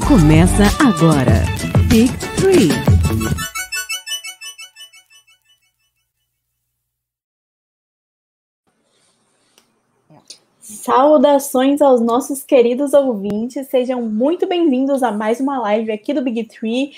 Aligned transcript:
Começa 0.00 0.64
agora. 0.80 1.44
Big 1.88 2.10
Three. 2.36 2.68
Saudações 10.60 11.80
aos 11.80 12.00
nossos 12.00 12.42
queridos 12.42 12.92
ouvintes, 12.92 13.68
sejam 13.68 14.02
muito 14.02 14.46
bem-vindos 14.46 15.02
a 15.02 15.12
mais 15.12 15.38
uma 15.40 15.58
live 15.58 15.92
aqui 15.92 16.12
do 16.12 16.22
Big 16.22 16.44
Tree, 16.44 16.92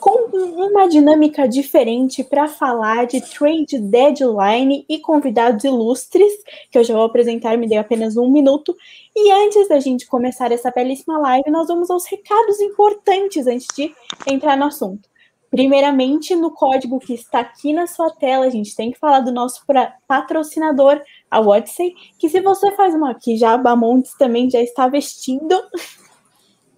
com 0.00 0.28
uma 0.34 0.88
dinâmica 0.88 1.48
diferente 1.48 2.22
para 2.22 2.48
falar 2.48 3.06
de 3.06 3.20
trade 3.20 3.78
deadline 3.78 4.84
e 4.88 4.98
convidados 4.98 5.64
ilustres, 5.64 6.32
que 6.70 6.78
eu 6.78 6.84
já 6.84 6.94
vou 6.94 7.04
apresentar, 7.04 7.56
me 7.56 7.68
dei 7.68 7.78
apenas 7.78 8.16
um 8.16 8.30
minuto. 8.30 8.76
E 9.14 9.30
antes 9.32 9.68
da 9.68 9.80
gente 9.80 10.06
começar 10.06 10.52
essa 10.52 10.70
belíssima 10.70 11.18
live, 11.18 11.50
nós 11.50 11.68
vamos 11.68 11.90
aos 11.90 12.06
recados 12.06 12.60
importantes 12.60 13.46
antes 13.46 13.66
de 13.74 13.92
entrar 14.26 14.56
no 14.56 14.64
assunto. 14.64 15.08
Primeiramente, 15.50 16.34
no 16.36 16.50
código 16.50 16.98
que 17.00 17.14
está 17.14 17.40
aqui 17.40 17.72
na 17.72 17.86
sua 17.86 18.10
tela, 18.10 18.44
a 18.44 18.50
gente 18.50 18.76
tem 18.76 18.90
que 18.90 18.98
falar 18.98 19.20
do 19.20 19.32
nosso 19.32 19.64
patrocinador, 20.06 21.00
a 21.30 21.40
Odyssey, 21.40 21.94
que 22.18 22.28
se 22.28 22.40
você 22.40 22.70
faz 22.72 22.94
uma 22.94 23.12
aqui, 23.12 23.36
já 23.36 23.54
a 23.54 23.58
Bamontes 23.58 24.14
também 24.18 24.50
já 24.50 24.60
está 24.60 24.88
vestindo. 24.88 25.58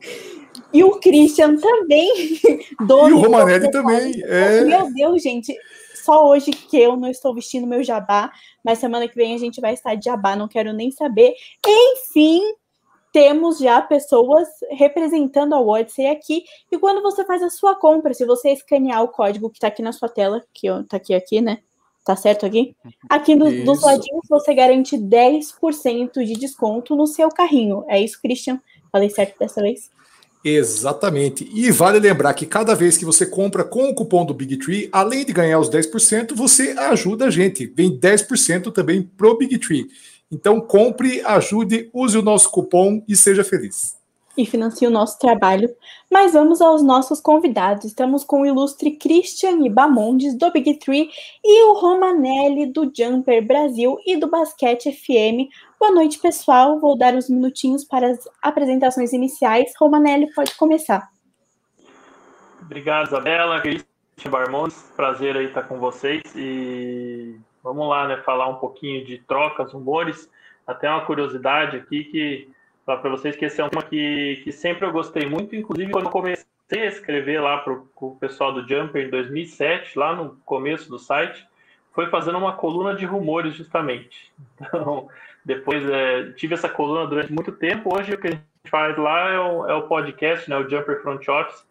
E 0.72 0.84
o 0.84 1.00
Christian 1.00 1.56
também, 1.56 2.12
dono. 2.86 3.10
E 3.10 3.12
o 3.12 3.18
Romanelli 3.18 3.70
também. 3.70 4.22
É... 4.24 4.62
Meu 4.62 4.92
Deus, 4.92 5.22
gente, 5.22 5.56
só 5.94 6.26
hoje 6.28 6.50
que 6.52 6.78
eu 6.78 6.96
não 6.96 7.10
estou 7.10 7.34
vestindo 7.34 7.66
meu 7.66 7.82
jabá, 7.82 8.32
mas 8.64 8.78
semana 8.78 9.08
que 9.08 9.16
vem 9.16 9.34
a 9.34 9.38
gente 9.38 9.60
vai 9.60 9.74
estar 9.74 9.94
de 9.94 10.04
jabá, 10.04 10.36
não 10.36 10.48
quero 10.48 10.72
nem 10.72 10.90
saber. 10.90 11.34
Enfim, 11.66 12.40
temos 13.12 13.58
já 13.58 13.82
pessoas 13.82 14.48
representando 14.70 15.54
a 15.54 15.60
Odyssey 15.60 16.06
aqui. 16.06 16.44
E 16.70 16.78
quando 16.78 17.02
você 17.02 17.24
faz 17.24 17.42
a 17.42 17.50
sua 17.50 17.74
compra, 17.74 18.14
se 18.14 18.24
você 18.24 18.50
escanear 18.50 19.02
o 19.02 19.08
código 19.08 19.50
que 19.50 19.56
está 19.56 19.68
aqui 19.68 19.82
na 19.82 19.92
sua 19.92 20.08
tela, 20.08 20.42
que 20.52 20.68
está 20.68 20.96
aqui, 20.96 21.14
aqui, 21.14 21.40
né? 21.40 21.58
Tá 22.04 22.16
certo 22.16 22.46
aqui? 22.46 22.74
Aqui 23.08 23.36
do, 23.36 23.64
dos 23.64 23.82
ladinhos 23.82 24.26
você 24.28 24.54
garante 24.54 24.96
10% 24.96 26.24
de 26.24 26.32
desconto 26.32 26.96
no 26.96 27.06
seu 27.06 27.28
carrinho. 27.28 27.84
É 27.88 28.00
isso, 28.00 28.20
Christian? 28.20 28.60
Falei 28.90 29.10
certo 29.10 29.38
dessa 29.38 29.60
vez? 29.60 29.90
Exatamente. 30.44 31.48
E 31.52 31.70
vale 31.70 31.98
lembrar 31.98 32.32
que 32.32 32.46
cada 32.46 32.74
vez 32.74 32.96
que 32.96 33.04
você 33.04 33.26
compra 33.26 33.62
com 33.62 33.90
o 33.90 33.94
cupom 33.94 34.24
do 34.24 34.32
Big 34.32 34.56
Tree, 34.56 34.88
além 34.90 35.24
de 35.24 35.32
ganhar 35.32 35.58
os 35.58 35.68
10%, 35.68 36.34
você 36.34 36.70
ajuda 36.70 37.26
a 37.26 37.30
gente. 37.30 37.66
Vem 37.66 37.98
10% 37.98 38.72
também 38.72 39.02
pro 39.02 39.36
Big 39.36 39.58
Tree. 39.58 39.86
Então 40.32 40.60
compre, 40.60 41.20
ajude, 41.22 41.90
use 41.92 42.16
o 42.16 42.22
nosso 42.22 42.50
cupom 42.50 43.02
e 43.06 43.16
seja 43.16 43.44
feliz. 43.44 43.98
E 44.38 44.46
financie 44.46 44.86
o 44.86 44.90
nosso 44.90 45.18
trabalho. 45.18 45.68
Mas 46.10 46.32
vamos 46.32 46.62
aos 46.62 46.82
nossos 46.82 47.20
convidados. 47.20 47.84
Estamos 47.84 48.24
com 48.24 48.42
o 48.42 48.46
ilustre 48.46 48.92
Christian 48.92 49.66
Ibamondes, 49.66 50.38
do 50.38 50.50
Big 50.52 50.78
Tree, 50.78 51.10
e 51.44 51.64
o 51.64 51.74
Romanelli, 51.74 52.72
do 52.72 52.90
Jumper 52.96 53.44
Brasil 53.44 53.98
e 54.06 54.16
do 54.16 54.30
Basquete 54.30 54.92
FM. 54.92 55.50
Boa 55.80 55.92
noite, 55.92 56.20
pessoal. 56.20 56.78
Vou 56.78 56.96
dar 56.96 57.14
uns 57.14 57.28
minutinhos 57.28 57.84
para 57.84 58.10
as 58.10 58.28
apresentações 58.40 59.12
iniciais. 59.12 59.72
Romanelli, 59.80 60.32
pode 60.34 60.54
começar. 60.54 61.08
Obrigado, 62.60 63.08
Isabela. 63.08 63.60
Christian 63.60 64.30
Barmondes, 64.30 64.92
prazer 64.94 65.36
aí 65.36 65.46
estar 65.46 65.62
com 65.62 65.78
vocês. 65.78 66.22
E 66.36 67.40
Vamos 67.62 67.88
lá, 67.88 68.08
né? 68.08 68.16
Falar 68.18 68.48
um 68.48 68.56
pouquinho 68.56 69.04
de 69.04 69.18
trocas, 69.18 69.72
rumores. 69.72 70.30
Até 70.66 70.88
uma 70.88 71.04
curiosidade 71.04 71.76
aqui 71.76 72.04
que 72.04 72.50
para 72.84 73.10
vocês 73.10 73.36
que 73.36 73.44
esse 73.44 73.60
é 73.60 73.64
um 73.64 73.68
tema 73.68 73.82
que, 73.82 74.40
que 74.42 74.50
sempre 74.50 74.84
eu 74.84 74.92
gostei 74.92 75.24
muito, 75.24 75.54
inclusive 75.54 75.92
quando 75.92 76.06
eu 76.06 76.10
comecei 76.10 76.46
a 76.72 76.86
escrever 76.86 77.40
lá 77.40 77.58
para 77.58 77.72
o 77.72 78.16
pessoal 78.18 78.52
do 78.52 78.66
Jumper 78.66 79.06
em 79.06 79.10
2007, 79.10 79.96
lá 79.96 80.14
no 80.14 80.36
começo 80.44 80.88
do 80.88 80.98
site, 80.98 81.46
foi 81.92 82.08
fazendo 82.08 82.38
uma 82.38 82.54
coluna 82.54 82.94
de 82.94 83.04
rumores 83.04 83.54
justamente. 83.54 84.32
Então, 84.60 85.08
depois 85.54 85.84
é, 85.90 86.30
tive 86.32 86.54
essa 86.54 86.68
coluna 86.68 87.08
durante 87.08 87.32
muito 87.32 87.50
tempo. 87.50 87.92
Hoje 87.92 88.14
o 88.14 88.18
que 88.18 88.28
a 88.28 88.30
gente 88.30 88.44
faz 88.68 88.96
lá 88.96 89.30
é 89.30 89.40
o, 89.40 89.66
é 89.66 89.74
o 89.74 89.88
podcast, 89.88 90.48
né, 90.48 90.56
o 90.56 90.68
Jumper 90.68 91.02
Front 91.02 91.26
Office, 91.28 91.66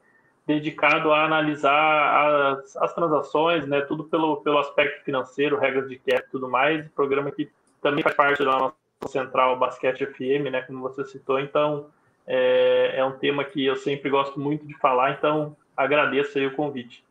dedicado 0.45 1.13
a 1.13 1.23
analisar 1.23 2.57
as, 2.57 2.75
as 2.75 2.93
transações, 2.93 3.65
né, 3.65 3.79
tudo 3.81 4.03
pelo, 4.03 4.37
pelo 4.41 4.59
aspecto 4.59 5.05
financeiro, 5.05 5.57
regras 5.57 5.87
de 5.87 5.97
cap 5.97 6.27
e 6.27 6.31
tudo 6.31 6.49
mais, 6.49 6.85
programa 6.89 7.31
que 7.31 7.49
também 7.81 8.03
faz 8.03 8.15
parte 8.15 8.43
da 8.43 8.51
nossa 8.51 8.75
central 9.07 9.57
Basquete 9.57 10.05
FM, 10.05 10.51
né, 10.51 10.61
como 10.63 10.81
você 10.81 11.05
citou, 11.05 11.39
então 11.39 11.87
é, 12.27 12.95
é 12.97 13.05
um 13.05 13.17
tema 13.17 13.45
que 13.45 13.65
eu 13.65 13.77
sempre 13.77 14.09
gosto 14.09 14.37
muito 14.39 14.67
de 14.67 14.77
falar, 14.77 15.11
então 15.11 15.55
agradeço 15.77 16.37
aí 16.37 16.45
o 16.45 16.55
convite. 16.55 17.01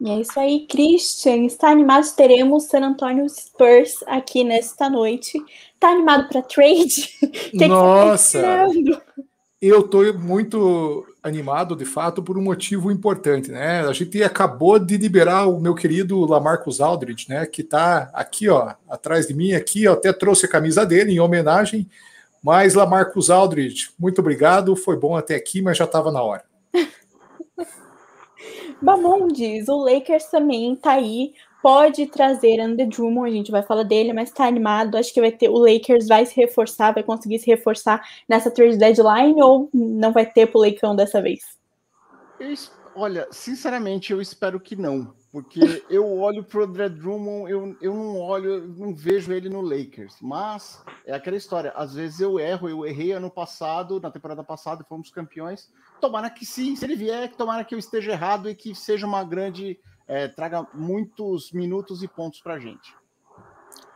E 0.00 0.10
é 0.10 0.20
isso 0.20 0.38
aí, 0.38 0.66
Christian. 0.66 1.44
Está 1.46 1.70
animado? 1.70 2.04
Teremos 2.14 2.64
San 2.64 2.80
Antonio 2.80 3.26
Spurs 3.28 4.02
aqui 4.06 4.44
nesta 4.44 4.90
noite. 4.90 5.42
Está 5.74 5.88
animado 5.88 6.28
para 6.28 6.42
trade? 6.42 7.10
Nossa! 7.68 8.66
eu 9.60 9.80
estou 9.80 10.12
muito 10.18 11.06
animado, 11.22 11.74
de 11.74 11.84
fato, 11.84 12.22
por 12.22 12.36
um 12.36 12.42
motivo 12.42 12.90
importante, 12.90 13.50
né? 13.50 13.80
A 13.80 13.92
gente 13.92 14.22
acabou 14.22 14.78
de 14.78 14.96
liberar 14.96 15.46
o 15.46 15.58
meu 15.58 15.74
querido 15.74 16.24
Lamarcus 16.24 16.80
Aldridge, 16.80 17.26
né? 17.28 17.46
Que 17.46 17.62
está 17.62 18.10
aqui, 18.12 18.48
ó, 18.48 18.74
atrás 18.88 19.26
de 19.26 19.34
mim, 19.34 19.52
aqui, 19.52 19.84
eu 19.84 19.94
até 19.94 20.12
trouxe 20.12 20.46
a 20.46 20.48
camisa 20.48 20.84
dele 20.84 21.12
em 21.12 21.20
homenagem. 21.20 21.88
Mas 22.42 22.74
Lamarcus 22.74 23.30
Aldridge, 23.30 23.90
muito 23.98 24.20
obrigado, 24.20 24.76
foi 24.76 24.96
bom 24.96 25.16
até 25.16 25.34
aqui, 25.34 25.62
mas 25.62 25.78
já 25.78 25.84
estava 25.84 26.12
na 26.12 26.22
hora. 26.22 26.44
Bamondes, 28.80 29.68
o 29.68 29.76
Lakers 29.78 30.26
também 30.26 30.74
está 30.74 30.92
aí 30.92 31.32
pode 31.66 32.06
trazer 32.06 32.60
Andrew 32.60 32.88
Drummond, 32.88 33.28
a 33.28 33.32
gente 33.32 33.50
vai 33.50 33.60
falar 33.60 33.82
dele, 33.82 34.12
mas 34.12 34.30
tá 34.30 34.46
animado. 34.46 34.96
Acho 34.96 35.12
que 35.12 35.20
vai 35.20 35.32
ter 35.32 35.48
o 35.48 35.58
Lakers 35.58 36.06
vai 36.06 36.24
se 36.24 36.36
reforçar, 36.36 36.94
vai 36.94 37.02
conseguir 37.02 37.40
se 37.40 37.46
reforçar 37.48 38.00
nessa 38.28 38.52
trade 38.52 38.78
deadline 38.78 39.42
ou 39.42 39.68
não 39.74 40.12
vai 40.12 40.24
ter 40.24 40.46
pro 40.46 40.60
Leicão 40.60 40.94
dessa 40.94 41.20
vez? 41.20 41.58
Eu, 42.38 42.54
olha, 42.94 43.26
sinceramente, 43.32 44.12
eu 44.12 44.20
espero 44.20 44.60
que 44.60 44.76
não, 44.76 45.12
porque 45.32 45.58
eu 45.90 46.18
olho 46.18 46.44
pro 46.44 46.62
André 46.62 46.88
Drummond, 46.88 47.50
eu, 47.50 47.76
eu 47.80 47.92
não 47.92 48.20
olho, 48.20 48.48
eu 48.48 48.68
não 48.68 48.94
vejo 48.94 49.32
ele 49.32 49.48
no 49.48 49.60
Lakers. 49.60 50.18
Mas 50.22 50.84
é 51.04 51.14
aquela 51.14 51.36
história, 51.36 51.72
às 51.74 51.94
vezes 51.94 52.20
eu 52.20 52.38
erro, 52.38 52.68
eu 52.68 52.86
errei 52.86 53.10
ano 53.10 53.28
passado, 53.28 54.00
na 54.00 54.10
temporada 54.12 54.44
passada, 54.44 54.86
fomos 54.88 55.10
campeões. 55.10 55.68
Tomara 56.00 56.30
que 56.30 56.44
sim, 56.44 56.76
se 56.76 56.84
ele 56.84 56.96
vier, 56.96 57.34
tomara 57.34 57.64
que 57.64 57.74
eu 57.74 57.78
esteja 57.78 58.12
errado 58.12 58.48
e 58.48 58.54
que 58.54 58.74
seja 58.74 59.06
uma 59.06 59.24
grande 59.24 59.78
é, 60.06 60.28
traga 60.28 60.66
muitos 60.72 61.50
minutos 61.52 62.02
e 62.02 62.08
pontos 62.08 62.40
para 62.40 62.54
a 62.54 62.58
gente. 62.58 62.94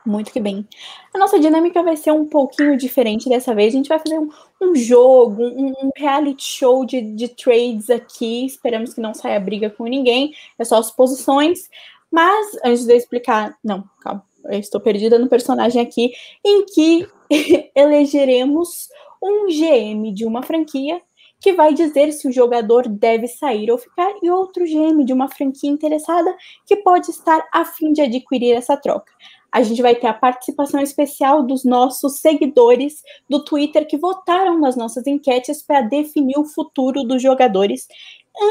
Muito 0.04 0.32
que 0.32 0.40
bem. 0.40 0.66
A 1.14 1.18
nossa 1.18 1.38
dinâmica 1.38 1.82
vai 1.82 1.96
ser 1.96 2.10
um 2.10 2.26
pouquinho 2.26 2.76
diferente 2.76 3.28
dessa 3.28 3.54
vez. 3.54 3.74
A 3.74 3.76
gente 3.76 3.88
vai 3.88 3.98
fazer 3.98 4.18
um, 4.18 4.30
um 4.60 4.74
jogo, 4.74 5.42
um, 5.42 5.68
um, 5.68 5.90
reality 5.94 6.42
show 6.42 6.86
de, 6.86 7.02
de 7.02 7.28
trades 7.28 7.90
aqui. 7.90 8.46
Esperamos 8.46 8.94
que 8.94 9.00
não 9.00 9.12
saia 9.12 9.38
briga 9.38 9.68
com 9.68 9.84
ninguém. 9.84 10.34
É 10.58 10.64
só 10.64 10.82
suposições. 10.82 11.68
Mas, 12.10 12.56
antes 12.64 12.86
de 12.86 12.92
eu 12.92 12.96
explicar. 12.96 13.56
Não, 13.62 13.84
calma. 14.00 14.24
Eu 14.44 14.58
estou 14.58 14.80
perdida 14.80 15.18
no 15.18 15.28
personagem 15.28 15.82
aqui. 15.82 16.12
Em 16.44 16.64
que 16.64 17.06
elegeremos 17.76 18.88
um 19.22 19.48
GM 19.48 20.12
de 20.14 20.24
uma 20.24 20.42
franquia 20.42 21.00
que 21.40 21.52
vai 21.54 21.72
dizer 21.72 22.12
se 22.12 22.28
o 22.28 22.32
jogador 22.32 22.86
deve 22.86 23.26
sair 23.26 23.70
ou 23.70 23.78
ficar, 23.78 24.12
e 24.22 24.30
outro 24.30 24.64
GM 24.64 25.04
de 25.04 25.12
uma 25.12 25.28
franquia 25.28 25.70
interessada 25.70 26.36
que 26.66 26.76
pode 26.76 27.10
estar 27.10 27.48
a 27.52 27.64
fim 27.64 27.92
de 27.92 28.02
adquirir 28.02 28.52
essa 28.52 28.76
troca. 28.76 29.12
A 29.50 29.62
gente 29.62 29.82
vai 29.82 29.96
ter 29.96 30.06
a 30.06 30.14
participação 30.14 30.80
especial 30.80 31.42
dos 31.42 31.64
nossos 31.64 32.20
seguidores 32.20 33.02
do 33.28 33.42
Twitter 33.42 33.86
que 33.86 33.96
votaram 33.96 34.60
nas 34.60 34.76
nossas 34.76 35.06
enquetes 35.06 35.62
para 35.62 35.80
definir 35.80 36.38
o 36.38 36.44
futuro 36.44 37.02
dos 37.02 37.20
jogadores. 37.20 37.88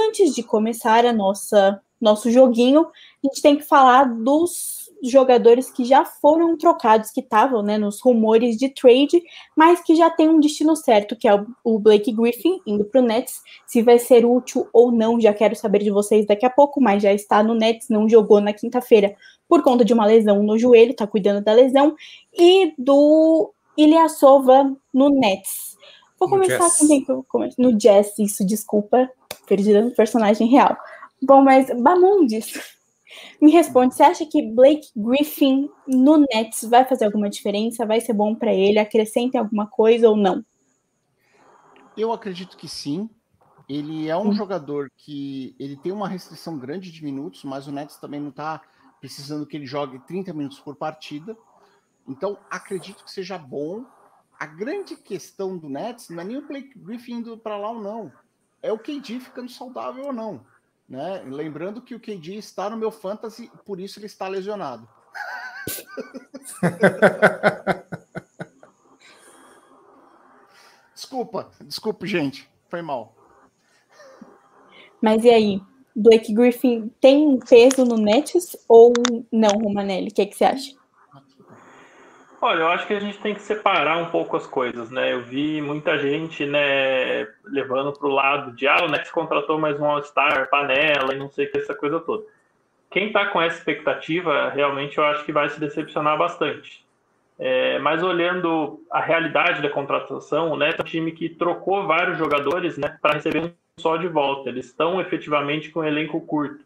Antes 0.08 0.36
de 0.36 0.44
começar 0.44 1.06
a 1.06 1.14
nossa 1.14 1.82
nosso 2.02 2.32
joguinho, 2.32 2.86
a 2.86 3.28
gente 3.28 3.42
tem 3.42 3.58
que 3.58 3.64
falar 3.64 4.06
dos 4.06 4.79
jogadores 5.04 5.72
que 5.72 5.86
já 5.86 6.04
foram 6.06 6.58
trocados, 6.58 7.12
que 7.12 7.22
estavam 7.22 7.62
né, 7.62 7.78
nos 7.78 8.02
rumores 8.02 8.58
de 8.58 8.70
trade, 8.70 9.22
mas 9.56 9.82
que 9.82 9.96
já 9.96 10.10
tem 10.10 10.30
um 10.30 10.40
destino 10.40 10.76
certo, 10.76 11.16
que 11.16 11.28
é 11.28 11.44
o, 11.64 11.80
Blake 11.80 12.12
Griffin 12.12 12.60
indo 12.66 12.86
para 12.86 13.02
o 13.02 13.04
Nets. 13.04 13.42
Se 13.66 13.82
vai 13.82 14.00
ser 14.00 14.26
útil 14.26 14.68
ou 14.74 14.92
não, 14.92 15.20
já 15.20 15.34
quero 15.34 15.56
saber 15.56 15.80
de 15.80 15.92
vocês 15.92 16.26
daqui 16.26 16.46
a 16.46 16.50
pouco, 16.50 16.82
mas 16.82 17.02
já 17.02 17.14
está 17.14 17.42
no 17.42 17.54
Nets, 17.54 17.90
não 17.90 18.10
jogou 18.10 18.42
na 18.42 18.54
quinta-feira 18.54 19.16
por 19.48 19.64
conta 19.64 19.84
de 19.84 19.94
uma 19.94 20.06
lesão 20.06 20.44
no 20.44 20.58
joelho, 20.58 20.92
está 20.92 21.08
cuidando 21.08 21.44
da 21.44 21.54
lesão, 21.54 21.96
e 22.38 22.74
do 22.78 23.52
Ilyasova 23.78 24.76
no 24.94 25.10
Nets. 25.10 25.78
Vou 26.20 26.30
começar 26.30 26.70
com 26.78 26.88
quem 26.88 27.04
que 27.04 27.12
eu 27.12 27.26
começo? 27.28 27.56
No 27.60 27.74
Jazz, 27.78 28.20
isso, 28.20 28.46
desculpa, 28.46 29.10
perdida 29.48 29.82
no 29.82 29.92
personagem 29.92 30.48
real. 30.48 30.76
Bom, 31.22 31.42
mas 31.42 31.68
Bamundes, 31.82 32.79
me 33.42 33.52
responde, 33.52 33.96
você 33.96 34.04
acha 34.04 34.26
que 34.26 34.52
Blake 34.52 34.88
Griffin 34.96 35.70
no 35.88 36.26
Nets 36.32 36.64
vai 36.70 36.86
fazer 36.86 37.06
alguma 37.06 37.30
diferença? 37.30 37.86
Vai 37.86 38.02
ser 38.02 38.14
bom 38.14 38.36
para 38.36 38.54
ele? 38.54 38.80
Acrescenta 38.80 39.40
alguma 39.40 39.68
coisa 39.68 40.10
ou 40.10 40.16
não? 40.16 40.44
Eu 41.98 42.12
acredito 42.12 42.58
que 42.58 42.68
sim. 42.68 43.10
Ele 43.68 44.08
é 44.08 44.18
um 44.18 44.30
hum. 44.30 44.34
jogador 44.34 44.92
que 44.98 45.56
ele 45.60 45.78
tem 45.78 45.92
uma 45.92 46.08
restrição 46.08 46.58
grande 46.58 46.92
de 46.92 47.04
minutos, 47.04 47.44
mas 47.44 47.68
o 47.68 47.72
Nets 47.72 47.98
também 47.98 48.20
não 48.20 48.30
está 48.30 48.62
precisando 49.00 49.46
que 49.46 49.56
ele 49.56 49.66
jogue 49.66 50.00
30 50.00 50.34
minutos 50.34 50.60
por 50.60 50.76
partida. 50.76 51.38
Então, 52.08 52.38
acredito 52.50 53.04
que 53.04 53.12
seja 53.12 53.38
bom. 53.38 53.86
A 54.40 54.46
grande 54.46 54.96
questão 54.96 55.58
do 55.58 55.70
Nets 55.70 56.10
não 56.10 56.22
é 56.22 56.26
nem 56.26 56.38
o 56.38 56.48
Blake 56.48 56.78
Griffin 56.80 57.16
indo 57.16 57.38
para 57.38 57.58
lá 57.58 57.70
ou 57.70 57.82
não. 57.82 58.12
É 58.62 58.72
o 58.72 58.80
KD 58.80 59.20
ficando 59.20 59.52
saudável 59.52 60.06
ou 60.06 60.14
não. 60.14 60.44
Né? 60.90 61.22
Lembrando 61.26 61.82
que 61.82 61.94
o 61.94 62.00
KD 62.00 62.36
está 62.36 62.70
no 62.70 62.78
meu 62.78 62.90
fantasy, 62.92 63.52
por 63.64 63.80
isso 63.80 64.00
ele 64.00 64.08
está 64.08 64.28
lesionado. 64.28 64.90
desculpa, 70.96 71.52
desculpe, 71.62 72.08
gente. 72.08 72.50
Foi 72.68 72.82
mal. 72.82 73.16
Mas 75.02 75.24
e 75.24 75.30
aí? 75.30 75.62
Blake 75.96 76.34
Griffin 76.34 76.92
tem 77.02 77.38
peso 77.40 77.86
no 77.86 77.96
Nets 77.98 78.58
ou 78.68 78.92
não, 79.32 79.50
Romanelli? 79.50 80.10
O 80.10 80.14
que, 80.14 80.22
é 80.22 80.26
que 80.26 80.36
você 80.36 80.46
acha? 80.46 80.79
Olha, 82.42 82.62
eu 82.62 82.68
acho 82.70 82.88
que 82.88 82.94
a 82.94 83.00
gente 83.02 83.18
tem 83.20 83.34
que 83.34 83.42
separar 83.42 83.98
um 83.98 84.06
pouco 84.06 84.38
as 84.38 84.48
coisas, 84.48 84.90
né? 84.90 85.12
Eu 85.12 85.22
vi 85.22 85.62
muita 85.62 85.98
gente, 86.00 86.46
né, 86.46 87.28
levando 87.44 87.92
para 87.92 88.08
o 88.08 88.12
lado 88.12 88.54
de 88.54 88.66
ah, 88.66 88.78
o 88.86 88.88
Nets 88.88 89.12
contratou 89.12 89.60
mais 89.60 89.78
um 89.78 89.86
All-Star, 89.86 90.50
panela 90.50 91.14
e 91.14 91.18
não 91.18 91.30
sei 91.30 91.48
o 91.48 91.52
que, 91.52 91.58
essa 91.58 91.76
coisa 91.76 92.00
toda. 92.00 92.24
Quem 92.90 93.08
está 93.08 93.26
com 93.26 93.42
essa 93.42 93.58
expectativa, 93.58 94.50
realmente 94.50 94.98
eu 94.98 95.04
acho 95.04 95.26
que 95.26 95.34
vai 95.34 95.50
se 95.50 95.60
decepcionar 95.60 96.18
bastante. 96.18 96.86
É, 97.38 97.78
mas 97.80 98.02
olhando 98.02 98.82
a 98.90 99.02
realidade 99.02 99.62
da 99.62 99.70
contratação, 99.70 100.56
Nets 100.56 100.80
é 100.80 100.82
um 100.82 100.86
time 100.86 101.12
que 101.12 101.28
trocou 101.28 101.86
vários 101.86 102.18
jogadores 102.18 102.78
né, 102.78 102.98
para 103.02 103.16
receber 103.16 103.44
um 103.44 103.52
só 103.78 103.98
de 103.98 104.08
volta. 104.08 104.48
Eles 104.48 104.68
estão 104.68 105.02
efetivamente 105.02 105.72
com 105.72 105.82
um 105.82 105.86
elenco 105.86 106.22
curto. 106.22 106.64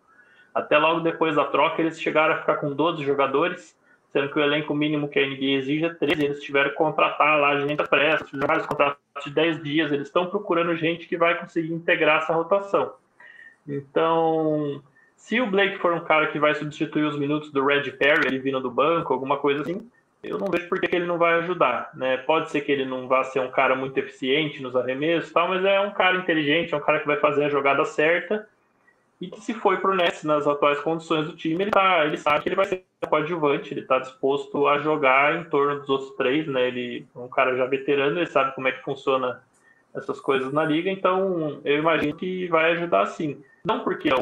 Até 0.54 0.78
logo 0.78 1.00
depois 1.00 1.36
da 1.36 1.46
troca, 1.46 1.82
eles 1.82 2.00
chegaram 2.00 2.36
a 2.36 2.38
ficar 2.38 2.58
com 2.58 2.74
12 2.74 3.04
jogadores, 3.04 3.76
sendo 4.14 4.30
que 4.30 4.38
o 4.38 4.44
elenco 4.44 4.76
mínimo 4.76 5.10
que 5.10 5.20
a 5.20 5.28
NBA 5.28 5.58
exige 5.58 5.86
é 5.86 5.94
13. 5.94 6.24
Eles 6.24 6.44
tiveram 6.44 6.70
que 6.70 6.76
contratar 6.76 7.40
lá 7.40 7.60
gente 7.60 7.84
pressa, 7.90 8.24
fizeram 8.24 8.48
vários 8.48 8.68
contratos 8.68 9.02
de 9.26 9.32
10 9.32 9.64
dias. 9.64 9.92
Eles 9.92 10.08
estão 10.08 10.28
procurando 10.28 10.76
gente 10.78 11.08
que 11.08 11.18
vai 11.18 11.38
conseguir 11.38 11.74
integrar 11.74 12.22
essa 12.22 12.32
rotação. 12.32 12.94
Então, 13.68 14.84
se 15.16 15.42
o 15.42 15.48
Blake 15.48 15.80
for 15.80 15.94
um 15.94 16.02
cara 16.02 16.28
que 16.28 16.38
vai 16.38 16.54
substituir 16.54 17.06
os 17.06 17.18
minutos 17.18 17.52
do 17.52 17.66
Red 17.66 17.90
Perry, 17.94 18.28
ele 18.28 18.38
vindo 18.38 18.62
do 18.62 18.70
banco, 18.70 19.12
alguma 19.12 19.38
coisa 19.38 19.64
assim, 19.64 19.90
eu 20.22 20.38
não 20.38 20.48
vejo 20.48 20.70
por 20.70 20.80
que 20.80 20.96
ele 20.96 21.08
não 21.08 21.18
vai 21.18 21.40
ajudar. 21.40 21.90
Né? 21.96 22.18
Pode 22.18 22.52
ser 22.52 22.62
que 22.62 22.72
ele 22.72 22.86
não 22.86 23.08
vá 23.08 23.24
ser 23.24 23.40
um 23.40 23.50
cara 23.50 23.76
muito 23.76 23.98
eficiente 23.98 24.62
nos 24.62 24.76
arremessos, 24.76 25.32
tal, 25.32 25.48
mas 25.48 25.66
é 25.66 25.80
um 25.80 25.92
cara 25.92 26.18
inteligente, 26.18 26.72
é 26.72 26.78
um 26.78 26.82
cara 26.82 27.00
que 27.00 27.08
vai 27.08 27.18
fazer 27.18 27.46
a 27.46 27.50
jogada 27.50 27.84
certa. 27.84 28.48
E 29.20 29.28
que 29.28 29.42
se 29.42 29.54
foi 29.56 29.78
para 29.78 29.92
o 29.92 29.96
Nets 29.96 30.24
nas 30.24 30.46
atuais 30.46 30.80
condições 30.82 31.26
do 31.26 31.36
time, 31.36 31.64
ele, 31.64 31.72
tá, 31.72 32.06
ele 32.06 32.18
sabe 32.18 32.44
que 32.44 32.50
ele 32.50 32.56
vai 32.56 32.66
ser 32.66 32.84
coadjuvante, 33.08 33.74
ele 33.74 33.82
está 33.82 34.00
disposto 34.00 34.68
a 34.68 34.80
jogar 34.80 35.40
em 35.40 35.44
torno 35.46 35.80
dos 35.80 35.90
outros 35.90 36.12
três, 36.16 36.48
né? 36.48 36.68
Ele 36.68 37.06
é 37.16 37.20
um 37.20 37.28
cara 37.28 37.56
já 37.56 37.66
veterano, 37.66 38.20
ele 38.20 38.28
sabe 38.28 38.54
como 38.56 38.68
é 38.68 38.72
que 38.72 38.84
funciona 38.84 39.42
essas 39.94 40.20
coisas 40.20 40.52
na 40.52 40.64
liga, 40.64 40.90
então 40.90 41.62
eu 41.64 41.78
imagino 41.78 42.16
que 42.16 42.48
vai 42.48 42.72
ajudar 42.72 43.06
sim. 43.06 43.44
Não 43.64 43.82
porque 43.82 44.10
é 44.10 44.16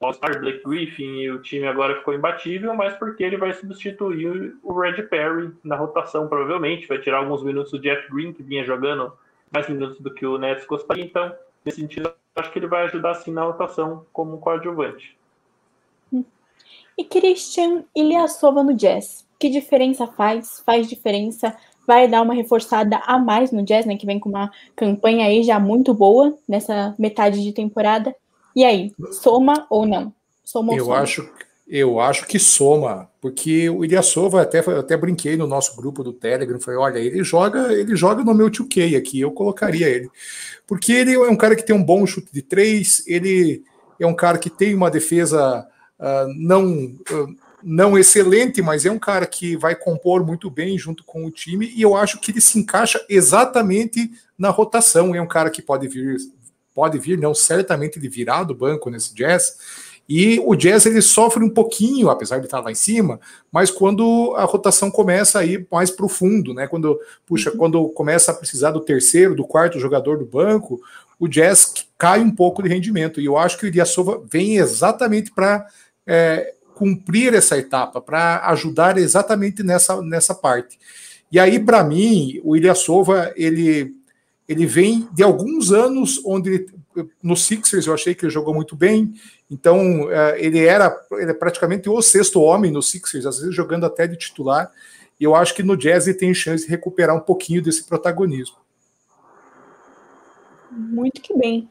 All-Star 0.00 0.40
Blake 0.40 0.62
Griffin 0.64 1.20
e 1.20 1.30
o 1.30 1.40
time 1.40 1.66
agora 1.66 1.96
ficou 1.96 2.12
imbatível, 2.12 2.74
mas 2.74 2.94
porque 2.96 3.22
ele 3.22 3.36
vai 3.36 3.52
substituir 3.52 4.54
o 4.62 4.78
Red 4.78 5.02
Perry 5.04 5.52
na 5.62 5.76
rotação, 5.76 6.26
provavelmente. 6.26 6.88
Vai 6.88 6.98
tirar 6.98 7.18
alguns 7.18 7.42
minutos 7.42 7.72
do 7.72 7.78
Jeff 7.78 8.12
Green, 8.12 8.32
que 8.32 8.42
vinha 8.42 8.64
jogando 8.64 9.12
mais 9.52 9.68
minutos 9.68 10.00
do 10.00 10.12
que 10.12 10.26
o 10.26 10.38
Nets 10.38 10.66
gostaria. 10.66 11.04
Então, 11.04 11.32
nesse 11.64 11.80
sentido, 11.80 12.12
acho 12.34 12.50
que 12.50 12.58
ele 12.58 12.66
vai 12.66 12.84
ajudar 12.84 13.14
sim 13.14 13.30
na 13.30 13.44
rotação 13.44 14.04
como 14.12 14.38
coadjuvante. 14.38 15.16
E 17.02 17.04
Christian 17.04 17.82
Ilyasova 17.96 18.62
no 18.62 18.72
Jazz. 18.74 19.24
Que 19.36 19.48
diferença 19.48 20.06
faz? 20.06 20.62
Faz 20.64 20.88
diferença? 20.88 21.52
Vai 21.84 22.06
dar 22.06 22.22
uma 22.22 22.32
reforçada 22.32 22.96
a 23.04 23.18
mais 23.18 23.50
no 23.50 23.64
Jazz, 23.64 23.84
né? 23.84 23.96
Que 23.96 24.06
vem 24.06 24.20
com 24.20 24.28
uma 24.28 24.52
campanha 24.76 25.26
aí 25.26 25.42
já 25.42 25.58
muito 25.58 25.92
boa 25.92 26.38
nessa 26.48 26.94
metade 26.96 27.42
de 27.42 27.52
temporada. 27.52 28.14
E 28.54 28.64
aí, 28.64 28.92
soma 29.20 29.66
ou 29.68 29.84
não? 29.84 30.14
Soma 30.44 30.74
ou 30.74 30.78
eu 30.78 30.84
soma? 30.84 30.98
acho 30.98 31.28
eu 31.66 31.98
acho 31.98 32.26
que 32.26 32.38
soma, 32.38 33.10
porque 33.20 33.68
o 33.70 33.84
Ilyasova 33.84 34.42
até 34.42 34.58
até 34.58 34.96
brinquei 34.96 35.36
no 35.36 35.46
nosso 35.46 35.74
grupo 35.74 36.04
do 36.04 36.12
Telegram, 36.12 36.60
falei, 36.60 36.78
olha, 36.78 36.98
ele 36.98 37.24
joga, 37.24 37.72
ele 37.72 37.96
joga 37.96 38.22
no 38.22 38.34
meu 38.34 38.50
2K 38.50 38.96
aqui, 38.96 39.20
eu 39.20 39.30
colocaria 39.30 39.88
ele. 39.88 40.10
Porque 40.66 40.92
ele 40.92 41.14
é 41.14 41.30
um 41.30 41.36
cara 41.36 41.56
que 41.56 41.64
tem 41.64 41.74
um 41.74 41.82
bom 41.82 42.04
chute 42.04 42.30
de 42.30 42.42
três, 42.42 43.02
ele 43.06 43.64
é 43.98 44.06
um 44.06 44.14
cara 44.14 44.38
que 44.38 44.50
tem 44.50 44.74
uma 44.74 44.90
defesa 44.90 45.66
uh, 46.02 46.34
não 46.36 46.84
uh, 46.84 47.36
não 47.62 47.96
excelente, 47.96 48.60
mas 48.60 48.84
é 48.84 48.90
um 48.90 48.98
cara 48.98 49.24
que 49.24 49.56
vai 49.56 49.76
compor 49.76 50.26
muito 50.26 50.50
bem 50.50 50.76
junto 50.76 51.04
com 51.04 51.24
o 51.24 51.30
time 51.30 51.72
e 51.76 51.80
eu 51.80 51.94
acho 51.94 52.18
que 52.18 52.32
ele 52.32 52.40
se 52.40 52.58
encaixa 52.58 53.00
exatamente 53.08 54.10
na 54.36 54.50
rotação. 54.50 55.14
É 55.14 55.22
um 55.22 55.28
cara 55.28 55.48
que 55.48 55.62
pode 55.62 55.86
vir 55.86 56.18
pode 56.74 56.98
vir, 56.98 57.18
não, 57.18 57.34
certamente 57.34 57.98
ele 57.98 58.08
virá 58.08 58.42
do 58.42 58.54
banco 58.54 58.90
nesse 58.90 59.14
Jazz. 59.14 59.56
E 60.08 60.40
o 60.40 60.54
Jazz 60.56 60.84
ele 60.84 61.00
sofre 61.00 61.44
um 61.44 61.48
pouquinho, 61.48 62.10
apesar 62.10 62.38
de 62.38 62.46
estar 62.46 62.60
lá 62.60 62.70
em 62.70 62.74
cima, 62.74 63.20
mas 63.50 63.70
quando 63.70 64.34
a 64.36 64.44
rotação 64.44 64.90
começa 64.90 65.38
a 65.38 65.44
ir 65.44 65.66
mais 65.70 65.90
profundo, 65.90 66.52
né? 66.52 66.66
Quando 66.66 66.98
puxa, 67.26 67.50
uhum. 67.50 67.56
quando 67.56 67.88
começa 67.90 68.32
a 68.32 68.34
precisar 68.34 68.72
do 68.72 68.80
terceiro, 68.80 69.34
do 69.34 69.44
quarto 69.44 69.78
jogador 69.78 70.18
do 70.18 70.26
banco, 70.26 70.80
o 71.20 71.28
Jazz 71.28 71.86
cai 71.96 72.20
um 72.20 72.34
pouco 72.34 72.62
de 72.62 72.68
rendimento. 72.68 73.20
E 73.20 73.26
eu 73.26 73.38
acho 73.38 73.56
que 73.56 73.64
o 73.64 73.68
Ilyasova 73.68 74.22
vem 74.28 74.56
exatamente 74.56 75.30
para 75.30 75.66
é, 76.06 76.54
cumprir 76.74 77.34
essa 77.34 77.56
etapa, 77.56 78.00
para 78.00 78.46
ajudar 78.48 78.98
exatamente 78.98 79.62
nessa, 79.62 80.00
nessa 80.02 80.34
parte. 80.34 80.78
E 81.30 81.38
aí, 81.38 81.58
para 81.58 81.84
mim, 81.84 82.40
o 82.44 82.56
Ilyasova, 82.56 83.32
ele 83.36 83.94
ele 84.48 84.66
vem 84.66 85.08
de 85.12 85.22
alguns 85.22 85.72
anos 85.72 86.20
onde 86.24 86.66
no 87.22 87.36
Sixers 87.36 87.86
eu 87.86 87.94
achei 87.94 88.14
que 88.14 88.24
ele 88.24 88.32
jogou 88.32 88.54
muito 88.54 88.76
bem, 88.76 89.14
então 89.50 90.10
é, 90.10 90.44
ele 90.44 90.62
era, 90.64 90.94
ele 91.12 91.30
é 91.30 91.34
praticamente 91.34 91.88
o 91.88 92.02
sexto 92.02 92.40
homem 92.40 92.70
no 92.70 92.82
Sixers, 92.82 93.24
às 93.24 93.38
vezes 93.38 93.54
jogando 93.54 93.86
até 93.86 94.06
de 94.06 94.16
titular, 94.16 94.70
e 95.18 95.24
eu 95.24 95.34
acho 95.34 95.54
que 95.54 95.62
no 95.62 95.76
Jazz 95.76 96.06
ele 96.06 96.18
tem 96.18 96.34
chance 96.34 96.64
de 96.64 96.70
recuperar 96.70 97.16
um 97.16 97.20
pouquinho 97.20 97.62
desse 97.62 97.84
protagonismo. 97.84 98.56
Muito 100.70 101.20
que 101.20 101.36
bem. 101.36 101.70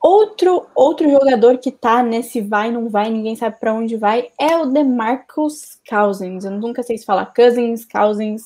Outro, 0.00 0.66
outro 0.74 1.10
jogador 1.10 1.58
que 1.58 1.72
tá 1.72 2.02
nesse 2.02 2.40
vai, 2.40 2.70
não 2.70 2.88
vai, 2.88 3.10
ninguém 3.10 3.34
sabe 3.34 3.56
para 3.58 3.74
onde 3.74 3.96
vai, 3.96 4.28
é 4.38 4.56
o 4.56 4.66
DeMarcus 4.66 5.78
Cousins. 5.88 6.44
Eu 6.44 6.52
nunca 6.52 6.82
sei 6.82 6.96
se 6.96 7.04
falar 7.04 7.32
Cousins, 7.34 7.84
Cousins, 7.84 8.42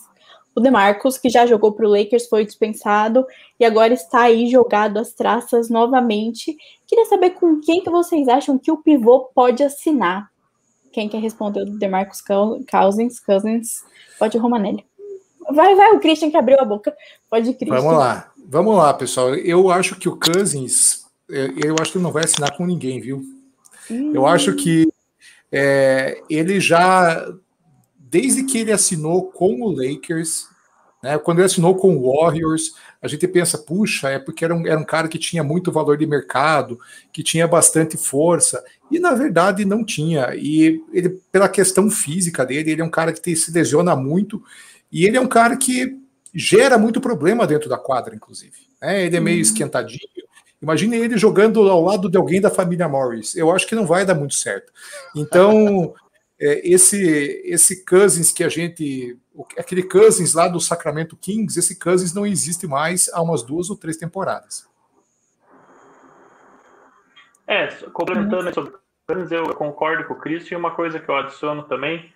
o 0.55 0.61
DeMarcus, 0.61 1.17
que 1.17 1.31
já 1.31 1.47
jogou 1.47 1.73
para 1.73 1.87
o 1.87 1.91
Lakers, 1.91 2.29
foi 2.29 2.45
dispensado 2.45 3.27
e 3.59 3.65
agora 3.65 3.95
está 3.95 4.23
aí 4.23 4.49
jogado 4.51 4.99
as 4.99 5.13
traças 5.13 5.71
novamente. 5.71 6.57
Queria 6.87 7.07
saber 7.07 7.31
com 7.31 7.61
quem 7.61 7.83
que 7.83 7.91
vocês 7.91 8.29
acham 8.29 8.59
que 8.59 8.71
o 8.71 8.79
pivô 8.79 9.31
pode 9.35 9.63
assinar. 9.63 10.31
Quem 10.93 11.09
quer 11.09 11.21
responder 11.21 11.63
o 11.63 11.79
DeMarcus 11.79 12.23
Cousins? 12.71 13.19
Cousins? 13.19 13.83
Pode 14.19 14.37
o 14.37 14.41
Romanelli. 14.41 14.85
Vai, 15.51 15.75
vai, 15.75 15.93
o 15.93 16.01
Christian 16.01 16.31
que 16.31 16.37
abriu 16.37 16.59
a 16.61 16.65
boca. 16.65 16.95
Pode, 17.31 17.53
Christian. 17.55 17.81
Vamos 17.81 17.99
lá. 17.99 18.31
Vamos 18.47 18.77
lá, 18.77 18.93
pessoal. 18.93 19.35
Eu 19.35 19.71
acho 19.71 19.97
que 19.97 20.09
o 20.09 20.19
Cousins, 20.19 21.02
eu 21.33 21.77
acho 21.81 21.93
que 21.93 21.99
ele 21.99 22.05
não 22.05 22.13
vai 22.13 22.25
assinar 22.25 22.57
com 22.57 22.67
ninguém, 22.67 23.01
viu? 23.01 23.25
Hum. 23.91 24.13
Eu 24.15 24.27
acho 24.27 24.55
que 24.55 24.87
é, 25.51 26.21
ele 26.29 26.61
já 26.61 27.27
desde 28.13 28.45
que 28.45 28.59
ele 28.59 28.71
assinou 28.71 29.31
com 29.31 29.63
o 29.63 29.73
Lakers, 29.73 30.47
né, 31.03 31.17
quando 31.17 31.39
ele 31.39 31.47
assinou 31.47 31.75
com 31.75 31.97
o 31.97 32.13
Warriors, 32.13 32.75
a 33.01 33.09
gente 33.09 33.27
pensa, 33.27 33.57
puxa, 33.57 34.11
é 34.11 34.19
porque 34.19 34.45
era 34.45 34.55
um, 34.55 34.67
era 34.67 34.79
um 34.79 34.85
cara 34.85 35.09
que 35.09 35.19
tinha 35.19 35.43
muito 35.43 35.73
valor 35.73 35.97
de 35.97 36.07
mercado, 36.07 36.79
que 37.11 37.23
tinha 37.23 37.49
bastante 37.49 37.97
força, 37.97 38.63
e 38.91 39.01
na 39.01 39.15
verdade 39.15 39.65
não 39.65 39.83
tinha. 39.83 40.35
E 40.35 40.83
ele, 40.93 41.21
pela 41.33 41.49
questão 41.49 41.91
física 41.91 42.45
dele, 42.45 42.71
ele 42.71 42.83
é 42.83 42.85
um 42.85 42.91
cara 42.91 43.15
que 43.15 43.35
se 43.35 43.51
lesiona 43.51 43.97
muito, 43.97 44.45
e 44.93 45.07
ele 45.07 45.17
é 45.17 45.21
um 45.21 45.27
cara 45.27 45.57
que 45.57 45.99
gera 46.35 46.77
muito 46.77 47.01
problema 47.01 47.47
dentro 47.47 47.69
da 47.69 47.79
quadra, 47.79 48.15
inclusive. 48.15 48.59
Né? 48.81 49.07
Ele 49.07 49.17
é 49.17 49.21
meio 49.21 49.37
uhum. 49.37 49.43
esquentadinho. 49.43 50.01
Imagine 50.63 50.97
ele 50.97 51.19
jogando 51.19 51.69
ao 51.69 51.83
lado 51.83 52.09
de 52.09 52.17
alguém 52.17 52.41
da 52.41 52.49
família 52.49 52.89
Morris. 52.89 53.35
Eu 53.35 53.51
acho 53.51 53.67
que 53.67 53.75
não 53.75 53.85
vai 53.85 54.07
dar 54.07 54.15
muito 54.15 54.35
certo. 54.35 54.73
Então, 55.17 55.93
é, 56.41 56.61
esse 56.67 57.03
esse 57.45 57.85
Cousins 57.85 58.33
que 58.33 58.45
a 58.45 58.49
gente 58.49 59.19
aquele 59.59 59.83
Cousins 59.83 60.35
lá 60.35 60.47
do 60.47 60.61
Sacramento 60.61 61.17
Kings, 61.17 61.59
esse 61.59 61.79
Cousins 61.79 62.15
não 62.15 62.25
existe 62.25 62.67
mais 62.67 63.11
há 63.13 63.21
umas 63.21 63.43
duas 63.43 63.71
ou 63.71 63.77
três 63.77 63.97
temporadas. 63.97 64.69
É, 67.47 67.67
complementando 67.93 68.55
sobre 68.55 68.73
Cousins, 69.09 69.33
eu 69.33 69.53
concordo 69.55 70.05
com 70.05 70.15
o 70.15 70.19
Christian, 70.19 70.59
uma 70.59 70.71
coisa 70.71 71.01
que 71.01 71.09
eu 71.09 71.17
adiciono 71.17 71.65
também 71.65 72.13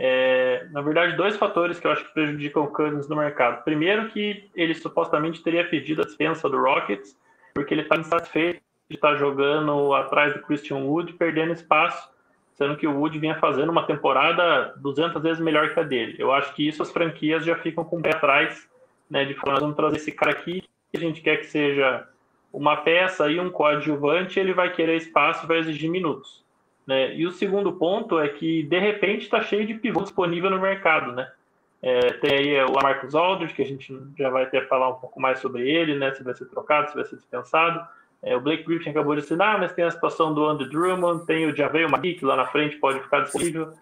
É, 0.00 0.68
na 0.70 0.80
verdade, 0.80 1.16
dois 1.16 1.36
fatores 1.36 1.80
que 1.80 1.86
eu 1.86 1.90
acho 1.90 2.04
que 2.04 2.14
prejudicam 2.14 2.62
o 2.62 2.68
Cousins 2.68 3.08
no 3.08 3.16
mercado. 3.16 3.64
Primeiro, 3.64 4.08
que 4.10 4.48
ele 4.54 4.72
supostamente 4.72 5.42
teria 5.42 5.68
pedido 5.68 6.02
a 6.02 6.04
dispensa 6.04 6.48
do 6.48 6.56
Rockets, 6.56 7.16
porque 7.58 7.74
ele 7.74 7.82
está 7.82 7.96
insatisfeito 7.96 8.60
de 8.88 8.94
estar 8.94 9.12
tá 9.12 9.16
jogando 9.16 9.92
atrás 9.92 10.32
do 10.32 10.40
Christian 10.42 10.76
Wood, 10.76 11.14
perdendo 11.14 11.52
espaço, 11.52 12.08
sendo 12.54 12.76
que 12.76 12.86
o 12.86 12.96
Wood 12.96 13.18
vinha 13.18 13.34
fazendo 13.40 13.70
uma 13.70 13.84
temporada 13.84 14.74
200 14.76 15.20
vezes 15.20 15.42
melhor 15.42 15.74
que 15.74 15.80
a 15.80 15.82
dele. 15.82 16.14
Eu 16.20 16.32
acho 16.32 16.54
que 16.54 16.66
isso 16.66 16.82
as 16.82 16.92
franquias 16.92 17.44
já 17.44 17.56
ficam 17.56 17.84
com 17.84 17.98
o 17.98 18.02
pé 18.02 18.10
atrás, 18.10 18.70
né, 19.10 19.24
de 19.24 19.34
falar, 19.34 19.54
nós 19.54 19.62
vamos 19.62 19.76
trazer 19.76 19.96
esse 19.96 20.12
cara 20.12 20.30
aqui, 20.30 20.62
que 20.92 20.96
a 20.96 21.00
gente 21.00 21.20
quer 21.20 21.38
que 21.38 21.46
seja 21.46 22.06
uma 22.52 22.76
peça 22.76 23.28
e 23.28 23.40
um 23.40 23.50
coadjuvante, 23.50 24.38
ele 24.38 24.54
vai 24.54 24.72
querer 24.72 24.96
espaço 24.96 25.46
vai 25.46 25.58
exigir 25.58 25.90
minutos. 25.90 26.44
Né? 26.86 27.12
E 27.16 27.26
o 27.26 27.32
segundo 27.32 27.72
ponto 27.72 28.20
é 28.20 28.28
que, 28.28 28.62
de 28.62 28.78
repente, 28.78 29.22
está 29.22 29.42
cheio 29.42 29.66
de 29.66 29.74
pivô 29.74 30.02
disponível 30.02 30.48
no 30.48 30.60
mercado. 30.60 31.12
Né? 31.12 31.28
É, 31.80 32.12
tem 32.14 32.32
aí 32.32 32.64
o 32.64 32.72
Marcos 32.82 33.14
Aldridge, 33.14 33.54
que 33.54 33.62
a 33.62 33.66
gente 33.66 33.96
já 34.18 34.30
vai 34.30 34.46
que 34.46 34.60
falar 34.62 34.88
um 34.88 34.94
pouco 34.94 35.20
mais 35.20 35.38
sobre 35.38 35.68
ele, 35.68 35.96
né? 35.96 36.12
se 36.12 36.24
vai 36.24 36.34
ser 36.34 36.46
trocado, 36.46 36.90
se 36.90 36.96
vai 36.96 37.04
ser 37.04 37.16
dispensado. 37.16 37.86
É, 38.20 38.36
o 38.36 38.40
Blake 38.40 38.64
Griffin 38.64 38.90
acabou 38.90 39.14
de 39.14 39.20
assinar, 39.20 39.60
mas 39.60 39.72
tem 39.72 39.84
a 39.84 39.90
situação 39.90 40.34
do 40.34 40.44
Andrew 40.44 40.68
Drummond, 40.68 41.24
tem 41.24 41.46
o 41.46 41.54
Javel 41.54 41.88
Magui, 41.88 42.14
que 42.14 42.24
lá 42.24 42.34
na 42.34 42.46
frente 42.46 42.76
pode 42.76 43.00
ficar 43.00 43.20
disponível. 43.20 43.72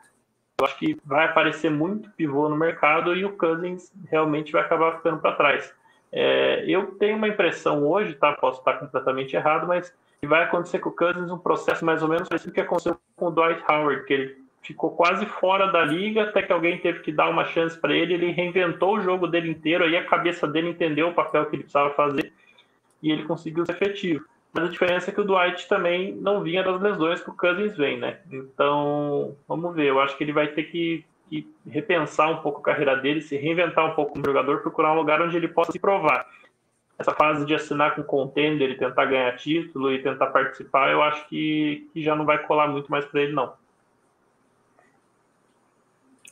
Eu 0.58 0.64
acho 0.64 0.78
que 0.78 0.98
vai 1.04 1.26
aparecer 1.26 1.70
muito 1.70 2.10
pivô 2.10 2.48
no 2.48 2.56
mercado 2.56 3.14
e 3.14 3.24
o 3.24 3.36
Cousins 3.36 3.92
realmente 4.10 4.52
vai 4.52 4.62
acabar 4.62 4.96
ficando 4.96 5.18
para 5.18 5.36
trás. 5.36 5.74
É, 6.12 6.64
eu 6.66 6.92
tenho 6.92 7.16
uma 7.16 7.28
impressão 7.28 7.86
hoje, 7.86 8.14
tá? 8.14 8.32
Posso 8.34 8.60
estar 8.60 8.74
completamente 8.74 9.34
errado, 9.34 9.66
mas 9.66 9.92
vai 10.24 10.44
acontecer 10.44 10.78
com 10.78 10.90
o 10.90 10.96
Cousins 10.96 11.30
um 11.30 11.38
processo 11.38 11.84
mais 11.84 12.02
ou 12.02 12.08
menos 12.08 12.28
parecido 12.28 12.52
que 12.52 12.60
aconteceu 12.60 12.98
com 13.16 13.26
o 13.26 13.30
Dwight 13.30 13.62
Howard, 13.68 14.04
que 14.04 14.12
ele 14.12 14.45
ficou 14.66 14.90
quase 14.90 15.24
fora 15.26 15.70
da 15.70 15.84
liga 15.84 16.24
até 16.24 16.42
que 16.42 16.52
alguém 16.52 16.78
teve 16.78 17.00
que 17.00 17.12
dar 17.12 17.28
uma 17.28 17.44
chance 17.44 17.78
para 17.78 17.94
ele. 17.94 18.14
Ele 18.14 18.30
reinventou 18.32 18.96
o 18.96 19.00
jogo 19.00 19.26
dele 19.26 19.50
inteiro, 19.50 19.84
aí 19.84 19.96
a 19.96 20.04
cabeça 20.04 20.46
dele 20.46 20.70
entendeu 20.70 21.08
o 21.08 21.14
papel 21.14 21.46
que 21.46 21.56
ele 21.56 21.62
precisava 21.62 21.90
fazer 21.94 22.32
e 23.02 23.10
ele 23.10 23.24
conseguiu 23.24 23.64
ser 23.66 23.72
efetivo. 23.72 24.24
Mas 24.52 24.64
a 24.64 24.68
diferença 24.68 25.10
é 25.10 25.14
que 25.14 25.20
o 25.20 25.24
Dwight 25.24 25.68
também 25.68 26.14
não 26.14 26.42
vinha 26.42 26.62
das 26.62 26.80
lesões 26.80 27.22
que 27.22 27.28
o 27.28 27.36
Cousins 27.36 27.76
vem, 27.76 27.98
né? 27.98 28.20
Então, 28.32 29.36
vamos 29.46 29.74
ver. 29.74 29.86
Eu 29.86 30.00
acho 30.00 30.16
que 30.16 30.24
ele 30.24 30.32
vai 30.32 30.48
ter 30.48 30.64
que 30.64 31.04
que 31.28 31.48
repensar 31.66 32.30
um 32.30 32.36
pouco 32.36 32.60
a 32.60 32.64
carreira 32.64 32.96
dele, 32.96 33.20
se 33.20 33.36
reinventar 33.36 33.84
um 33.84 33.94
pouco 33.94 34.12
como 34.12 34.24
jogador, 34.24 34.62
procurar 34.62 34.92
um 34.92 34.96
lugar 34.96 35.20
onde 35.20 35.36
ele 35.36 35.48
possa 35.48 35.72
se 35.72 35.78
provar. 35.78 36.26
Essa 36.98 37.12
fase 37.12 37.44
de 37.44 37.54
assinar 37.54 37.94
com 37.94 38.02
contender 38.02 38.70
e 38.70 38.78
tentar 38.78 39.04
ganhar 39.04 39.36
título 39.36 39.92
e 39.92 40.02
tentar 40.02 40.28
participar, 40.28 40.90
eu 40.90 41.02
acho 41.02 41.28
que, 41.28 41.88
que 41.92 42.02
já 42.02 42.14
não 42.14 42.24
vai 42.24 42.38
colar 42.38 42.68
muito 42.68 42.90
mais 42.90 43.04
para 43.04 43.22
ele, 43.22 43.32
não. 43.32 43.52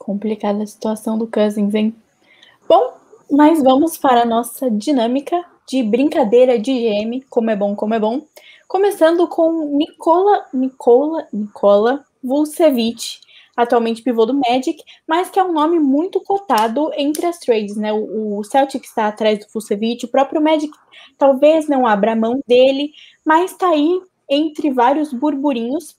Complicada 0.05 0.63
a 0.63 0.67
situação 0.67 1.17
do 1.17 1.27
Cousins, 1.27 1.75
hein? 1.75 1.97
Bom, 2.69 2.93
mas 3.31 3.63
vamos 3.63 3.97
para 3.97 4.21
a 4.21 4.27
nossa 4.27 4.71
dinâmica 4.71 5.43
de 5.67 5.83
brincadeira 5.83 6.59
de 6.59 6.73
GM, 6.73 7.25
como 7.31 7.51
é 7.51 7.57
bom, 7.57 7.75
como 7.75 7.95
é 7.95 7.99
bom. 7.99 8.21
Começando 8.69 9.27
com 9.27 9.75
Nicola, 9.75 10.45
Nicola, 10.53 11.27
Nicola 11.33 12.05
Vucevic, 12.23 13.19
atualmente 13.57 14.03
pivô 14.03 14.27
do 14.27 14.35
Magic, 14.35 14.77
mas 15.09 15.31
que 15.31 15.41
é 15.41 15.43
um 15.43 15.55
nome 15.55 15.79
muito 15.79 16.21
cotado 16.21 16.91
entre 16.99 17.25
as 17.25 17.39
trades, 17.39 17.75
né? 17.75 17.91
O, 17.91 18.41
o 18.41 18.45
Celtic 18.45 18.85
está 18.85 19.09
atrás 19.09 19.39
do 19.39 19.47
Vucevic, 19.55 20.05
o 20.05 20.09
próprio 20.09 20.43
Magic 20.43 20.71
talvez 21.17 21.67
não 21.67 21.87
abra 21.87 22.15
mão 22.15 22.43
dele, 22.47 22.91
mas 23.25 23.53
está 23.53 23.71
aí 23.71 24.03
entre 24.29 24.71
vários 24.71 25.15
burburinhos. 25.15 25.97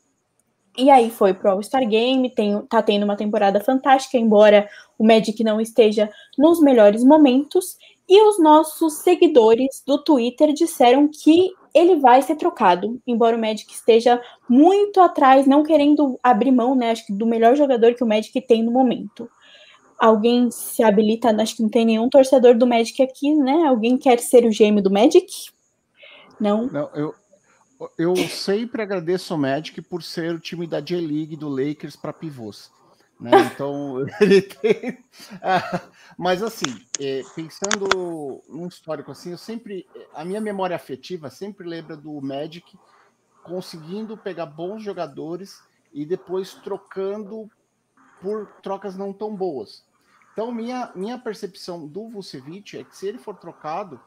E 0.77 0.89
aí 0.89 1.09
foi 1.09 1.33
pro 1.33 1.51
All-Star 1.51 1.87
Game, 1.87 2.29
tem, 2.29 2.61
tá 2.63 2.81
tendo 2.81 3.03
uma 3.03 3.15
temporada 3.15 3.59
fantástica, 3.59 4.17
embora 4.17 4.67
o 4.97 5.05
Magic 5.05 5.41
não 5.43 5.61
esteja 5.61 6.09
nos 6.37 6.59
melhores 6.59 7.03
momentos. 7.03 7.77
E 8.07 8.21
os 8.27 8.39
nossos 8.39 8.95
seguidores 8.95 9.81
do 9.85 9.97
Twitter 9.97 10.53
disseram 10.53 11.07
que 11.07 11.51
ele 11.73 11.97
vai 11.97 12.21
ser 12.21 12.35
trocado, 12.35 13.01
embora 13.05 13.35
o 13.35 13.39
Magic 13.39 13.71
esteja 13.73 14.21
muito 14.47 15.01
atrás, 15.01 15.45
não 15.45 15.63
querendo 15.63 16.17
abrir 16.23 16.51
mão, 16.51 16.75
né, 16.75 16.91
acho 16.91 17.05
que 17.05 17.13
do 17.13 17.25
melhor 17.25 17.55
jogador 17.55 17.93
que 17.95 18.03
o 18.03 18.07
Magic 18.07 18.39
tem 18.41 18.63
no 18.63 18.71
momento. 18.71 19.29
Alguém 19.97 20.51
se 20.51 20.83
habilita, 20.83 21.29
acho 21.41 21.57
que 21.57 21.63
não 21.63 21.69
tem 21.69 21.85
nenhum 21.85 22.09
torcedor 22.09 22.57
do 22.57 22.67
Magic 22.67 23.01
aqui, 23.01 23.33
né? 23.33 23.65
Alguém 23.65 23.97
quer 23.97 24.19
ser 24.19 24.45
o 24.45 24.51
gêmeo 24.51 24.83
do 24.83 24.91
Magic? 24.91 25.25
Não. 26.39 26.67
Não, 26.67 26.89
eu, 26.93 27.15
eu 27.97 28.15
sempre 28.15 28.81
agradeço 28.81 29.33
ao 29.33 29.39
Magic 29.39 29.81
por 29.81 30.03
ser 30.03 30.33
o 30.33 30.39
time 30.39 30.67
da 30.67 30.79
J-League 30.79 31.35
do 31.35 31.49
Lakers 31.49 31.95
para 31.95 32.13
pivôs. 32.13 32.71
Né? 33.19 33.31
Então, 33.53 34.05
ele 34.19 34.41
tem. 34.41 35.03
mas, 36.17 36.43
assim, 36.43 36.85
é, 36.99 37.23
pensando 37.35 38.43
num 38.49 38.67
histórico 38.67 39.11
assim, 39.11 39.31
eu 39.31 39.37
sempre. 39.37 39.87
A 40.13 40.25
minha 40.25 40.41
memória 40.41 40.75
afetiva 40.75 41.29
sempre 41.29 41.67
lembra 41.67 41.95
do 41.95 42.21
Magic 42.21 42.77
conseguindo 43.43 44.17
pegar 44.17 44.47
bons 44.47 44.81
jogadores 44.81 45.61
e 45.93 46.05
depois 46.05 46.55
trocando 46.55 47.49
por 48.21 48.47
trocas 48.61 48.97
não 48.97 49.13
tão 49.13 49.35
boas. 49.35 49.85
Então, 50.33 50.51
minha, 50.51 50.91
minha 50.95 51.17
percepção 51.17 51.87
do 51.87 52.09
Vucevic 52.09 52.77
é 52.77 52.83
que 52.83 52.97
se 52.97 53.07
ele 53.07 53.17
for 53.17 53.37
trocado, 53.37 53.99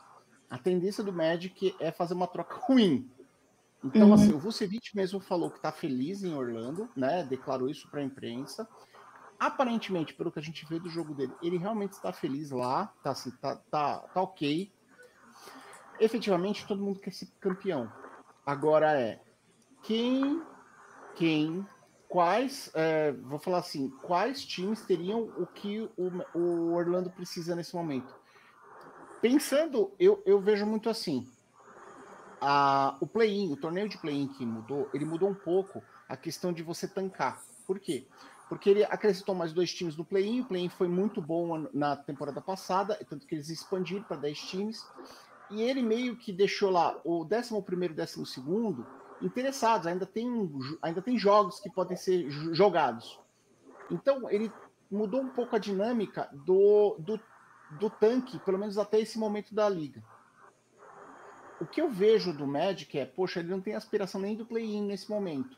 a 0.50 0.58
tendência 0.58 1.02
do 1.02 1.12
Magic 1.12 1.74
é 1.78 1.90
fazer 1.90 2.14
uma 2.14 2.26
troca 2.26 2.56
ruim. 2.66 3.08
Então, 3.84 4.08
uhum. 4.08 4.14
assim, 4.14 4.32
o 4.32 4.38
Vucevic 4.38 4.94
mesmo 4.94 5.20
falou 5.20 5.50
que 5.50 5.58
está 5.58 5.70
feliz 5.70 6.24
em 6.24 6.34
Orlando, 6.34 6.88
né? 6.96 7.22
Declarou 7.24 7.68
isso 7.68 7.88
para 7.88 8.00
a 8.00 8.04
imprensa 8.04 8.68
aparentemente, 9.38 10.14
pelo 10.14 10.32
que 10.32 10.38
a 10.38 10.42
gente 10.42 10.66
vê 10.66 10.80
do 10.80 10.90
jogo 10.90 11.14
dele, 11.14 11.32
ele 11.40 11.56
realmente 11.56 11.92
está 11.92 12.12
feliz 12.12 12.50
lá, 12.50 12.92
tá, 13.02 13.10
assim, 13.10 13.30
tá, 13.30 13.56
tá, 13.70 13.98
tá 13.98 14.22
ok. 14.22 14.70
Efetivamente, 16.00 16.66
todo 16.66 16.82
mundo 16.82 16.98
quer 16.98 17.12
ser 17.12 17.28
campeão. 17.40 17.90
Agora 18.44 18.98
é 18.98 19.20
quem, 19.82 20.42
quem, 21.14 21.66
quais, 22.08 22.70
é, 22.74 23.12
vou 23.12 23.38
falar 23.38 23.58
assim, 23.58 23.90
quais 24.02 24.44
times 24.44 24.80
teriam 24.82 25.22
o 25.36 25.46
que 25.46 25.88
o, 25.96 26.38
o 26.38 26.72
Orlando 26.72 27.10
precisa 27.10 27.54
nesse 27.54 27.74
momento? 27.76 28.12
Pensando, 29.20 29.92
eu, 29.98 30.22
eu 30.24 30.40
vejo 30.40 30.66
muito 30.66 30.88
assim. 30.88 31.28
A, 32.40 32.96
o 33.00 33.06
play-in, 33.06 33.52
o 33.52 33.56
torneio 33.56 33.88
de 33.88 33.98
play-in 33.98 34.28
que 34.28 34.46
mudou, 34.46 34.88
ele 34.94 35.04
mudou 35.04 35.28
um 35.28 35.34
pouco 35.34 35.82
a 36.08 36.16
questão 36.16 36.52
de 36.52 36.62
você 36.62 36.86
tancar. 36.86 37.42
Por 37.66 37.78
quê? 37.78 38.06
porque 38.48 38.70
ele 38.70 38.84
acrescentou 38.84 39.34
mais 39.34 39.52
dois 39.52 39.72
times 39.72 39.96
no 39.96 40.04
play-in. 40.04 40.40
O 40.40 40.46
play-in 40.46 40.68
foi 40.68 40.88
muito 40.88 41.20
bom 41.20 41.68
na 41.72 41.96
temporada 41.96 42.40
passada, 42.40 42.98
tanto 43.08 43.26
que 43.26 43.34
eles 43.34 43.50
expandiram 43.50 44.02
para 44.02 44.16
10 44.16 44.38
times. 44.38 44.86
E 45.50 45.62
ele 45.62 45.82
meio 45.82 46.16
que 46.16 46.32
deixou 46.32 46.70
lá 46.70 46.98
o 47.04 47.24
11 47.24 47.54
e 47.54 47.92
12 47.92 48.84
interessados. 49.20 49.86
Ainda 49.86 50.06
tem, 50.06 50.50
ainda 50.80 51.02
tem 51.02 51.18
jogos 51.18 51.60
que 51.60 51.70
podem 51.70 51.96
ser 51.96 52.28
jogados. 52.54 53.20
Então, 53.90 54.30
ele 54.30 54.50
mudou 54.90 55.20
um 55.20 55.28
pouco 55.28 55.54
a 55.54 55.58
dinâmica 55.58 56.28
do, 56.32 56.96
do, 56.98 57.20
do 57.78 57.90
tanque, 57.90 58.38
pelo 58.40 58.58
menos 58.58 58.78
até 58.78 58.98
esse 58.98 59.18
momento 59.18 59.54
da 59.54 59.68
liga. 59.68 60.02
O 61.60 61.66
que 61.66 61.80
eu 61.80 61.90
vejo 61.90 62.32
do 62.32 62.46
Magic 62.46 62.98
é, 62.98 63.04
poxa, 63.04 63.40
ele 63.40 63.50
não 63.50 63.60
tem 63.60 63.74
aspiração 63.74 64.20
nem 64.20 64.36
do 64.36 64.46
play-in 64.46 64.86
nesse 64.86 65.10
momento 65.10 65.56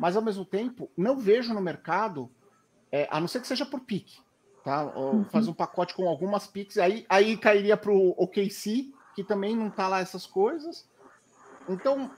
mas 0.00 0.16
ao 0.16 0.22
mesmo 0.22 0.46
tempo 0.46 0.90
não 0.96 1.18
vejo 1.18 1.52
no 1.52 1.60
mercado, 1.60 2.30
é, 2.90 3.06
a 3.10 3.20
não 3.20 3.28
ser 3.28 3.38
que 3.38 3.46
seja 3.46 3.66
por 3.66 3.80
pique, 3.80 4.18
tá? 4.64 4.86
Uhum. 4.96 5.26
Faz 5.26 5.46
um 5.46 5.52
pacote 5.52 5.94
com 5.94 6.08
algumas 6.08 6.46
piques, 6.46 6.78
aí, 6.78 7.04
aí 7.06 7.36
cairia 7.36 7.76
para 7.76 7.92
o 7.92 8.14
OKC, 8.16 8.90
que 9.14 9.22
também 9.22 9.54
não 9.54 9.68
tá 9.68 9.86
lá 9.88 10.00
essas 10.00 10.26
coisas. 10.26 10.88
Então, 11.68 12.10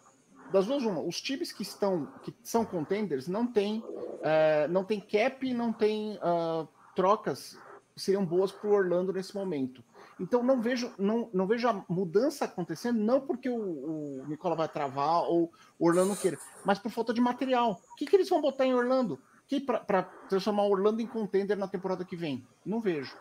das 0.52 0.66
duas 0.66 0.84
uma, 0.84 1.00
os 1.00 1.20
times 1.20 1.50
que 1.50 1.62
estão, 1.62 2.06
que 2.22 2.32
são 2.44 2.64
contenders, 2.64 3.26
não 3.26 3.48
tem, 3.48 3.82
é, 4.22 4.68
não 4.68 4.84
tem 4.84 5.00
cap, 5.00 5.52
não 5.52 5.72
tem 5.72 6.16
uh, 6.18 6.68
trocas 6.94 7.58
que 7.96 8.00
seriam 8.00 8.24
boas 8.24 8.52
para 8.52 8.70
o 8.70 8.74
Orlando 8.74 9.12
nesse 9.12 9.34
momento. 9.34 9.82
Então 10.20 10.42
não 10.42 10.60
vejo, 10.60 10.92
não, 10.98 11.28
não 11.32 11.46
vejo 11.46 11.68
a 11.68 11.84
mudança 11.88 12.44
acontecendo, 12.44 12.98
não 12.98 13.20
porque 13.20 13.48
o, 13.48 13.56
o 13.56 14.24
Nicola 14.28 14.54
vai 14.54 14.68
travar 14.68 15.22
ou 15.22 15.50
o 15.78 15.86
Orlando 15.86 16.16
queira, 16.16 16.38
mas 16.64 16.78
por 16.78 16.90
falta 16.90 17.12
de 17.12 17.20
material. 17.20 17.80
O 17.92 17.96
que, 17.96 18.06
que 18.06 18.16
eles 18.16 18.28
vão 18.28 18.40
botar 18.40 18.66
em 18.66 18.74
Orlando? 18.74 19.18
Para 19.66 20.02
transformar 20.28 20.62
o 20.62 20.70
Orlando 20.70 21.02
em 21.02 21.06
contender 21.06 21.58
na 21.58 21.68
temporada 21.68 22.04
que 22.04 22.16
vem? 22.16 22.46
Não 22.64 22.80
vejo. 22.80 23.14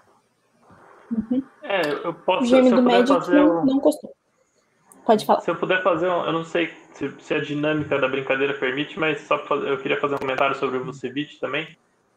Uhum. 1.12 1.44
É, 1.62 1.92
eu 2.06 2.14
posso 2.14 2.44
o 2.44 2.48
se 2.48 2.56
eu 2.56 2.84
puder 2.84 3.08
fazer 3.08 3.36
não, 3.36 3.62
um... 3.62 3.66
não 3.66 3.80
gostou. 3.80 4.14
Pode 5.06 5.26
falar. 5.26 5.42
Se 5.42 5.52
eu 5.52 5.56
puder 5.56 5.84
fazer, 5.84 6.08
um, 6.08 6.26
eu 6.26 6.32
não 6.32 6.46
sei 6.46 6.72
se, 6.94 7.14
se, 7.20 7.34
a 7.34 7.42
dinâmica 7.42 7.98
da 8.00 8.08
brincadeira 8.08 8.54
permite, 8.54 9.00
mas 9.00 9.22
só 9.22 9.40
fazer, 9.46 9.70
eu 9.70 9.78
queria 9.78 10.00
fazer 10.00 10.16
um 10.16 10.20
comentário 10.20 10.56
sobre 10.56 10.78
o 10.78 10.86
Vucevic 10.86 11.40
também. 11.40 11.68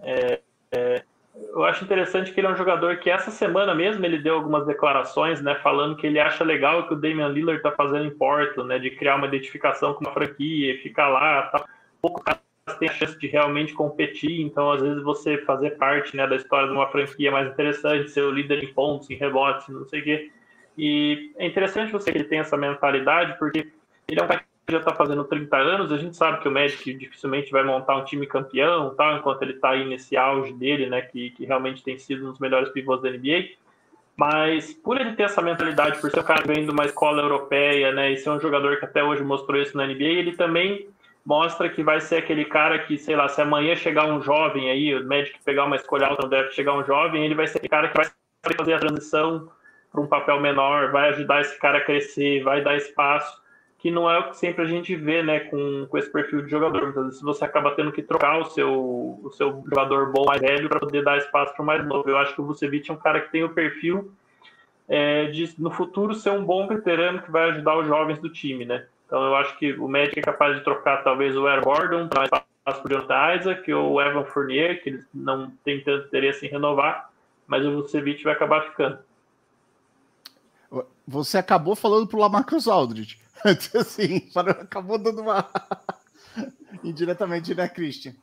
É, 0.00 0.40
é, 0.70 1.04
eu 1.36 1.64
acho 1.64 1.84
interessante 1.84 2.32
que 2.32 2.40
ele 2.40 2.46
é 2.46 2.50
um 2.50 2.56
jogador 2.56 2.98
que 2.98 3.10
essa 3.10 3.30
semana 3.30 3.74
mesmo 3.74 4.04
ele 4.04 4.18
deu 4.18 4.34
algumas 4.34 4.66
declarações, 4.66 5.40
né, 5.40 5.54
falando 5.56 5.96
que 5.96 6.06
ele 6.06 6.20
acha 6.20 6.44
legal 6.44 6.80
o 6.80 6.86
que 6.86 6.94
o 6.94 6.96
Damian 6.96 7.28
Lillard 7.28 7.58
está 7.58 7.72
fazendo 7.72 8.04
em 8.04 8.16
Porto, 8.16 8.62
né, 8.64 8.78
de 8.78 8.90
criar 8.90 9.16
uma 9.16 9.26
identificação 9.26 9.94
com 9.94 10.04
uma 10.04 10.12
franquia 10.12 10.74
e 10.74 10.78
ficar 10.78 11.08
lá, 11.08 11.42
tá 11.42 11.64
pouco 12.00 12.22
tem 12.78 12.88
a 12.88 12.92
chance 12.92 13.18
de 13.18 13.26
realmente 13.26 13.72
competir. 13.74 14.40
Então, 14.40 14.70
às 14.72 14.80
vezes, 14.80 15.02
você 15.02 15.38
fazer 15.38 15.72
parte 15.72 16.16
né, 16.16 16.26
da 16.26 16.36
história 16.36 16.66
de 16.66 16.72
uma 16.72 16.88
franquia 16.88 17.30
mais 17.30 17.50
interessante, 17.50 18.10
ser 18.10 18.22
o 18.22 18.30
líder 18.30 18.64
em 18.64 18.72
pontos, 18.72 19.10
em 19.10 19.14
rebotes, 19.14 19.68
não 19.68 19.84
sei 19.84 20.00
o 20.00 20.04
quê. 20.04 20.30
E 20.76 21.32
é 21.36 21.46
interessante 21.46 21.92
você 21.92 22.10
que 22.10 22.18
ele 22.18 22.24
tem 22.24 22.40
essa 22.40 22.56
mentalidade, 22.56 23.38
porque 23.38 23.70
ele 24.08 24.20
é 24.20 24.22
um 24.22 24.26
cara 24.26 24.42
já 24.68 24.78
está 24.78 24.94
fazendo 24.94 25.24
30 25.24 25.56
anos, 25.56 25.92
a 25.92 25.98
gente 25.98 26.16
sabe 26.16 26.40
que 26.40 26.48
o 26.48 26.50
Magic 26.50 26.94
dificilmente 26.94 27.50
vai 27.50 27.62
montar 27.62 27.96
um 27.96 28.04
time 28.04 28.26
campeão, 28.26 28.94
tal, 28.94 29.18
enquanto 29.18 29.42
ele 29.42 29.52
está 29.52 29.70
aí 29.70 29.84
nesse 29.84 30.16
auge 30.16 30.52
dele, 30.54 30.88
né, 30.88 31.02
que, 31.02 31.30
que 31.30 31.44
realmente 31.44 31.82
tem 31.82 31.98
sido 31.98 32.26
um 32.26 32.30
dos 32.30 32.38
melhores 32.38 32.70
pivôs 32.70 33.02
da 33.02 33.10
NBA. 33.10 33.50
Mas 34.16 34.72
por 34.72 34.98
ele 34.98 35.14
ter 35.14 35.24
essa 35.24 35.42
mentalidade, 35.42 36.00
por 36.00 36.10
ser 36.10 36.20
um 36.20 36.24
cara 36.24 36.42
que 36.42 36.48
vem 36.48 36.64
de 36.64 36.70
uma 36.70 36.86
escola 36.86 37.20
europeia, 37.20 37.92
né, 37.92 38.12
e 38.12 38.16
ser 38.16 38.30
um 38.30 38.40
jogador 38.40 38.78
que 38.78 38.84
até 38.84 39.02
hoje 39.02 39.22
mostrou 39.22 39.60
isso 39.60 39.76
na 39.76 39.86
NBA, 39.86 40.04
ele 40.04 40.36
também 40.36 40.88
mostra 41.24 41.68
que 41.68 41.82
vai 41.82 42.00
ser 42.00 42.16
aquele 42.16 42.44
cara 42.44 42.78
que, 42.78 42.96
sei 42.96 43.16
lá, 43.16 43.28
se 43.28 43.40
amanhã 43.40 43.74
chegar 43.74 44.06
um 44.06 44.22
jovem 44.22 44.70
aí, 44.70 44.94
o 44.94 45.06
Magic 45.06 45.38
pegar 45.44 45.64
uma 45.64 45.76
escolha 45.76 46.06
alta 46.06 46.22
no 46.22 46.28
draft, 46.28 46.54
chegar 46.54 46.74
um 46.74 46.84
jovem, 46.84 47.24
ele 47.24 47.34
vai 47.34 47.46
ser 47.46 47.58
aquele 47.58 47.70
cara 47.70 47.88
que 47.88 47.96
vai 47.96 48.06
fazer 48.56 48.74
a 48.74 48.78
transição 48.78 49.50
para 49.90 50.00
um 50.00 50.06
papel 50.06 50.40
menor, 50.40 50.90
vai 50.90 51.10
ajudar 51.10 51.40
esse 51.40 51.58
cara 51.58 51.78
a 51.78 51.80
crescer, 51.80 52.42
vai 52.42 52.62
dar 52.62 52.76
espaço, 52.76 53.43
que 53.84 53.90
não 53.90 54.10
é 54.10 54.18
o 54.18 54.30
que 54.30 54.38
sempre 54.38 54.64
a 54.64 54.66
gente 54.66 54.96
vê, 54.96 55.22
né, 55.22 55.40
com, 55.40 55.86
com 55.90 55.98
esse 55.98 56.10
perfil 56.10 56.40
de 56.40 56.50
jogador. 56.50 56.84
Muitas 56.84 57.04
vezes 57.04 57.20
você 57.20 57.44
acaba 57.44 57.72
tendo 57.72 57.92
que 57.92 58.02
trocar 58.02 58.40
o 58.40 58.46
seu, 58.46 59.20
o 59.22 59.30
seu 59.34 59.62
jogador 59.68 60.10
bom 60.10 60.24
mais 60.24 60.40
velho 60.40 60.70
para 60.70 60.80
poder 60.80 61.04
dar 61.04 61.18
espaço 61.18 61.52
para 61.52 61.62
o 61.62 61.66
mais 61.66 61.86
novo. 61.86 62.08
Eu 62.08 62.16
acho 62.16 62.34
que 62.34 62.40
o 62.40 62.46
Vucevic 62.46 62.90
é 62.90 62.94
um 62.94 62.96
cara 62.96 63.20
que 63.20 63.30
tem 63.30 63.44
o 63.44 63.50
perfil 63.50 64.10
é, 64.88 65.26
de, 65.26 65.54
no 65.58 65.70
futuro, 65.70 66.14
ser 66.14 66.30
um 66.30 66.42
bom 66.42 66.66
veterano 66.66 67.20
que 67.20 67.30
vai 67.30 67.50
ajudar 67.50 67.76
os 67.76 67.86
jovens 67.86 68.18
do 68.20 68.30
time, 68.30 68.64
né? 68.64 68.86
Então 69.04 69.22
eu 69.22 69.36
acho 69.36 69.54
que 69.58 69.74
o 69.74 69.86
Magic 69.86 70.18
é 70.18 70.22
capaz 70.22 70.56
de 70.56 70.64
trocar 70.64 71.04
talvez 71.04 71.36
o 71.36 71.46
Air 71.46 71.62
Gordon 71.62 72.08
para 72.08 72.24
espaço 72.24 72.82
para 72.82 72.86
o 72.86 72.88
Jonathan 72.88 73.34
Isaac 73.34 73.74
ou 73.74 73.92
o 73.92 74.00
Evan 74.00 74.24
Fournier, 74.24 74.82
que 74.82 74.88
eles 74.88 75.06
não 75.12 75.50
têm 75.62 75.84
tanto 75.84 76.06
interesse 76.06 76.46
em 76.46 76.48
renovar, 76.48 77.10
mas 77.46 77.66
o 77.66 77.82
Vucevic 77.82 78.24
vai 78.24 78.32
acabar 78.32 78.62
ficando. 78.62 78.98
Você 81.06 81.36
acabou 81.36 81.76
falando 81.76 82.06
pro 82.06 82.18
Lamarcus 82.18 82.66
Aldridge. 82.66 83.22
assim, 83.78 84.28
acabou 84.34 84.98
dando 84.98 85.22
uma. 85.22 85.48
Indiretamente, 86.82 87.54
né, 87.54 87.68
Christian? 87.68 88.14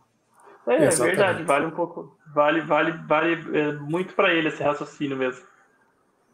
É, 0.68 0.86
é 0.86 0.90
verdade, 0.90 1.44
vale 1.44 1.66
um 1.66 1.72
pouco. 1.72 2.18
Vale, 2.34 2.62
vale, 2.62 2.92
vale 3.08 3.58
é, 3.58 3.74
muito 3.74 4.14
para 4.14 4.34
ele 4.34 4.50
esse 4.50 4.62
raciocínio 4.62 5.18
mesmo. 5.18 5.44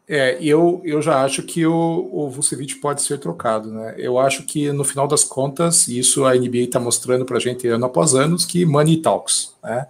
É, 0.08 0.42
eu, 0.42 0.80
eu 0.84 1.02
já 1.02 1.22
acho 1.22 1.42
que 1.42 1.66
o, 1.66 2.08
o 2.10 2.30
Vucevic 2.30 2.76
pode 2.76 3.02
ser 3.02 3.18
trocado, 3.18 3.70
né? 3.70 3.94
Eu 3.98 4.18
acho 4.18 4.42
que 4.44 4.72
no 4.72 4.82
final 4.82 5.06
das 5.06 5.22
contas, 5.22 5.86
isso 5.86 6.24
a 6.24 6.34
NBA 6.34 6.60
está 6.60 6.80
mostrando 6.80 7.26
para 7.26 7.36
a 7.36 7.40
gente 7.40 7.68
ano 7.68 7.84
após 7.84 8.14
ano, 8.14 8.36
que 8.38 8.64
money 8.64 9.02
talks, 9.02 9.54
né? 9.62 9.86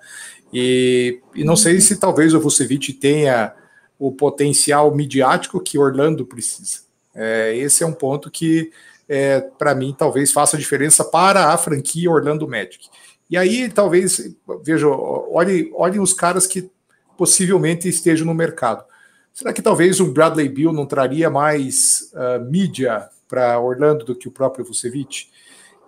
E, 0.53 1.21
e 1.35 1.45
não 1.45 1.55
sei 1.55 1.81
se 1.81 2.01
talvez 2.01 2.35
o 2.35 2.41
Vucevic 2.41 2.93
tenha 2.95 3.55
o 3.99 4.11
potencial 4.11 4.93
midiático 4.93 5.61
que 5.61 5.79
Orlando 5.79 6.27
precisa. 6.27 6.81
É, 7.15 7.57
esse 7.57 7.85
é 7.85 7.87
um 7.87 7.93
ponto 7.93 8.31
que, 8.31 8.73
é, 9.09 9.41
para 9.41 9.75
mim, 9.75 9.95
talvez 9.97 10.31
faça 10.31 10.59
diferença 10.59 11.05
para 11.05 11.53
a 11.53 11.57
franquia 11.57 12.11
Orlando 12.11 12.47
Magic. 12.47 12.89
E 13.31 13.37
aí, 13.37 13.69
talvez, 13.69 14.35
veja, 14.63 14.87
olhem 14.89 15.71
olhe 15.75 15.99
os 15.99 16.13
caras 16.13 16.47
que 16.47 16.71
possivelmente 17.17 17.89
estejam 17.89 18.27
no 18.27 18.35
mercado. 18.35 18.85
Será 19.33 19.53
que 19.53 19.63
talvez 19.63 20.01
o 20.01 20.13
Bradley 20.13 20.49
Bill 20.49 20.73
não 20.73 20.87
traria 20.87 21.31
mais 21.31 22.11
uh, 22.13 22.45
mídia 22.45 23.09
para 23.29 23.61
Orlando 23.61 24.05
do 24.05 24.15
que 24.15 24.29
o 24.29 24.33
próprio 24.33 24.65
Vucevic? 24.65 25.29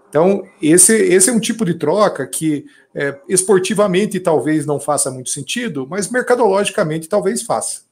Então, 0.09 0.43
esse, 0.61 0.93
esse 0.93 1.31
é 1.31 1.33
um 1.33 1.41
tipo 1.41 1.65
de 1.65 1.75
troca 1.75 2.27
que 2.27 2.67
é, 2.95 3.17
esportivamente 3.29 4.19
talvez 4.19 4.67
não 4.67 4.81
faça 4.81 5.11
muito 5.11 5.31
sentido, 5.31 5.87
mas 5.89 6.11
mercadologicamente 6.11 7.09
talvez 7.09 7.43
faça. 7.43 7.83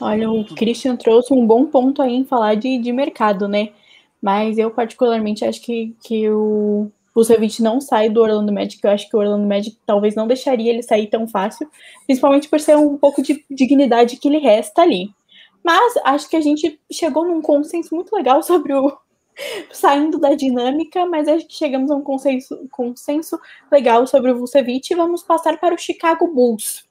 Olha, 0.00 0.30
o 0.30 0.44
Christian 0.54 0.96
trouxe 0.96 1.32
um 1.34 1.46
bom 1.46 1.66
ponto 1.66 2.00
aí 2.00 2.14
em 2.14 2.24
falar 2.24 2.54
de, 2.54 2.78
de 2.78 2.92
mercado, 2.92 3.48
né? 3.48 3.70
Mas 4.22 4.58
eu, 4.58 4.70
particularmente, 4.70 5.44
acho 5.44 5.60
que, 5.60 5.94
que 6.02 6.28
o 6.30 6.90
Vucevic 7.14 7.60
não 7.60 7.80
sai 7.80 8.08
do 8.08 8.20
Orlando 8.20 8.52
Magic. 8.52 8.80
Eu 8.82 8.90
acho 8.90 9.08
que 9.08 9.16
o 9.16 9.18
Orlando 9.18 9.46
Magic 9.46 9.76
talvez 9.84 10.14
não 10.14 10.26
deixaria 10.26 10.70
ele 10.70 10.82
sair 10.82 11.08
tão 11.08 11.26
fácil, 11.26 11.68
principalmente 12.06 12.48
por 12.48 12.60
ser 12.60 12.76
um 12.76 12.96
pouco 12.96 13.22
de 13.22 13.44
dignidade 13.50 14.16
que 14.16 14.28
lhe 14.28 14.38
resta 14.38 14.82
ali. 14.82 15.10
Mas 15.64 15.94
acho 16.04 16.28
que 16.30 16.36
a 16.36 16.40
gente 16.40 16.80
chegou 16.90 17.26
num 17.26 17.42
consenso 17.42 17.94
muito 17.94 18.14
legal 18.14 18.42
sobre 18.42 18.72
o 18.72 18.96
saindo 19.72 20.18
da 20.18 20.34
dinâmica, 20.34 21.06
mas 21.06 21.26
acho 21.26 21.46
que 21.46 21.54
chegamos 21.54 21.90
a 21.90 21.96
um 21.96 22.02
consenso, 22.02 22.68
consenso 22.70 23.38
legal 23.70 24.06
sobre 24.06 24.30
o 24.30 24.38
Vucevic 24.38 24.92
e 24.92 24.96
vamos 24.96 25.22
passar 25.22 25.58
para 25.58 25.74
o 25.74 25.78
Chicago 25.78 26.28
Bulls. 26.28 26.86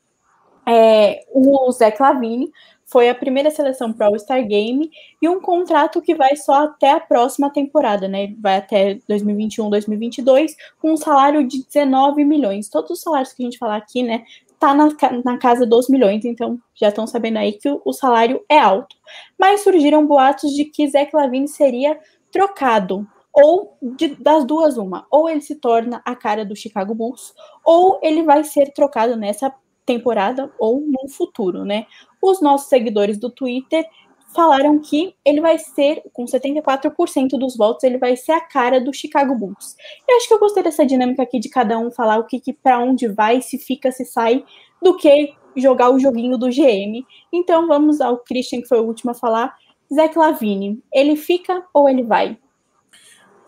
É, 0.65 1.25
o 1.31 1.71
Zé 1.71 1.89
Clavini 1.91 2.51
foi 2.87 3.09
a 3.09 3.15
primeira 3.15 3.51
seleção 3.51 3.91
para 3.91 4.07
o 4.07 4.13
All-Star 4.13 4.45
Game 4.47 4.89
e 5.21 5.27
um 5.27 5.41
contrato 5.41 6.01
que 6.01 6.15
vai 6.15 6.35
só 6.37 6.63
até 6.63 6.91
a 6.91 6.99
próxima 6.99 7.51
temporada, 7.51 8.07
né? 8.07 8.33
Vai 8.39 8.57
até 8.57 8.97
2021, 9.07 9.69
2022, 9.69 10.55
com 10.79 10.93
um 10.93 10.97
salário 10.97 11.45
de 11.45 11.65
19 11.65 12.23
milhões. 12.23 12.69
Todos 12.69 12.91
os 12.91 13.01
salários 13.01 13.33
que 13.33 13.43
a 13.43 13.45
gente 13.45 13.57
falar 13.57 13.75
aqui, 13.75 14.03
né, 14.03 14.23
tá 14.57 14.73
na, 14.73 14.87
na 15.23 15.37
casa 15.37 15.65
dos 15.65 15.89
milhões, 15.89 16.23
então 16.23 16.57
já 16.73 16.87
estão 16.87 17.05
sabendo 17.05 17.37
aí 17.37 17.53
que 17.53 17.69
o, 17.69 17.81
o, 17.83 17.91
salário 17.91 18.41
é 18.49 18.57
alto. 18.57 18.95
Mas 19.37 19.61
surgiram 19.61 20.07
boatos 20.07 20.51
de 20.51 20.65
que 20.65 20.87
Zach 20.87 21.13
Lavine 21.13 21.47
seria 21.47 21.99
trocado, 22.31 23.05
ou 23.33 23.77
de, 23.81 24.15
das 24.15 24.45
duas 24.45 24.77
uma, 24.77 25.05
ou 25.11 25.29
ele 25.29 25.41
se 25.41 25.55
torna 25.55 26.01
a 26.05 26.15
cara 26.15 26.45
do 26.45 26.55
Chicago 26.55 26.95
Bulls, 26.95 27.33
ou 27.63 27.99
ele 28.01 28.23
vai 28.23 28.43
ser 28.45 28.71
trocado 28.73 29.15
nessa 29.17 29.53
temporada 29.87 30.51
ou 30.59 30.81
no 30.81 31.09
futuro, 31.09 31.63
né? 31.65 31.87
Os 32.21 32.41
nossos 32.41 32.67
seguidores 32.67 33.17
do 33.17 33.31
Twitter 33.31 33.87
falaram 34.35 34.77
que 34.77 35.15
ele 35.25 35.39
vai 35.39 35.57
ser, 35.57 36.03
com 36.11 36.25
74% 36.25 37.29
dos 37.39 37.55
votos, 37.55 37.83
ele 37.83 37.97
vai 37.97 38.15
ser 38.15 38.33
a 38.33 38.41
cara 38.41 38.79
do 38.79 38.93
Chicago 38.93 39.33
Bulls. 39.33 39.75
Eu 40.07 40.17
acho 40.17 40.27
que 40.27 40.33
eu 40.33 40.39
gostei 40.39 40.61
dessa 40.61 40.85
dinâmica 40.85 41.23
aqui 41.23 41.39
de 41.39 41.49
cada 41.49 41.79
um 41.79 41.89
falar 41.89 42.19
o 42.19 42.25
que, 42.25 42.39
que 42.39 42.53
para 42.53 42.77
onde 42.79 43.07
vai, 43.07 43.41
se 43.41 43.57
fica, 43.57 43.91
se 43.91 44.05
sai, 44.05 44.43
do 44.81 44.95
que 44.97 45.33
jogar 45.55 45.89
o 45.89 45.99
joguinho 45.99 46.37
do 46.37 46.49
GM. 46.49 47.03
Então 47.33 47.67
vamos 47.67 48.01
ao 48.01 48.17
Christian, 48.17 48.61
que 48.61 48.67
foi 48.67 48.79
o 48.79 48.85
último 48.85 49.11
a 49.11 49.15
falar. 49.15 49.55
Zach 49.91 50.17
Lavine, 50.17 50.83
ele 50.93 51.15
fica 51.15 51.65
ou 51.73 51.89
ele 51.89 52.03
vai? 52.03 52.37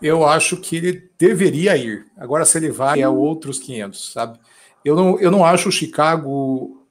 Eu 0.01 0.25
acho 0.25 0.55
que 0.55 0.77
ele 0.77 1.09
deveria 1.19 1.75
ir. 1.75 2.05
Agora, 2.17 2.45
se 2.45 2.57
ele 2.57 2.71
vai, 2.71 3.01
é 3.01 3.09
outros 3.09 3.59
500, 3.59 4.13
sabe? 4.13 4.39
Eu 4.83 4.95
não, 4.95 5.19
eu 5.19 5.31
não 5.31 5.43
acho 5.45 5.69
o 5.69 5.71
Chicago 5.71 6.85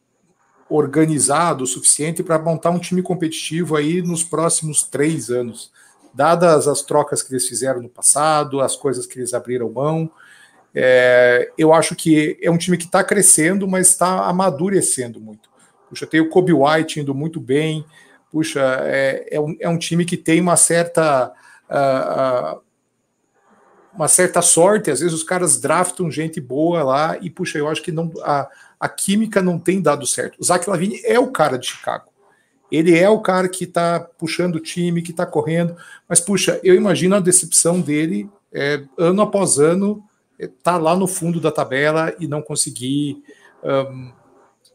organizado 0.68 1.64
o 1.64 1.66
suficiente 1.66 2.22
para 2.22 2.38
montar 2.38 2.70
um 2.70 2.78
time 2.78 3.02
competitivo 3.02 3.74
aí 3.76 4.02
nos 4.02 4.22
próximos 4.22 4.82
três 4.82 5.30
anos, 5.30 5.72
dadas 6.12 6.68
as 6.68 6.82
trocas 6.82 7.22
que 7.22 7.32
eles 7.32 7.48
fizeram 7.48 7.80
no 7.80 7.88
passado, 7.88 8.60
as 8.60 8.76
coisas 8.76 9.06
que 9.06 9.18
eles 9.18 9.32
abriram 9.32 9.70
mão. 9.70 10.10
É, 10.74 11.50
eu 11.56 11.72
acho 11.72 11.96
que 11.96 12.38
é 12.42 12.50
um 12.50 12.58
time 12.58 12.76
que 12.76 12.84
está 12.84 13.02
crescendo, 13.02 13.66
mas 13.66 13.88
está 13.88 14.26
amadurecendo 14.26 15.20
muito. 15.20 15.48
Puxa, 15.88 16.06
tem 16.06 16.20
o 16.20 16.28
Kobe 16.28 16.52
White 16.52 17.00
indo 17.00 17.14
muito 17.14 17.40
bem. 17.40 17.84
Puxa, 18.30 18.60
é, 18.82 19.26
é, 19.30 19.40
um, 19.40 19.56
é 19.58 19.68
um 19.68 19.78
time 19.78 20.04
que 20.04 20.16
tem 20.16 20.40
uma 20.40 20.56
certa. 20.56 21.32
Uh, 21.68 22.56
uh, 22.56 22.67
uma 23.98 24.06
certa 24.06 24.40
sorte, 24.40 24.92
às 24.92 25.00
vezes 25.00 25.12
os 25.12 25.24
caras 25.24 25.60
draftam 25.60 26.08
gente 26.08 26.40
boa 26.40 26.84
lá 26.84 27.18
e, 27.20 27.28
puxa, 27.28 27.58
eu 27.58 27.66
acho 27.66 27.82
que 27.82 27.90
não, 27.90 28.12
a, 28.22 28.48
a 28.78 28.88
química 28.88 29.42
não 29.42 29.58
tem 29.58 29.82
dado 29.82 30.06
certo. 30.06 30.38
O 30.38 30.44
Zach 30.44 30.70
Lavine 30.70 31.00
é 31.04 31.18
o 31.18 31.32
cara 31.32 31.58
de 31.58 31.66
Chicago. 31.66 32.04
Ele 32.70 32.96
é 32.96 33.10
o 33.10 33.20
cara 33.20 33.48
que 33.48 33.64
está 33.64 33.98
puxando 33.98 34.54
o 34.54 34.60
time, 34.60 35.02
que 35.02 35.10
está 35.10 35.26
correndo. 35.26 35.76
Mas, 36.08 36.20
puxa, 36.20 36.60
eu 36.62 36.76
imagino 36.76 37.16
a 37.16 37.20
decepção 37.20 37.80
dele 37.80 38.30
é, 38.52 38.84
ano 38.96 39.20
após 39.20 39.58
ano, 39.58 40.04
é, 40.38 40.46
tá 40.46 40.76
lá 40.76 40.94
no 40.94 41.08
fundo 41.08 41.40
da 41.40 41.50
tabela 41.50 42.14
e 42.20 42.28
não 42.28 42.40
conseguir 42.40 43.20
um, 43.64 44.12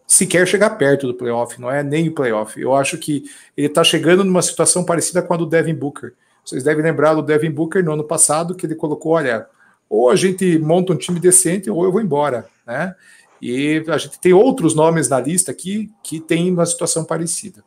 sequer 0.06 0.46
chegar 0.46 0.72
perto 0.72 1.08
do 1.08 1.14
playoff, 1.14 1.62
não 1.62 1.72
é 1.72 1.82
nem 1.82 2.10
o 2.10 2.14
playoff. 2.14 2.60
Eu 2.60 2.76
acho 2.76 2.98
que 2.98 3.24
ele 3.56 3.68
está 3.68 3.86
chegando 3.86 4.26
numa 4.26 4.42
situação 4.42 4.84
parecida 4.84 5.22
com 5.22 5.34
a 5.34 5.38
do 5.38 5.46
Devin 5.46 5.76
Booker. 5.76 6.14
Vocês 6.44 6.64
devem 6.64 6.84
lembrar 6.84 7.14
do 7.14 7.22
Devin 7.22 7.52
Booker 7.52 7.84
no 7.84 7.94
ano 7.94 8.04
passado, 8.04 8.56
que 8.56 8.66
ele 8.66 8.76
colocou: 8.76 9.14
olha, 9.14 9.48
ou 9.90 10.10
a 10.10 10.16
gente 10.16 10.58
monta 10.60 10.94
um 10.94 10.98
time 10.98 11.20
decente, 11.20 11.70
ou 11.70 11.84
eu 11.84 11.92
vou 11.92 12.02
embora, 12.02 12.50
né? 12.66 12.96
E 13.42 13.84
a 13.90 13.98
gente 13.98 14.20
tem 14.20 14.34
outros 14.34 14.74
nomes 14.74 15.10
na 15.10 15.20
lista 15.20 15.52
aqui 15.52 15.92
que 16.02 16.20
tem 16.20 16.50
uma 16.52 16.66
situação 16.66 17.04
parecida. 17.04 17.64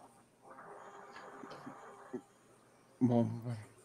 Bom, 3.00 3.28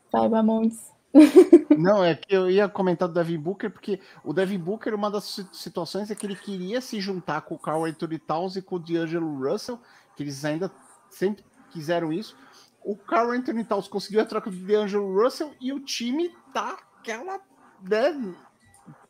vai, 0.10 0.30
vamos. 0.30 0.92
Não, 1.78 2.04
é 2.04 2.16
que 2.16 2.34
eu 2.34 2.50
ia 2.50 2.70
comentar 2.70 3.08
do 3.08 3.14
Devin 3.14 3.38
Booker, 3.38 3.70
porque 3.70 4.00
o 4.24 4.34
Devin 4.34 4.58
Booker, 4.58 4.96
uma 4.96 5.12
das 5.12 5.46
situações 5.52 6.10
é 6.10 6.16
que 6.16 6.26
ele 6.26 6.36
queria 6.36 6.80
se 6.80 7.02
juntar 7.02 7.42
com 7.42 7.56
o 7.56 7.60
Carl 7.60 7.86
Anthony 7.86 8.20
Towns 8.20 8.56
e 8.56 8.62
com 8.62 8.76
o 8.76 8.80
D'Angelo 8.80 9.38
Russell, 9.38 9.78
que 10.16 10.24
eles 10.24 10.46
ainda 10.46 10.72
sempre 11.10 11.44
quiseram 11.72 12.14
isso. 12.14 12.36
O 12.84 12.96
Carl 12.96 13.32
Anthony 13.32 13.64
Towns 13.64 13.88
conseguiu 13.88 14.22
a 14.22 14.26
troca 14.26 14.50
do 14.50 14.58
D'Angelo 14.58 15.22
Russell 15.22 15.54
e 15.60 15.72
o 15.72 15.80
time 15.80 16.32
tá 16.54 16.78
aquela. 17.00 17.40
Né, 17.84 18.36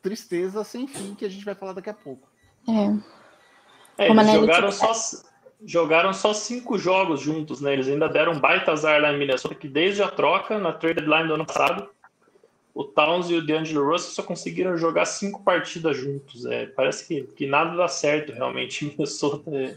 tristeza 0.02 0.64
sem 0.64 0.86
fim 0.86 1.14
que 1.14 1.24
a 1.24 1.28
gente 1.28 1.44
vai 1.44 1.54
falar 1.54 1.72
daqui 1.72 1.88
a 1.88 1.94
pouco. 1.94 2.28
É. 2.68 4.04
É, 4.04 4.10
eles 4.10 4.32
jogaram 4.32 4.72
só, 4.72 4.92
jogaram 5.64 6.12
só 6.12 6.34
cinco 6.34 6.76
jogos 6.76 7.20
juntos, 7.20 7.60
né? 7.60 7.72
Eles 7.72 7.88
ainda 7.88 8.08
deram 8.08 8.32
um 8.32 8.40
baita 8.40 8.72
azar 8.72 9.00
lá 9.00 9.12
em 9.12 9.18
Minnesota, 9.18 9.54
que 9.54 9.68
desde 9.68 10.02
a 10.02 10.08
troca, 10.08 10.58
na 10.58 10.72
trade 10.72 11.00
deadline 11.00 11.28
do 11.28 11.34
ano 11.34 11.46
passado, 11.46 11.88
o 12.74 12.84
Towns 12.84 13.28
e 13.30 13.34
o 13.34 13.44
DeAngelo 13.44 13.86
Russell 13.86 14.12
só 14.12 14.22
conseguiram 14.22 14.76
jogar 14.76 15.04
cinco 15.04 15.42
partidas 15.42 15.96
juntos. 15.96 16.46
É, 16.46 16.66
parece 16.66 17.06
que, 17.06 17.22
que 17.22 17.46
nada 17.46 17.76
dá 17.76 17.86
certo 17.86 18.32
realmente. 18.32 18.86
Minnesota 18.86 19.50
é, 19.54 19.76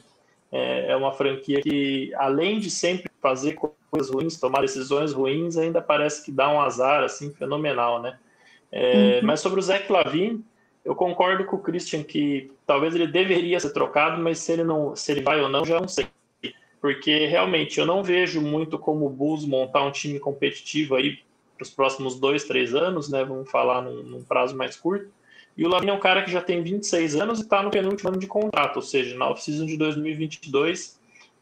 é, 0.51 0.91
é 0.91 0.95
uma 0.95 1.12
franquia 1.12 1.62
que, 1.62 2.13
além 2.15 2.60
de 2.60 2.69
sempre 2.69 3.12
fazer 3.21 3.55
coisas 3.55 4.10
ruins, 4.13 4.39
tomar 4.39 4.62
decisões 4.62 5.13
ruins, 5.13 5.58
ainda 5.58 5.81
parece 5.81 6.23
que 6.23 6.31
dá 6.31 6.51
um 6.51 6.62
azar 6.62 7.03
assim 7.03 7.31
fenomenal, 7.31 8.01
né? 8.01 8.17
É, 8.71 9.19
uhum. 9.19 9.27
Mas 9.27 9.39
sobre 9.39 9.60
o 9.60 9.63
Zach 9.63 9.91
Lavine, 9.91 10.43
eu 10.84 10.95
concordo 10.95 11.45
com 11.45 11.55
o 11.55 11.62
Christian 11.62 12.03
que 12.03 12.51
talvez 12.65 12.93
ele 12.93 13.08
deveria 13.08 13.60
ser 13.60 13.71
trocado, 13.73 14.21
mas 14.21 14.39
se 14.39 14.51
ele 14.51 14.63
não, 14.63 14.95
se 14.95 15.12
ele 15.12 15.21
vai 15.21 15.41
ou 15.41 15.49
não, 15.49 15.65
já 15.65 15.79
não 15.79 15.88
sei. 15.88 16.08
Porque 16.79 17.25
realmente 17.25 17.79
eu 17.79 17.86
não 17.86 18.03
vejo 18.03 18.39
muito 18.41 18.77
como 18.77 19.08
o 19.08 19.10
Bulls 19.10 19.45
montar 19.45 19.84
um 19.84 19.91
time 19.91 20.19
competitivo 20.19 20.95
aí 20.95 21.19
para 21.58 21.63
os 21.63 21.69
próximos 21.71 22.19
dois, 22.19 22.43
três 22.43 22.75
anos, 22.75 23.10
né? 23.10 23.23
Vamos 23.23 23.49
falar 23.49 23.81
num, 23.81 24.03
num 24.03 24.23
prazo 24.23 24.55
mais 24.55 24.75
curto. 24.75 25.10
E 25.57 25.65
o 25.65 25.69
Lavine 25.69 25.91
é 25.91 25.93
um 25.93 25.99
cara 25.99 26.23
que 26.23 26.31
já 26.31 26.41
tem 26.41 26.61
26 26.61 27.15
anos 27.15 27.39
e 27.39 27.43
está 27.43 27.63
no 27.63 27.71
penúltimo 27.71 28.09
ano 28.09 28.19
de 28.19 28.27
contrato, 28.27 28.77
ou 28.77 28.81
seja, 28.81 29.15
na 29.15 29.29
off-season 29.29 29.65
de 29.65 29.77
2022 29.77 30.99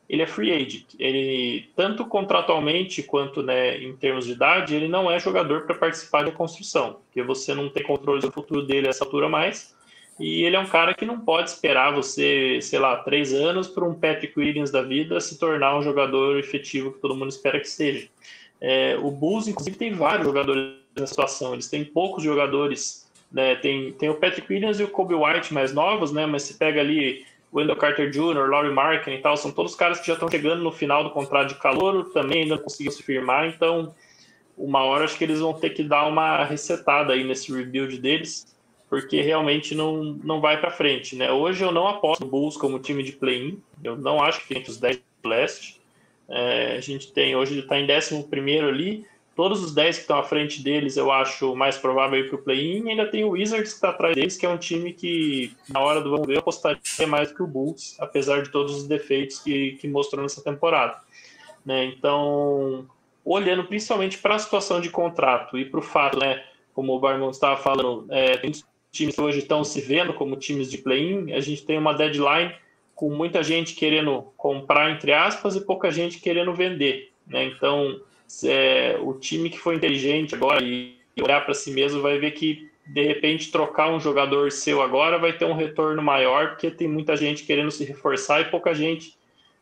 ele 0.10 0.22
é 0.22 0.28
free 0.28 0.52
agent. 0.52 0.86
Ele, 1.00 1.70
tanto 1.76 2.06
contratualmente 2.06 3.02
quanto 3.02 3.42
né, 3.42 3.78
em 3.82 3.96
termos 3.96 4.26
de 4.26 4.34
idade, 4.34 4.76
ele 4.76 4.88
não 4.88 5.10
é 5.10 5.20
jogador 5.20 5.66
para 5.66 5.76
participar 5.76 6.24
da 6.24 6.32
construção, 6.32 7.00
porque 7.06 7.24
você 7.24 7.54
não 7.54 7.70
tem 7.70 7.84
controle 7.84 8.22
do 8.22 8.32
futuro 8.32 8.62
dele 8.62 8.88
a 8.88 8.90
essa 8.90 9.04
altura 9.04 9.30
mais. 9.30 9.74
E 10.20 10.44
ele 10.44 10.56
é 10.56 10.60
um 10.60 10.68
cara 10.68 10.94
que 10.94 11.06
não 11.06 11.20
pode 11.20 11.50
esperar 11.50 11.92
você, 11.92 12.60
sei 12.62 12.78
lá, 12.78 12.98
três 12.98 13.34
anos 13.34 13.68
para 13.68 13.84
um 13.84 13.96
Patrick 13.96 14.40
Williams 14.40 14.70
da 14.70 14.84
vida 14.84 15.20
se 15.20 15.40
tornar 15.40 15.78
um 15.78 15.82
jogador 15.82 16.38
efetivo 16.38 16.92
que 16.92 17.00
todo 17.00 17.16
mundo 17.16 17.30
espera 17.30 17.60
que 17.60 17.68
seja. 17.68 18.08
É, 18.62 18.96
o 19.02 19.10
Bulls, 19.10 19.48
inclusive, 19.48 19.76
tem 19.76 19.94
vários 19.94 20.28
jogadores 20.28 20.76
nessa 20.96 21.08
situação. 21.08 21.54
Eles 21.54 21.68
têm 21.68 21.84
poucos 21.84 22.24
jogadores. 22.24 23.03
Né? 23.34 23.56
Tem, 23.56 23.92
tem 23.94 24.10
o 24.10 24.16
Patrick 24.16 24.52
Williams 24.52 24.80
e 24.80 24.84
o 24.84 24.88
Kobe 24.88 25.16
White 25.16 25.54
mais 25.54 25.74
novos, 25.74 26.12
né? 26.12 26.26
mas 26.26 26.44
se 26.44 26.54
pega 26.54 26.80
ali 26.80 27.26
Wendell 27.52 27.76
Carter 27.76 28.10
Jr., 28.10 28.48
Laurie 28.48 28.72
Markin 28.72 29.12
e 29.12 29.18
tal, 29.18 29.36
são 29.36 29.52
todos 29.52 29.76
caras 29.76 30.00
que 30.00 30.08
já 30.08 30.14
estão 30.14 30.30
chegando 30.30 30.64
no 30.64 30.72
final 30.72 31.04
do 31.04 31.10
contrato 31.10 31.50
de 31.50 31.56
calor, 31.56 32.12
também 32.12 32.44
ainda 32.44 32.56
não 32.56 32.64
conseguiram 32.64 32.96
se 32.96 33.04
firmar, 33.04 33.48
então 33.48 33.94
uma 34.58 34.84
hora 34.84 35.06
acho 35.06 35.18
que 35.18 35.24
eles 35.24 35.40
vão 35.40 35.54
ter 35.54 35.72
que 35.72 35.84
dar 35.84 36.06
uma 36.08 36.44
resetada 36.44 37.14
aí 37.14 37.24
nesse 37.24 37.52
rebuild 37.52 37.98
deles, 37.98 38.56
porque 38.90 39.22
realmente 39.22 39.74
não, 39.74 40.04
não 40.24 40.40
vai 40.40 40.60
para 40.60 40.70
frente, 40.70 41.16
né? 41.16 41.32
Hoje 41.32 41.64
eu 41.64 41.72
não 41.72 41.88
aposto 41.88 42.24
no 42.24 42.30
Bulls 42.30 42.56
como 42.56 42.78
time 42.78 43.02
de 43.02 43.14
play-in, 43.14 43.60
eu 43.84 43.96
não 43.96 44.22
acho 44.22 44.48
que 44.48 44.56
entre 44.56 44.70
os 44.70 44.78
10 44.78 45.02
do 45.24 45.30
leste, 45.30 45.82
é, 46.30 46.78
a 46.78 46.82
gente 46.82 47.12
tem, 47.12 47.36
hoje 47.36 47.54
ele 47.54 47.62
está 47.62 47.80
em 47.80 47.86
11 47.86 48.60
ali. 48.60 49.06
Todos 49.36 49.64
os 49.64 49.74
10 49.74 49.96
que 49.96 50.02
estão 50.04 50.20
à 50.20 50.24
frente 50.24 50.62
deles, 50.62 50.96
eu 50.96 51.12
acho 51.12 51.56
mais 51.56 51.78
provável 51.78 52.20
ir 52.20 52.28
para 52.28 52.36
o 52.36 52.42
play-in. 52.44 52.90
Ainda 52.90 53.08
tem 53.08 53.24
o 53.24 53.30
Wizards 53.30 53.70
que 53.70 53.76
está 53.76 53.90
atrás 53.90 54.14
deles, 54.16 54.38
que 54.38 54.46
é 54.46 54.50
um 54.50 54.58
time 54.58 54.94
que, 54.94 55.52
na 55.70 55.80
hora 55.80 56.02
do 56.02 56.12
vamos 56.12 56.28
ver, 56.28 56.36
eu 56.36 56.40
apostaria 56.40 56.80
mais 57.08 57.32
que 57.32 57.42
o 57.42 57.48
Bulls, 57.48 57.96
apesar 58.00 58.44
de 58.44 58.52
todos 58.52 58.76
os 58.76 58.88
defeitos 58.88 59.40
que, 59.40 59.72
que 59.82 59.88
mostrou 59.88 60.22
nessa 60.22 60.44
temporada. 60.44 60.98
Né? 61.66 61.86
Então, 61.86 62.86
olhando 63.26 63.64
principalmente 63.64 64.20
para 64.20 64.36
a 64.36 64.40
situação 64.40 64.80
de 64.80 64.90
contrato 64.90 65.58
e 65.58 65.66
para 65.66 65.80
o 65.80 65.84
fato, 65.84 66.20
né, 66.20 66.44
como 66.74 66.94
o 66.94 67.00
Barman 67.00 67.30
estava 67.30 67.58
falando, 67.58 68.06
é, 68.10 68.38
tem 68.38 68.52
times 68.92 69.16
que 69.16 69.22
hoje 69.22 69.40
estão 69.40 69.64
se 69.64 69.82
vendo 69.82 70.14
como 70.14 70.36
times 70.36 70.70
de 70.70 70.78
play-in, 70.78 71.32
a 71.34 71.40
gente 71.40 71.66
tem 71.66 71.78
uma 71.78 71.94
deadline 71.94 72.54
com 72.94 73.10
muita 73.10 73.42
gente 73.42 73.74
querendo 73.74 74.32
comprar, 74.38 74.92
entre 74.92 75.12
aspas, 75.12 75.56
e 75.56 75.66
pouca 75.66 75.90
gente 75.90 76.20
querendo 76.20 76.54
vender. 76.54 77.12
Né? 77.26 77.46
Então, 77.46 78.00
é, 78.44 78.98
o 79.02 79.14
time 79.14 79.50
que 79.50 79.60
for 79.60 79.74
inteligente 79.74 80.34
agora 80.36 80.64
e 80.64 80.96
olhar 81.22 81.42
para 81.46 81.54
si 81.54 81.72
mesmo 81.72 82.02
vai 82.02 82.18
ver 82.18 82.32
que, 82.32 82.70
de 82.88 83.04
repente, 83.04 83.52
trocar 83.52 83.92
um 83.92 84.00
jogador 84.00 84.52
seu 84.52 84.82
agora 84.82 85.18
vai 85.18 85.34
ter 85.34 85.46
um 85.46 85.54
retorno 85.54 86.02
maior, 86.02 86.50
porque 86.50 86.72
tem 86.72 86.88
muita 86.88 87.16
gente 87.16 87.44
querendo 87.44 87.72
se 87.72 87.84
reforçar 87.84 88.42
e 88.42 88.46
pouca 88.46 88.74
gente 88.74 89.16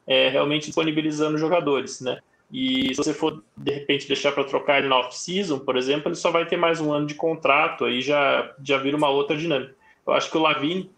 é, 0.08 0.30
realmente 0.30 0.68
disponibilizando 0.68 1.38
jogadores. 1.38 2.02
Né? 2.02 2.20
E 2.52 2.94
se 2.94 2.96
você 2.96 3.14
for, 3.14 3.44
de 3.56 3.72
repente, 3.72 4.08
deixar 4.08 4.32
para 4.32 4.44
trocar 4.44 4.80
ele 4.80 4.88
na 4.88 5.00
off-season, 5.00 5.60
por 5.60 5.78
exemplo, 5.78 6.10
ele 6.10 6.16
só 6.16 6.32
vai 6.32 6.46
ter 6.46 6.58
mais 6.58 6.82
um 6.82 6.92
ano 6.92 7.08
de 7.08 7.16
contrato, 7.16 7.86
aí 7.86 8.02
já, 8.02 8.54
já 8.64 8.78
vira 8.78 8.98
uma 8.98 9.10
outra 9.10 9.38
dinâmica. 9.38 9.74
Eu 10.06 10.14
acho 10.14 10.30
que 10.30 10.38
o 10.38 10.42
Lavine 10.42 10.90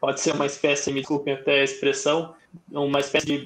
pode 0.00 0.20
ser 0.20 0.34
uma 0.34 0.44
espécie, 0.44 0.92
me 0.92 1.00
desculpem 1.00 1.34
até 1.34 1.60
a 1.60 1.64
expressão, 1.64 2.34
uma 2.70 3.00
espécie 3.00 3.26
de 3.26 3.38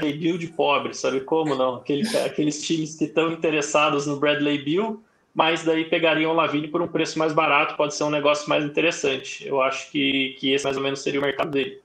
Bill 0.00 0.36
de 0.36 0.48
pobre, 0.48 0.92
sabe 0.94 1.20
como 1.20 1.54
não? 1.54 1.76
Aquele, 1.76 2.04
aqueles 2.18 2.66
times 2.66 2.96
que 2.96 3.04
estão 3.04 3.32
interessados 3.32 4.06
no 4.06 4.16
Bradley 4.16 4.58
Bill, 4.58 5.02
mas 5.32 5.64
daí 5.64 5.84
pegariam 5.84 6.32
o 6.32 6.34
Lavine 6.34 6.68
por 6.68 6.82
um 6.82 6.88
preço 6.88 7.18
mais 7.18 7.32
barato, 7.32 7.76
pode 7.76 7.94
ser 7.94 8.04
um 8.04 8.10
negócio 8.10 8.48
mais 8.48 8.64
interessante. 8.64 9.46
Eu 9.46 9.60
acho 9.62 9.90
que, 9.90 10.36
que 10.38 10.52
esse 10.52 10.64
mais 10.64 10.76
ou 10.76 10.82
menos 10.82 11.00
seria 11.00 11.20
o 11.20 11.22
mercado 11.22 11.50
dele. 11.50 11.80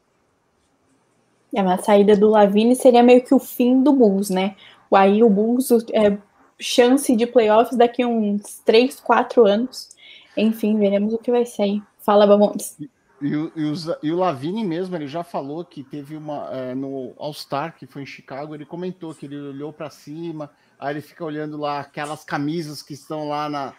É, 1.56 1.62
uma 1.62 1.78
saída 1.78 2.16
do 2.16 2.30
Lavine 2.30 2.76
seria 2.76 3.04
meio 3.04 3.24
que 3.24 3.34
o 3.34 3.40
fim 3.40 3.82
do 3.82 3.94
Bulls, 3.94 4.30
né? 4.30 4.56
Aí 4.92 5.24
o 5.24 5.30
Bulls 5.30 5.70
é 5.94 6.18
chance 6.60 7.16
de 7.16 7.26
playoffs 7.26 7.78
daqui 7.78 8.04
a 8.04 8.08
uns 8.08 8.60
3, 8.66 9.00
4 9.00 9.46
anos. 9.46 9.90
Enfim, 10.36 10.78
veremos 10.78 11.14
o 11.14 11.18
que 11.18 11.32
vai 11.32 11.46
sair. 11.46 11.82
Fala, 12.00 12.28
Bamontes. 12.28 12.78
E 13.22 13.36
o, 13.36 13.52
e, 13.56 13.66
o, 13.66 13.74
e 14.02 14.12
o 14.12 14.18
Lavini 14.18 14.64
mesmo, 14.64 14.96
ele 14.96 15.08
já 15.08 15.24
falou 15.24 15.66
que 15.66 15.84
teve 15.84 16.16
uma. 16.16 16.50
É, 16.52 16.74
no 16.74 17.14
All-Star, 17.18 17.76
que 17.76 17.86
foi 17.86 18.04
em 18.04 18.06
Chicago, 18.06 18.56
ele 18.56 18.66
comentou 18.66 19.14
que 19.14 19.26
ele 19.26 19.40
olhou 19.40 19.74
para 19.74 19.90
cima, 19.90 20.50
aí 20.80 20.94
ele 20.94 21.02
fica 21.02 21.26
olhando 21.26 21.58
lá 21.58 21.82
aquelas 21.82 22.24
camisas 22.24 22.82
que 22.82 22.94
estão 22.94 23.28
lá 23.28 23.50
na. 23.50 23.74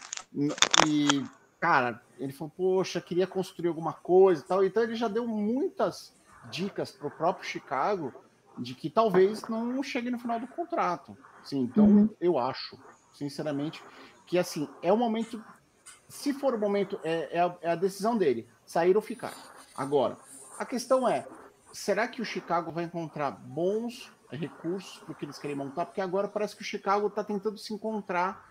E, 0.86 1.24
cara, 1.58 2.00
ele 2.18 2.32
falou, 2.32 2.52
poxa, 2.54 3.00
queria 3.00 3.26
construir 3.26 3.68
alguma 3.68 3.94
coisa 3.94 4.42
e 4.42 4.44
tal. 4.44 4.64
Então 4.64 4.82
ele 4.82 4.94
já 4.94 5.08
deu 5.08 5.26
muitas 5.26 6.14
dicas 6.50 6.90
para 6.90 7.08
o 7.08 7.10
próprio 7.10 7.48
Chicago 7.48 8.12
de 8.58 8.74
que 8.74 8.90
talvez 8.90 9.42
não 9.48 9.82
chegue 9.82 10.10
no 10.10 10.18
final 10.18 10.38
do 10.38 10.46
contrato. 10.46 11.16
Sim, 11.42 11.60
então 11.60 11.86
uhum. 11.86 12.10
eu 12.20 12.38
acho, 12.38 12.78
sinceramente, 13.14 13.82
que 14.26 14.38
assim, 14.38 14.68
é 14.82 14.92
o 14.92 14.96
momento. 14.96 15.42
Se 16.08 16.34
for 16.34 16.54
o 16.54 16.58
momento, 16.58 17.00
é, 17.02 17.36
é, 17.38 17.40
a, 17.40 17.56
é 17.62 17.70
a 17.70 17.74
decisão 17.74 18.18
dele 18.18 18.46
sair 18.70 18.94
ou 18.94 19.02
ficar. 19.02 19.34
Agora, 19.76 20.16
a 20.56 20.64
questão 20.64 21.08
é: 21.08 21.26
será 21.72 22.06
que 22.06 22.22
o 22.22 22.24
Chicago 22.24 22.70
vai 22.70 22.84
encontrar 22.84 23.32
bons 23.32 24.12
recursos 24.30 24.98
para 24.98 25.12
o 25.12 25.14
que 25.14 25.24
eles 25.24 25.38
querem 25.38 25.56
montar? 25.56 25.86
Porque 25.86 26.00
agora 26.00 26.28
parece 26.28 26.54
que 26.54 26.62
o 26.62 26.64
Chicago 26.64 27.08
está 27.08 27.24
tentando 27.24 27.58
se 27.58 27.74
encontrar, 27.74 28.48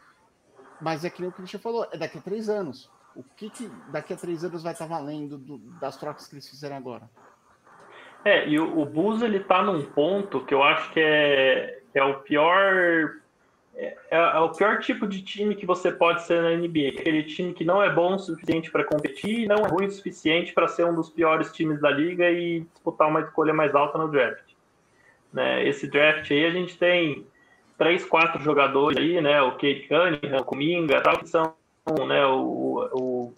mas 0.81 1.05
é 1.05 1.09
que 1.09 1.21
nem 1.21 1.31
o 1.31 1.59
falou: 1.59 1.87
é 1.91 1.97
daqui 1.97 2.17
a 2.17 2.21
três 2.21 2.49
anos. 2.49 2.91
O 3.15 3.23
que, 3.23 3.49
que 3.49 3.71
daqui 3.91 4.13
a 4.13 4.17
três 4.17 4.43
anos 4.43 4.61
vai 4.61 4.73
estar 4.73 4.87
tá 4.87 4.93
valendo 4.93 5.37
do, 5.37 5.57
das 5.79 5.95
trocas 5.95 6.27
que 6.27 6.35
eles 6.35 6.49
fizeram 6.49 6.75
agora? 6.75 7.09
É, 8.25 8.47
e 8.47 8.59
o, 8.59 8.77
o 8.77 8.85
Bulls 8.85 9.21
ele 9.21 9.39
tá 9.39 9.63
num 9.63 9.85
ponto 9.91 10.45
que 10.45 10.53
eu 10.53 10.61
acho 10.61 10.91
que 10.91 10.99
é, 10.99 11.81
é 11.93 12.03
o 12.03 12.19
pior 12.19 13.21
é, 13.79 13.95
é, 14.11 14.39
o 14.39 14.49
pior 14.49 14.79
tipo 14.79 15.07
de 15.07 15.21
time 15.21 15.55
que 15.55 15.65
você 15.65 15.89
pode 15.89 16.23
ser 16.23 16.41
na 16.41 16.49
NBA. 16.49 16.99
Aquele 16.99 17.23
time 17.23 17.53
que 17.53 17.63
não 17.63 17.81
é 17.81 17.89
bom 17.89 18.15
o 18.15 18.19
suficiente 18.19 18.69
para 18.69 18.83
competir 18.83 19.47
não 19.47 19.65
é 19.65 19.69
ruim 19.69 19.85
o 19.85 19.91
suficiente 19.91 20.51
para 20.51 20.67
ser 20.67 20.85
um 20.85 20.93
dos 20.93 21.09
piores 21.09 21.53
times 21.53 21.79
da 21.79 21.89
liga 21.89 22.29
e 22.29 22.61
disputar 22.73 23.07
uma 23.07 23.21
escolha 23.21 23.53
mais 23.53 23.73
alta 23.73 23.97
no 23.97 24.09
draft. 24.09 24.43
Né? 25.31 25.65
Esse 25.65 25.87
draft 25.87 26.29
aí 26.29 26.45
a 26.45 26.51
gente 26.51 26.77
tem 26.77 27.25
três, 27.77 28.03
quatro 28.03 28.43
jogadores 28.43 28.97
aí, 28.97 29.21
né? 29.21 29.41
O 29.41 29.51
Kate 29.51 29.87
Cunningham, 29.87 30.41
o 30.41 30.43
Kuminga, 30.43 30.99
tal, 31.01 31.17
que 31.17 31.29
são 31.29 31.53
né, 32.05 32.25
o, 32.25 32.89
o 32.91 33.33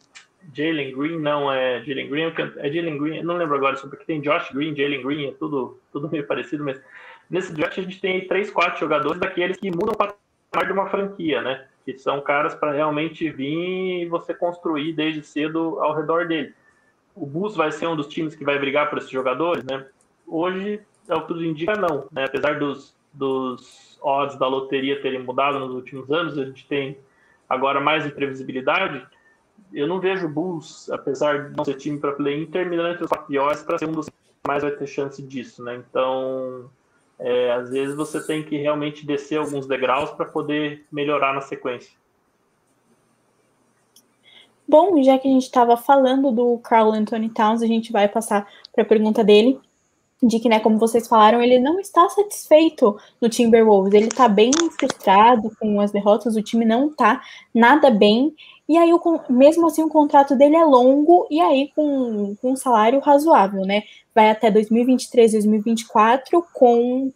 Jalen 0.53 0.91
Green, 0.91 1.19
não 1.19 1.51
é 1.51 1.83
Jalen 1.83 2.09
Green, 2.09 2.33
é 2.57 2.71
Jalen 2.71 2.97
Green, 2.97 3.23
não 3.23 3.37
lembro 3.37 3.55
agora, 3.55 3.77
porque 3.77 4.05
tem 4.05 4.19
Josh 4.19 4.51
Green, 4.51 4.75
Jalen 4.75 5.03
Green, 5.03 5.27
é 5.27 5.31
tudo, 5.33 5.79
tudo 5.91 6.09
meio 6.09 6.25
parecido, 6.25 6.65
mas 6.65 6.81
nesse 7.29 7.53
draft 7.53 7.77
a 7.77 7.81
gente 7.83 8.01
tem 8.01 8.27
três, 8.27 8.49
quatro 8.49 8.79
jogadores 8.79 9.19
daqueles 9.19 9.57
que 9.57 9.69
mudam 9.69 9.93
para 9.93 10.15
de 10.59 10.71
uma 10.73 10.89
franquia, 10.89 11.41
né? 11.41 11.65
Que 11.85 11.97
são 11.97 12.19
caras 12.21 12.53
para 12.53 12.73
realmente 12.73 13.29
vir 13.29 14.03
e 14.03 14.05
você 14.05 14.33
construir 14.33 14.93
desde 14.93 15.23
cedo 15.23 15.79
ao 15.79 15.95
redor 15.95 16.27
dele. 16.27 16.53
O 17.15 17.25
Bus 17.25 17.55
vai 17.55 17.71
ser 17.71 17.87
um 17.87 17.95
dos 17.95 18.07
times 18.07 18.35
que 18.35 18.43
vai 18.43 18.59
brigar 18.59 18.89
por 18.89 18.97
esses 18.97 19.09
jogadores, 19.09 19.63
né? 19.63 19.85
Hoje, 20.27 20.81
é 21.07 21.15
o 21.15 21.21
que 21.21 21.27
tudo 21.29 21.45
indica, 21.45 21.73
não. 21.75 22.07
Né? 22.11 22.25
Apesar 22.25 22.59
dos, 22.59 22.95
dos 23.13 23.97
odds 24.01 24.37
da 24.37 24.47
loteria 24.47 25.01
terem 25.01 25.23
mudado 25.23 25.59
nos 25.59 25.73
últimos 25.73 26.11
anos, 26.11 26.37
a 26.37 26.45
gente 26.45 26.67
tem 26.67 26.97
agora 27.49 27.79
mais 27.79 28.05
imprevisibilidade. 28.05 29.05
Eu 29.73 29.87
não 29.87 29.99
vejo 29.99 30.25
o 30.25 30.29
Bulls, 30.29 30.89
apesar 30.89 31.49
de 31.49 31.57
não 31.57 31.63
ser 31.63 31.75
time 31.75 31.97
para 31.97 32.11
play-in, 32.11 32.45
terminando 32.45 32.93
entre 32.93 33.05
os 33.05 33.25
piores 33.25 33.63
para 33.63 33.77
ser 33.77 33.87
um 33.87 33.93
dos 33.93 34.09
que 34.09 34.15
mais 34.47 34.63
vai 34.63 34.71
ter 34.71 34.87
chance 34.87 35.21
disso, 35.21 35.63
né? 35.63 35.75
Então, 35.75 36.69
é, 37.21 37.51
às 37.51 37.69
vezes 37.69 37.95
você 37.95 38.25
tem 38.25 38.43
que 38.43 38.57
realmente 38.57 39.05
descer 39.05 39.37
alguns 39.37 39.67
degraus 39.67 40.09
para 40.11 40.25
poder 40.25 40.85
melhorar 40.91 41.33
na 41.33 41.41
sequência. 41.41 41.91
Bom, 44.67 45.01
já 45.03 45.19
que 45.19 45.27
a 45.27 45.31
gente 45.31 45.43
estava 45.43 45.77
falando 45.77 46.31
do 46.31 46.57
Carl 46.59 46.91
Anthony 46.91 47.29
Towns, 47.29 47.61
a 47.61 47.67
gente 47.67 47.91
vai 47.91 48.07
passar 48.07 48.47
para 48.73 48.83
a 48.83 48.87
pergunta 48.87 49.23
dele, 49.23 49.59
de 50.23 50.39
que, 50.39 50.49
né, 50.49 50.59
como 50.59 50.79
vocês 50.79 51.07
falaram, 51.07 51.41
ele 51.41 51.59
não 51.59 51.79
está 51.79 52.07
satisfeito 52.09 52.97
no 53.19 53.29
Timberwolves, 53.29 53.93
ele 53.93 54.07
está 54.07 54.27
bem 54.27 54.51
frustrado 54.79 55.51
com 55.59 55.79
as 55.79 55.91
derrotas, 55.91 56.35
o 56.35 56.41
time 56.41 56.65
não 56.65 56.87
está 56.87 57.21
nada 57.53 57.91
bem, 57.91 58.33
e 58.71 58.77
aí, 58.77 58.93
o, 58.93 59.01
mesmo 59.29 59.67
assim, 59.67 59.83
o 59.83 59.89
contrato 59.89 60.33
dele 60.33 60.55
é 60.55 60.63
longo, 60.63 61.27
e 61.29 61.41
aí 61.41 61.69
com, 61.75 62.37
com 62.41 62.53
um 62.53 62.55
salário 62.55 63.01
razoável, 63.01 63.65
né, 63.65 63.83
vai 64.15 64.29
até 64.29 64.49
2023, 64.49 65.33
2024, 65.33 66.41
com 66.53 67.11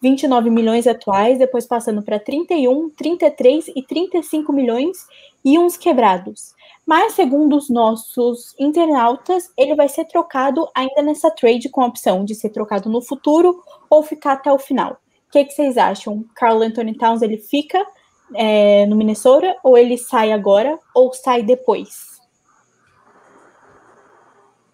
29 0.00 0.48
milhões 0.48 0.86
atuais, 0.86 1.38
depois 1.38 1.66
passando 1.66 2.00
para 2.02 2.18
31, 2.18 2.88
33 2.88 3.68
e 3.76 3.82
35 3.82 4.50
milhões 4.50 5.06
e 5.44 5.58
uns 5.58 5.76
quebrados. 5.76 6.54
Mas, 6.86 7.12
segundo 7.12 7.54
os 7.54 7.68
nossos 7.68 8.54
internautas, 8.58 9.50
ele 9.58 9.74
vai 9.74 9.90
ser 9.90 10.06
trocado 10.06 10.66
ainda 10.74 11.02
nessa 11.02 11.30
trade 11.30 11.68
com 11.68 11.82
a 11.82 11.86
opção 11.86 12.24
de 12.24 12.34
ser 12.34 12.48
trocado 12.48 12.88
no 12.88 13.02
futuro 13.02 13.62
ou 13.90 14.02
ficar 14.02 14.32
até 14.32 14.50
o 14.50 14.58
final. 14.58 14.92
O 15.28 15.32
que, 15.32 15.44
que 15.44 15.52
vocês 15.52 15.76
acham? 15.76 16.24
Carl 16.34 16.62
Anthony 16.62 16.96
Towns 16.96 17.20
ele 17.20 17.36
fica 17.36 17.84
é, 18.32 18.86
no 18.86 18.96
Minnesota 18.96 19.56
ou 19.62 19.76
ele 19.76 19.98
sai 19.98 20.32
agora 20.32 20.78
ou 20.94 21.12
sai 21.12 21.42
depois? 21.42 22.20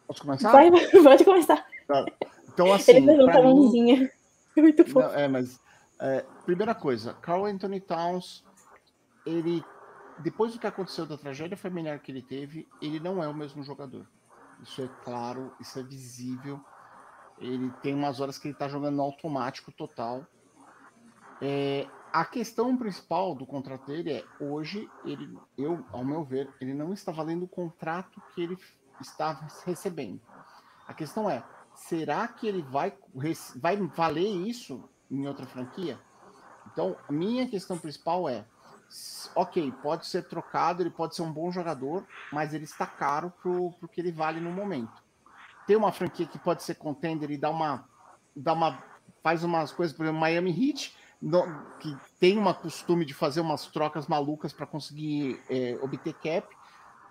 Posso 0.07 0.23
começar? 0.23 0.53
Vai, 0.53 0.71
pode 1.03 1.25
começar. 1.25 1.67
Tá. 1.87 2.05
Então, 2.53 2.73
assim. 2.73 2.93
Ele 2.93 3.07
pergunta 3.07 3.39
a 3.39 3.43
mãozinha. 3.43 4.11
Muito 4.57 4.85
fofo. 4.85 5.01
Não, 5.01 5.15
é, 5.15 5.29
mas. 5.29 5.61
É, 6.01 6.25
primeira 6.45 6.75
coisa, 6.75 7.15
Carl 7.15 7.45
Anthony 7.45 7.81
Towns, 7.81 8.45
ele. 9.25 9.65
Depois 10.19 10.53
do 10.53 10.59
que 10.59 10.67
aconteceu 10.67 11.07
da 11.07 11.17
tragédia 11.17 11.57
familiar 11.57 11.99
que 11.99 12.13
ele 12.13 12.23
teve, 12.23 12.69
ele 12.83 13.01
não 13.01 13.23
é 13.23 13.29
o 13.29 13.35
mesmo 13.35 13.63
jogador. 13.63 14.07
Isso 14.63 14.83
é 14.83 14.89
claro, 15.03 15.55
isso 15.61 15.79
é 15.79 15.83
visível. 15.83 16.61
Ele 17.39 17.71
tem 17.83 17.95
umas 17.95 18.21
horas 18.21 18.37
que 18.37 18.49
ele 18.49 18.55
tá 18.55 18.69
jogando 18.69 18.97
no 18.97 19.03
automático 19.03 19.73
total. 19.73 20.27
É, 21.41 21.87
a 22.13 22.25
questão 22.25 22.77
principal 22.77 23.35
do 23.35 23.47
contrato 23.47 23.87
dele 23.87 24.13
é 24.13 24.25
hoje 24.41 24.89
ele, 25.05 25.39
eu, 25.57 25.85
ao 25.93 26.05
meu 26.05 26.25
ver, 26.25 26.53
ele 26.61 26.75
não 26.75 26.93
está 26.93 27.13
valendo 27.13 27.45
o 27.45 27.49
contrato 27.49 28.21
que 28.35 28.43
ele 28.43 28.59
está 29.01 29.49
recebendo. 29.65 30.21
A 30.87 30.95
questão 30.95 31.29
é, 31.29 31.45
será 31.75 32.27
que 32.29 32.47
ele 32.47 32.63
vai, 32.63 32.93
vai 33.57 33.77
valer 33.77 34.29
isso 34.29 34.89
em 35.11 35.27
outra 35.27 35.47
franquia? 35.47 35.99
Então, 36.73 36.97
minha 37.09 37.49
questão 37.49 37.79
principal 37.79 38.29
é: 38.29 38.45
ok, 39.35 39.73
pode 39.83 40.07
ser 40.07 40.29
trocado, 40.29 40.83
ele 40.83 40.91
pode 40.91 41.15
ser 41.15 41.23
um 41.23 41.33
bom 41.33 41.51
jogador, 41.51 42.07
mas 42.33 42.53
ele 42.55 42.65
está 42.65 42.87
caro 42.87 43.33
pro, 43.43 43.73
pro 43.73 43.89
que 43.89 44.01
ele 44.01 44.13
vale 44.13 44.41
no 44.41 44.51
momento. 44.51 45.03
Tem 45.67 45.77
uma 45.77 45.93
franquia 45.93 46.27
que 46.27 46.39
pode 46.39 46.63
ser 46.63 46.75
contender 46.75 47.31
e 47.31 47.39
dá 47.39 47.51
uma, 47.51 47.89
dá 48.35 48.53
uma 48.53 48.83
faz 49.23 49.45
umas 49.45 49.73
coisas, 49.73 49.97
por 49.97 50.05
exemplo, 50.05 50.21
Miami 50.21 50.51
Heat, 50.51 50.97
no, 51.21 51.43
que 51.79 51.97
tem 52.19 52.39
uma 52.39 52.55
costume 52.55 53.05
de 53.05 53.15
fazer 53.15 53.41
umas 53.41 53.67
trocas 53.67 54.07
malucas 54.07 54.53
para 54.53 54.67
conseguir 54.67 55.41
é, 55.49 55.79
obter 55.83 56.15
cap 56.15 56.49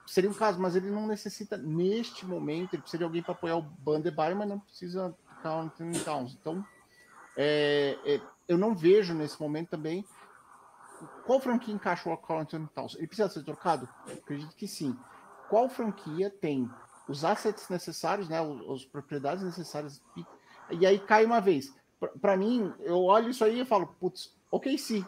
seria 0.10 0.30
um 0.30 0.34
caso, 0.34 0.60
mas 0.60 0.76
ele 0.76 0.90
não 0.90 1.06
necessita 1.06 1.56
neste 1.56 2.26
momento, 2.26 2.74
ele 2.74 2.82
precisa 2.82 2.98
de 2.98 3.04
alguém 3.04 3.22
para 3.22 3.34
apoiar 3.34 3.58
o 3.58 3.62
Bandebaio, 3.62 4.36
mas 4.36 4.50
não 4.50 4.60
precisa 4.60 5.16
ficar 5.36 5.52
Anthony 5.52 6.00
Towns. 6.00 6.36
Então, 6.40 6.66
é, 7.38 7.96
é, 8.04 8.22
eu 8.48 8.58
não 8.58 8.74
vejo 8.74 9.14
nesse 9.14 9.40
momento 9.40 9.70
também 9.70 10.04
qual 11.26 11.40
franquia 11.40 11.74
encaixa 11.74 12.10
o 12.10 12.18
Carl 12.18 12.44
Towns. 12.74 12.96
Ele 12.96 13.08
precisa 13.08 13.30
ser 13.30 13.44
trocado? 13.44 13.88
Eu 14.08 14.16
acredito 14.16 14.56
que 14.56 14.68
sim. 14.68 14.98
Qual 15.48 15.70
franquia 15.70 16.30
tem 16.30 16.70
os 17.08 17.24
assets 17.24 17.70
necessários, 17.70 18.28
né, 18.28 18.38
as 18.74 18.84
propriedades 18.86 19.44
necessárias? 19.44 20.02
E 20.72 20.86
aí 20.86 20.98
cai 20.98 21.24
uma 21.24 21.40
vez. 21.40 21.72
Para 22.22 22.38
mim, 22.38 22.74
eu 22.80 23.04
olho 23.04 23.30
isso 23.30 23.44
aí 23.44 23.62
e 23.62 23.66
falo, 23.66 23.88
putz, 24.00 24.34
ok, 24.52 24.78
sim, 24.78 25.06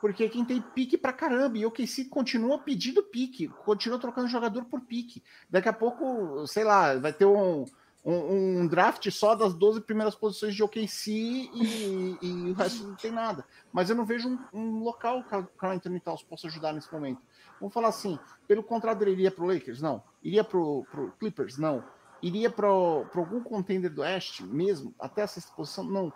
porque 0.00 0.28
quem 0.28 0.44
tem 0.44 0.60
pique 0.60 0.98
pra 0.98 1.12
caramba, 1.12 1.56
e 1.56 1.64
o 1.64 1.68
OKC 1.68 2.04
continua 2.06 2.58
pedindo 2.58 3.02
pique, 3.02 3.48
continua 3.48 3.98
trocando 3.98 4.28
jogador 4.28 4.64
por 4.64 4.80
pique. 4.80 5.22
Daqui 5.48 5.68
a 5.68 5.72
pouco, 5.72 6.46
sei 6.46 6.64
lá, 6.64 6.94
vai 6.96 7.12
ter 7.12 7.24
um, 7.24 7.64
um, 8.04 8.60
um 8.60 8.66
draft 8.66 9.10
só 9.10 9.34
das 9.34 9.54
12 9.54 9.80
primeiras 9.80 10.14
posições 10.14 10.54
de 10.54 10.62
OKC 10.62 11.10
e, 11.10 12.18
e 12.22 12.50
o 12.50 12.52
resto 12.52 12.86
não 12.86 12.94
tem 12.94 13.10
nada. 13.10 13.44
Mas 13.72 13.88
eu 13.90 13.96
não 13.96 14.04
vejo 14.04 14.28
um, 14.28 14.38
um 14.52 14.78
local 14.84 15.24
que 15.24 15.34
o 15.34 15.46
Carl 15.58 15.72
Anthony 15.72 15.98
Towns 15.98 16.22
possa 16.22 16.46
ajudar 16.46 16.72
nesse 16.72 16.92
momento. 16.92 17.20
Vamos 17.58 17.72
falar 17.72 17.88
assim, 17.88 18.18
pelo 18.46 18.62
contrário, 18.62 19.02
ele 19.02 19.12
iria 19.12 19.30
pro 19.30 19.46
Lakers? 19.46 19.80
Não. 19.80 20.02
Iria 20.22 20.44
pro, 20.44 20.86
pro 20.90 21.10
Clippers? 21.18 21.58
Não. 21.58 21.82
Iria 22.22 22.50
para 22.50 22.68
algum 22.68 23.40
contender 23.42 23.92
do 23.92 24.02
Oeste 24.02 24.44
mesmo, 24.44 24.94
até 24.98 25.22
essa 25.22 25.40
posição? 25.54 25.84
Não. 25.84 26.12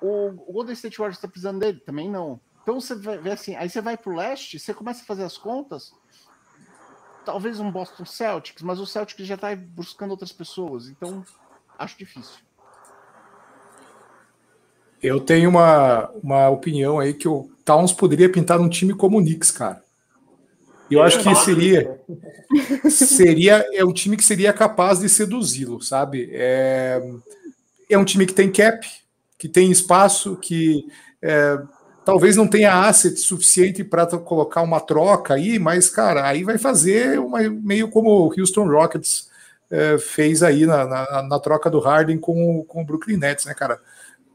O, 0.00 0.28
o 0.48 0.52
Golden 0.52 0.74
State 0.74 0.98
Warriors 0.98 1.16
está 1.16 1.28
precisando 1.28 1.60
dele? 1.60 1.80
Também 1.80 2.10
não. 2.10 2.40
Então 2.62 2.80
você 2.80 2.94
vê 2.96 3.30
assim, 3.30 3.54
aí 3.54 3.70
você 3.70 3.80
vai 3.80 3.96
para 3.96 4.12
o 4.12 4.16
leste, 4.16 4.58
você 4.58 4.74
começa 4.74 5.02
a 5.02 5.06
fazer 5.06 5.22
as 5.22 5.38
contas, 5.38 5.92
talvez 7.24 7.60
um 7.60 7.70
Boston 7.70 8.04
Celtics, 8.04 8.62
mas 8.62 8.80
o 8.80 8.86
Celtics 8.86 9.24
já 9.24 9.36
está 9.36 9.54
buscando 9.54 10.10
outras 10.10 10.32
pessoas, 10.32 10.88
então 10.88 11.24
acho 11.78 11.96
difícil. 11.96 12.40
Eu 15.00 15.20
tenho 15.20 15.48
uma, 15.48 16.10
uma 16.22 16.48
opinião 16.48 16.98
aí 16.98 17.14
que 17.14 17.28
o 17.28 17.48
Towns 17.64 17.92
poderia 17.92 18.30
pintar 18.30 18.60
um 18.60 18.68
time 18.68 18.94
como 18.94 19.18
o 19.18 19.20
Knicks, 19.20 19.52
cara. 19.52 19.84
Eu 20.90 21.02
acho 21.02 21.22
que 21.22 21.34
seria 21.36 22.00
seria 22.90 23.64
é 23.72 23.84
um 23.84 23.92
time 23.92 24.16
que 24.16 24.24
seria 24.24 24.52
capaz 24.52 25.00
de 25.00 25.08
seduzi-lo, 25.08 25.80
sabe? 25.80 26.30
É, 26.32 27.00
é 27.90 27.98
um 27.98 28.04
time 28.04 28.24
que 28.24 28.34
tem 28.34 28.50
cap, 28.50 28.86
que 29.38 29.48
tem 29.48 29.70
espaço, 29.70 30.36
que 30.36 30.86
é, 31.22 31.58
talvez 32.04 32.36
não 32.36 32.46
tenha 32.46 32.86
asset 32.86 33.18
suficiente 33.18 33.82
para 33.82 34.06
colocar 34.18 34.62
uma 34.62 34.80
troca 34.80 35.34
aí, 35.34 35.58
mas, 35.58 35.90
cara, 35.90 36.26
aí 36.26 36.44
vai 36.44 36.56
fazer 36.56 37.18
uma, 37.18 37.40
meio 37.50 37.88
como 37.88 38.10
o 38.10 38.32
Houston 38.38 38.68
Rockets 38.68 39.28
é, 39.70 39.98
fez 39.98 40.42
aí 40.42 40.64
na, 40.64 40.86
na, 40.86 41.22
na, 41.22 41.40
troca 41.40 41.68
do 41.68 41.80
Harden 41.80 42.18
com, 42.18 42.64
com 42.64 42.82
o 42.82 42.84
Brooklyn 42.84 43.16
Nets, 43.16 43.44
né, 43.44 43.54
cara? 43.54 43.80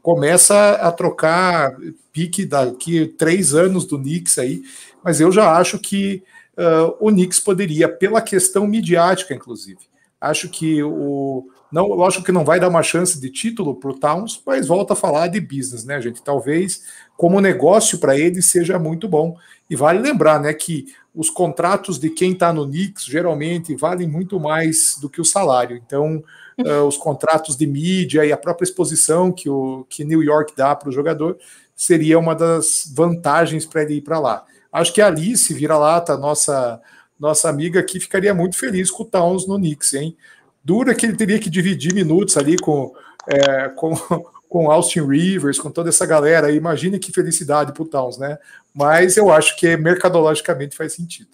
Começa 0.02 0.72
a 0.72 0.92
trocar 0.92 1.74
pique 2.12 2.44
daqui 2.44 3.06
três 3.06 3.54
anos 3.54 3.86
do 3.86 3.96
Knicks 3.98 4.36
aí, 4.38 4.62
mas 5.02 5.20
eu 5.20 5.32
já 5.32 5.56
acho 5.56 5.78
que 5.78 6.22
uh, 6.58 6.94
o 7.00 7.10
Knicks 7.10 7.40
poderia, 7.40 7.88
pela 7.88 8.20
questão 8.20 8.66
midiática, 8.66 9.32
inclusive. 9.32 9.80
Acho 10.20 10.48
que 10.48 10.82
o, 10.82 11.48
não, 11.72 11.88
lógico 11.88 12.24
que 12.24 12.32
não 12.32 12.44
vai 12.44 12.60
dar 12.60 12.68
uma 12.68 12.82
chance 12.82 13.18
de 13.18 13.30
título 13.30 13.74
para 13.74 13.90
o 13.90 13.98
Towns, 13.98 14.42
mas 14.46 14.66
volta 14.66 14.92
a 14.92 14.96
falar 14.96 15.28
de 15.28 15.40
business, 15.40 15.84
né, 15.84 16.00
gente? 16.02 16.22
Talvez 16.22 16.82
como 17.16 17.40
negócio 17.40 17.98
para 17.98 18.18
ele 18.18 18.42
seja 18.42 18.78
muito 18.78 19.08
bom. 19.08 19.36
E 19.70 19.74
vale 19.74 19.98
lembrar, 19.98 20.38
né, 20.38 20.52
que 20.52 20.86
os 21.14 21.30
contratos 21.30 21.98
de 21.98 22.10
quem 22.10 22.32
está 22.32 22.52
no 22.52 22.66
Knicks 22.66 23.04
geralmente 23.04 23.74
valem 23.74 24.06
muito 24.06 24.38
mais 24.38 24.98
do 25.00 25.08
que 25.08 25.20
o 25.20 25.24
salário. 25.24 25.76
Então, 25.76 26.22
uh, 26.60 26.84
os 26.86 26.98
contratos 26.98 27.56
de 27.56 27.66
mídia 27.66 28.24
e 28.26 28.32
a 28.32 28.36
própria 28.36 28.64
exposição 28.64 29.32
que 29.32 29.48
o 29.48 29.86
que 29.88 30.04
New 30.04 30.22
York 30.22 30.52
dá 30.54 30.76
para 30.76 30.90
o 30.90 30.92
jogador 30.92 31.38
seria 31.74 32.18
uma 32.18 32.34
das 32.34 32.92
vantagens 32.94 33.64
para 33.64 33.82
ele 33.82 33.94
ir 33.94 34.02
para 34.02 34.18
lá. 34.18 34.44
Acho 34.70 34.92
que 34.92 35.00
a 35.00 35.06
Alice 35.06 35.52
vira-lata, 35.54 36.16
nossa 36.18 36.80
nossa 37.18 37.48
amiga 37.48 37.78
aqui, 37.78 38.00
ficaria 38.00 38.34
muito 38.34 38.58
feliz 38.58 38.90
com 38.90 39.04
o 39.04 39.06
Towns 39.06 39.46
no 39.46 39.56
Knicks, 39.56 39.94
hein? 39.94 40.16
Dura 40.64 40.94
que 40.94 41.06
ele 41.06 41.16
teria 41.16 41.38
que 41.38 41.50
dividir 41.50 41.94
minutos 41.94 42.36
ali 42.36 42.56
com, 42.56 42.94
é, 43.26 43.68
com, 43.70 43.92
com 44.48 44.70
Austin 44.70 45.06
Rivers, 45.06 45.58
com 45.58 45.70
toda 45.70 45.88
essa 45.88 46.06
galera. 46.06 46.52
Imagine 46.52 46.98
que 46.98 47.12
felicidade 47.12 47.72
para 47.72 47.82
o 47.82 47.88
Towns, 47.88 48.18
né? 48.18 48.38
Mas 48.74 49.16
eu 49.16 49.30
acho 49.30 49.56
que 49.56 49.76
mercadologicamente 49.76 50.76
faz 50.76 50.92
sentido. 50.92 51.30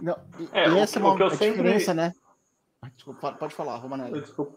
Não, 0.00 0.16
e, 0.38 0.48
é, 0.52 0.68
e 0.68 0.78
essa 0.78 0.98
é 0.98 1.02
uma 1.02 1.30
sempre... 1.30 1.50
diferença, 1.50 1.94
né? 1.94 2.14
Desculpa, 2.94 3.32
pode 3.32 3.54
falar, 3.54 3.76
Romanelli. 3.76 4.20
Desculpa. 4.20 4.56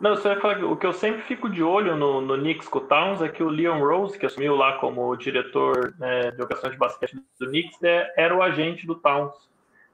Não, 0.00 0.16
você 0.16 0.28
vai 0.28 0.40
falar 0.40 0.56
que 0.56 0.64
o 0.64 0.76
que 0.76 0.86
eu 0.86 0.92
sempre 0.92 1.22
fico 1.22 1.48
de 1.48 1.62
olho 1.62 1.96
no, 1.96 2.20
no 2.20 2.36
Knicks 2.36 2.68
com 2.68 2.78
o 2.78 2.82
Towns 2.82 3.22
é 3.22 3.28
que 3.28 3.42
o 3.42 3.48
Leon 3.48 3.78
Rose, 3.78 4.18
que 4.18 4.26
assumiu 4.26 4.56
lá 4.56 4.78
como 4.78 5.14
diretor 5.16 5.94
né, 5.98 6.32
de 6.32 6.42
operações 6.42 6.72
de 6.72 6.78
basquete 6.78 7.16
do 7.38 7.46
Knicks, 7.46 7.82
é, 7.82 8.12
era 8.16 8.36
o 8.36 8.42
agente 8.42 8.86
do 8.86 8.96
Towns 8.96 9.32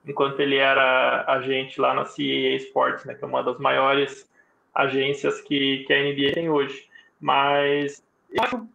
enquanto 0.07 0.41
ele 0.41 0.57
era 0.57 1.25
agente 1.27 1.81
lá 1.81 1.95
na 1.95 2.05
CAA 2.05 2.57
Sports, 2.57 3.05
né, 3.05 3.15
que 3.15 3.25
é 3.25 3.27
uma 3.27 3.43
das 3.43 3.59
maiores 3.59 4.31
agências 4.75 5.41
que, 5.41 5.85
que 5.87 5.93
a 5.93 6.03
NBA 6.03 6.33
tem 6.33 6.49
hoje. 6.49 6.89
Mas 7.21 8.03
eu 8.31 8.43
acho 8.43 8.69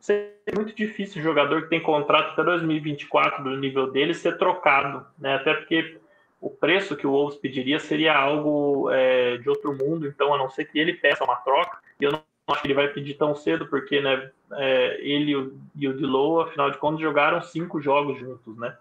muito 0.55 0.75
difícil 0.75 1.21
o 1.21 1.23
jogador 1.23 1.63
que 1.63 1.69
tem 1.69 1.81
contrato 1.81 2.33
até 2.33 2.43
2024 2.43 3.43
do 3.43 3.57
nível 3.57 3.91
dele 3.91 4.13
ser 4.13 4.37
trocado, 4.37 5.05
né? 5.17 5.35
Até 5.35 5.53
porque 5.53 5.97
o 6.39 6.49
preço 6.49 6.95
que 6.95 7.07
o 7.07 7.11
Wolves 7.11 7.37
pediria 7.37 7.79
seria 7.79 8.15
algo 8.15 8.89
é, 8.91 9.37
de 9.37 9.49
outro 9.49 9.73
mundo, 9.73 10.07
então 10.07 10.33
a 10.33 10.37
não 10.37 10.49
ser 10.49 10.65
que 10.65 10.77
ele 10.77 10.93
peça 10.93 11.23
uma 11.23 11.37
troca, 11.37 11.79
e 11.99 12.03
eu 12.03 12.11
não 12.11 12.21
acho 12.49 12.61
que 12.61 12.67
ele 12.67 12.73
vai 12.75 12.87
pedir 12.89 13.15
tão 13.15 13.33
cedo, 13.33 13.65
porque 13.65 13.99
né, 14.01 14.29
é, 14.53 14.97
ele 15.01 15.31
e 15.31 15.87
o, 15.87 15.91
o 15.91 15.97
Dilow, 15.97 16.41
afinal 16.41 16.69
de 16.69 16.77
contas, 16.77 17.01
jogaram 17.01 17.41
cinco 17.41 17.81
jogos 17.81 18.19
juntos, 18.19 18.55
né? 18.57 18.77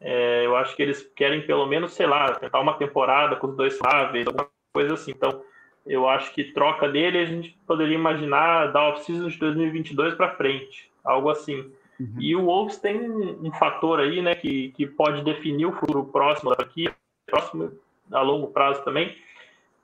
É, 0.00 0.44
eu 0.44 0.56
acho 0.56 0.76
que 0.76 0.82
eles 0.82 1.02
querem 1.14 1.42
pelo 1.42 1.66
menos, 1.66 1.92
sei 1.92 2.06
lá, 2.06 2.32
tentar 2.32 2.60
uma 2.60 2.74
temporada 2.74 3.36
com 3.36 3.48
os 3.48 3.56
dois 3.56 3.76
suaves, 3.76 4.26
alguma 4.26 4.48
coisa 4.72 4.94
assim. 4.94 5.12
Então, 5.12 5.42
eu 5.86 6.08
acho 6.08 6.32
que 6.34 6.52
troca 6.52 6.88
dele 6.88 7.18
a 7.18 7.24
gente 7.24 7.56
poderia 7.66 7.94
imaginar 7.94 8.72
da 8.72 8.88
off-season 8.88 9.28
de 9.28 9.38
2022 9.38 10.14
para 10.14 10.34
frente, 10.34 10.90
algo 11.04 11.30
assim. 11.30 11.70
Uhum. 11.98 12.14
E 12.18 12.36
o 12.36 12.44
Wolves 12.44 12.78
tem 12.78 13.00
um, 13.10 13.50
fator 13.52 14.00
aí, 14.00 14.20
né, 14.20 14.34
que, 14.34 14.72
que 14.72 14.86
pode 14.86 15.22
definir 15.22 15.66
o 15.66 15.72
futuro 15.72 16.04
próximo 16.04 16.54
daqui, 16.54 16.90
próximo 17.24 17.72
a 18.12 18.20
longo 18.20 18.48
prazo 18.48 18.82
também, 18.84 19.16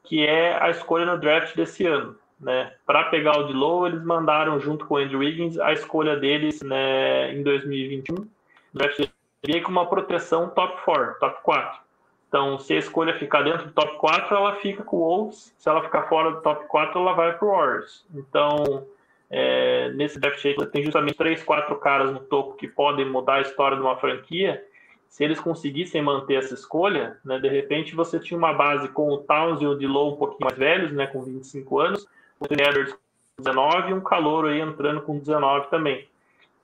que 0.05 0.27
é 0.27 0.61
a 0.62 0.70
escolha 0.70 1.07
no 1.07 1.18
draft 1.18 1.57
desse 1.57 1.87
ano. 1.87 2.16
Né? 2.38 2.72
Para 2.85 3.05
pegar 3.05 3.38
o 3.38 3.46
de 3.46 3.53
low, 3.53 3.87
eles 3.87 4.03
mandaram 4.03 4.59
junto 4.59 4.85
com 4.85 4.94
o 4.94 4.96
Andrew 4.98 5.20
Wiggins 5.20 5.59
a 5.59 5.72
escolha 5.72 6.16
deles 6.16 6.61
né, 6.61 7.33
em 7.33 7.42
2021. 7.42 8.16
O 8.16 8.29
draft 8.75 9.09
seria 9.44 9.62
com 9.62 9.70
uma 9.70 9.87
proteção 9.87 10.48
top 10.48 10.83
4, 10.85 11.18
top 11.18 11.42
4. 11.42 11.81
Então, 12.28 12.59
se 12.59 12.72
a 12.72 12.78
escolha 12.78 13.18
ficar 13.18 13.42
dentro 13.42 13.66
do 13.66 13.72
top 13.72 13.96
4, 13.98 14.35
ela 14.35 14.55
fica 14.57 14.83
com 14.83 14.96
o 14.96 15.00
Wolves. 15.00 15.55
Se 15.59 15.68
ela 15.68 15.83
ficar 15.83 16.05
fora 16.05 16.31
do 16.31 16.40
top 16.40 16.66
4, 16.66 16.98
ela 16.98 17.12
vai 17.12 17.37
para 17.37 17.46
o 17.46 17.50
Warriors. 17.50 18.07
Então, 18.14 18.87
é, 19.28 19.90
nesse 19.92 20.18
draft 20.18 20.42
aí, 20.44 20.55
tem 20.68 20.83
justamente 20.83 21.16
três, 21.16 21.42
quatro 21.42 21.76
caras 21.76 22.11
no 22.11 22.20
topo 22.20 22.55
que 22.55 22.66
podem 22.68 23.05
mudar 23.05 23.35
a 23.35 23.40
história 23.42 23.76
de 23.76 23.83
uma 23.83 23.96
franquia 23.96 24.64
se 25.12 25.22
eles 25.22 25.38
conseguissem 25.38 26.00
manter 26.00 26.37
essa 26.37 26.55
escolha, 26.55 27.18
né, 27.22 27.38
de 27.38 27.46
repente 27.46 27.94
você 27.94 28.18
tinha 28.18 28.38
uma 28.38 28.55
base 28.55 28.88
com 28.88 29.11
o 29.11 29.18
Towns 29.18 29.61
e 29.61 29.66
o 29.66 29.76
Dilow 29.76 30.14
um 30.14 30.16
pouquinho 30.16 30.40
mais 30.40 30.57
velhos, 30.57 30.90
né, 30.90 31.07
com 31.07 31.20
25 31.20 31.81
anos, 31.81 32.07
o 32.40 32.46
Edwards 32.50 32.94
com 32.94 33.42
19 33.42 33.90
e 33.90 33.92
um 33.92 34.00
Calouro 34.00 34.48
aí 34.48 34.59
entrando 34.59 35.02
com 35.02 35.18
19 35.18 35.68
também. 35.68 36.09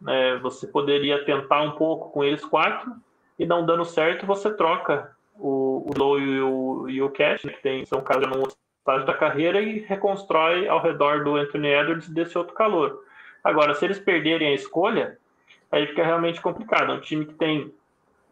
É, 0.07 0.37
você 0.39 0.67
poderia 0.67 1.25
tentar 1.25 1.63
um 1.63 1.73
pouco 1.73 2.11
com 2.11 2.23
eles 2.23 2.45
quatro 2.45 2.93
e 3.39 3.47
não 3.47 3.65
dando 3.65 3.85
certo, 3.85 4.27
você 4.27 4.53
troca 4.53 5.11
o, 5.39 5.87
o 5.89 5.99
Low 5.99 6.19
e 6.19 6.41
o, 6.41 6.89
e 6.89 7.03
o 7.03 7.11
Cash, 7.11 7.45
né, 7.45 7.53
que 7.53 7.63
tem, 7.63 7.85
são 7.85 8.01
caras 8.01 8.31
outro 8.37 8.57
estágio 8.79 9.07
da 9.07 9.15
carreira, 9.15 9.61
e 9.61 9.81
reconstrói 9.81 10.67
ao 10.67 10.83
redor 10.83 11.25
do 11.25 11.37
Anthony 11.37 11.69
Edwards 11.69 12.09
desse 12.09 12.37
outro 12.37 12.55
calor. 12.55 13.03
Agora, 13.45 13.75
se 13.75 13.85
eles 13.85 13.99
perderem 13.99 14.49
a 14.49 14.55
escolha, 14.55 15.19
aí 15.71 15.87
fica 15.87 16.05
realmente 16.05 16.41
complicado. 16.41 16.93
É 16.93 16.95
um 16.95 17.01
time 17.01 17.27
que 17.27 17.35
tem 17.35 17.73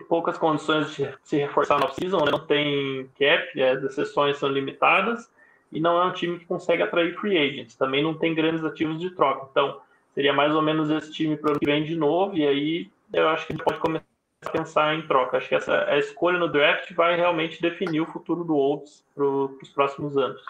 poucas 0.09 0.37
condições 0.37 0.95
de 0.95 1.09
se 1.23 1.37
reforçar 1.37 1.79
na 1.79 1.87
off-season, 1.87 2.25
né? 2.25 2.31
não 2.31 2.41
tem 2.41 3.09
cap, 3.19 3.63
as 3.63 3.83
exceções 3.83 4.39
são 4.39 4.49
limitadas, 4.49 5.31
e 5.73 5.81
não 5.81 6.01
é 6.01 6.05
um 6.05 6.13
time 6.13 6.39
que 6.39 6.47
consegue 6.47 6.83
atrair 6.83 7.15
free 7.19 7.37
agents, 7.37 7.77
também 7.77 8.03
não 8.03 8.15
tem 8.15 8.35
grandes 8.35 8.65
ativos 8.65 9.01
de 9.01 9.11
troca. 9.11 9.49
Então, 9.51 9.81
seria 10.17 10.33
mais 10.33 10.55
ou 10.55 10.63
menos 10.63 10.89
esse 10.89 11.13
time 11.13 11.37
para 11.37 11.53
o 11.53 11.59
que 11.59 11.67
vem 11.67 11.85
de 11.85 11.95
novo, 11.95 12.35
e 12.35 12.47
aí 12.49 12.91
eu 13.13 13.29
acho 13.29 13.47
que 13.47 13.53
a 13.53 13.57
gente 13.57 13.65
pode 13.65 13.79
começar 13.79 14.07
a 14.47 14.51
pensar 14.51 14.95
em 14.95 15.07
troca. 15.07 15.37
Acho 15.37 15.49
que 15.51 15.55
essa 15.55 15.85
a 15.85 15.99
escolha 15.99 16.39
no 16.39 16.51
draft 16.51 16.91
vai 16.95 17.15
realmente 17.15 17.61
definir 17.61 18.01
o 18.01 18.07
futuro 18.07 18.43
do 18.43 18.55
Wolves 18.55 19.05
para 19.15 19.25
os 19.27 19.69
próximos 19.75 20.17
anos. 20.17 20.41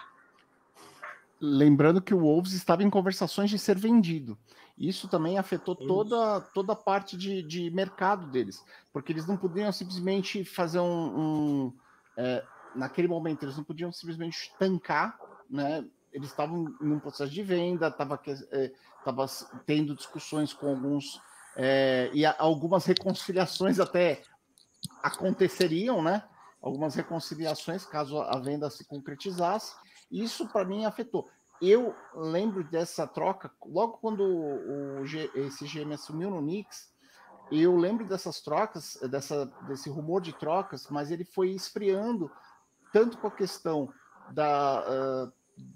Lembrando 1.41 2.01
que 2.01 2.13
o 2.13 2.19
Wolves 2.19 2.53
estava 2.53 2.81
em 2.81 2.89
conversações 2.89 3.49
de 3.49 3.59
ser 3.59 3.77
vendido. 3.77 4.37
Isso 4.77 5.09
também 5.09 5.37
afetou 5.37 5.75
toda, 5.75 6.39
toda 6.53 6.71
a 6.71 6.75
parte 6.75 7.17
de, 7.17 7.43
de 7.43 7.69
mercado 7.69 8.25
deles, 8.27 8.63
porque 8.93 9.11
eles 9.11 9.27
não 9.27 9.35
podiam 9.35 9.71
simplesmente 9.73 10.45
fazer 10.45 10.79
um. 10.79 11.19
um 11.19 11.73
é, 12.15 12.43
naquele 12.73 13.07
momento, 13.07 13.43
eles 13.43 13.57
não 13.57 13.65
podiam 13.65 13.91
simplesmente 13.91 14.53
tancar, 14.57 15.19
né? 15.49 15.85
Eles 16.13 16.29
estavam 16.29 16.73
em 16.81 16.91
um 16.91 16.99
processo 16.99 17.31
de 17.31 17.43
venda, 17.43 17.89
estava 17.89 18.19
é, 18.51 18.71
tava 19.11 19.25
tendo 19.65 19.95
discussões 19.95 20.53
com 20.53 20.67
alguns. 20.67 21.21
É, 21.55 22.09
e 22.13 22.25
algumas 22.25 22.85
reconciliações 22.85 23.79
até 23.79 24.21
aconteceriam, 25.01 26.01
né? 26.01 26.23
Algumas 26.61 26.95
reconciliações, 26.95 27.85
caso 27.85 28.19
a 28.19 28.37
venda 28.39 28.69
se 28.69 28.85
concretizasse. 28.85 29.75
Isso, 30.11 30.47
para 30.47 30.65
mim, 30.65 30.85
afetou 30.85 31.27
eu 31.61 31.95
lembro 32.13 32.63
dessa 32.63 33.07
troca, 33.07 33.51
logo 33.65 33.97
quando 33.97 34.21
o, 34.23 35.05
G, 35.05 35.29
esse 35.35 35.65
GM 35.65 35.93
assumiu 35.93 36.29
no 36.29 36.39
Knicks, 36.39 36.91
eu 37.51 37.75
lembro 37.75 38.05
dessas 38.05 38.41
trocas, 38.41 38.97
dessa, 39.09 39.45
desse 39.67 39.89
rumor 39.89 40.21
de 40.21 40.33
trocas, 40.33 40.87
mas 40.89 41.11
ele 41.11 41.23
foi 41.23 41.51
esfriando 41.51 42.29
tanto 42.91 43.17
com 43.17 43.27
a 43.27 43.31
questão 43.31 43.91
da, 44.31 44.83
uh, 45.27 45.33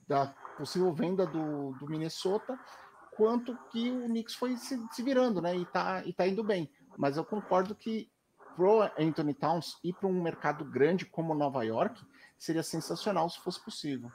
da 0.07 0.27
possível 0.57 0.93
venda 0.93 1.25
do, 1.25 1.71
do 1.73 1.87
Minnesota, 1.87 2.59
quanto 3.21 3.55
que 3.71 3.91
o 3.91 4.05
Knicks 4.05 4.34
foi 4.34 4.57
se, 4.57 4.81
se, 4.91 5.03
virando, 5.03 5.43
né? 5.43 5.55
E 5.55 5.63
tá, 5.63 6.01
e 6.03 6.12
tá 6.12 6.27
indo 6.27 6.43
bem. 6.43 6.67
Mas 6.97 7.17
eu 7.17 7.23
concordo 7.23 7.75
que 7.75 8.10
pro 8.55 8.81
Anthony 8.97 9.36
Towns 9.36 9.77
ir 9.84 9.93
para 9.93 10.07
um 10.07 10.23
mercado 10.23 10.65
grande 10.65 11.05
como 11.05 11.36
Nova 11.36 11.63
York 11.63 12.01
seria 12.36 12.63
sensacional 12.63 13.29
se 13.29 13.39
fosse 13.39 13.63
possível. 13.63 14.12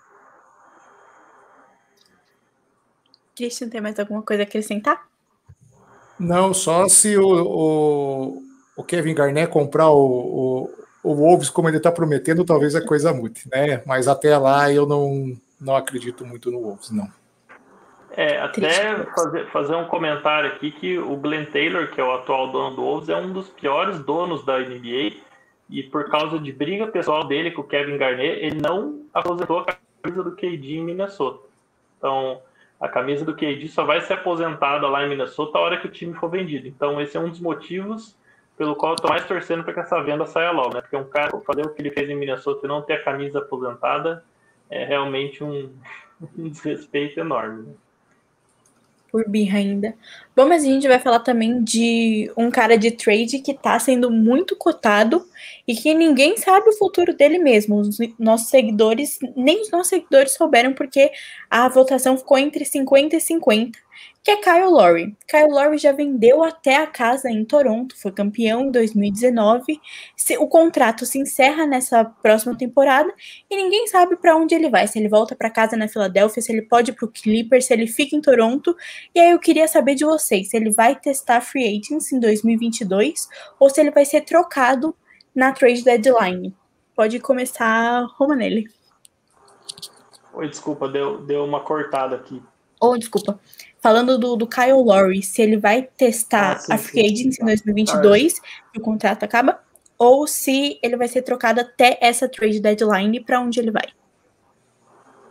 Christian, 3.37 3.69
tem 3.69 3.81
mais 3.81 3.97
alguma 4.01 4.23
coisa 4.23 4.43
a 4.43 4.45
acrescentar? 4.45 5.07
Não, 6.19 6.53
só 6.53 6.89
se 6.89 7.17
o, 7.17 7.29
o, 7.29 8.43
o 8.77 8.83
Kevin 8.83 9.15
Garnett 9.15 9.53
comprar 9.53 9.89
o, 9.89 10.67
o, 11.05 11.11
o 11.13 11.15
Wolves 11.15 11.49
como 11.49 11.69
ele 11.69 11.77
está 11.77 11.93
prometendo, 11.93 12.45
talvez 12.45 12.75
a 12.75 12.85
coisa 12.85 13.13
mude, 13.13 13.45
né? 13.53 13.85
Mas 13.87 14.09
até 14.09 14.37
lá 14.37 14.73
eu 14.73 14.85
não, 14.85 15.39
não 15.61 15.77
acredito 15.77 16.27
muito 16.27 16.51
no 16.51 16.61
Wolves, 16.61 16.91
não. 16.91 17.09
É, 18.17 18.41
até 18.41 19.05
fazer, 19.15 19.47
fazer 19.49 19.77
um 19.77 19.85
comentário 19.85 20.51
aqui 20.51 20.71
que 20.71 20.99
o 20.99 21.17
Glenn 21.17 21.45
Taylor, 21.45 21.89
que 21.91 22.01
é 22.01 22.05
o 22.05 22.15
atual 22.15 22.51
dono 22.51 22.75
do 22.75 22.83
Wolves, 22.83 23.11
é 23.11 23.17
um 23.17 23.31
dos 23.31 23.51
piores 23.51 24.01
donos 24.01 24.43
da 24.43 24.59
NBA 24.59 25.17
e 25.69 25.83
por 25.83 26.09
causa 26.09 26.39
de 26.39 26.51
briga 26.51 26.87
pessoal 26.87 27.25
dele 27.25 27.51
com 27.51 27.61
o 27.61 27.65
Kevin 27.65 27.99
Garnett, 27.99 28.41
ele 28.41 28.59
não 28.59 29.03
aposentou 29.13 29.59
a 29.61 29.67
camisa 30.03 30.23
do 30.23 30.35
KD 30.35 30.77
em 30.77 30.85
Minnesota. 30.85 31.47
Então, 31.99 32.41
a 32.81 32.89
camisa 32.89 33.23
do 33.23 33.35
KD 33.35 33.69
só 33.69 33.85
vai 33.85 34.01
ser 34.01 34.15
aposentada 34.15 34.89
lá 34.89 35.05
em 35.05 35.11
Minnesota 35.11 35.59
a 35.59 35.61
hora 35.61 35.77
que 35.77 35.87
o 35.87 35.91
time 35.91 36.15
for 36.15 36.31
vendido. 36.31 36.67
Então, 36.67 36.99
esse 36.99 37.19
é 37.19 37.21
um 37.21 37.29
dos 37.29 37.41
motivos 37.41 38.17
pelo 38.57 38.75
qual 38.77 38.93
eu 38.93 38.97
tô 38.97 39.09
mais 39.09 39.27
torcendo 39.27 39.63
para 39.63 39.75
que 39.75 39.81
essa 39.81 40.03
venda 40.03 40.25
saia 40.25 40.53
logo, 40.53 40.73
né? 40.73 40.81
Porque 40.81 40.97
um 40.97 41.05
cara 41.05 41.39
fazer 41.41 41.67
o 41.67 41.75
que 41.75 41.83
ele 41.83 41.91
fez 41.91 42.09
em 42.09 42.15
Minnesota 42.15 42.65
e 42.65 42.69
não 42.69 42.81
ter 42.81 42.95
a 42.95 43.05
camisa 43.05 43.41
aposentada 43.41 44.25
é 44.71 44.87
realmente 44.87 45.45
um, 45.45 45.71
um 46.39 46.49
desrespeito 46.49 47.21
enorme. 47.21 47.65
Né? 47.65 47.75
Por 49.11 49.29
birra 49.29 49.59
ainda. 49.59 49.95
Bom, 50.35 50.47
mas 50.47 50.63
a 50.63 50.67
gente 50.67 50.87
vai 50.87 50.99
falar 50.99 51.21
também 51.21 51.63
de 51.63 52.31
um 52.37 52.51
cara 52.51 52.77
de 52.77 52.91
trade 52.91 53.39
que 53.39 53.55
tá 53.55 53.79
sendo 53.79 54.11
muito 54.11 54.57
cotado 54.57 55.27
e 55.67 55.75
que 55.75 55.95
ninguém 55.95 56.37
sabe 56.37 56.69
o 56.69 56.77
futuro 56.77 57.15
dele 57.15 57.39
mesmo. 57.39 57.77
Os 57.81 57.99
nossos 58.19 58.49
seguidores, 58.49 59.19
nem 59.35 59.63
os 59.63 59.71
nossos 59.71 59.89
seguidores 59.89 60.33
souberam 60.33 60.75
porque 60.75 61.11
a 61.51 61.69
votação 61.69 62.17
ficou 62.19 62.37
entre 62.39 62.65
50 62.65 63.17
e 63.17 63.21
50 63.21 63.87
que 64.27 64.33
é 64.33 64.37
Kyle 64.39 64.65
Lowry. 64.65 65.17
Kyle 65.29 65.53
Lowry 65.53 65.79
já 65.79 65.93
vendeu 65.93 66.43
até 66.43 66.79
a 66.79 66.87
casa 66.89 67.31
em 67.31 67.45
Toronto, 67.45 67.97
foi 67.97 68.11
campeão 68.11 68.63
em 68.63 68.73
2019. 68.73 69.81
O 70.41 70.49
contrato 70.49 71.07
se 71.07 71.17
encerra 71.17 71.65
nessa 71.65 72.05
próxima 72.05 72.59
temporada 72.59 73.09
e 73.49 73.55
ninguém 73.55 73.87
sabe 73.87 74.17
para 74.17 74.37
onde 74.37 74.53
ele 74.53 74.69
vai. 74.69 74.89
Se 74.89 74.99
ele 74.99 75.09
volta 75.09 75.37
para 75.37 75.49
casa 75.49 75.77
na 75.77 75.87
Filadélfia, 75.87 76.43
se 76.43 76.51
ele 76.51 76.63
pode 76.63 76.93
para 76.93 77.07
o 77.07 77.09
Clippers, 77.09 77.67
se 77.67 77.73
ele 77.73 77.87
fica 77.87 78.17
em 78.17 78.21
Toronto. 78.21 78.77
E 79.15 79.21
aí 79.21 79.31
eu 79.31 79.39
queria 79.39 79.69
saber 79.69 79.95
de 79.95 80.05
vocês, 80.05 80.51
se 80.51 80.57
ele 80.57 80.73
vai 80.73 80.97
testar 80.97 81.41
free 81.41 81.65
agents 81.65 82.11
em 82.11 82.19
2022 82.19 83.29
ou 83.61 83.71
se 83.71 83.81
ele 83.81 83.93
vai 83.93 84.05
ser 84.05 84.23
trocado 84.23 84.93
na 85.33 85.53
trade 85.53 85.85
deadline. 85.85 86.53
Pode 86.97 87.21
começar, 87.21 88.05
Romanelli. 88.19 88.67
Oi, 90.35 90.49
desculpa, 90.49 90.89
deu, 90.89 91.19
deu 91.19 91.45
uma 91.45 91.61
cortada 91.61 92.17
aqui. 92.17 92.43
Oh, 92.81 92.99
desculpa 92.99 93.41
falando 93.81 94.19
do, 94.19 94.37
do 94.37 94.47
Kyle 94.47 94.73
Lowry, 94.73 95.23
se 95.23 95.43
ele 95.43 95.57
vai 95.57 95.83
testar 95.97 96.53
ah, 96.53 96.59
sim, 96.59 96.73
a 96.73 96.79
free 96.79 97.07
agency 97.07 97.43
em 97.43 97.47
2022, 97.47 98.41
que 98.73 98.79
o 98.79 98.81
contrato 98.81 99.25
acaba, 99.25 99.61
ou 99.99 100.27
se 100.27 100.79
ele 100.83 100.97
vai 100.97 101.09
ser 101.09 101.23
trocado 101.23 101.61
até 101.61 101.99
essa 102.01 102.29
trade 102.29 102.61
deadline 102.61 103.21
para 103.21 103.41
onde 103.41 103.61
ele 103.61 103.71
vai. 103.71 103.87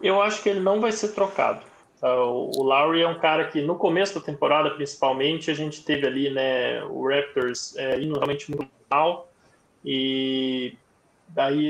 Eu 0.02 0.22
acho 0.22 0.42
que 0.42 0.50
ele 0.50 0.60
não 0.60 0.80
vai 0.80 0.92
ser 0.92 1.10
trocado. 1.10 1.62
Tá? 2.00 2.14
O 2.24 2.64
Lowry 2.64 3.02
é 3.02 3.08
um 3.08 3.20
cara 3.20 3.48
que 3.48 3.62
no 3.62 3.76
começo 3.76 4.20
da 4.20 4.26
temporada, 4.26 4.72
principalmente, 4.72 5.50
a 5.50 5.54
gente 5.54 5.84
teve 5.84 6.06
ali, 6.06 6.30
né, 6.30 6.84
o 6.84 7.08
Raptors 7.08 7.76
é, 7.76 8.00
indo 8.00 8.16
realmente 8.16 8.50
muito 8.50 8.70
mal 8.90 9.30
e 9.84 10.76
daí 11.30 11.70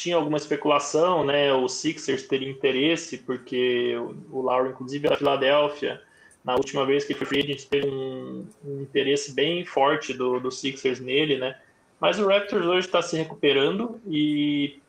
tinha 0.00 0.16
alguma 0.16 0.38
especulação, 0.38 1.22
né? 1.24 1.52
O 1.52 1.68
Sixers 1.68 2.22
teria 2.22 2.48
interesse, 2.48 3.18
porque 3.18 3.94
o 4.30 4.40
Lowry, 4.40 4.70
inclusive, 4.70 5.06
da 5.06 5.16
Filadélfia. 5.16 6.00
Na 6.42 6.54
última 6.54 6.86
vez 6.86 7.04
que 7.04 7.12
ele 7.12 7.18
foi 7.18 7.26
free 7.26 7.40
agent, 7.40 7.66
teve 7.66 7.86
um, 7.86 8.46
um, 8.64 8.80
interesse 8.80 9.34
bem 9.34 9.62
forte 9.66 10.14
do, 10.14 10.40
do 10.40 10.50
Sixers 10.50 11.00
nele, 11.00 11.36
né? 11.36 11.54
Mas 12.00 12.18
o 12.18 12.26
Raptors 12.26 12.64
hoje 12.64 12.86
está 12.86 13.02
se 13.02 13.14
recuperando 13.14 14.00
e 14.06 14.80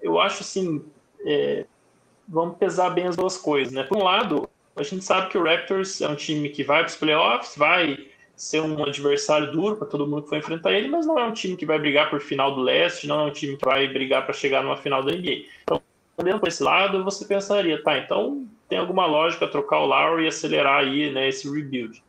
eu 0.00 0.18
acho 0.18 0.40
assim, 0.40 0.82
é, 1.26 1.66
vamos 2.26 2.56
pesar 2.56 2.88
bem 2.88 3.06
as 3.06 3.14
duas 3.14 3.36
coisas, 3.36 3.74
né? 3.74 3.82
Por 3.82 3.98
um 3.98 4.04
lado, 4.04 4.48
a 4.74 4.82
gente 4.82 5.04
sabe 5.04 5.28
que 5.28 5.36
o 5.36 5.44
Raptors 5.44 6.00
é 6.00 6.08
um 6.08 6.16
time 6.16 6.48
que 6.48 6.64
vai 6.64 6.78
para 6.78 6.88
os 6.88 6.96
playoffs, 6.96 7.54
vai 7.58 8.08
ser 8.36 8.60
um 8.60 8.84
adversário 8.84 9.50
duro 9.50 9.76
para 9.76 9.86
todo 9.86 10.06
mundo 10.06 10.22
que 10.22 10.28
for 10.28 10.36
enfrentar 10.36 10.72
ele, 10.72 10.88
mas 10.88 11.06
não 11.06 11.18
é 11.18 11.24
um 11.24 11.32
time 11.32 11.56
que 11.56 11.64
vai 11.64 11.78
brigar 11.78 12.10
por 12.10 12.20
final 12.20 12.54
do 12.54 12.60
leste, 12.60 13.06
não 13.06 13.20
é 13.20 13.24
um 13.24 13.32
time 13.32 13.56
que 13.56 13.64
vai 13.64 13.88
brigar 13.88 14.24
para 14.24 14.34
chegar 14.34 14.62
numa 14.62 14.76
final 14.76 15.02
da 15.02 15.10
NBA. 15.10 15.46
Então, 15.62 15.80
olhando 16.18 16.40
por 16.40 16.48
esse 16.48 16.62
lado, 16.62 17.02
você 17.02 17.24
pensaria, 17.24 17.82
tá, 17.82 17.96
então 17.96 18.46
tem 18.68 18.78
alguma 18.78 19.06
lógica 19.06 19.48
trocar 19.48 19.80
o 19.80 19.86
Lowry 19.86 20.24
e 20.24 20.28
acelerar 20.28 20.80
aí 20.80 21.10
né, 21.10 21.28
esse 21.28 21.50
rebuild. 21.50 22.02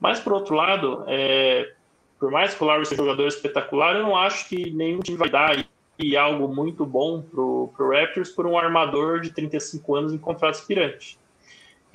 Mas, 0.00 0.18
por 0.18 0.32
outro 0.32 0.54
lado, 0.54 1.04
é, 1.06 1.72
por 2.18 2.30
mais 2.30 2.54
que 2.54 2.62
o 2.62 2.66
Lowry 2.66 2.86
seja 2.86 3.02
um 3.02 3.04
jogador 3.04 3.26
espetacular, 3.26 3.96
eu 3.96 4.02
não 4.02 4.16
acho 4.16 4.48
que 4.48 4.70
nenhum 4.70 5.00
time 5.00 5.18
vai 5.18 5.28
dar 5.28 5.64
e 5.98 6.16
algo 6.16 6.46
muito 6.46 6.86
bom 6.86 7.20
para 7.20 7.40
o 7.40 7.90
Raptors 7.90 8.30
por 8.30 8.46
um 8.46 8.56
armador 8.56 9.20
de 9.20 9.30
35 9.30 9.96
anos 9.96 10.12
em 10.12 10.18
contrato 10.18 10.54
aspirante. 10.54 11.17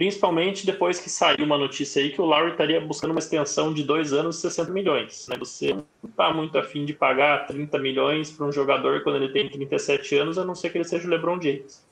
Principalmente 0.04 0.66
depois 0.66 1.00
que 1.00 1.10
saiu 1.10 1.46
uma 1.46 1.58
notícia 1.58 2.02
aí 2.02 2.10
que 2.10 2.20
o 2.20 2.26
Lowry 2.26 2.52
estaria 2.52 2.82
buscando 2.82 3.12
uma 3.12 3.22
extensão 3.22 3.74
de 3.74 3.86
dois 3.86 4.12
anos 4.12 4.38
e 4.38 4.42
60 4.42 4.70
milhões. 4.70 5.30
Né? 5.30 5.38
Você 5.40 5.74
não 5.74 5.86
está 6.04 6.34
muito 6.34 6.58
afim 6.58 6.84
de 6.84 6.92
pagar 6.92 7.48
30 7.48 7.80
milhões 7.80 8.30
para 8.30 8.46
um 8.46 8.52
jogador 8.52 9.02
quando 9.02 9.16
ele 9.16 9.30
tem 9.30 9.48
37 9.48 10.18
anos, 10.18 10.38
a 10.38 10.44
não 10.44 10.56
ser 10.56 10.72
que 10.72 10.78
ele 10.78 10.84
seja 10.84 11.08
o 11.08 11.10
LeBron 11.10 11.42
James. 11.42 11.88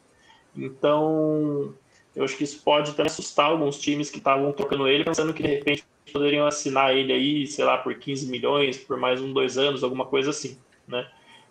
Então, 0.53 1.74
eu 2.14 2.26
acho 2.26 2.36
que 2.36 2.43
isso 2.43 2.62
pode 2.66 2.91
também 2.91 3.05
assustar 3.05 3.45
alguns 3.45 3.80
times 3.80 4.09
que 4.09 4.18
estavam 4.18 4.51
tocando 4.51 4.89
ele, 4.89 5.05
pensando 5.05 5.34
que 5.34 5.41
de 5.41 5.47
repente 5.47 5.86
poderiam 6.12 6.45
assinar 6.45 6.93
ele 6.93 7.14
aí, 7.14 7.47
sei 7.47 7.64
lá, 7.64 7.78
por 7.78 7.95
15 7.95 8.30
milhões, 8.30 8.78
por 8.78 8.97
mais 8.97 9.22
um, 9.22 9.32
dois 9.32 9.57
anos, 9.57 9.86
alguma 9.86 10.05
coisa 10.05 10.32
assim, 10.32 10.59
né? 10.86 11.07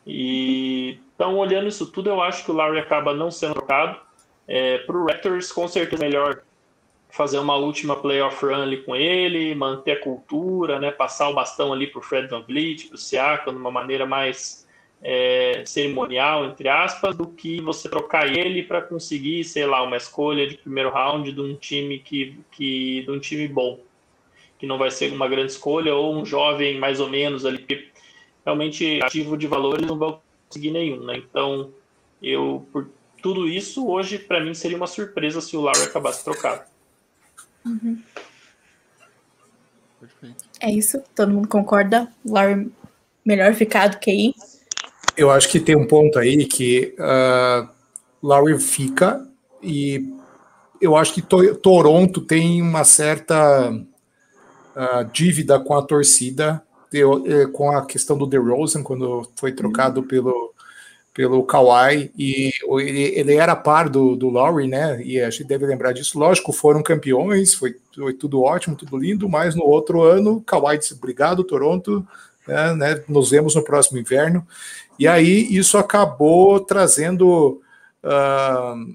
E 0.06 0.98
então, 1.14 1.38
olhando 1.38 1.68
isso 1.68 1.86
tudo, 1.86 2.10
eu 2.10 2.20
acho 2.20 2.44
que 2.44 2.50
o 2.50 2.54
Larry 2.54 2.80
acaba 2.80 3.14
não 3.14 3.30
sendo 3.30 3.54
trocado. 3.54 3.98
É, 4.46 4.78
para 4.78 4.96
o 4.96 5.06
Raptors, 5.06 5.52
com 5.52 5.66
certeza, 5.66 6.02
melhor 6.02 6.42
fazer 7.12 7.38
uma 7.38 7.56
última 7.56 7.96
playoff 7.96 8.44
run 8.44 8.62
ali 8.62 8.82
com 8.82 8.94
ele, 8.94 9.54
manter 9.54 9.92
a 9.92 10.00
cultura, 10.00 10.78
né, 10.78 10.90
passar 10.90 11.28
o 11.28 11.34
bastão 11.34 11.72
ali 11.72 11.86
para 11.86 11.98
o 11.98 12.02
Fred 12.02 12.28
Van 12.28 12.42
Vliet, 12.42 12.86
para 12.86 12.94
o 12.94 12.98
Siakam, 12.98 13.52
de 13.52 13.58
uma 13.58 13.70
maneira 13.70 14.06
mais 14.06 14.66
é, 15.02 15.62
cerimonial, 15.66 16.44
entre 16.46 16.68
aspas, 16.68 17.16
do 17.16 17.26
que 17.26 17.60
você 17.60 17.88
trocar 17.88 18.26
ele 18.26 18.62
para 18.62 18.82
conseguir, 18.82 19.44
sei 19.44 19.66
lá, 19.66 19.82
uma 19.82 19.96
escolha 19.96 20.46
de 20.46 20.56
primeiro 20.56 20.90
round 20.90 21.32
de 21.32 21.40
um 21.40 21.54
time 21.54 21.98
que, 21.98 22.38
que 22.52 23.02
de 23.02 23.10
um 23.10 23.18
time 23.18 23.48
bom, 23.48 23.80
que 24.58 24.66
não 24.66 24.78
vai 24.78 24.90
ser 24.90 25.12
uma 25.12 25.28
grande 25.28 25.52
escolha, 25.52 25.94
ou 25.94 26.14
um 26.14 26.24
jovem 26.24 26.78
mais 26.78 27.00
ou 27.00 27.08
menos 27.08 27.46
ali, 27.46 27.90
realmente 28.44 29.00
ativo 29.02 29.36
de 29.36 29.46
valores 29.46 29.86
não 29.86 29.98
vão 29.98 30.20
conseguir 30.48 30.70
nenhum, 30.70 31.02
né? 31.04 31.16
Então, 31.16 31.72
eu, 32.22 32.66
por 32.70 32.88
tudo 33.22 33.48
isso, 33.48 33.86
hoje, 33.88 34.18
para 34.18 34.40
mim, 34.40 34.54
seria 34.54 34.76
uma 34.76 34.86
surpresa 34.86 35.40
se 35.40 35.56
o 35.56 35.60
Larry 35.60 35.82
acabasse 35.82 36.24
trocado. 36.24 36.69
Uhum. 37.64 37.98
É 40.60 40.70
isso, 40.70 41.02
todo 41.14 41.32
mundo 41.32 41.48
concorda? 41.48 42.12
Larry 42.24 42.70
melhor 43.24 43.54
ficado 43.54 43.98
que 43.98 44.10
aí? 44.10 44.34
Eu 45.16 45.30
acho 45.30 45.48
que 45.48 45.60
tem 45.60 45.76
um 45.76 45.86
ponto 45.86 46.18
aí 46.18 46.46
que 46.46 46.94
uh, 46.98 47.68
Larry 48.22 48.58
fica 48.58 49.26
e 49.62 50.12
eu 50.80 50.96
acho 50.96 51.14
que 51.14 51.22
to 51.22 51.54
Toronto 51.56 52.20
tem 52.22 52.62
uma 52.62 52.84
certa 52.84 53.70
uh, 53.70 55.04
dívida 55.12 55.60
com 55.60 55.74
a 55.74 55.82
torcida 55.82 56.62
eh, 56.92 57.46
com 57.52 57.70
a 57.70 57.86
questão 57.86 58.18
do 58.18 58.26
DeRozan, 58.26 58.82
quando 58.82 59.24
foi 59.36 59.52
trocado 59.52 60.02
pelo, 60.02 60.52
pelo 61.12 61.44
Kawhi, 61.44 62.10
e 62.16 62.52
ele, 62.78 63.02
ele 63.18 63.34
era 63.34 63.56
par 63.56 63.88
do, 63.88 64.14
do 64.14 64.28
Lowry, 64.28 64.68
né? 64.68 65.02
E 65.02 65.20
a 65.20 65.28
gente 65.28 65.44
deve 65.44 65.66
lembrar 65.66 65.92
disso. 65.92 66.18
Lógico, 66.18 66.52
foram 66.52 66.82
campeões, 66.82 67.54
foi, 67.54 67.76
foi 67.94 68.14
tudo 68.14 68.42
ótimo, 68.42 68.76
tudo 68.76 68.96
lindo, 68.96 69.28
mas 69.28 69.54
no 69.54 69.64
outro 69.64 70.02
ano, 70.02 70.40
Kawhi 70.42 70.78
disse: 70.78 70.94
obrigado, 70.94 71.44
Toronto, 71.44 72.06
né, 72.46 72.74
né, 72.74 73.04
nos 73.08 73.30
vemos 73.30 73.54
no 73.54 73.64
próximo 73.64 73.98
inverno. 73.98 74.46
E 74.98 75.08
aí 75.08 75.48
isso 75.54 75.78
acabou 75.78 76.60
trazendo. 76.60 77.60
Uh, 78.04 78.94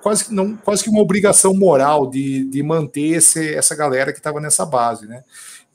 quase, 0.00 0.32
não, 0.32 0.56
quase 0.56 0.84
que 0.84 0.90
uma 0.90 1.02
obrigação 1.02 1.52
moral 1.52 2.08
de, 2.08 2.44
de 2.44 2.62
manter 2.62 3.16
esse, 3.16 3.54
essa 3.54 3.74
galera 3.74 4.12
que 4.12 4.18
estava 4.18 4.40
nessa 4.40 4.64
base, 4.64 5.06
né? 5.06 5.24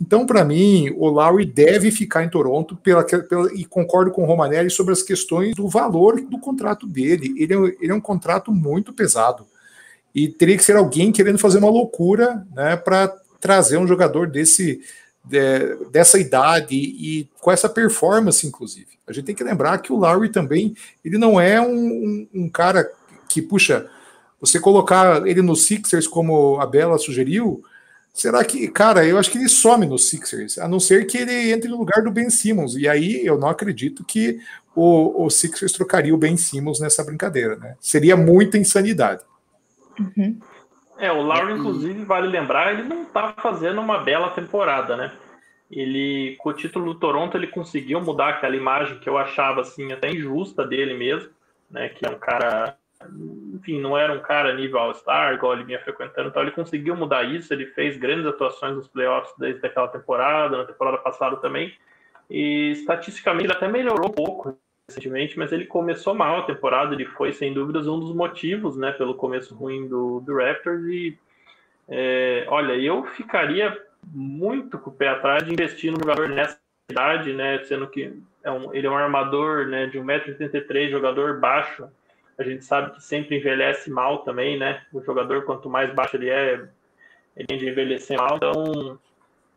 Então, 0.02 0.26
para 0.26 0.44
mim, 0.44 0.92
o 0.98 1.08
Lowry 1.08 1.46
deve 1.46 1.92
ficar 1.92 2.24
em 2.24 2.30
Toronto 2.30 2.76
pela, 2.76 3.04
pela, 3.04 3.54
e 3.54 3.64
concordo 3.64 4.10
com 4.10 4.24
o 4.24 4.26
Romanelli 4.26 4.72
sobre 4.72 4.94
as 4.94 5.04
questões 5.04 5.56
do 5.56 5.68
valor 5.68 6.20
do 6.20 6.40
contrato 6.40 6.88
dele. 6.88 7.36
Ele 7.38 7.54
é, 7.54 7.78
ele 7.80 7.92
é 7.92 7.94
um 7.94 8.02
contrato 8.02 8.52
muito 8.52 8.92
pesado 8.92 9.46
e 10.14 10.28
teria 10.28 10.58
que 10.58 10.64
ser 10.64 10.76
alguém 10.76 11.12
querendo 11.12 11.38
fazer 11.38 11.60
uma 11.60 11.70
loucura 11.70 12.44
né, 12.56 12.76
para 12.76 13.10
trazer 13.40 13.78
um 13.78 13.88
jogador 13.88 14.28
desse 14.28 14.82
de, 15.24 15.76
dessa 15.92 16.18
idade 16.18 16.76
e, 16.76 17.30
com 17.40 17.52
essa 17.52 17.70
performance, 17.70 18.46
inclusive. 18.48 18.88
A 19.06 19.14
gente 19.14 19.26
tem 19.26 19.36
que 19.36 19.44
lembrar 19.44 19.78
que 19.78 19.94
o 19.94 19.98
Lowry 19.98 20.30
também 20.30 20.76
ele 21.06 21.20
não 21.20 21.40
é 21.40 21.62
um, 21.62 21.76
um, 21.76 22.28
um 22.34 22.50
cara 22.50 22.92
que, 23.30 23.40
puxa, 23.40 23.88
você 24.40 24.60
colocar 24.60 25.28
ele 25.28 25.44
no 25.44 25.56
Sixers, 25.56 26.08
como 26.08 26.60
a 26.60 26.66
Bela 26.66 26.98
sugeriu, 26.98 27.64
Será 28.14 28.44
que, 28.44 28.68
cara, 28.68 29.06
eu 29.06 29.18
acho 29.18 29.32
que 29.32 29.38
ele 29.38 29.48
some 29.48 29.86
no 29.86 29.98
Sixers, 29.98 30.58
a 30.58 30.68
não 30.68 30.80
ser 30.80 31.08
que 31.08 31.18
ele 31.18 31.52
entre 31.52 31.70
no 31.70 31.78
lugar 31.78 32.04
do 32.04 32.12
Ben 32.12 32.30
Simmons. 32.30 32.76
E 32.76 32.88
aí 32.88 33.26
eu 33.26 33.38
não 33.38 33.48
acredito 33.48 34.04
que 34.04 34.40
o, 34.76 35.26
o 35.26 35.30
Sixers 35.30 35.72
trocaria 35.72 36.14
o 36.14 36.18
Ben 36.18 36.36
Simmons 36.36 36.80
nessa 36.80 37.04
brincadeira, 37.04 37.56
né? 37.56 37.76
Seria 37.80 38.18
muita 38.18 38.58
insanidade. 38.58 39.24
Uhum. 40.00 40.40
É, 40.98 41.12
o 41.12 41.22
Lowry, 41.22 41.54
inclusive, 41.54 42.04
vale 42.06 42.28
lembrar, 42.28 42.74
ele 42.74 42.84
não 42.84 43.06
tá 43.06 43.34
fazendo 43.42 43.82
uma 43.82 43.98
bela 44.00 44.30
temporada, 44.30 44.96
né? 44.96 45.12
Ele, 45.70 46.36
com 46.38 46.50
o 46.50 46.54
título 46.54 46.94
do 46.94 47.00
Toronto, 47.00 47.38
ele 47.38 47.48
conseguiu 47.48 48.02
mudar 48.02 48.30
aquela 48.30 48.56
imagem 48.56 49.00
que 49.00 49.10
eu 49.10 49.18
achava, 49.18 49.62
assim, 49.62 49.92
até 49.92 50.12
injusta 50.12 50.68
dele 50.68 50.94
mesmo, 50.94 51.30
né? 51.70 51.90
Que 51.90 52.06
é 52.06 52.10
um 52.10 52.20
cara 52.20 52.78
enfim, 53.54 53.80
não 53.80 53.98
era 53.98 54.14
um 54.14 54.20
cara 54.20 54.54
nível 54.54 54.80
All-Star, 54.80 55.34
igual 55.34 55.54
ele 55.54 55.64
vinha 55.64 55.80
frequentando, 55.80 56.30
então 56.30 56.42
ele 56.42 56.52
conseguiu 56.52 56.96
mudar 56.96 57.24
isso, 57.24 57.54
ele 57.54 57.68
fez 57.68 57.98
grandes 57.98 58.26
atuações 58.26 58.76
nos 58.76 58.88
playoffs 58.88 59.34
desde 59.38 59.66
aquela 59.66 59.88
temporada, 59.88 60.58
na 60.58 60.66
temporada 60.66 60.98
passada 60.98 61.38
também, 61.38 61.74
e 62.30 62.72
estatisticamente 62.72 63.46
ele 63.46 63.54
até 63.54 63.68
melhorou 63.68 64.10
um 64.10 64.14
pouco 64.14 64.58
recentemente, 64.88 65.38
mas 65.38 65.52
ele 65.52 65.66
começou 65.66 66.14
mal 66.14 66.40
a 66.40 66.44
temporada, 66.44 66.94
ele 66.94 67.06
foi 67.06 67.32
sem 67.32 67.54
dúvidas 67.54 67.88
um 67.88 68.00
dos 68.00 68.14
motivos, 68.14 68.78
né, 68.78 68.92
pelo 68.92 69.16
começo 69.16 69.56
ruim 69.56 69.88
do, 69.88 70.20
do 70.22 70.38
Raptors, 70.38 70.84
e 70.86 71.18
é, 71.88 72.46
olha, 72.48 72.74
eu 72.74 73.06
ficaria 73.06 73.78
muito 74.06 74.80
com 74.80 74.90
o 74.90 74.94
pé 74.94 75.10
atrás 75.10 75.44
de 75.44 75.52
investir 75.52 75.92
num 75.92 76.00
jogador 76.00 76.30
nessa 76.30 76.60
idade, 76.90 77.34
né, 77.34 77.64
sendo 77.66 77.88
que 77.88 78.14
é 78.44 78.52
um, 78.52 78.74
ele 78.74 78.88
é 78.88 78.90
um 78.90 78.98
armador, 78.98 79.68
né, 79.68 79.88
de 79.88 80.00
1,83m, 80.00 80.90
jogador 80.90 81.40
baixo, 81.40 81.88
a 82.38 82.44
gente 82.44 82.66
sabe 82.66 82.92
que 82.92 83.04
sempre 83.04 83.38
envelhece 83.38 83.90
mal 83.90 84.20
também, 84.20 84.58
né? 84.58 84.82
O 84.92 85.02
jogador, 85.02 85.44
quanto 85.44 85.70
mais 85.70 85.94
baixo 85.94 86.16
ele 86.16 86.30
é, 86.30 86.68
ele 87.36 87.48
tende 87.48 87.68
a 87.68 87.72
envelhecer 87.72 88.18
mal. 88.18 88.38
Então, 88.38 89.00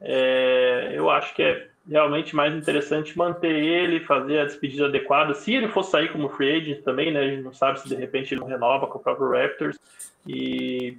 é, 0.01 0.93
eu 0.95 1.11
acho 1.11 1.35
que 1.35 1.43
é 1.43 1.69
realmente 1.89 2.35
mais 2.35 2.55
interessante 2.55 3.17
manter 3.17 3.55
ele, 3.55 4.05
fazer 4.05 4.41
a 4.41 4.45
despedida 4.45 4.87
adequada. 4.87 5.35
Se 5.35 5.55
ele 5.55 5.69
for 5.69 5.83
sair 5.83 6.11
como 6.11 6.29
free 6.29 6.57
agent 6.57 6.83
também, 6.83 7.13
né? 7.13 7.21
A 7.21 7.29
gente 7.29 7.43
não 7.43 7.53
sabe 7.53 7.81
se 7.81 7.89
de 7.89 7.95
repente 7.95 8.35
ele 8.35 8.41
não 8.41 8.49
renova 8.49 8.87
com 8.87 8.99
o 8.99 9.03
próprio 9.03 9.31
Raptors. 9.31 9.79
E 10.27 10.97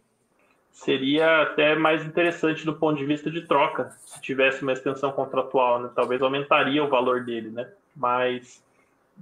seria 0.71 1.41
até 1.41 1.76
mais 1.76 2.05
interessante 2.05 2.65
do 2.65 2.73
ponto 2.73 2.97
de 2.97 3.05
vista 3.05 3.32
de 3.32 3.41
troca, 3.41 3.95
se 4.05 4.21
tivesse 4.21 4.61
uma 4.61 4.73
extensão 4.73 5.11
contratual, 5.11 5.82
né? 5.82 5.89
Talvez 5.95 6.21
aumentaria 6.21 6.84
o 6.84 6.89
valor 6.89 7.23
dele, 7.23 7.49
né? 7.49 7.69
Mas 7.95 8.64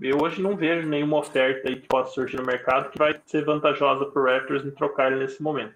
eu 0.02 0.18
hoje 0.22 0.41
não 0.41 0.56
vejo 0.56 0.88
nenhuma 0.88 1.20
oferta 1.20 1.70
aí 1.70 1.80
que 1.80 1.88
possa 1.88 2.12
surgir 2.12 2.38
no 2.38 2.46
mercado 2.46 2.89
que 2.89 2.98
vai 2.98 3.20
ser 3.26 3.46
vantajosa 3.46 4.06
para 4.06 4.22
o 4.22 4.26
Raptors 4.26 4.66
em 4.66 4.72
trocar 4.72 5.12
ele 5.12 5.24
nesse 5.24 5.41
momento. 5.41 5.76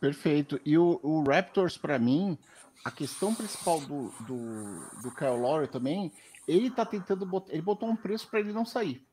Perfeito. 0.00 0.58
E 0.64 0.78
o, 0.78 0.98
o 1.02 1.22
Raptors, 1.22 1.76
para 1.76 1.98
mim, 1.98 2.38
a 2.84 2.90
questão 2.90 3.34
principal 3.34 3.80
do, 3.80 4.10
do, 4.20 5.02
do 5.02 5.14
Kyle 5.14 5.36
Lowry 5.38 5.68
também, 5.68 6.10
ele 6.48 6.70
tá 6.70 6.86
tentando 6.86 7.26
botar, 7.26 7.52
ele 7.52 7.62
botou 7.62 7.88
um 7.88 7.96
preço 7.96 8.26
para 8.28 8.40
ele 8.40 8.52
não 8.52 8.64
sair. 8.64 9.04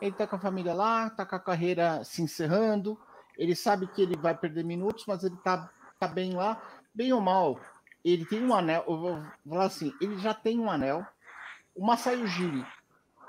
Ele 0.00 0.12
tá 0.12 0.26
com 0.26 0.36
a 0.36 0.40
família 0.40 0.72
lá, 0.72 1.10
tá 1.10 1.26
com 1.26 1.36
a 1.36 1.40
carreira 1.40 2.02
se 2.04 2.22
encerrando, 2.22 2.98
ele 3.36 3.54
sabe 3.54 3.86
que 3.88 4.02
ele 4.02 4.16
vai 4.16 4.36
perder 4.36 4.64
minutos, 4.64 5.04
mas 5.06 5.24
ele 5.24 5.36
tá, 5.36 5.70
tá 5.98 6.06
bem 6.06 6.34
lá, 6.34 6.62
bem 6.94 7.12
ou 7.12 7.20
mal. 7.20 7.58
Ele 8.04 8.24
tem 8.24 8.44
um 8.44 8.54
anel, 8.54 8.84
eu 8.86 8.98
vou 8.98 9.22
falar 9.48 9.64
assim, 9.64 9.92
ele 10.00 10.18
já 10.18 10.34
tem 10.34 10.58
um 10.58 10.70
anel, 10.70 11.06
o 11.74 11.84
Masai 11.84 12.16
Ujiri, 12.16 12.64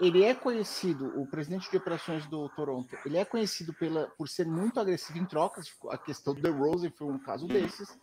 ele 0.02 0.24
é 0.24 0.34
conhecido, 0.34 1.20
o 1.20 1.28
presidente 1.28 1.70
de 1.70 1.78
operações 1.78 2.26
do 2.28 2.50
Toronto, 2.50 2.98
ele 3.06 3.18
é 3.18 3.24
conhecido 3.24 3.74
pela, 3.74 4.08
por 4.18 4.28
ser 4.28 4.46
muito 4.46 4.80
agressivo 4.80 5.20
em 5.20 5.26
trocas, 5.26 5.74
a 5.90 5.98
questão 5.98 6.34
do 6.34 6.42
The 6.42 6.50
Rose 6.50 6.90
foi 6.92 7.08
um 7.08 7.20
caso 7.20 7.48
desses. 7.48 7.98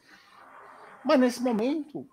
Mas 1.05 1.19
nesse 1.19 1.43
momento, 1.43 2.07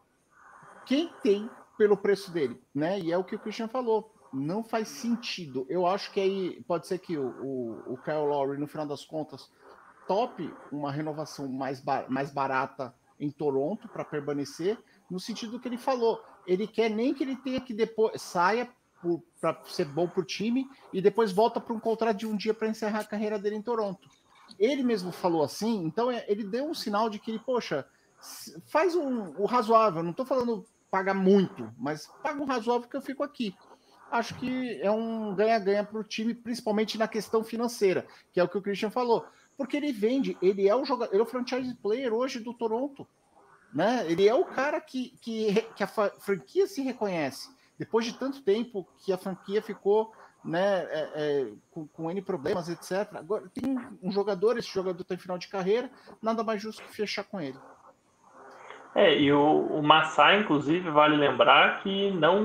quem 0.85 1.11
tem 1.21 1.49
pelo 1.77 1.95
preço 1.95 2.31
dele, 2.31 2.61
né? 2.73 2.99
E 2.99 3.11
é 3.11 3.17
o 3.17 3.23
que 3.23 3.35
o 3.35 3.39
Christian 3.39 3.67
falou, 3.67 4.11
não 4.33 4.63
faz 4.63 4.87
sentido. 4.87 5.65
Eu 5.69 5.85
acho 5.85 6.11
que 6.11 6.19
aí 6.19 6.63
pode 6.63 6.87
ser 6.87 6.97
que 6.97 7.17
o, 7.17 7.27
o, 7.27 7.93
o 7.93 7.97
Kyle 7.97 8.25
Lowry, 8.25 8.57
no 8.57 8.67
final 8.67 8.87
das 8.87 9.05
contas, 9.05 9.51
top 10.07 10.51
uma 10.71 10.91
renovação 10.91 11.47
mais, 11.47 11.79
bar, 11.79 12.05
mais 12.09 12.31
barata 12.31 12.93
em 13.19 13.29
Toronto 13.29 13.87
para 13.87 14.05
permanecer, 14.05 14.77
no 15.09 15.19
sentido 15.19 15.59
que 15.59 15.67
ele 15.67 15.77
falou. 15.77 16.23
Ele 16.47 16.65
quer 16.65 16.89
nem 16.89 17.13
que 17.13 17.23
ele 17.23 17.35
tenha 17.35 17.59
que 17.59 17.73
depois 17.73 18.21
saia 18.21 18.69
para 19.39 19.61
ser 19.65 19.85
bom 19.85 20.07
para 20.07 20.21
o 20.21 20.25
time 20.25 20.67
e 20.91 21.01
depois 21.01 21.31
volta 21.31 21.59
para 21.59 21.73
um 21.73 21.79
contrato 21.79 22.17
de 22.17 22.25
um 22.25 22.35
dia 22.35 22.53
para 22.53 22.67
encerrar 22.67 23.01
a 23.01 23.05
carreira 23.05 23.37
dele 23.37 23.57
em 23.57 23.61
Toronto. 23.61 24.09
Ele 24.57 24.81
mesmo 24.81 25.11
falou 25.11 25.43
assim, 25.43 25.83
então 25.83 26.09
é, 26.09 26.25
ele 26.27 26.43
deu 26.43 26.65
um 26.65 26.73
sinal 26.73 27.09
de 27.09 27.19
que 27.19 27.29
ele, 27.29 27.39
poxa, 27.39 27.85
faz 28.65 28.95
um, 28.95 29.33
o 29.37 29.45
razoável. 29.45 30.01
Não 30.01 30.11
estou 30.11 30.25
falando 30.25 30.65
pagar 30.89 31.13
muito, 31.13 31.71
mas 31.77 32.07
paga 32.23 32.41
um 32.41 32.45
razoável 32.45 32.87
que 32.87 32.95
eu 32.95 33.01
fico 33.01 33.23
aqui. 33.23 33.53
Acho 34.09 34.35
que 34.35 34.79
é 34.81 34.89
um 34.89 35.35
ganha-ganha 35.35 35.83
para 35.83 35.99
o 35.99 36.03
time, 36.03 36.33
principalmente 36.33 36.97
na 36.97 37.07
questão 37.07 37.43
financeira, 37.43 38.07
que 38.31 38.39
é 38.39 38.43
o 38.43 38.47
que 38.47 38.57
o 38.57 38.61
Christian 38.61 38.89
falou. 38.89 39.25
Porque 39.57 39.75
ele 39.75 39.91
vende, 39.91 40.37
ele 40.41 40.67
é 40.67 40.75
o 40.75 40.85
jogador, 40.85 41.13
ele 41.13 41.21
é 41.21 41.25
o 41.25 41.27
franchise 41.27 41.75
player 41.75 42.13
hoje 42.13 42.39
do 42.39 42.53
Toronto. 42.53 43.05
Né? 43.77 44.07
Ele 44.09 44.27
é 44.27 44.33
o 44.33 44.43
cara 44.43 44.81
que, 44.81 45.13
que, 45.21 45.53
que 45.75 45.83
a 45.83 45.87
franquia 45.87 46.65
se 46.65 46.81
reconhece. 46.81 47.47
Depois 47.77 48.07
de 48.07 48.17
tanto 48.17 48.41
tempo 48.41 48.87
que 48.97 49.13
a 49.13 49.19
franquia 49.19 49.61
ficou 49.61 50.11
né, 50.43 50.79
é, 50.89 51.11
é, 51.13 51.47
com, 51.69 51.87
com 51.89 52.09
N 52.09 52.19
problemas, 52.23 52.69
etc. 52.69 53.15
Agora 53.15 53.43
tem 53.53 53.77
um 54.01 54.11
jogador, 54.11 54.57
esse 54.57 54.73
jogador 54.73 54.99
está 54.99 55.13
em 55.13 55.19
final 55.19 55.37
de 55.37 55.47
carreira, 55.47 55.91
nada 56.19 56.43
mais 56.43 56.59
justo 56.59 56.81
que 56.81 56.89
fechar 56.89 57.23
com 57.25 57.39
ele. 57.39 57.59
É, 58.95 59.15
e 59.15 59.31
o, 59.31 59.67
o 59.69 59.83
inclusive, 60.41 60.89
vale 60.89 61.15
lembrar 61.15 61.83
que 61.83 62.09
não, 62.13 62.41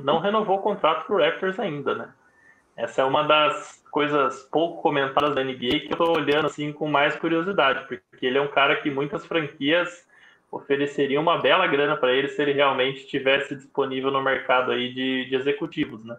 não 0.00 0.18
renovou 0.18 0.58
o 0.58 0.62
contrato 0.62 1.06
com 1.06 1.14
o 1.14 1.18
Raptors 1.18 1.58
ainda, 1.58 1.94
né? 1.94 2.12
Essa 2.76 3.00
é 3.00 3.04
uma 3.06 3.22
das 3.22 3.82
coisas 3.90 4.42
pouco 4.52 4.82
comentadas 4.82 5.34
da 5.34 5.42
NBA 5.42 5.86
que 5.86 5.94
eu 5.94 5.96
tô 5.96 6.12
olhando 6.12 6.44
assim 6.44 6.74
com 6.74 6.86
mais 6.90 7.16
curiosidade, 7.16 7.88
porque 7.88 8.26
ele 8.26 8.36
é 8.36 8.42
um 8.42 8.48
cara 8.48 8.76
que 8.82 8.90
muitas 8.90 9.24
franquias 9.24 10.04
ofereceriam 10.54 11.22
uma 11.22 11.38
bela 11.38 11.66
grana 11.66 11.96
para 11.96 12.12
ele 12.12 12.28
se 12.28 12.40
ele 12.40 12.52
realmente 12.52 13.00
estivesse 13.00 13.56
disponível 13.56 14.10
no 14.10 14.22
mercado 14.22 14.70
aí 14.70 14.92
de, 14.92 15.24
de 15.26 15.34
executivos, 15.34 16.04
né? 16.04 16.16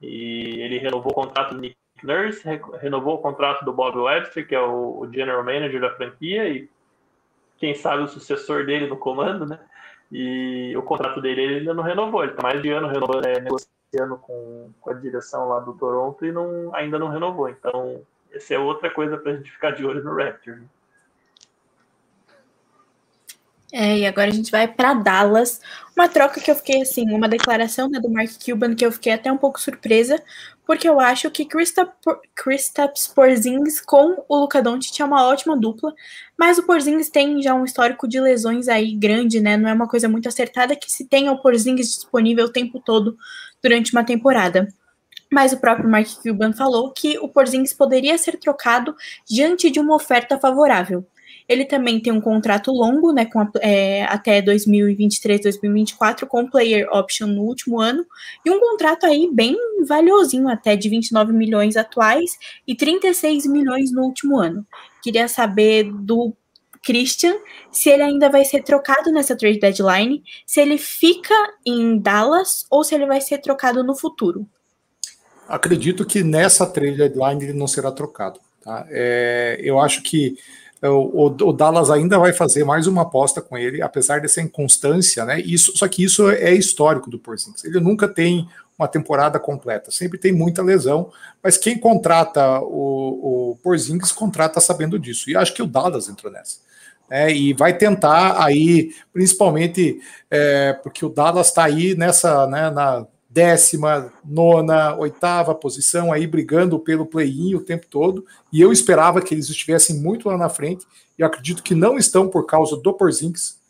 E 0.00 0.60
ele 0.60 0.78
renovou 0.78 1.12
o 1.12 1.14
contrato 1.14 1.54
do 1.54 1.60
Nick 1.60 1.76
Nurse, 2.02 2.42
renovou 2.80 3.14
o 3.14 3.18
contrato 3.18 3.64
do 3.64 3.72
Bob 3.72 3.98
Webster, 3.98 4.46
que 4.46 4.54
é 4.54 4.60
o, 4.60 5.00
o 5.00 5.12
general 5.12 5.44
manager 5.44 5.80
da 5.80 5.94
franquia, 5.94 6.48
e 6.48 6.68
quem 7.58 7.74
sabe 7.74 8.02
o 8.02 8.08
sucessor 8.08 8.64
dele 8.64 8.86
no 8.86 8.96
comando, 8.96 9.46
né? 9.46 9.58
E 10.10 10.74
o 10.76 10.82
contrato 10.82 11.20
dele 11.20 11.42
ele 11.42 11.54
ainda 11.58 11.74
não 11.74 11.82
renovou, 11.82 12.22
ele 12.22 12.32
está 12.32 12.42
mais 12.42 12.62
de 12.62 12.70
ano 12.70 12.88
renovando, 12.88 13.26
é, 13.26 13.40
negociando 13.40 14.16
com, 14.18 14.70
com 14.80 14.90
a 14.90 14.94
direção 14.94 15.48
lá 15.48 15.60
do 15.60 15.74
Toronto 15.74 16.24
e 16.24 16.32
não, 16.32 16.74
ainda 16.74 16.98
não 16.98 17.08
renovou. 17.08 17.48
Então, 17.48 18.00
essa 18.32 18.54
é 18.54 18.58
outra 18.58 18.90
coisa 18.90 19.16
para 19.16 19.32
a 19.32 19.36
gente 19.36 19.50
ficar 19.50 19.72
de 19.72 19.84
olho 19.84 20.04
no 20.04 20.14
Raptor. 20.14 20.56
Né? 20.56 20.66
É, 23.78 23.98
e 23.98 24.06
agora 24.06 24.30
a 24.30 24.32
gente 24.32 24.50
vai 24.50 24.66
para 24.66 24.94
Dallas. 24.94 25.60
Uma 25.94 26.08
troca 26.08 26.40
que 26.40 26.50
eu 26.50 26.54
fiquei 26.54 26.80
assim, 26.80 27.12
uma 27.12 27.28
declaração 27.28 27.90
né, 27.90 28.00
do 28.00 28.08
Mark 28.08 28.30
Cuban 28.42 28.74
que 28.74 28.86
eu 28.86 28.90
fiquei 28.90 29.12
até 29.12 29.30
um 29.30 29.36
pouco 29.36 29.60
surpresa, 29.60 30.18
porque 30.66 30.88
eu 30.88 30.98
acho 30.98 31.30
que 31.30 31.46
Kristaps 32.34 33.06
Porzingis 33.08 33.78
com 33.78 34.24
o 34.26 34.36
Luka 34.38 34.62
Doncic 34.62 34.98
é 34.98 35.04
uma 35.04 35.26
ótima 35.26 35.54
dupla, 35.54 35.92
mas 36.38 36.56
o 36.56 36.62
Porzingis 36.62 37.10
tem 37.10 37.42
já 37.42 37.52
um 37.52 37.66
histórico 37.66 38.08
de 38.08 38.18
lesões 38.18 38.66
aí 38.66 38.94
grande, 38.94 39.40
né? 39.40 39.58
Não 39.58 39.68
é 39.68 39.74
uma 39.74 39.86
coisa 39.86 40.08
muito 40.08 40.26
acertada 40.26 40.74
que 40.74 40.90
se 40.90 41.06
tenha 41.06 41.30
o 41.30 41.42
Porzingis 41.42 41.96
disponível 41.96 42.46
o 42.46 42.52
tempo 42.52 42.80
todo 42.80 43.14
durante 43.62 43.92
uma 43.92 44.02
temporada. 44.02 44.68
Mas 45.30 45.52
o 45.52 45.60
próprio 45.60 45.90
Mark 45.90 46.08
Cuban 46.22 46.54
falou 46.54 46.94
que 46.94 47.18
o 47.18 47.28
Porzingis 47.28 47.74
poderia 47.74 48.16
ser 48.16 48.38
trocado 48.38 48.96
diante 49.28 49.70
de 49.70 49.78
uma 49.78 49.94
oferta 49.94 50.38
favorável. 50.38 51.06
Ele 51.48 51.64
também 51.64 52.00
tem 52.00 52.12
um 52.12 52.20
contrato 52.20 52.72
longo, 52.72 53.12
né, 53.12 53.24
com 53.24 53.40
a, 53.40 53.50
é, 53.60 54.04
até 54.04 54.42
2023, 54.42 55.40
2024, 55.42 56.26
com 56.26 56.48
player 56.48 56.88
option 56.92 57.28
no 57.28 57.42
último 57.42 57.80
ano, 57.80 58.04
e 58.44 58.50
um 58.50 58.58
contrato 58.58 59.06
aí 59.06 59.28
bem 59.32 59.56
valiosinho, 59.86 60.48
até 60.48 60.74
de 60.74 60.88
29 60.88 61.32
milhões 61.32 61.76
atuais 61.76 62.38
e 62.66 62.74
36 62.74 63.46
milhões 63.46 63.92
no 63.92 64.02
último 64.02 64.38
ano. 64.38 64.66
Queria 65.02 65.28
saber 65.28 65.92
do 65.92 66.32
Christian 66.86 67.34
se 67.70 67.90
ele 67.90 68.02
ainda 68.02 68.30
vai 68.30 68.44
ser 68.44 68.62
trocado 68.62 69.10
nessa 69.10 69.36
trade 69.36 69.58
deadline, 69.58 70.22
se 70.46 70.60
ele 70.60 70.78
fica 70.78 71.34
em 71.66 71.98
Dallas 71.98 72.64
ou 72.70 72.84
se 72.84 72.94
ele 72.94 73.06
vai 73.06 73.20
ser 73.20 73.38
trocado 73.38 73.82
no 73.82 73.94
futuro. 73.94 74.46
Acredito 75.48 76.04
que 76.04 76.22
nessa 76.22 76.66
trade 76.66 76.96
deadline 76.96 77.44
ele 77.44 77.52
não 77.52 77.66
será 77.66 77.90
trocado. 77.90 78.40
Tá? 78.62 78.86
É, 78.88 79.58
eu 79.60 79.80
acho 79.80 80.02
que 80.02 80.36
o, 80.82 81.26
o, 81.26 81.52
Dallas 81.52 81.90
ainda 81.90 82.18
vai 82.18 82.32
fazer 82.32 82.64
mais 82.64 82.86
uma 82.86 83.02
aposta 83.02 83.40
com 83.40 83.56
ele, 83.56 83.80
apesar 83.80 84.20
dessa 84.20 84.42
inconstância, 84.42 85.24
né? 85.24 85.40
Isso, 85.40 85.76
só 85.76 85.88
que 85.88 86.04
isso 86.04 86.28
é 86.30 86.52
histórico 86.52 87.10
do 87.10 87.18
Porzingis. 87.18 87.64
Ele 87.64 87.80
nunca 87.80 88.06
tem 88.06 88.48
uma 88.78 88.86
temporada 88.86 89.38
completa, 89.38 89.90
sempre 89.90 90.18
tem 90.18 90.32
muita 90.32 90.62
lesão, 90.62 91.10
mas 91.42 91.56
quem 91.56 91.78
contrata 91.78 92.60
o, 92.60 93.52
o 93.52 93.58
Porzingis 93.62 94.12
contrata 94.12 94.60
sabendo 94.60 94.98
disso. 94.98 95.30
E 95.30 95.36
acho 95.36 95.54
que 95.54 95.62
o 95.62 95.66
Dallas 95.66 96.08
entrou 96.08 96.30
nessa. 96.30 96.58
É, 97.08 97.30
e 97.32 97.54
vai 97.54 97.76
tentar 97.76 98.44
aí, 98.44 98.90
principalmente 99.12 100.00
é, 100.30 100.72
porque 100.82 101.06
o 101.06 101.08
Dallas 101.08 101.48
está 101.48 101.64
aí 101.64 101.94
nessa, 101.94 102.46
né, 102.48 102.68
na 102.68 103.06
décima, 103.36 104.10
nona, 104.24 104.96
oitava 104.96 105.54
posição 105.54 106.10
aí 106.10 106.26
brigando 106.26 106.78
pelo 106.78 107.04
play-in 107.04 107.54
o 107.54 107.60
tempo 107.60 107.86
todo, 107.86 108.24
e 108.50 108.62
eu 108.62 108.72
esperava 108.72 109.20
que 109.20 109.34
eles 109.34 109.50
estivessem 109.50 110.00
muito 110.00 110.26
lá 110.30 110.38
na 110.38 110.48
frente, 110.48 110.86
e 111.18 111.22
acredito 111.22 111.62
que 111.62 111.74
não 111.74 111.98
estão 111.98 112.28
por 112.28 112.46
causa 112.46 112.78
do 112.78 112.94
Porzingis. 112.94 113.60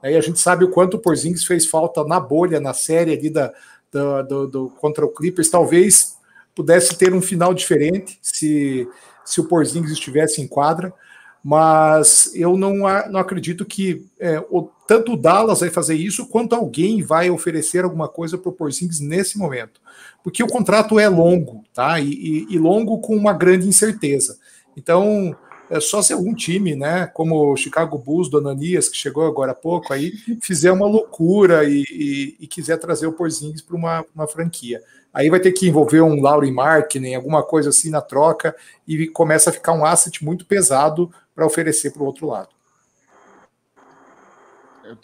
Aí 0.00 0.16
a 0.16 0.20
gente 0.20 0.38
sabe 0.38 0.64
o 0.64 0.70
quanto 0.70 0.96
o 0.96 1.00
Porzingis 1.00 1.44
fez 1.44 1.66
falta 1.66 2.04
na 2.04 2.20
bolha, 2.20 2.60
na 2.60 2.72
série 2.72 3.12
ali 3.12 3.28
da, 3.28 3.52
da 3.92 4.22
do, 4.22 4.46
do, 4.46 4.70
contra 4.70 5.04
o 5.04 5.12
Clippers, 5.12 5.50
talvez 5.50 6.16
pudesse 6.54 6.96
ter 6.96 7.12
um 7.12 7.20
final 7.20 7.52
diferente 7.52 8.20
se, 8.22 8.88
se 9.24 9.40
o 9.40 9.48
Porzingis 9.48 9.90
estivesse 9.90 10.40
em 10.40 10.46
quadra, 10.46 10.94
mas 11.48 12.32
eu 12.34 12.56
não, 12.56 12.78
não 13.08 13.20
acredito 13.20 13.64
que 13.64 14.04
é, 14.18 14.44
o, 14.50 14.68
tanto 14.84 15.12
o 15.12 15.16
Dallas 15.16 15.60
vai 15.60 15.70
fazer 15.70 15.94
isso, 15.94 16.26
quanto 16.26 16.56
alguém 16.56 17.04
vai 17.04 17.30
oferecer 17.30 17.84
alguma 17.84 18.08
coisa 18.08 18.36
para 18.36 18.48
o 18.48 18.52
Porzingis 18.52 18.98
nesse 18.98 19.38
momento. 19.38 19.80
Porque 20.24 20.42
o 20.42 20.48
contrato 20.48 20.98
é 20.98 21.08
longo, 21.08 21.62
tá? 21.72 22.00
E, 22.00 22.10
e, 22.10 22.46
e, 22.50 22.58
longo 22.58 22.98
com 22.98 23.14
uma 23.14 23.32
grande 23.32 23.68
incerteza. 23.68 24.40
Então, 24.76 25.36
é 25.70 25.78
só 25.78 26.02
se 26.02 26.12
algum 26.12 26.34
time, 26.34 26.74
né, 26.74 27.06
como 27.14 27.52
o 27.52 27.56
Chicago 27.56 27.96
Bulls 27.96 28.28
do 28.28 28.38
Ananias, 28.38 28.88
que 28.88 28.96
chegou 28.96 29.24
agora 29.24 29.52
há 29.52 29.54
pouco, 29.54 29.92
aí 29.92 30.14
fizer 30.42 30.72
uma 30.72 30.88
loucura 30.88 31.62
e, 31.62 32.34
e 32.40 32.46
quiser 32.48 32.76
trazer 32.78 33.06
o 33.06 33.12
Porzingis 33.12 33.62
para 33.62 33.76
uma, 33.76 34.04
uma 34.12 34.26
franquia. 34.26 34.82
Aí 35.14 35.30
vai 35.30 35.38
ter 35.38 35.52
que 35.52 35.68
envolver 35.68 36.00
um 36.00 36.20
Laurie 36.20 36.50
Markkinen, 36.50 37.14
alguma 37.14 37.44
coisa 37.44 37.70
assim 37.70 37.88
na 37.88 38.00
troca, 38.02 38.54
e 38.86 39.06
começa 39.06 39.48
a 39.48 39.52
ficar 39.52 39.72
um 39.74 39.84
asset 39.84 40.24
muito 40.24 40.44
pesado 40.44 41.08
para 41.36 41.46
oferecer 41.46 41.92
para 41.92 42.02
o 42.02 42.06
outro 42.06 42.26
lado. 42.26 42.48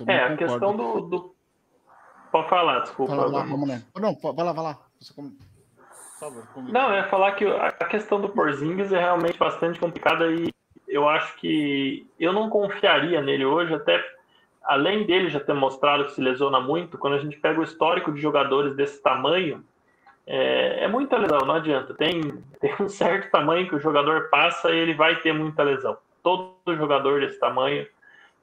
é, 0.09 0.25
a 0.25 0.37
questão 0.37 0.75
do, 0.75 1.01
do, 1.03 1.35
Pode 2.33 2.49
falar, 2.49 2.81
desculpa. 2.81 3.15
Fala 3.15 3.31
lá, 3.31 3.45
vamos 3.45 3.69
lá. 3.69 3.83
Não, 4.01 4.15
vai 4.15 4.45
lá, 4.45 4.53
vai 4.53 4.65
lá. 4.65 4.79
Você... 4.99 5.13
Favor, 6.19 6.45
não, 6.69 6.95
ia 6.95 7.09
falar 7.09 7.33
que 7.33 7.45
a 7.45 7.85
questão 7.85 8.21
do 8.21 8.29
Porzingis 8.29 8.93
é 8.93 8.99
realmente 8.99 9.37
bastante 9.37 9.79
complicada 9.79 10.31
e 10.31 10.51
eu 10.89 11.09
acho 11.09 11.37
que 11.37 12.07
eu 12.19 12.33
não 12.33 12.49
confiaria 12.49 13.21
nele 13.21 13.45
hoje, 13.45 13.75
até 13.75 14.03
além 14.63 15.05
dele 15.05 15.29
já 15.29 15.41
ter 15.41 15.53
mostrado 15.53 16.05
que 16.07 16.13
se 16.13 16.21
lesiona 16.21 16.61
muito, 16.61 16.97
quando 16.97 17.15
a 17.15 17.19
gente 17.19 17.37
pega 17.39 17.61
o 17.61 17.65
histórico 17.65 18.13
de 18.13 18.21
jogadores 18.21 18.77
desse 18.77 19.03
tamanho, 19.03 19.65
é, 20.25 20.85
é, 20.85 20.89
muita 20.89 21.19
lesão, 21.19 21.41
não 21.41 21.57
adianta. 21.57 21.93
Tem, 21.93 22.21
tem 22.61 22.75
um 22.81 22.89
certo 22.89 23.31
tamanho 23.31 23.69
que 23.69 23.75
o 23.75 23.81
jogador 23.81 24.31
passa 24.31 24.71
e 24.71 24.79
ele 24.79 24.95
vai 24.95 25.17
ter 25.17 25.35
muita 25.35 25.65
lesão. 25.65 25.99
Todo 26.23 26.77
jogador 26.77 27.21
desse 27.21 27.39
tamanho 27.39 27.87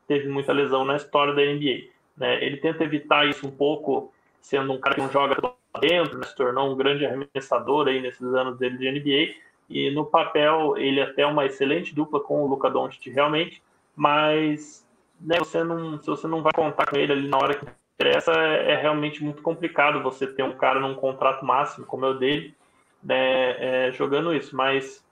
teve 0.07 0.27
muita 0.27 0.51
lesão 0.51 0.83
na 0.83 0.95
história 0.95 1.33
da 1.33 1.41
NBA. 1.41 1.89
Né? 2.17 2.43
Ele 2.43 2.57
tenta 2.57 2.83
evitar 2.83 3.27
isso 3.27 3.47
um 3.47 3.51
pouco, 3.51 4.13
sendo 4.41 4.73
um 4.73 4.79
cara 4.79 4.95
que 4.95 5.01
não 5.01 5.11
joga 5.11 5.35
dentro, 5.79 6.17
né? 6.17 6.25
se 6.25 6.35
tornou 6.35 6.71
um 6.71 6.75
grande 6.75 7.05
arremessador 7.05 7.87
aí 7.87 8.01
nesses 8.01 8.33
anos 8.33 8.57
dele 8.57 8.77
de 8.77 8.91
NBA. 8.91 9.35
E 9.69 9.91
no 9.91 10.05
papel 10.05 10.75
ele 10.77 10.99
é 10.99 11.03
até 11.03 11.25
uma 11.25 11.45
excelente 11.45 11.93
dupla 11.93 12.19
com 12.19 12.43
o 12.43 12.47
Luca 12.47 12.69
Doncic 12.69 13.07
realmente, 13.13 13.61
mas 13.95 14.85
né, 15.21 15.37
você 15.37 15.63
não, 15.63 15.99
se 15.99 16.07
você 16.07 16.27
não 16.27 16.41
vai 16.41 16.51
contar 16.53 16.87
com 16.87 16.97
ele 16.97 17.11
ali 17.11 17.27
na 17.27 17.37
hora 17.37 17.53
que 17.53 17.65
interessa, 17.95 18.31
é, 18.31 18.71
é 18.71 18.75
realmente 18.75 19.23
muito 19.23 19.43
complicado 19.43 20.01
você 20.01 20.25
ter 20.25 20.41
um 20.43 20.53
cara 20.53 20.79
num 20.79 20.95
contrato 20.95 21.45
máximo 21.45 21.85
como 21.85 22.05
é 22.05 22.09
o 22.09 22.13
dele, 22.15 22.55
né, 23.03 23.87
é, 23.87 23.91
jogando 23.91 24.33
isso. 24.33 24.55
Mas 24.55 25.05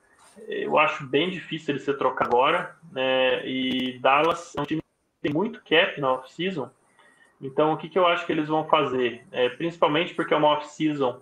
eu 0.47 0.77
acho 0.77 1.05
bem 1.05 1.29
difícil 1.29 1.73
ele 1.73 1.83
ser 1.83 1.97
trocado 1.97 2.35
agora. 2.35 2.75
Né, 2.91 3.47
e 3.47 3.99
Dallas 3.99 4.53
é 4.55 4.61
um 4.61 4.65
time 4.65 4.81
que 4.81 5.27
tem 5.27 5.33
muito 5.33 5.61
cap 5.63 5.99
na 5.99 6.13
off-season. 6.13 6.69
Então, 7.41 7.73
o 7.73 7.77
que, 7.77 7.89
que 7.89 7.99
eu 7.99 8.07
acho 8.07 8.25
que 8.25 8.31
eles 8.31 8.47
vão 8.47 8.67
fazer? 8.67 9.25
É, 9.31 9.49
principalmente 9.49 10.13
porque 10.13 10.33
é 10.33 10.37
uma 10.37 10.49
off-season 10.49 11.21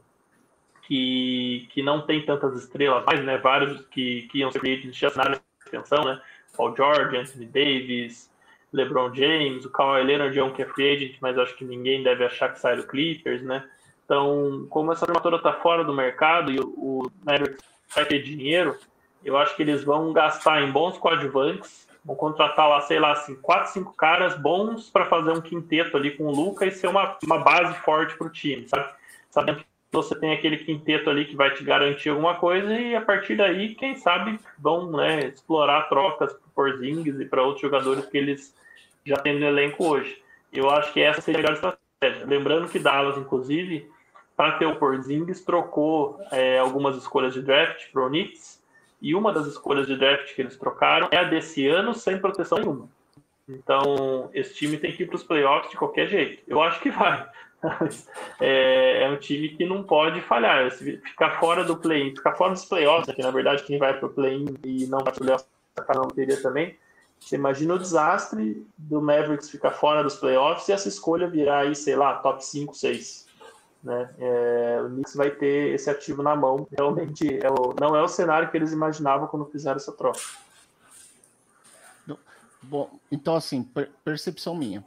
que, 0.83 1.67
que 1.71 1.83
não 1.83 2.05
tem 2.05 2.25
tantas 2.25 2.57
estrelas 2.63 3.03
mais, 3.05 3.23
né? 3.23 3.37
Vários 3.37 3.85
que, 3.87 4.23
que 4.31 4.39
iam 4.39 4.51
ser 4.51 4.61
agents 4.61 4.95
já 4.95 5.07
assinaram 5.07 5.39
extensão, 5.65 6.03
né? 6.03 6.21
Paul 6.55 6.75
George, 6.75 7.17
Anthony 7.17 7.45
Davis, 7.47 8.31
LeBron 8.71 9.13
James, 9.13 9.65
o 9.65 9.71
Kawhi 9.71 10.03
Leonard 10.03 10.37
é 10.37 10.43
um 10.43 10.53
que 10.53 10.61
é 10.61 10.65
free 10.65 10.95
agent, 10.95 11.17
mas 11.21 11.37
acho 11.37 11.55
que 11.55 11.65
ninguém 11.65 12.03
deve 12.03 12.23
achar 12.23 12.51
que 12.51 12.59
sai 12.59 12.77
do 12.77 12.87
Clippers, 12.87 13.41
né? 13.41 13.67
Então, 14.05 14.67
como 14.69 14.91
essa 14.91 15.05
toda 15.07 15.37
está 15.37 15.53
fora 15.53 15.83
do 15.83 15.93
mercado 15.93 16.51
e 16.51 16.59
o, 16.59 16.67
o 16.77 17.11
Mavericks 17.25 17.63
vai 17.93 18.05
ter 18.05 18.21
dinheiro, 18.21 18.77
eu 19.25 19.35
acho 19.37 19.55
que 19.55 19.63
eles 19.63 19.83
vão 19.83 20.13
gastar 20.13 20.61
em 20.61 20.71
bons 20.71 20.97
coadjuvantes, 20.99 21.87
vão 22.05 22.15
contratar 22.15 22.69
lá, 22.69 22.79
sei 22.81 22.99
lá, 22.99 23.13
assim, 23.13 23.33
quatro, 23.35 23.73
cinco 23.73 23.93
caras 23.93 24.37
bons 24.37 24.89
para 24.91 25.05
fazer 25.05 25.31
um 25.31 25.41
quinteto 25.41 25.97
ali 25.97 26.11
com 26.11 26.25
o 26.25 26.31
Luca 26.31 26.65
e 26.65 26.71
ser 26.71 26.87
uma, 26.87 27.17
uma 27.23 27.39
base 27.39 27.73
forte 27.79 28.15
para 28.15 28.27
o 28.27 28.29
time, 28.29 28.69
sabe? 28.69 28.87
Sabendo 29.31 29.57
que 29.57 29.65
você 29.91 30.13
tem 30.17 30.31
aquele 30.31 30.57
quinteto 30.57 31.09
ali 31.09 31.25
que 31.25 31.35
vai 31.35 31.51
te 31.53 31.63
garantir 31.63 32.09
alguma 32.09 32.35
coisa 32.35 32.71
e 32.79 32.95
a 32.95 33.01
partir 33.01 33.35
daí, 33.35 33.73
quem 33.73 33.95
sabe, 33.95 34.39
vão 34.59 34.91
né, 34.91 35.25
explorar 35.25 35.89
trocas 35.89 36.37
por 36.53 36.77
Zings 36.77 37.19
e 37.19 37.25
para 37.25 37.41
outros 37.41 37.61
jogadores 37.61 38.05
que 38.05 38.17
eles 38.17 38.55
já 39.03 39.17
têm 39.17 39.39
no 39.39 39.45
elenco 39.45 39.87
hoje. 39.87 40.21
Eu 40.53 40.69
acho 40.69 40.93
que 40.93 41.01
essa 41.01 41.19
seria 41.21 41.39
a 41.39 41.43
melhor 41.43 41.55
estratégia. 41.55 42.27
Lembrando 42.27 42.69
que 42.69 42.77
Dallas, 42.77 43.17
inclusive, 43.17 43.89
para 44.35 44.53
ter 44.53 44.65
o 44.65 44.75
Porzingis, 44.75 45.43
trocou 45.43 46.19
é, 46.31 46.59
algumas 46.59 46.95
escolhas 46.97 47.33
de 47.33 47.41
draft 47.41 47.91
para 47.91 48.05
o 48.05 48.09
Knicks, 48.09 48.63
e 49.01 49.13
uma 49.13 49.31
das 49.31 49.47
escolhas 49.47 49.87
de 49.87 49.95
draft 49.97 50.33
que 50.33 50.41
eles 50.41 50.57
trocaram 50.57 51.07
é 51.11 51.17
a 51.17 51.23
desse 51.23 51.67
ano 51.67 51.93
sem 51.93 52.17
proteção 52.17 52.59
nenhuma. 52.59 52.89
Então, 53.47 54.29
esse 54.33 54.55
time 54.55 54.77
tem 54.77 54.91
que 54.91 55.03
ir 55.03 55.05
para 55.05 55.15
os 55.15 55.23
playoffs 55.23 55.69
de 55.69 55.77
qualquer 55.77 56.07
jeito. 56.07 56.41
Eu 56.47 56.61
acho 56.61 56.79
que 56.79 56.89
vai. 56.89 57.27
é, 58.41 59.03
é, 59.03 59.09
um 59.09 59.17
time 59.17 59.49
que 59.49 59.65
não 59.65 59.83
pode 59.83 60.21
falhar. 60.21 60.69
Se 60.71 60.97
ficar 60.97 61.39
fora 61.39 61.63
do 61.63 61.77
play-in, 61.77 62.15
ficar 62.15 62.35
fora 62.35 62.53
dos 62.53 62.65
playoffs, 62.65 63.13
que 63.13 63.21
na 63.21 63.31
verdade 63.31 63.63
quem 63.63 63.77
vai 63.77 63.97
para 63.97 64.07
o 64.07 64.13
play-in 64.13 64.57
e 64.63 64.87
não 64.87 64.99
vai 64.99 65.13
para 65.13 65.21
o 65.21 65.25
playoffs 65.25 65.47
não 65.95 66.07
teria 66.07 66.41
também. 66.41 66.75
Você 67.19 67.35
imagina 67.35 67.73
o 67.73 67.79
desastre 67.79 68.65
do 68.77 69.01
Mavericks 69.01 69.49
ficar 69.49 69.71
fora 69.71 70.03
dos 70.03 70.15
playoffs 70.15 70.67
e 70.67 70.73
essa 70.73 70.87
escolha 70.87 71.27
virar 71.27 71.59
aí, 71.59 71.75
sei 71.75 71.95
lá, 71.95 72.15
top 72.15 72.43
5, 72.43 72.75
6. 72.75 73.24
Né? 73.85 74.09
É, 74.17 74.81
o 74.83 74.89
Knicks 74.89 75.15
vai 75.15 75.29
ter 75.29 75.75
esse 75.75 75.89
ativo 75.89 76.23
na 76.23 76.35
mão. 76.35 76.67
Realmente 76.75 77.39
é 77.41 77.49
o, 77.49 77.73
não 77.79 77.95
é 77.95 78.01
o 78.01 78.07
cenário 78.07 78.49
que 78.49 78.57
eles 78.57 78.73
imaginavam 78.73 79.27
quando 79.27 79.45
fizeram 79.45 79.77
essa 79.77 79.91
troca. 79.91 80.19
Bom, 82.63 82.89
então 83.11 83.35
assim, 83.35 83.63
percepção 84.03 84.55
minha. 84.55 84.83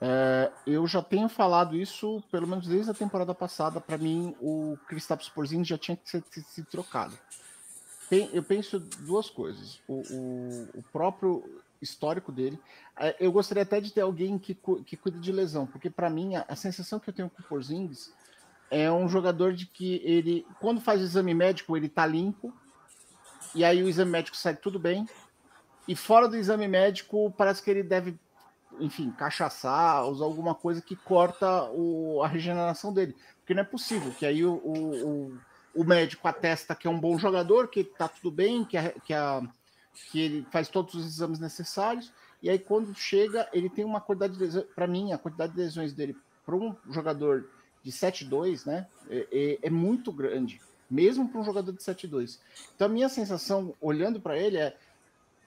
É, 0.00 0.52
eu 0.64 0.86
já 0.86 1.02
tenho 1.02 1.28
falado 1.28 1.74
isso, 1.74 2.22
pelo 2.30 2.46
menos 2.46 2.68
desde 2.68 2.92
a 2.92 2.94
temporada 2.94 3.34
passada. 3.34 3.80
Para 3.80 3.98
mim, 3.98 4.36
o 4.40 4.78
Kristaps 4.86 5.28
Porzingis 5.28 5.66
já 5.66 5.76
tinha 5.76 5.96
que 5.96 6.08
ser, 6.08 6.22
ser 6.30 6.64
trocado. 6.66 7.18
Eu 8.32 8.42
penso 8.44 8.78
duas 8.78 9.28
coisas. 9.28 9.80
O, 9.88 9.94
o, 9.94 10.68
o, 10.78 10.82
próprio 10.92 11.42
histórico 11.82 12.30
dele. 12.30 12.58
É, 12.96 13.16
eu 13.18 13.32
gostaria 13.32 13.64
até 13.64 13.80
de 13.80 13.92
ter 13.92 14.00
alguém 14.00 14.38
que, 14.38 14.56
que 14.86 14.96
cuida 14.96 15.18
de 15.18 15.32
lesão, 15.32 15.66
porque 15.66 15.90
para 15.90 16.08
mim 16.08 16.36
a, 16.36 16.44
a, 16.48 16.56
sensação 16.56 16.98
que 16.98 17.10
eu 17.10 17.14
tenho 17.14 17.28
com 17.28 17.42
o 17.42 17.44
Porzingis 17.44 18.12
é 18.70 18.90
um 18.90 19.08
jogador 19.08 19.52
de 19.52 19.66
que 19.66 20.00
ele, 20.04 20.46
quando 20.60 20.80
faz 20.80 21.00
o 21.00 21.04
exame 21.04 21.34
médico, 21.34 21.76
ele 21.76 21.88
tá 21.88 22.06
limpo, 22.06 22.52
e 23.54 23.64
aí 23.64 23.82
o 23.82 23.88
exame 23.88 24.10
médico 24.10 24.36
sai 24.36 24.54
tudo 24.54 24.78
bem, 24.78 25.06
e 25.86 25.96
fora 25.96 26.28
do 26.28 26.36
exame 26.36 26.68
médico, 26.68 27.32
parece 27.36 27.62
que 27.62 27.70
ele 27.70 27.82
deve, 27.82 28.18
enfim, 28.78 29.10
cachaçar, 29.10 30.06
usar 30.06 30.24
alguma 30.26 30.54
coisa 30.54 30.82
que 30.82 30.94
corta 30.94 31.64
o, 31.72 32.22
a 32.22 32.28
regeneração 32.28 32.92
dele. 32.92 33.16
Porque 33.38 33.54
não 33.54 33.62
é 33.62 33.64
possível 33.64 34.12
que 34.12 34.26
aí 34.26 34.44
o, 34.44 34.52
o, 34.56 35.38
o 35.74 35.84
médico 35.84 36.28
atesta 36.28 36.74
que 36.74 36.86
é 36.86 36.90
um 36.90 37.00
bom 37.00 37.18
jogador, 37.18 37.68
que 37.68 37.82
tá 37.84 38.06
tudo 38.06 38.30
bem, 38.30 38.66
que, 38.66 38.76
a, 38.76 38.90
que, 39.00 39.14
a, 39.14 39.40
que 40.10 40.20
ele 40.20 40.46
faz 40.50 40.68
todos 40.68 40.94
os 40.94 41.06
exames 41.06 41.38
necessários, 41.38 42.12
e 42.42 42.50
aí 42.50 42.58
quando 42.58 42.94
chega, 42.94 43.48
ele 43.50 43.70
tem 43.70 43.84
uma 43.84 44.00
quantidade 44.00 44.34
de 44.34 44.40
lesões, 44.40 44.66
para 44.74 44.86
mim, 44.86 45.12
a 45.12 45.18
quantidade 45.18 45.54
de 45.54 45.58
lesões 45.58 45.94
dele 45.94 46.14
para 46.44 46.54
um 46.54 46.76
jogador 46.90 47.48
de 47.88 47.92
7-2, 47.92 48.66
né? 48.66 48.86
É, 49.08 49.26
é, 49.32 49.58
é, 49.62 49.70
muito 49.70 50.12
grande, 50.12 50.60
mesmo 50.90 51.26
para 51.26 51.40
um 51.40 51.44
jogador 51.44 51.72
de 51.72 51.78
7-2. 51.78 52.38
Então 52.74 52.86
a 52.86 52.90
minha 52.90 53.08
sensação, 53.08 53.74
olhando 53.80 54.20
para 54.20 54.38
ele, 54.38 54.58
é: 54.58 54.76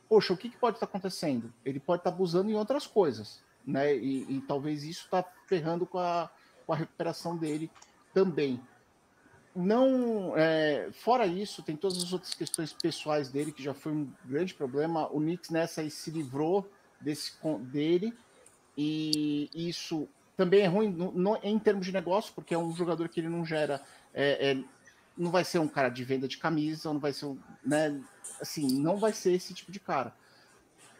poxa, 0.09 0.33
o 0.33 0.37
que, 0.37 0.49
que 0.49 0.57
pode 0.57 0.77
estar 0.77 0.87
tá 0.87 0.89
acontecendo? 0.89 1.53
Ele 1.63 1.79
pode 1.79 1.99
estar 1.99 2.09
tá 2.09 2.15
abusando 2.15 2.49
em 2.49 2.55
outras 2.55 2.87
coisas, 2.87 3.43
né? 3.65 3.95
E, 3.95 4.37
e 4.37 4.41
talvez 4.41 4.83
isso 4.83 5.05
está 5.05 5.23
ferrando 5.45 5.85
com 5.85 5.99
a, 5.99 6.31
com 6.65 6.73
a 6.73 6.77
recuperação 6.77 7.37
dele 7.37 7.69
também. 8.11 8.59
Não, 9.55 10.33
é, 10.35 10.89
fora 10.93 11.27
isso, 11.27 11.61
tem 11.61 11.75
todas 11.75 12.01
as 12.01 12.11
outras 12.11 12.33
questões 12.33 12.73
pessoais 12.73 13.29
dele 13.29 13.51
que 13.51 13.61
já 13.61 13.73
foi 13.73 13.91
um 13.91 14.11
grande 14.25 14.55
problema. 14.55 15.07
O 15.11 15.19
Knicks 15.19 15.51
nessa 15.51 15.87
se 15.89 16.09
livrou 16.09 16.67
desse 16.99 17.33
dele 17.59 18.17
e 18.75 19.49
isso 19.53 20.07
também 20.41 20.61
é 20.61 20.67
ruim 20.67 20.89
no, 20.89 21.11
no, 21.11 21.39
em 21.43 21.59
termos 21.59 21.85
de 21.85 21.91
negócio, 21.91 22.33
porque 22.33 22.55
é 22.55 22.57
um 22.57 22.73
jogador 22.73 23.07
que 23.07 23.19
ele 23.19 23.29
não 23.29 23.45
gera. 23.45 23.79
É, 24.11 24.51
é, 24.51 24.63
não 25.15 25.29
vai 25.29 25.43
ser 25.43 25.59
um 25.59 25.67
cara 25.67 25.87
de 25.87 26.03
venda 26.03 26.27
de 26.27 26.39
camisa, 26.39 26.91
não 26.91 26.99
vai 26.99 27.13
ser 27.13 27.27
um. 27.27 27.37
Né, 27.63 28.01
assim, 28.41 28.79
não 28.79 28.97
vai 28.97 29.13
ser 29.13 29.33
esse 29.33 29.53
tipo 29.53 29.71
de 29.71 29.79
cara. 29.79 30.15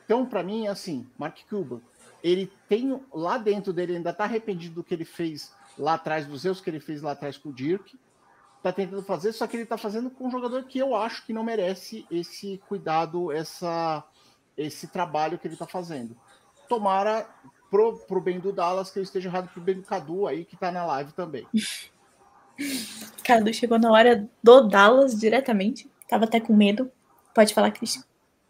Então, 0.06 0.28
para 0.28 0.44
mim, 0.44 0.68
é 0.68 0.70
assim, 0.70 1.10
Mark 1.18 1.40
Cuban, 1.50 1.82
ele 2.24 2.52
tem 2.70 3.02
lá 3.12 3.40
dentro 3.40 3.74
dele, 3.74 3.96
ainda 3.96 4.14
tá 4.14 4.26
arrependido 4.26 4.76
do 4.76 4.84
que 4.84 4.94
ele 4.94 5.06
fez 5.06 5.52
lá 5.76 5.96
atrás, 5.96 6.28
dos 6.28 6.46
erros 6.46 6.62
que 6.62 6.70
ele 6.70 6.80
fez 6.80 7.02
lá 7.02 7.14
atrás 7.14 7.36
com 7.36 7.50
o 7.50 7.54
Dirk. 7.54 8.00
Tá 8.62 8.72
tentando 8.72 9.02
fazer, 9.02 9.34
só 9.34 9.48
que 9.48 9.58
ele 9.58 9.66
tá 9.66 9.76
fazendo 9.76 10.12
com 10.12 10.28
um 10.28 10.32
jogador 10.32 10.66
que 10.66 10.78
eu 10.78 10.96
acho 10.96 11.26
que 11.26 11.34
não 11.34 11.44
merece 11.44 12.06
esse 12.12 12.62
cuidado, 12.68 13.32
essa, 13.32 14.04
esse 14.56 14.86
trabalho 14.86 15.40
que 15.40 15.48
ele 15.48 15.58
tá 15.58 15.66
fazendo. 15.66 16.16
Tomara 16.70 17.28
pro, 17.72 17.98
pro 18.08 18.20
bem 18.20 18.40
do 18.40 18.52
Dallas, 18.52 18.92
que 18.92 19.00
eu 19.00 19.04
esteja 19.04 19.30
errado 19.30 19.50
pro 19.52 19.62
bem 19.62 19.76
do 19.76 19.84
Cadu 19.84 20.28
aí, 20.28 20.44
que 20.44 20.58
tá 20.58 20.70
na 20.72 20.86
live 20.86 21.14
também. 21.14 21.48
Cadu 23.24 23.52
chegou 23.54 23.80
na 23.80 23.90
hora 23.90 24.28
do 24.44 24.68
Dallas 24.68 25.18
diretamente. 25.18 25.90
Tava 26.08 26.26
até 26.26 26.42
com 26.42 26.54
medo. 26.54 26.92
Pode 27.34 27.54
falar, 27.54 27.72
Cristian. 27.72 28.04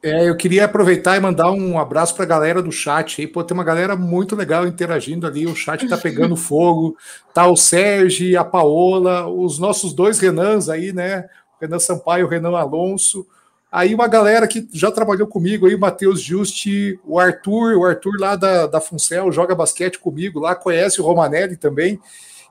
É, 0.03 0.28
eu 0.28 0.36
queria 0.36 0.65
aproveitar 0.65 1.15
e 1.15 1.19
mandar 1.19 1.51
um 1.51 1.78
abraço 1.78 2.15
para 2.15 2.24
a 2.24 2.28
galera 2.28 2.61
do 2.63 2.72
chat 2.72 3.22
aí. 3.22 3.28
Pô, 3.28 3.43
tem 3.43 3.53
uma 3.53 3.63
galera 3.63 3.95
muito 3.95 4.36
legal 4.36 4.65
interagindo 4.65 5.28
ali. 5.28 5.45
O 5.45 5.55
chat 5.55 5.88
tá 5.88 5.95
pegando 5.95 6.36
fogo. 6.36 6.97
Tá 7.32 7.45
o 7.45 7.55
Sérgio, 7.55 8.39
a 8.39 8.43
Paola, 8.43 9.28
os 9.28 9.59
nossos 9.59 9.93
dois 9.93 10.19
Renans 10.19 10.67
aí, 10.67 10.91
né? 10.91 11.30
O 11.55 11.61
Renan 11.61 11.78
Sampaio, 11.78 12.26
o 12.26 12.30
Renan 12.30 12.57
Alonso. 12.57 13.28
Aí 13.72 13.95
uma 13.95 14.07
galera 14.07 14.47
que 14.47 14.67
já 14.74 14.91
trabalhou 14.91 15.26
comigo 15.26 15.65
aí, 15.65 15.76
o 15.76 15.80
Matheus 15.80 16.22
Justi, 16.22 16.99
o 17.05 17.17
Arthur, 17.17 17.78
o 17.78 17.86
Arthur 17.86 18.19
lá 18.19 18.36
da, 18.36 18.67
da 18.67 18.82
Funcel, 18.82 19.32
joga 19.32 19.55
basquete 19.55 19.97
comigo 19.97 20.39
lá, 20.41 20.53
conhece 20.53 20.99
o 20.99 21.05
Romanelli 21.05 21.55
também. 21.55 21.97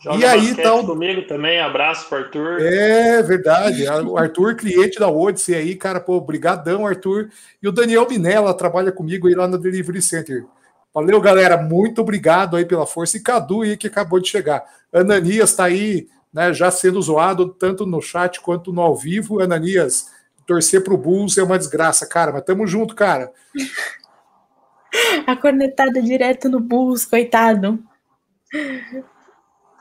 Joga 0.02 0.16
e 0.16 0.24
aí 0.24 0.54
tal 0.54 0.86
comigo 0.86 1.26
também, 1.26 1.60
abraço 1.60 2.08
pro 2.08 2.18
Arthur. 2.18 2.62
É 2.62 3.22
verdade, 3.22 3.86
o 3.86 4.16
Arthur, 4.16 4.56
cliente 4.56 4.98
da 4.98 5.10
Odyssey 5.10 5.54
aí, 5.54 5.76
cara, 5.76 6.00
pô, 6.00 6.18
brigadão, 6.22 6.86
Arthur. 6.86 7.28
E 7.62 7.68
o 7.68 7.72
Daniel 7.72 8.08
Minella 8.08 8.54
trabalha 8.54 8.90
comigo 8.90 9.28
aí 9.28 9.34
lá 9.34 9.46
no 9.46 9.58
Delivery 9.58 10.00
Center. 10.00 10.46
Valeu, 10.94 11.20
galera, 11.20 11.58
muito 11.58 12.00
obrigado 12.00 12.56
aí 12.56 12.64
pela 12.64 12.86
força. 12.86 13.18
E 13.18 13.20
Cadu 13.20 13.60
aí 13.60 13.76
que 13.76 13.88
acabou 13.88 14.18
de 14.18 14.28
chegar. 14.28 14.64
Ananias 14.90 15.54
tá 15.54 15.64
aí, 15.64 16.08
né, 16.32 16.52
já 16.54 16.70
sendo 16.70 17.00
zoado 17.02 17.50
tanto 17.50 17.84
no 17.84 18.00
chat 18.00 18.40
quanto 18.40 18.72
no 18.72 18.80
ao 18.80 18.96
vivo. 18.96 19.40
Ananias, 19.40 20.06
torcer 20.50 20.82
pro 20.82 20.96
Bulls 20.96 21.38
é 21.38 21.44
uma 21.44 21.56
desgraça, 21.56 22.04
cara, 22.04 22.32
mas 22.32 22.42
tamo 22.42 22.66
junto, 22.66 22.92
cara. 22.92 23.32
A 25.24 25.36
cornetada 25.36 26.02
direto 26.02 26.48
no 26.48 26.58
Bulls, 26.58 27.06
coitado. 27.06 27.80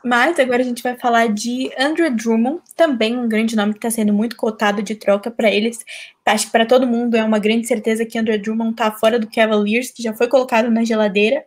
Mas 0.04 0.38
agora 0.38 0.62
a 0.62 0.64
gente 0.64 0.80
vai 0.80 0.96
falar 0.96 1.26
de 1.26 1.72
Andrew 1.76 2.08
Drummond, 2.14 2.60
também 2.76 3.18
um 3.18 3.28
grande 3.28 3.56
nome 3.56 3.72
que 3.72 3.78
está 3.78 3.90
sendo 3.90 4.12
muito 4.12 4.36
cotado 4.36 4.80
de 4.80 4.94
troca 4.94 5.28
para 5.28 5.50
eles. 5.50 5.84
Acho 6.24 6.46
que 6.46 6.52
para 6.52 6.64
todo 6.64 6.86
mundo 6.86 7.16
é 7.16 7.24
uma 7.24 7.40
grande 7.40 7.66
certeza 7.66 8.06
que 8.06 8.16
Andrew 8.16 8.40
Drummond 8.40 8.70
está 8.70 8.92
fora 8.92 9.18
do 9.18 9.28
Cavaliers, 9.28 9.90
que 9.90 10.04
já 10.04 10.14
foi 10.14 10.28
colocado 10.28 10.70
na 10.70 10.84
geladeira. 10.84 11.44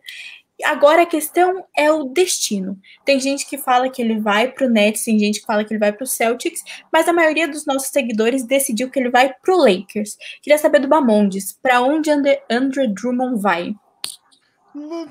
Agora 0.62 1.02
a 1.02 1.06
questão 1.06 1.66
é 1.76 1.90
o 1.90 2.04
destino. 2.04 2.78
Tem 3.04 3.18
gente 3.18 3.44
que 3.46 3.58
fala 3.58 3.88
que 3.90 4.00
ele 4.00 4.20
vai 4.20 4.52
para 4.52 4.66
o 4.66 4.70
Nets, 4.70 5.04
tem 5.04 5.18
gente 5.18 5.40
que 5.40 5.46
fala 5.46 5.64
que 5.64 5.72
ele 5.72 5.80
vai 5.80 5.92
para 5.92 6.04
o 6.04 6.06
Celtics, 6.06 6.62
mas 6.92 7.08
a 7.08 7.12
maioria 7.12 7.48
dos 7.48 7.66
nossos 7.66 7.88
seguidores 7.88 8.44
decidiu 8.44 8.88
que 8.88 8.98
ele 8.98 9.10
vai 9.10 9.32
para 9.32 9.54
o 9.54 9.58
Lakers. 9.58 10.16
Queria 10.40 10.58
saber 10.58 10.78
do 10.78 10.88
Bamondes, 10.88 11.58
para 11.60 11.80
onde 11.80 12.10
Andrew 12.48 12.88
Drummond 12.94 13.40
vai? 13.40 13.74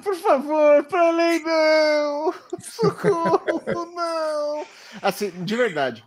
Por 0.03 0.15
favor, 0.15 0.83
para 0.85 1.07
além 1.07 1.41
não! 1.41 2.33
Socorro, 2.59 3.41
não! 3.95 4.65
Assim, 5.01 5.29
de 5.43 5.55
verdade, 5.55 6.03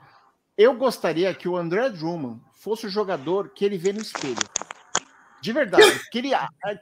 eu 0.57 0.75
gostaria 0.75 1.33
que 1.35 1.49
o 1.49 1.57
André 1.57 1.91
Drummond 1.91 2.41
fosse 2.55 2.87
o 2.87 2.91
jogador 2.91 3.51
que 3.51 3.65
ele 3.65 3.79
vê 3.79 3.93
no 3.93 4.01
espelho. 4.01 4.37
De 5.47 5.53
verdade. 5.53 6.01
Que 6.11 6.19
ele, 6.19 6.31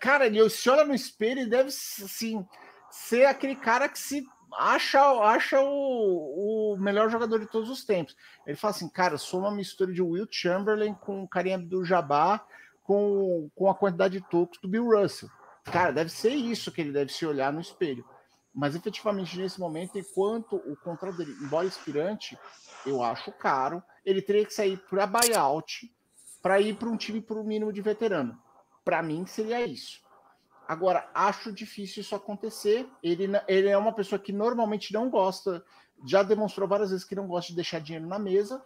cara, 0.00 0.24
ele 0.26 0.48
se 0.48 0.70
olha 0.70 0.86
no 0.86 0.94
espelho 0.94 1.42
e 1.42 1.46
deve 1.46 1.68
assim, 1.68 2.46
ser 2.90 3.26
aquele 3.26 3.54
cara 3.54 3.90
que 3.90 3.98
se 3.98 4.24
acha, 4.56 5.02
acha 5.20 5.60
o, 5.60 6.72
o 6.72 6.76
melhor 6.78 7.10
jogador 7.10 7.38
de 7.40 7.46
todos 7.46 7.68
os 7.68 7.84
tempos. 7.84 8.16
Ele 8.46 8.56
fala 8.56 8.70
assim, 8.72 8.88
cara, 8.88 9.18
sou 9.18 9.40
uma 9.40 9.50
mistura 9.50 9.92
de 9.92 10.00
Will 10.00 10.26
Chamberlain 10.30 10.94
com 10.94 11.22
o 11.22 11.28
Kareem 11.28 11.62
do 11.62 11.84
Jabbar 11.84 12.42
com, 12.82 13.50
com 13.54 13.68
a 13.68 13.74
quantidade 13.74 14.18
de 14.18 14.26
tocos 14.30 14.58
do 14.62 14.68
Bill 14.68 14.86
Russell. 14.86 15.28
cara, 15.64 15.92
deve 15.92 16.08
ser 16.08 16.30
isso 16.30 16.72
que 16.72 16.80
ele 16.80 16.92
deve 16.92 17.12
se 17.12 17.26
olhar 17.26 17.52
no 17.52 17.60
espelho. 17.60 18.02
Mas 18.54 18.74
efetivamente, 18.74 19.38
nesse 19.38 19.60
momento, 19.60 19.98
enquanto 19.98 20.56
o 20.56 20.74
contrato 20.76 21.18
dele, 21.18 21.36
embora 21.42 21.66
expirante, 21.66 22.38
eu 22.86 23.02
acho 23.02 23.30
caro, 23.30 23.82
ele 24.06 24.22
teria 24.22 24.46
que 24.46 24.54
sair 24.54 24.78
para 24.88 25.06
buyout 25.06 25.92
para 26.40 26.60
ir 26.60 26.76
para 26.76 26.90
um 26.90 26.96
time 26.96 27.22
por 27.22 27.38
um 27.38 27.42
mínimo 27.44 27.72
de 27.72 27.80
veterano. 27.80 28.38
Para 28.84 29.02
mim, 29.02 29.24
seria 29.26 29.66
isso. 29.66 30.02
Agora, 30.66 31.08
acho 31.14 31.52
difícil 31.52 32.00
isso 32.00 32.14
acontecer. 32.14 32.88
Ele, 33.02 33.28
ele 33.46 33.68
é 33.68 33.76
uma 33.76 33.92
pessoa 33.92 34.18
que 34.18 34.32
normalmente 34.32 34.92
não 34.92 35.10
gosta, 35.10 35.64
já 36.04 36.22
demonstrou 36.22 36.68
várias 36.68 36.90
vezes 36.90 37.04
que 37.04 37.14
não 37.14 37.26
gosta 37.26 37.50
de 37.50 37.56
deixar 37.56 37.80
dinheiro 37.80 38.06
na 38.06 38.18
mesa. 38.18 38.64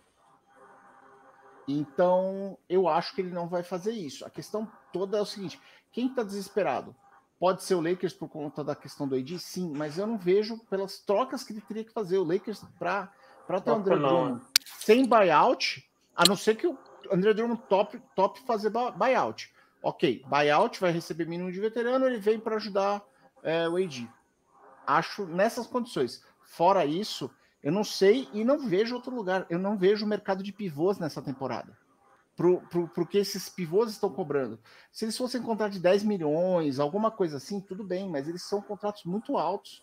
Então, 1.67 2.57
eu 2.69 2.89
acho 2.89 3.15
que 3.15 3.21
ele 3.21 3.31
não 3.31 3.49
vai 3.49 3.63
fazer 3.63 3.93
isso. 3.93 4.25
A 4.25 4.31
questão 4.31 4.71
toda 4.93 5.19
é 5.19 5.21
o 5.21 5.27
seguinte: 5.27 5.61
quem 5.93 6.07
está 6.07 6.23
desesperado? 6.23 6.97
Pode 7.39 7.63
ser 7.63 7.75
o 7.75 7.81
Lakers 7.81 8.15
por 8.15 8.29
conta 8.29 8.65
da 8.65 8.75
questão 8.75 9.07
do 9.07 9.15
AD, 9.15 9.39
sim, 9.39 9.73
mas 9.77 9.97
eu 9.97 10.07
não 10.07 10.19
vejo 10.19 10.59
pelas 10.67 10.99
trocas 10.99 11.45
que 11.45 11.53
ele 11.53 11.61
teria 11.61 11.85
que 11.85 11.93
fazer. 11.93 12.19
O 12.19 12.25
Lakers 12.25 12.65
para 12.79 13.13
ter 13.61 13.71
o 13.71 13.75
André 13.75 13.97
Drummond 13.97 14.43
sem 14.79 15.07
buyout, 15.07 15.89
a 16.17 16.25
não 16.27 16.35
ser 16.35 16.57
que 16.57 16.67
o 16.67 16.77
André 17.13 17.33
Drummond 17.35 17.63
top, 17.69 18.03
top 18.17 18.41
fazer 18.41 18.71
buyout. 18.71 19.53
Ok, 19.83 20.25
buyout 20.27 20.81
vai 20.81 20.91
receber 20.91 21.27
mínimo 21.27 21.53
de 21.53 21.61
veterano, 21.61 22.07
ele 22.07 22.19
vem 22.19 22.39
para 22.39 22.57
ajudar 22.57 23.03
é, 23.43 23.69
o 23.69 23.77
AD. 23.77 24.09
Acho 24.87 25.27
nessas 25.27 25.67
condições. 25.67 26.25
Fora 26.43 26.85
isso, 26.85 27.31
eu 27.63 27.71
não 27.71 27.85
sei 27.85 28.29
e 28.33 28.45
não 28.45 28.67
vejo 28.67 28.95
outro 28.95 29.15
lugar. 29.15 29.47
Eu 29.49 29.59
não 29.59 29.77
vejo 29.77 30.05
o 30.05 30.09
mercado 30.09 30.43
de 30.43 30.53
pivôs 30.53 30.99
nessa 30.99 31.23
temporada 31.23 31.77
pro 32.39 33.07
que 33.07 33.19
esses 33.19 33.49
pivôs 33.49 33.91
estão 33.91 34.09
cobrando. 34.09 34.61
Se 34.93 35.05
eles 35.05 35.19
fossem 35.19 35.43
contratos 35.43 35.77
de 35.77 35.83
10 35.83 36.05
milhões, 36.05 36.79
alguma 36.79 37.11
coisa 37.11 37.37
assim, 37.37 37.61
tudo 37.61 37.83
bem, 37.83 38.09
mas 38.09 38.29
eles 38.29 38.43
são 38.43 38.63
contratos 38.63 39.05
muito 39.05 39.37
altos. 39.37 39.83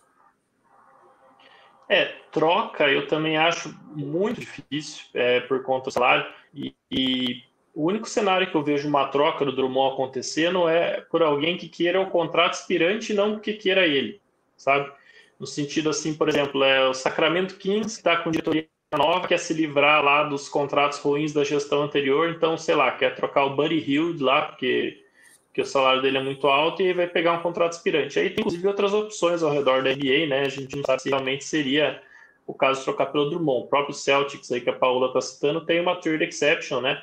É, 1.88 2.06
troca 2.32 2.90
eu 2.90 3.08
também 3.08 3.38
acho 3.38 3.78
muito 3.94 4.40
difícil 4.40 5.06
é, 5.14 5.42
por 5.42 5.64
conta 5.64 5.90
do 5.90 5.92
salário. 5.92 6.26
E, 6.54 6.74
e, 6.90 7.44
o 7.76 7.88
único 7.88 8.08
cenário 8.08 8.50
que 8.50 8.56
eu 8.56 8.64
vejo 8.64 8.88
uma 8.88 9.08
troca 9.08 9.44
do 9.44 9.52
Drummond 9.52 9.94
acontecendo 9.94 10.68
é 10.68 11.02
por 11.02 11.22
alguém 11.22 11.58
que 11.58 11.68
queira 11.68 12.00
o 12.00 12.10
contrato 12.10 12.54
aspirante 12.54 13.12
e 13.12 13.16
não 13.16 13.34
porque 13.34 13.54
queira 13.54 13.86
ele, 13.86 14.22
sabe? 14.56 14.90
No 15.38 15.46
sentido 15.46 15.90
assim, 15.90 16.14
por 16.14 16.30
exemplo, 16.30 16.64
é 16.64 16.88
o 16.88 16.94
Sacramento 16.94 17.58
Kings 17.58 17.96
que 17.96 18.00
está 18.00 18.16
com 18.16 18.32
diretoria 18.32 18.68
nova 18.98 19.28
quer 19.28 19.40
se 19.40 19.54
livrar 19.54 20.02
lá 20.02 20.24
dos 20.24 20.48
contratos 20.48 21.00
ruins 21.00 21.34
da 21.34 21.44
gestão 21.44 21.84
anterior, 21.84 22.30
então, 22.30 22.58
sei 22.58 22.76
lá, 22.76 22.92
quer 22.92 23.14
trocar 23.14 23.44
o 23.44 23.56
Buddy 23.56 23.78
Hill 23.78 24.16
lá, 24.22 24.44
porque, 24.44 25.04
porque 25.48 25.62
o 25.62 25.66
salário 25.66 26.02
dele 26.02 26.18
é 26.18 26.24
muito 26.24 26.48
alto 26.48 26.82
e 26.82 26.94
vai 26.94 27.08
pegar 27.08 27.34
um 27.34 27.42
contrato 27.42 27.74
aspirante. 27.74 28.18
Aí 28.18 28.30
tem, 28.30 28.40
inclusive, 28.40 28.66
outras 28.66 28.94
opções 28.94 29.44
ao 29.44 29.52
redor 29.52 29.84
da 29.84 29.94
NBA, 29.94 30.28
né? 30.28 30.42
A 30.46 30.50
gente 30.50 30.78
não 30.78 30.84
sabe 30.86 31.02
se 31.02 31.10
realmente 31.10 31.44
seria 31.44 32.02
o 32.48 32.54
caso 32.54 32.80
de 32.80 32.86
trocar 32.86 33.08
pelo 33.08 33.30
Drummond. 33.30 33.66
O 33.66 33.68
próprio 33.68 33.94
Celtics 33.94 34.50
aí 34.52 34.62
que 34.62 34.70
a 34.70 34.74
Paula 34.74 35.08
está 35.08 35.20
citando 35.20 35.66
tem 35.66 35.82
uma 35.82 35.98
trade 35.98 36.24
exception, 36.24 36.80
né? 36.80 37.02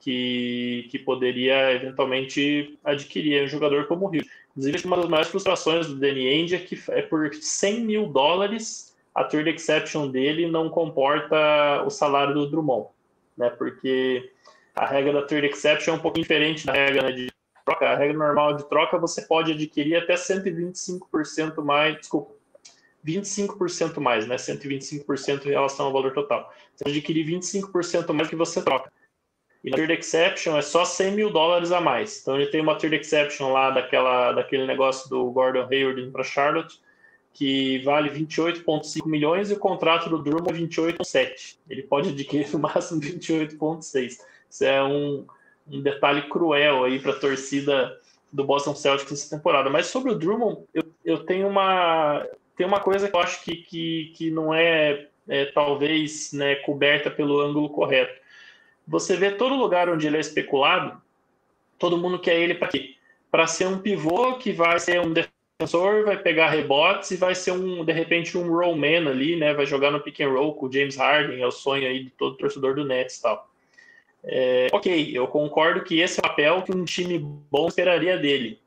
Que, 0.00 0.86
que 0.90 0.98
poderia 0.98 1.72
eventualmente 1.72 2.78
adquirir 2.84 3.44
um 3.44 3.48
jogador 3.48 3.86
como 3.86 4.08
o 4.08 4.14
Hill. 4.14 4.22
Inclusive, 4.50 4.86
uma 4.86 4.96
das 4.96 5.08
maiores 5.08 5.30
frustrações 5.30 5.88
do 5.88 5.96
Danny 5.96 6.28
Ainge 6.28 6.54
é 6.54 6.58
que 6.58 6.80
é 6.90 7.02
por 7.02 7.34
100 7.34 7.80
mil 7.80 8.06
dólares 8.08 8.88
a 9.18 9.24
trade 9.24 9.50
exception 9.50 10.08
dele 10.08 10.48
não 10.48 10.68
comporta 10.68 11.82
o 11.84 11.90
salário 11.90 12.34
do 12.34 12.48
Drummond, 12.48 12.86
né? 13.36 13.50
Porque 13.50 14.30
a 14.74 14.86
regra 14.86 15.12
da 15.12 15.22
trade 15.22 15.48
exception 15.48 15.94
é 15.94 15.96
um 15.96 16.00
pouquinho 16.00 16.22
diferente 16.22 16.64
da 16.64 16.72
regra 16.72 17.02
né, 17.02 17.12
de 17.12 17.32
troca. 17.64 17.88
A 17.88 17.96
regra 17.96 18.16
normal 18.16 18.56
de 18.56 18.68
troca 18.68 18.96
você 18.96 19.22
pode 19.22 19.52
adquirir 19.52 19.96
até 19.96 20.14
125% 20.14 21.64
mais, 21.64 21.96
desculpa, 21.96 22.32
25% 23.04 23.98
mais, 23.98 24.26
né? 24.28 24.36
125% 24.36 25.46
em 25.46 25.50
relação 25.50 25.86
ao 25.86 25.92
valor 25.92 26.12
total. 26.12 26.52
Você 26.76 26.88
adquirir 26.88 27.26
25% 27.26 28.12
mais 28.12 28.28
que 28.28 28.36
você 28.36 28.62
troca. 28.62 28.92
E 29.64 29.70
na 29.70 29.76
trade 29.76 29.94
exception 29.94 30.56
é 30.56 30.62
só 30.62 30.84
100 30.84 31.12
mil 31.12 31.30
dólares 31.30 31.72
a 31.72 31.80
mais. 31.80 32.20
Então 32.20 32.36
ele 32.36 32.50
tem 32.50 32.60
uma 32.60 32.76
trade 32.76 32.96
exception 32.96 33.52
lá 33.52 33.70
daquela, 33.70 34.32
daquele 34.32 34.66
negócio 34.66 35.10
do 35.10 35.30
Gordon 35.30 35.66
Hayward 35.70 36.10
para 36.10 36.22
Charlotte 36.22 36.80
que 37.38 37.78
vale 37.84 38.10
28,5 38.10 39.06
milhões 39.06 39.48
e 39.48 39.54
o 39.54 39.58
contrato 39.58 40.10
do 40.10 40.20
Drummond 40.20 40.50
é 40.50 40.66
28,7. 40.66 41.56
Ele 41.70 41.84
pode 41.84 42.08
adquirir 42.08 42.50
no 42.52 42.58
máximo 42.58 43.00
28,6. 43.00 44.18
Isso 44.50 44.64
é 44.64 44.82
um, 44.82 45.24
um 45.70 45.80
detalhe 45.80 46.22
cruel 46.22 46.82
aí 46.82 46.98
para 46.98 47.12
a 47.12 47.18
torcida 47.18 47.96
do 48.32 48.42
Boston 48.42 48.74
Celtics 48.74 49.12
nessa 49.12 49.36
temporada. 49.36 49.70
Mas 49.70 49.86
sobre 49.86 50.10
o 50.10 50.18
Drummond, 50.18 50.64
eu, 50.74 50.82
eu 51.04 51.24
tenho 51.24 51.46
uma 51.46 52.26
tem 52.56 52.66
uma 52.66 52.80
coisa 52.80 53.08
que 53.08 53.14
eu 53.14 53.20
acho 53.20 53.44
que, 53.44 53.54
que, 53.58 54.12
que 54.16 54.30
não 54.32 54.52
é, 54.52 55.06
é 55.28 55.44
talvez 55.44 56.32
né, 56.32 56.56
coberta 56.56 57.08
pelo 57.08 57.40
ângulo 57.40 57.70
correto. 57.70 58.20
Você 58.88 59.16
vê 59.16 59.30
todo 59.30 59.54
lugar 59.54 59.90
onde 59.90 60.06
ele 60.06 60.16
é 60.16 60.20
especulado, 60.20 61.00
todo 61.78 61.98
mundo 61.98 62.18
quer 62.18 62.40
ele 62.40 62.54
para 62.54 62.68
quê? 62.68 62.94
Para 63.30 63.46
ser 63.46 63.66
um 63.66 63.78
pivô 63.78 64.38
que 64.38 64.50
vai 64.50 64.78
ser 64.80 65.00
um 65.00 65.12
defensor, 65.12 66.04
vai 66.04 66.16
pegar 66.16 66.48
rebotes 66.48 67.10
e 67.10 67.16
vai 67.16 67.34
ser 67.34 67.52
um, 67.52 67.84
de 67.84 67.92
repente, 67.92 68.38
um 68.38 68.50
rollman 68.50 69.06
ali, 69.06 69.36
né? 69.36 69.52
Vai 69.52 69.66
jogar 69.66 69.90
no 69.90 70.00
pick 70.00 70.20
and 70.20 70.30
roll 70.30 70.54
com 70.54 70.66
o 70.66 70.72
James 70.72 70.96
Harden, 70.96 71.40
é 71.40 71.46
o 71.46 71.50
sonho 71.50 71.86
aí 71.86 72.04
de 72.04 72.10
todo 72.10 72.38
torcedor 72.38 72.74
do 72.74 72.84
Nets 72.84 73.18
e 73.18 73.22
tal. 73.22 73.48
É, 74.24 74.68
ok, 74.72 75.10
eu 75.14 75.26
concordo 75.28 75.84
que 75.84 76.00
esse 76.00 76.18
é 76.18 76.20
o 76.20 76.28
papel 76.28 76.62
que 76.62 76.72
um 76.74 76.84
time 76.84 77.18
bom 77.18 77.68
esperaria 77.68 78.16
dele. 78.16 78.58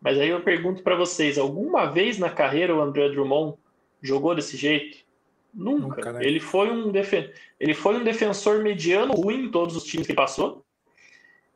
Mas 0.00 0.18
aí 0.18 0.28
eu 0.28 0.40
pergunto 0.40 0.82
para 0.82 0.94
vocês, 0.94 1.36
alguma 1.36 1.86
vez 1.86 2.16
na 2.18 2.30
carreira 2.30 2.74
o 2.74 2.80
André 2.80 3.08
Drummond 3.08 3.56
jogou 4.00 4.34
desse 4.34 4.56
jeito? 4.56 5.03
Nunca. 5.54 5.96
Nunca 5.96 6.12
né? 6.12 6.24
ele, 6.24 6.40
foi 6.40 6.70
um 6.70 6.90
defen 6.90 7.30
ele 7.60 7.74
foi 7.74 7.96
um 7.96 8.04
defensor 8.04 8.62
mediano 8.62 9.14
ruim 9.14 9.44
em 9.44 9.50
todos 9.50 9.76
os 9.76 9.84
times 9.84 10.06
que 10.06 10.14
passou. 10.14 10.64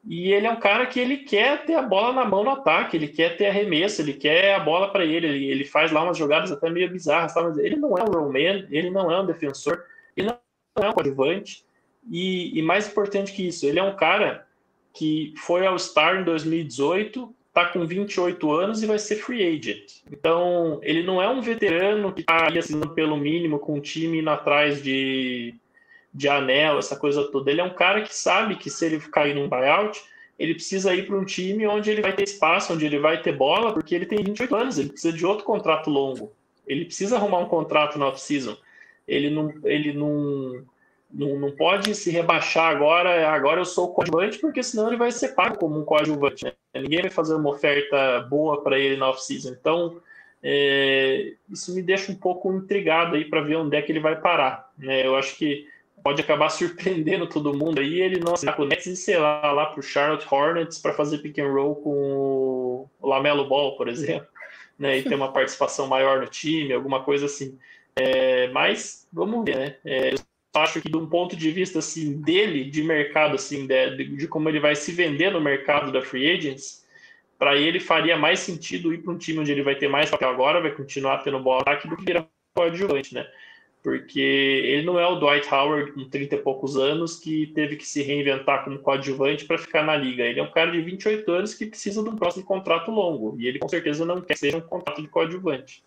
E 0.05 0.33
ele 0.33 0.47
é 0.47 0.51
um 0.51 0.61
cara 0.61 0.87
que 0.87 0.99
ele 0.99 1.19
quer 1.19 1.65
ter 1.67 1.75
a 1.75 1.83
bola 1.83 2.13
na 2.13 2.25
mão 2.25 2.45
no 2.45 2.51
ataque, 2.51 2.97
ele 2.97 3.09
quer 3.09 3.37
ter 3.37 3.47
arremesso, 3.47 4.01
ele 4.01 4.15
quer 4.15 4.55
a 4.55 4.61
bola 4.61 4.91
para 4.91 5.05
ele, 5.05 5.27
ele, 5.27 5.45
ele 5.47 5.65
faz 5.65 5.91
lá 5.91 6.03
umas 6.03 6.17
jogadas 6.17 6.51
até 6.53 6.71
meio 6.71 6.91
bizarras, 6.91 7.35
tá? 7.35 7.43
mas 7.43 7.59
ele 7.59 7.77
não 7.77 7.99
é 7.99 8.03
um 8.03 8.13
rollman, 8.13 8.67
ele 8.71 8.91
não 8.91 9.11
é 9.11 9.21
um 9.21 9.27
defensor, 9.27 9.83
ele 10.17 10.29
não 10.29 10.39
é 10.83 10.89
um 10.89 10.93
coadjuvante, 10.93 11.65
e, 12.11 12.59
e 12.59 12.63
mais 12.63 12.89
importante 12.89 13.33
que 13.33 13.47
isso, 13.47 13.67
ele 13.67 13.79
é 13.79 13.83
um 13.83 13.97
cara 13.97 14.47
que 14.95 15.35
foi 15.37 15.67
ao 15.67 15.79
Star 15.79 16.21
em 16.21 16.25
2018, 16.25 17.35
tá 17.65 17.73
com 17.73 17.87
28 17.87 18.53
anos 18.53 18.83
e 18.83 18.87
vai 18.87 18.99
ser 18.99 19.17
free 19.17 19.43
agent. 19.43 20.03
Então, 20.11 20.81
ele 20.83 21.03
não 21.03 21.23
é 21.23 21.29
um 21.29 21.41
veterano 21.41 22.13
que 22.13 22.21
está 22.21 22.49
assinando 22.49 22.91
pelo 22.91 23.17
mínimo 23.17 23.59
com 23.59 23.75
um 23.75 23.81
time 23.81 24.21
indo 24.21 24.31
atrás 24.31 24.83
de 24.83 25.55
de 26.13 26.29
anel, 26.29 26.79
essa 26.79 26.97
coisa 26.97 27.31
toda. 27.31 27.51
Ele 27.51 27.61
é 27.61 27.65
um 27.65 27.75
cara 27.75 28.03
que 28.03 28.15
sabe 28.15 28.57
que 28.57 28.71
se 28.71 28.85
ele 28.85 28.99
cair 28.99 29.35
num 29.35 29.49
buyout, 29.49 30.03
ele 30.39 30.55
precisa 30.55 30.95
ir 30.95 31.07
para 31.07 31.17
um 31.17 31.25
time 31.25 31.67
onde 31.67 31.91
ele 31.91 32.01
vai 32.01 32.13
ter 32.13 32.25
espaço, 32.25 32.73
onde 32.73 32.87
ele 32.87 32.99
vai 32.99 33.21
ter 33.21 33.33
bola, 33.33 33.73
porque 33.73 33.95
ele 33.95 34.07
tem 34.07 34.23
28 34.23 34.57
anos, 34.57 34.79
ele 34.79 34.89
precisa 34.91 35.17
de 35.17 35.27
outro 35.27 35.45
contrato 35.45 35.91
longo. 35.91 36.33
Ele 36.67 36.85
precisa 36.85 37.17
arrumar 37.17 37.39
um 37.39 37.49
contrato 37.49 37.99
na 37.99 38.09
off-season. 38.09 38.57
Ele 39.07 39.31
não, 39.31 39.53
ele 39.65 39.93
não, 39.93 40.63
não, 41.11 41.39
não 41.39 41.51
pode 41.51 41.95
se 41.95 42.11
rebaixar 42.11 42.71
agora, 42.71 43.29
agora 43.31 43.61
eu 43.61 43.65
sou 43.65 43.93
coadjuvante, 43.93 44.39
porque 44.39 44.63
senão 44.63 44.89
ele 44.89 44.97
vai 44.97 45.11
ser 45.11 45.35
pago 45.35 45.59
como 45.59 45.79
um 45.79 45.85
coadjuvante. 45.85 46.45
Né? 46.45 46.53
Ninguém 46.75 47.03
vai 47.03 47.11
fazer 47.11 47.35
uma 47.35 47.51
oferta 47.51 48.21
boa 48.29 48.63
para 48.63 48.79
ele 48.79 48.97
na 48.97 49.09
off-season. 49.09 49.51
Então, 49.59 50.01
é, 50.43 51.35
isso 51.51 51.75
me 51.75 51.83
deixa 51.83 52.13
um 52.13 52.15
pouco 52.15 52.53
intrigado 52.53 53.17
aí 53.17 53.25
para 53.25 53.41
ver 53.41 53.57
onde 53.57 53.77
é 53.77 53.83
que 53.83 53.91
ele 53.91 54.01
vai 54.01 54.21
parar. 54.21 54.71
Né? 54.77 55.07
Eu 55.07 55.17
acho 55.17 55.37
que 55.37 55.67
pode 56.03 56.21
acabar 56.21 56.49
surpreendendo 56.51 57.27
todo 57.27 57.57
mundo 57.57 57.81
aí, 57.81 58.01
ele 58.01 58.21
não 58.21 58.35
assinar 58.35 58.55
com 58.55 58.63
o 58.63 58.67
Nets 58.67 58.87
e, 58.87 58.97
sei 58.97 59.19
lá, 59.19 59.51
lá 59.51 59.67
pro 59.67 59.83
Charlotte 59.83 60.27
Hornets 60.31 60.79
para 60.79 60.93
fazer 60.93 61.19
pick 61.19 61.39
and 61.39 61.51
roll 61.51 61.77
com 61.77 62.89
o 63.01 63.09
Lamelo 63.09 63.49
Ball, 63.49 63.77
por 63.77 63.89
exemplo, 63.89 64.29
né, 64.79 64.99
e 64.99 65.03
ter 65.03 65.15
uma 65.15 65.33
participação 65.33 65.87
maior 65.87 66.21
no 66.21 66.27
time, 66.27 66.73
alguma 66.73 67.03
coisa 67.03 67.27
assim. 67.27 67.59
É, 67.97 68.49
mas 68.49 69.09
vamos 69.13 69.45
ver, 69.45 69.57
né? 69.57 69.77
É, 69.85 70.15
acho 70.59 70.81
que 70.81 70.91
de 70.91 70.97
um 70.97 71.07
ponto 71.07 71.37
de 71.37 71.51
vista 71.51 71.79
assim 71.79 72.21
dele, 72.21 72.65
de 72.65 72.83
mercado, 72.83 73.35
assim, 73.35 73.67
de, 73.67 74.05
de 74.17 74.29
como 74.29 74.49
ele 74.49 74.61
vai 74.61 74.75
se 74.75 74.93
vender 74.93 75.31
no 75.31 75.41
mercado 75.41 75.91
da 75.93 76.03
free 76.03 76.31
agents, 76.31 76.87
para 77.39 77.57
ele 77.57 77.81
faria 77.81 78.17
mais 78.17 78.41
sentido 78.41 78.93
ir 78.93 78.99
para 78.99 79.13
um 79.13 79.19
time 79.19 79.39
onde 79.39 79.53
ele 79.53 79.63
vai 79.63 79.77
ter 79.77 79.89
mais 79.89 80.11
papel 80.11 80.29
agora, 80.29 80.61
vai 80.61 80.73
continuar 80.73 81.19
tendo 81.19 81.41
bola 81.41 81.63
ataque 81.63 81.89
do 81.89 81.97
que 81.97 82.05
virar 82.05 82.27
coadjuvante, 82.55 83.15
né? 83.15 83.27
porque 83.83 84.21
ele 84.21 84.85
não 84.85 84.99
é 84.99 85.07
o 85.07 85.17
Dwight 85.17 85.49
Howard 85.53 85.93
com 85.93 86.09
30 86.09 86.35
e 86.35 86.39
poucos 86.39 86.77
anos 86.77 87.17
que 87.17 87.47
teve 87.55 87.77
que 87.77 87.87
se 87.87 88.03
reinventar 88.03 88.65
como 88.65 88.79
coadjuvante 88.81 89.45
para 89.45 89.59
ficar 89.59 89.83
na 89.83 89.97
liga. 89.97 90.25
Ele 90.25 90.41
é 90.41 90.43
um 90.43 90.51
cara 90.51 90.71
de 90.71 90.81
28 90.83 91.31
anos 91.31 91.55
que 91.55 91.67
precisa 91.67 92.03
de 92.03 92.09
um 92.09 92.17
próximo 92.17 92.45
contrato 92.45 92.91
longo 92.91 93.37
e 93.39 93.47
ele 93.47 93.59
com 93.59 93.69
certeza 93.69 94.05
não 94.05 94.21
quer 94.21 94.35
que 94.35 94.41
seja 94.41 94.59
um 94.59 94.61
contrato 94.61 95.01
de 95.01 95.09
coadjuvante. 95.09 95.83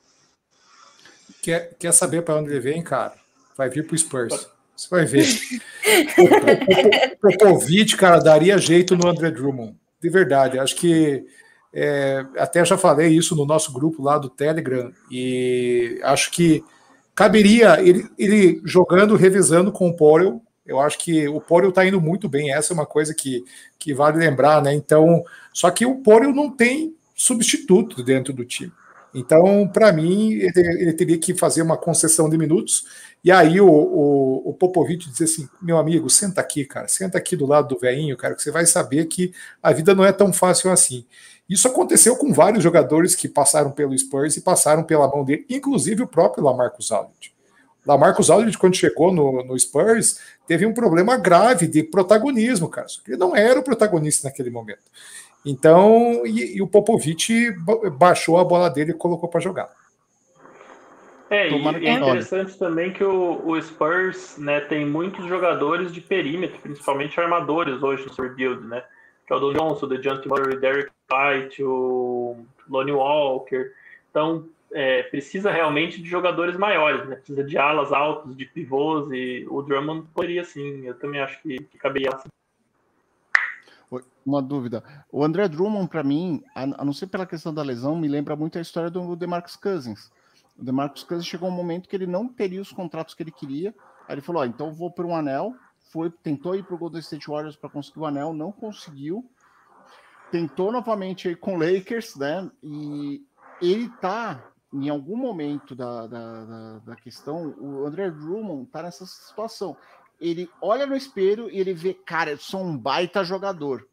Quer, 1.42 1.76
quer 1.78 1.92
saber 1.92 2.24
para 2.24 2.38
onde 2.38 2.50
ele 2.50 2.60
vem, 2.60 2.82
cara? 2.82 3.14
Vai 3.58 3.70
vir 3.70 3.86
para 3.86 3.94
o 3.94 3.98
Spurs. 3.98 4.50
Você 4.82 4.88
vai 4.90 5.06
ver. 5.06 5.28
o 7.22 7.38
Popovich, 7.38 7.96
cara, 7.96 8.18
daria 8.18 8.58
jeito 8.58 8.96
no 8.96 9.08
André 9.08 9.30
Drummond. 9.30 9.76
De 10.02 10.10
verdade. 10.10 10.58
Acho 10.58 10.76
que 10.76 11.24
é, 11.72 12.26
até 12.36 12.66
já 12.66 12.78
falei 12.78 13.10
isso 13.10 13.36
no 13.36 13.46
nosso 13.46 13.72
grupo 13.72 14.02
lá 14.02 14.18
do 14.18 14.28
Telegram, 14.28 14.92
e 15.10 16.00
acho 16.04 16.32
que 16.32 16.64
caberia 17.14 17.80
ele, 17.80 18.10
ele 18.18 18.60
jogando, 18.66 19.16
revisando 19.16 19.72
com 19.72 19.88
o 19.88 19.96
Porel. 19.96 20.42
Eu 20.66 20.80
acho 20.80 20.98
que 20.98 21.28
o 21.28 21.40
Porel 21.40 21.70
está 21.70 21.86
indo 21.86 22.02
muito 22.02 22.28
bem, 22.28 22.52
essa 22.52 22.74
é 22.74 22.76
uma 22.76 22.86
coisa 22.86 23.14
que, 23.14 23.44
que 23.78 23.94
vale 23.94 24.18
lembrar, 24.18 24.64
né? 24.64 24.74
Então, 24.74 25.24
só 25.54 25.70
que 25.70 25.86
o 25.86 25.98
Porel 25.98 26.34
não 26.34 26.50
tem 26.50 26.96
substituto 27.16 28.04
dentro 28.04 28.34
do 28.34 28.44
time. 28.44 28.72
Então, 29.14 29.68
para 29.68 29.92
mim, 29.92 30.32
ele, 30.34 30.52
ele, 30.56 30.94
teria 30.94 31.18
que 31.18 31.34
fazer 31.34 31.62
uma 31.62 31.78
concessão 31.78 32.30
de 32.30 32.38
minutos. 32.38 32.86
E 33.24 33.32
aí 33.32 33.60
o, 33.60 33.68
o, 33.70 34.50
o 34.50 34.54
Popovich 34.54 35.10
diz 35.10 35.22
assim: 35.22 35.50
meu 35.62 35.78
amigo, 35.78 36.10
senta 36.10 36.40
aqui, 36.40 36.64
cara, 36.66 36.88
senta 36.88 37.18
aqui 37.18 37.36
do 37.36 37.46
lado 37.46 37.68
do 37.68 37.80
veinho, 37.80 38.16
cara, 38.16 38.36
que 38.36 38.42
você 38.42 38.52
vai 38.52 38.66
saber 38.66 39.06
que 39.06 39.34
a 39.62 39.74
vida 39.74 39.94
não 39.94 40.06
é 40.06 40.14
tão 40.14 40.32
fácil 40.32 40.72
assim. 40.72 41.06
Isso 41.50 41.68
aconteceu 41.68 42.16
com 42.16 42.32
vários 42.32 42.64
jogadores 42.64 43.14
que 43.14 43.28
passaram 43.28 43.72
pelo 43.72 43.98
Spurs 43.98 44.38
e 44.38 44.42
passaram 44.42 44.84
pela 44.84 45.10
mão 45.10 45.26
dele, 45.26 45.46
inclusive 45.50 46.02
o 46.04 46.08
próprio 46.08 46.44
Lamarcus 46.46 46.92
Aldridge. 46.92 47.34
Lamarcus 47.86 48.30
Aldridge, 48.30 48.58
quando 48.58 48.76
chegou 48.76 49.12
no, 49.12 49.44
no 49.44 49.60
Spurs, 49.60 50.20
teve 50.48 50.66
um 50.66 50.74
problema 50.74 51.18
grave 51.18 51.68
de 51.68 51.84
protagonismo, 51.84 52.70
cara. 52.70 52.88
Ele 53.08 53.18
não 53.18 53.36
era 53.36 53.60
o 53.60 53.64
protagonista 53.64 54.28
naquele 54.28 54.50
momento. 54.50 54.84
Então, 55.46 56.26
e, 56.26 56.58
e 56.58 56.62
o 56.62 56.68
Popovich 56.68 57.52
baixou 57.98 58.38
a 58.38 58.44
bola 58.44 58.70
dele 58.70 58.92
e 58.92 58.96
colocou 58.96 59.28
para 59.28 59.40
jogar. 59.40 59.70
É, 61.32 61.50
e 61.50 61.88
é 61.88 61.94
interessante 61.94 62.58
também 62.58 62.92
que 62.92 63.04
o, 63.04 63.42
o, 63.48 63.62
Spurs 63.62 64.38
né, 64.38 64.60
tem 64.60 64.86
muitos 64.86 65.26
jogadores 65.28 65.94
de 65.94 66.02
perímetro, 66.02 66.60
principalmente 66.60 67.18
armadores 67.18 67.82
hoje 67.82 68.06
no 68.06 68.14
seu 68.14 68.36
build, 68.36 68.68
né? 68.68 68.84
Que 69.26 69.32
é 69.32 69.36
o 69.38 69.40
Don 69.40 69.54
Johnson, 69.54 69.86
o 69.86 69.90
DeJounte 69.90 70.28
Murray, 70.28 70.60
Derek 70.60 70.92
White, 71.10 71.64
o 71.64 72.46
Lonnie 72.70 72.92
Walker. 72.92 73.72
Então, 74.10 74.46
é, 74.74 75.04
precisa 75.04 75.50
realmente 75.50 76.02
de 76.02 76.10
jogadores 76.10 76.58
maiores, 76.58 77.08
né? 77.08 77.16
Precisa 77.16 77.46
de 77.46 77.58
alas 77.58 77.94
altas, 77.94 78.36
de 78.36 78.46
pivôs, 78.46 79.10
e 79.14 79.48
o 79.50 79.62
Drummond 79.62 80.08
poderia 80.14 80.44
sim. 80.44 80.86
Eu 80.86 80.96
também 80.96 81.22
acho 81.22 81.42
que, 81.42 81.60
que 81.60 81.78
caberia 81.78 82.10
assim 82.14 82.28
uma 84.26 84.42
dúvida. 84.42 84.84
O 85.12 85.24
André 85.24 85.48
Drummond, 85.48 85.90
para 85.90 86.04
mim, 86.04 86.44
a, 86.56 86.66
não 86.66 86.94
ser 86.94 87.08
pela 87.08 87.26
questão 87.26 87.54
da 87.54 87.62
lesão, 87.62 87.96
me 87.96 88.08
lembra 88.08 88.36
muito 88.36 88.58
a 88.58 88.62
história 88.62 88.90
do 88.90 89.16
DeMarcus 89.16 89.56
Cousins. 89.56 90.12
O 90.58 90.64
DeMarcus 90.64 91.04
Cousins 91.04 91.28
chegou 91.28 91.50
um 91.50 91.54
momento 91.54 91.90
que 91.90 91.96
ele 91.96 92.08
não 92.08 92.28
teria 92.28 92.62
os 92.62 92.72
contratos 92.72 93.14
que 93.14 93.24
ele 93.24 93.32
queria. 93.32 93.74
Aí 94.08 94.16
ele 94.16 94.22
falou: 94.22 94.46
então 94.46 94.72
vou 94.72 94.92
para 94.92 95.06
um 95.06 95.16
anel. 95.16 95.54
Foi, 95.92 96.10
tentou 96.10 96.56
ir 96.56 96.64
para 96.64 96.76
o 96.76 96.78
Golden 96.78 97.02
State 97.02 97.28
Warriors 97.28 97.56
para 97.56 97.70
conseguir 97.70 98.00
o 98.00 98.06
anel, 98.06 98.34
não 98.34 98.52
conseguiu. 98.52 99.30
Tentou 100.32 100.72
novamente 100.72 101.28
aí 101.28 101.36
com 101.36 101.56
o 101.56 101.60
Lakers, 101.60 102.16
né? 102.16 102.50
E 102.64 103.26
ele 103.62 103.90
tá 104.00 104.52
em 104.74 104.88
algum 104.88 105.18
momento 105.18 105.76
da, 105.76 106.08
da, 106.08 106.46
da, 106.46 106.80
da 106.80 106.96
questão, 106.96 107.54
o 107.60 107.86
André 107.86 108.10
Drummond 108.10 108.68
tá 108.68 108.84
nessa 108.84 109.06
situação. 109.06 109.76
Ele 110.22 110.48
olha 110.62 110.86
no 110.86 110.96
espelho 110.96 111.50
e 111.50 111.60
ele 111.60 111.74
vê, 111.74 111.94
cara, 111.94 112.32
eu 112.32 112.38
sou 112.38 112.64
um 112.64 112.78
baita 112.78 113.24
jogador 113.24 113.86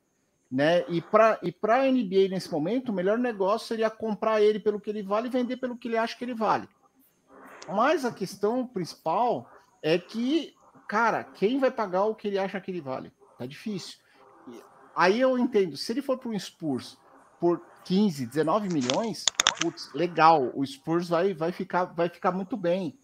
né? 0.50 0.84
E 0.88 1.00
para 1.00 1.38
e 1.42 1.54
a 1.62 1.92
NBA 1.92 2.28
nesse 2.30 2.50
momento, 2.50 2.88
o 2.88 2.94
melhor 2.94 3.18
negócio 3.18 3.68
seria 3.68 3.90
comprar 3.90 4.40
ele 4.40 4.58
pelo 4.58 4.80
que 4.80 4.88
ele 4.88 5.02
vale 5.02 5.28
e 5.28 5.30
vender 5.30 5.58
pelo 5.58 5.76
que 5.76 5.88
ele 5.88 5.98
acha 5.98 6.16
que 6.16 6.24
ele 6.24 6.34
vale. 6.34 6.68
Mas 7.68 8.04
a 8.04 8.12
questão 8.12 8.66
principal 8.66 9.50
é 9.82 9.98
que, 9.98 10.54
cara, 10.88 11.22
quem 11.22 11.58
vai 11.58 11.70
pagar 11.70 12.04
o 12.04 12.14
que 12.14 12.28
ele 12.28 12.38
acha 12.38 12.60
que 12.60 12.70
ele 12.70 12.80
vale? 12.80 13.12
Tá 13.38 13.44
difícil. 13.44 13.98
Aí 14.96 15.20
eu 15.20 15.38
entendo, 15.38 15.76
se 15.76 15.92
ele 15.92 16.02
for 16.02 16.18
para 16.18 16.30
um 16.30 16.38
Spurs 16.38 16.96
por 17.38 17.60
15, 17.84 18.26
19 18.26 18.68
milhões, 18.72 19.24
putz, 19.60 19.92
legal, 19.92 20.50
o 20.54 20.66
Spurs 20.66 21.08
vai, 21.08 21.34
vai, 21.34 21.52
ficar, 21.52 21.84
vai 21.84 22.08
ficar 22.08 22.32
muito 22.32 22.56
bem. 22.56 22.98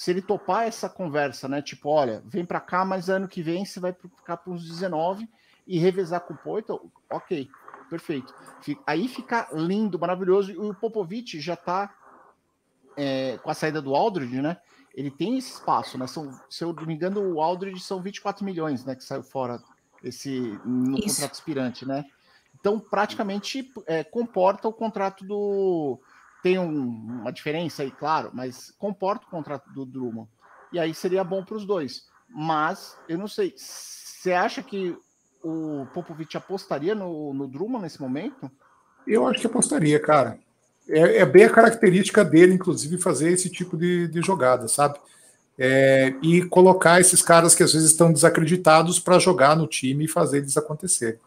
Se 0.00 0.10
ele 0.10 0.22
topar 0.22 0.66
essa 0.66 0.88
conversa, 0.88 1.46
né? 1.46 1.60
Tipo, 1.60 1.90
olha, 1.90 2.22
vem 2.24 2.42
para 2.42 2.58
cá, 2.58 2.86
mas 2.86 3.10
ano 3.10 3.28
que 3.28 3.42
vem 3.42 3.66
você 3.66 3.78
vai 3.78 3.92
ficar 3.92 4.38
para 4.38 4.50
uns 4.50 4.66
19 4.66 5.28
e 5.66 5.78
revezar 5.78 6.22
com 6.22 6.32
o 6.32 6.38
Poito, 6.38 6.90
ok, 7.10 7.50
perfeito. 7.90 8.34
Aí 8.86 9.06
fica 9.08 9.46
lindo, 9.52 9.98
maravilhoso. 9.98 10.52
E 10.52 10.56
o 10.56 10.72
Popovic 10.72 11.38
já 11.38 11.52
está 11.52 11.94
é, 12.96 13.36
com 13.42 13.50
a 13.50 13.52
saída 13.52 13.82
do 13.82 13.94
Aldridge, 13.94 14.40
né? 14.40 14.56
Ele 14.94 15.10
tem 15.10 15.36
esse 15.36 15.52
espaço, 15.52 15.98
né? 15.98 16.06
São, 16.06 16.32
se 16.48 16.64
eu 16.64 16.72
não 16.72 16.86
me 16.86 16.94
engano, 16.94 17.34
o 17.34 17.42
Aldridge 17.42 17.80
são 17.80 18.00
24 18.00 18.42
milhões, 18.42 18.86
né? 18.86 18.94
Que 18.94 19.04
saiu 19.04 19.22
fora 19.22 19.62
esse 20.02 20.58
no 20.64 20.96
Isso. 20.96 21.16
contrato 21.16 21.32
aspirante, 21.32 21.86
né? 21.86 22.06
Então, 22.58 22.80
praticamente 22.80 23.70
é, 23.86 24.02
comporta 24.02 24.66
o 24.66 24.72
contrato 24.72 25.26
do. 25.26 26.00
Tem 26.42 26.58
um, 26.58 27.20
uma 27.20 27.32
diferença 27.32 27.82
aí, 27.82 27.90
claro, 27.90 28.30
mas 28.32 28.72
comporta 28.78 29.26
o 29.26 29.30
contrato 29.30 29.70
do 29.72 29.84
Drummond. 29.84 30.28
E 30.72 30.78
aí 30.78 30.94
seria 30.94 31.24
bom 31.24 31.44
para 31.44 31.56
os 31.56 31.66
dois. 31.66 32.04
Mas, 32.28 32.96
eu 33.08 33.18
não 33.18 33.28
sei. 33.28 33.52
Você 33.56 34.32
acha 34.32 34.62
que 34.62 34.96
o 35.42 35.86
Popovich 35.92 36.36
apostaria 36.36 36.94
no, 36.94 37.34
no 37.34 37.48
Drummond 37.48 37.82
nesse 37.82 38.00
momento? 38.00 38.50
Eu 39.06 39.26
acho 39.26 39.40
que 39.40 39.46
apostaria, 39.46 39.98
cara. 39.98 40.38
É, 40.88 41.18
é 41.18 41.26
bem 41.26 41.44
a 41.44 41.50
característica 41.50 42.24
dele, 42.24 42.54
inclusive, 42.54 42.98
fazer 42.98 43.30
esse 43.30 43.48
tipo 43.48 43.76
de, 43.76 44.08
de 44.08 44.20
jogada, 44.22 44.68
sabe? 44.68 44.98
É, 45.58 46.14
e 46.22 46.42
colocar 46.42 47.00
esses 47.00 47.20
caras 47.20 47.54
que 47.54 47.62
às 47.62 47.72
vezes 47.72 47.90
estão 47.90 48.12
desacreditados 48.12 48.98
para 48.98 49.18
jogar 49.18 49.56
no 49.56 49.66
time 49.66 50.04
e 50.04 50.08
fazer 50.08 50.38
eles 50.38 50.56
acontecer. 50.56 51.18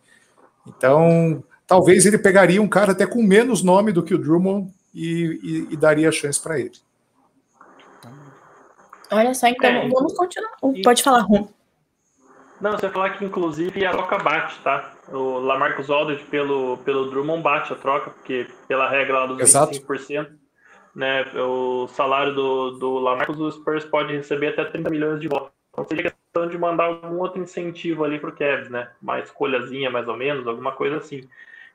Então, 0.66 1.44
talvez 1.68 2.06
ele 2.06 2.18
pegaria 2.18 2.62
um 2.62 2.68
cara 2.68 2.94
até 2.94 3.06
com 3.06 3.22
menos 3.22 3.62
nome 3.62 3.92
do 3.92 4.02
que 4.02 4.14
o 4.14 4.18
Drummond 4.18 4.74
e, 4.94 5.40
e, 5.44 5.74
e 5.74 5.78
daria 5.78 6.12
chance 6.12 6.42
para 6.42 6.60
ele. 6.60 6.74
Olha 9.12 9.34
só, 9.34 9.48
então 9.48 9.70
é, 9.70 9.88
vamos 9.90 10.14
continuar. 10.14 10.52
Pode 10.84 11.04
falar, 11.04 11.22
Rom. 11.22 11.48
Não, 12.60 12.72
você 12.72 12.90
falar 12.90 13.12
que 13.12 13.26
inclusive 13.26 13.86
a 13.86 13.92
troca 13.92 14.18
bate, 14.18 14.58
tá? 14.62 14.94
O 15.10 15.40
Lamarcus 15.40 15.90
Aldridge 15.90 16.24
pelo, 16.26 16.78
pelo 16.78 17.10
Drummond 17.10 17.44
bate 17.44 17.74
a 17.74 17.76
troca, 17.76 18.10
porque 18.12 18.48
pela 18.68 18.90
regra 18.90 19.20
lá 19.20 19.26
dos 19.26 19.40
Exato. 19.40 19.74
25%, 19.74 20.32
né, 20.96 21.24
o 21.36 21.88
salário 21.90 22.34
do, 22.34 22.72
do 22.72 23.00
Lamarcus, 23.00 23.40
o 23.40 23.52
Spurs 23.52 23.84
pode 23.84 24.16
receber 24.16 24.48
até 24.50 24.64
30 24.64 24.90
milhões 24.90 25.20
de 25.20 25.28
volta. 25.28 25.52
Então 25.72 25.86
seria 25.86 26.12
questão 26.12 26.48
de 26.48 26.58
mandar 26.58 26.86
algum 26.86 27.20
outro 27.20 27.42
incentivo 27.42 28.04
ali 28.04 28.18
pro 28.18 28.32
Cavs, 28.32 28.70
né? 28.70 28.90
Uma 29.02 29.20
escolhazinha 29.20 29.90
mais 29.90 30.08
ou 30.08 30.16
menos, 30.16 30.48
alguma 30.48 30.72
coisa 30.72 30.98
assim. 30.98 31.28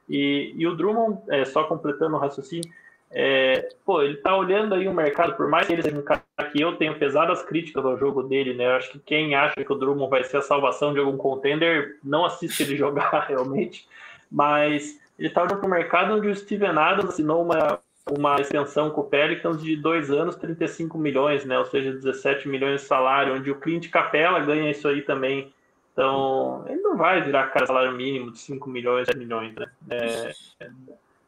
E, 0.09 0.55
e 0.57 0.67
o 0.67 0.75
Drummond, 0.75 1.21
é, 1.29 1.45
só 1.45 1.65
completando 1.65 2.17
o 2.17 2.19
raciocínio, 2.19 2.73
é, 3.11 3.69
pô, 3.85 4.03
ele 4.03 4.17
tá 4.19 4.37
olhando 4.37 4.75
aí 4.75 4.87
o 4.87 4.93
mercado, 4.93 5.35
por 5.35 5.49
mais 5.49 5.67
que 5.67 5.73
ele 5.73 5.83
seja 5.83 5.99
um 5.99 6.03
cara 6.03 6.23
que 6.53 6.61
eu 6.61 6.77
tenho 6.77 6.99
pesadas 6.99 7.43
críticas 7.43 7.85
ao 7.85 7.99
jogo 7.99 8.23
dele, 8.23 8.53
né? 8.53 8.67
Eu 8.67 8.73
acho 8.73 8.91
que 8.91 8.99
quem 8.99 9.35
acha 9.35 9.65
que 9.65 9.73
o 9.73 9.77
Drummond 9.77 10.11
vai 10.11 10.25
ser 10.25 10.37
a 10.39 10.43
salvação 10.43 10.93
de 10.93 10.99
algum 10.99 11.17
contender 11.17 11.99
não 12.05 12.25
assiste 12.27 12.63
ele 12.63 12.77
jogar 12.79 13.27
realmente. 13.27 13.89
Mas 14.31 15.01
ele 15.19 15.31
tá 15.31 15.43
olhando 15.43 15.61
pro 15.61 15.71
mercado 15.71 16.15
onde 16.15 16.29
o 16.29 16.37
Steven 16.37 16.79
Adams 16.79 17.11
assinou 17.11 17.43
uma, 17.43 17.81
uma 18.11 18.41
extensão 18.41 18.91
com 18.91 19.01
o 19.01 19.05
Pelicans 19.05 19.63
de 19.63 19.75
dois 19.75 20.11
anos, 20.11 20.37
35 20.37 20.99
milhões, 20.99 21.47
né? 21.47 21.59
Ou 21.59 21.65
seja, 21.65 21.93
17 21.93 22.47
milhões 22.47 22.83
de 22.83 22.87
salário, 22.87 23.35
onde 23.35 23.51
o 23.51 23.59
Clint 23.59 23.89
Capella 23.89 24.41
ganha 24.41 24.71
isso 24.71 24.87
aí 24.87 25.01
também. 25.01 25.51
Então, 25.95 26.65
ele 26.69 26.81
não 26.83 26.97
vai 26.97 27.23
virar 27.23 27.49
cara 27.49 27.67
salário 27.67 27.93
mínimo 27.93 28.31
de 28.31 28.39
5 28.39 28.69
milhões, 28.69 29.09
10 29.09 29.19
milhões, 29.19 29.55
né? 29.55 29.67
É, 29.91 30.31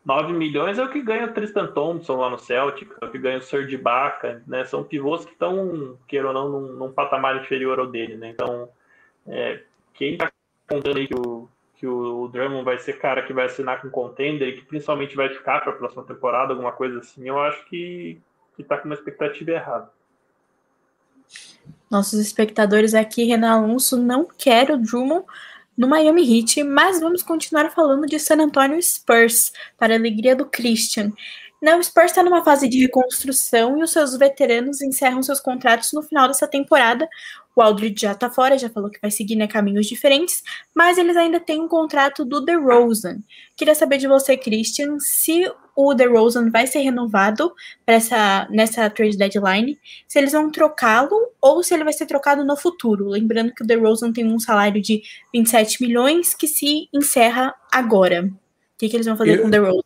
9 0.04 0.32
milhões 0.32 0.78
é 0.78 0.82
o 0.82 0.88
que 0.88 1.02
ganha 1.02 1.26
o 1.26 1.32
Tristan 1.32 1.66
Thompson 1.68 2.16
lá 2.16 2.30
no 2.30 2.38
Celtic, 2.38 2.90
é 3.00 3.04
o 3.04 3.10
que 3.10 3.18
ganha 3.18 3.38
o 3.38 3.42
Serge 3.42 3.74
Ibaka, 3.74 4.42
né? 4.46 4.64
São 4.64 4.82
pivôs 4.82 5.24
que 5.24 5.32
estão, 5.32 5.98
queira 6.08 6.28
ou 6.28 6.34
não, 6.34 6.48
num, 6.48 6.72
num, 6.72 6.92
patamar 6.92 7.36
inferior 7.36 7.78
ao 7.78 7.86
dele, 7.86 8.16
né? 8.16 8.30
Então, 8.30 8.68
é, 9.26 9.62
quem 9.92 10.14
está 10.14 10.32
contando 10.66 10.96
aí 10.96 11.06
que 11.06 11.14
o, 11.14 11.48
que 11.76 11.86
o 11.86 12.28
Drummond 12.28 12.64
vai 12.64 12.78
ser 12.78 12.94
cara 12.98 13.22
que 13.22 13.32
vai 13.32 13.46
assinar 13.46 13.82
com 13.82 13.90
contender 13.90 14.48
e 14.48 14.52
que 14.52 14.64
principalmente 14.64 15.14
vai 15.14 15.28
ficar 15.28 15.60
para 15.60 15.72
a 15.72 15.76
próxima 15.76 16.02
temporada, 16.04 16.52
alguma 16.52 16.72
coisa 16.72 17.00
assim, 17.00 17.28
eu 17.28 17.38
acho 17.38 17.64
que, 17.66 18.18
que 18.56 18.64
tá 18.64 18.78
com 18.78 18.86
uma 18.86 18.94
expectativa 18.94 19.50
errada. 19.50 19.90
Nossos 21.90 22.20
espectadores 22.20 22.94
aqui, 22.94 23.24
Renan 23.24 23.52
Alonso, 23.52 23.96
não 23.96 24.24
quer 24.26 24.70
o 24.70 24.78
Drummond 24.78 25.26
no 25.80 25.88
Miami 25.88 26.20
Heat, 26.22 26.62
mas 26.62 27.00
vamos 27.00 27.22
continuar 27.22 27.70
falando 27.70 28.06
de 28.06 28.18
San 28.18 28.36
Antonio 28.36 28.78
Spurs, 28.82 29.50
para 29.78 29.94
a 29.94 29.96
alegria 29.96 30.36
do 30.36 30.44
Christian. 30.44 31.10
Não, 31.58 31.78
o 31.78 31.82
Spurs 31.82 32.10
está 32.10 32.22
numa 32.22 32.44
fase 32.44 32.68
de 32.68 32.78
reconstrução 32.82 33.78
e 33.78 33.82
os 33.82 33.90
seus 33.90 34.14
veteranos 34.14 34.82
encerram 34.82 35.22
seus 35.22 35.40
contratos 35.40 35.90
no 35.94 36.02
final 36.02 36.28
dessa 36.28 36.46
temporada. 36.46 37.08
O 37.54 37.62
Aldridge 37.62 38.02
já 38.02 38.12
está 38.12 38.30
fora, 38.30 38.56
já 38.56 38.70
falou 38.70 38.90
que 38.90 39.00
vai 39.00 39.10
seguir 39.10 39.36
né, 39.36 39.46
caminhos 39.46 39.86
diferentes, 39.86 40.42
mas 40.74 40.98
eles 40.98 41.16
ainda 41.16 41.40
têm 41.40 41.60
um 41.60 41.68
contrato 41.68 42.24
do 42.24 42.40
DeRozan. 42.40 43.18
Queria 43.56 43.74
saber 43.74 43.98
de 43.98 44.06
você, 44.06 44.36
Christian, 44.36 44.98
se 44.98 45.50
o 45.74 45.94
DeRozan 45.94 46.50
vai 46.50 46.66
ser 46.66 46.80
renovado 46.80 47.52
essa, 47.86 48.46
nessa 48.50 48.88
trade 48.88 49.16
deadline, 49.16 49.78
se 50.06 50.18
eles 50.18 50.32
vão 50.32 50.50
trocá-lo 50.50 51.32
ou 51.40 51.62
se 51.62 51.74
ele 51.74 51.84
vai 51.84 51.92
ser 51.92 52.06
trocado 52.06 52.44
no 52.44 52.56
futuro. 52.56 53.08
Lembrando 53.08 53.52
que 53.52 53.62
o 53.62 53.66
DeRozan 53.66 54.12
tem 54.12 54.24
um 54.24 54.38
salário 54.38 54.80
de 54.80 55.02
27 55.34 55.82
milhões 55.82 56.34
que 56.34 56.46
se 56.46 56.88
encerra 56.92 57.54
agora. 57.72 58.30
que, 58.78 58.88
que 58.88 58.96
eles 58.96 59.06
vão 59.06 59.16
fazer 59.16 59.38
eu, 59.38 59.42
com 59.42 59.48
o 59.48 59.50
DeRozan? 59.50 59.82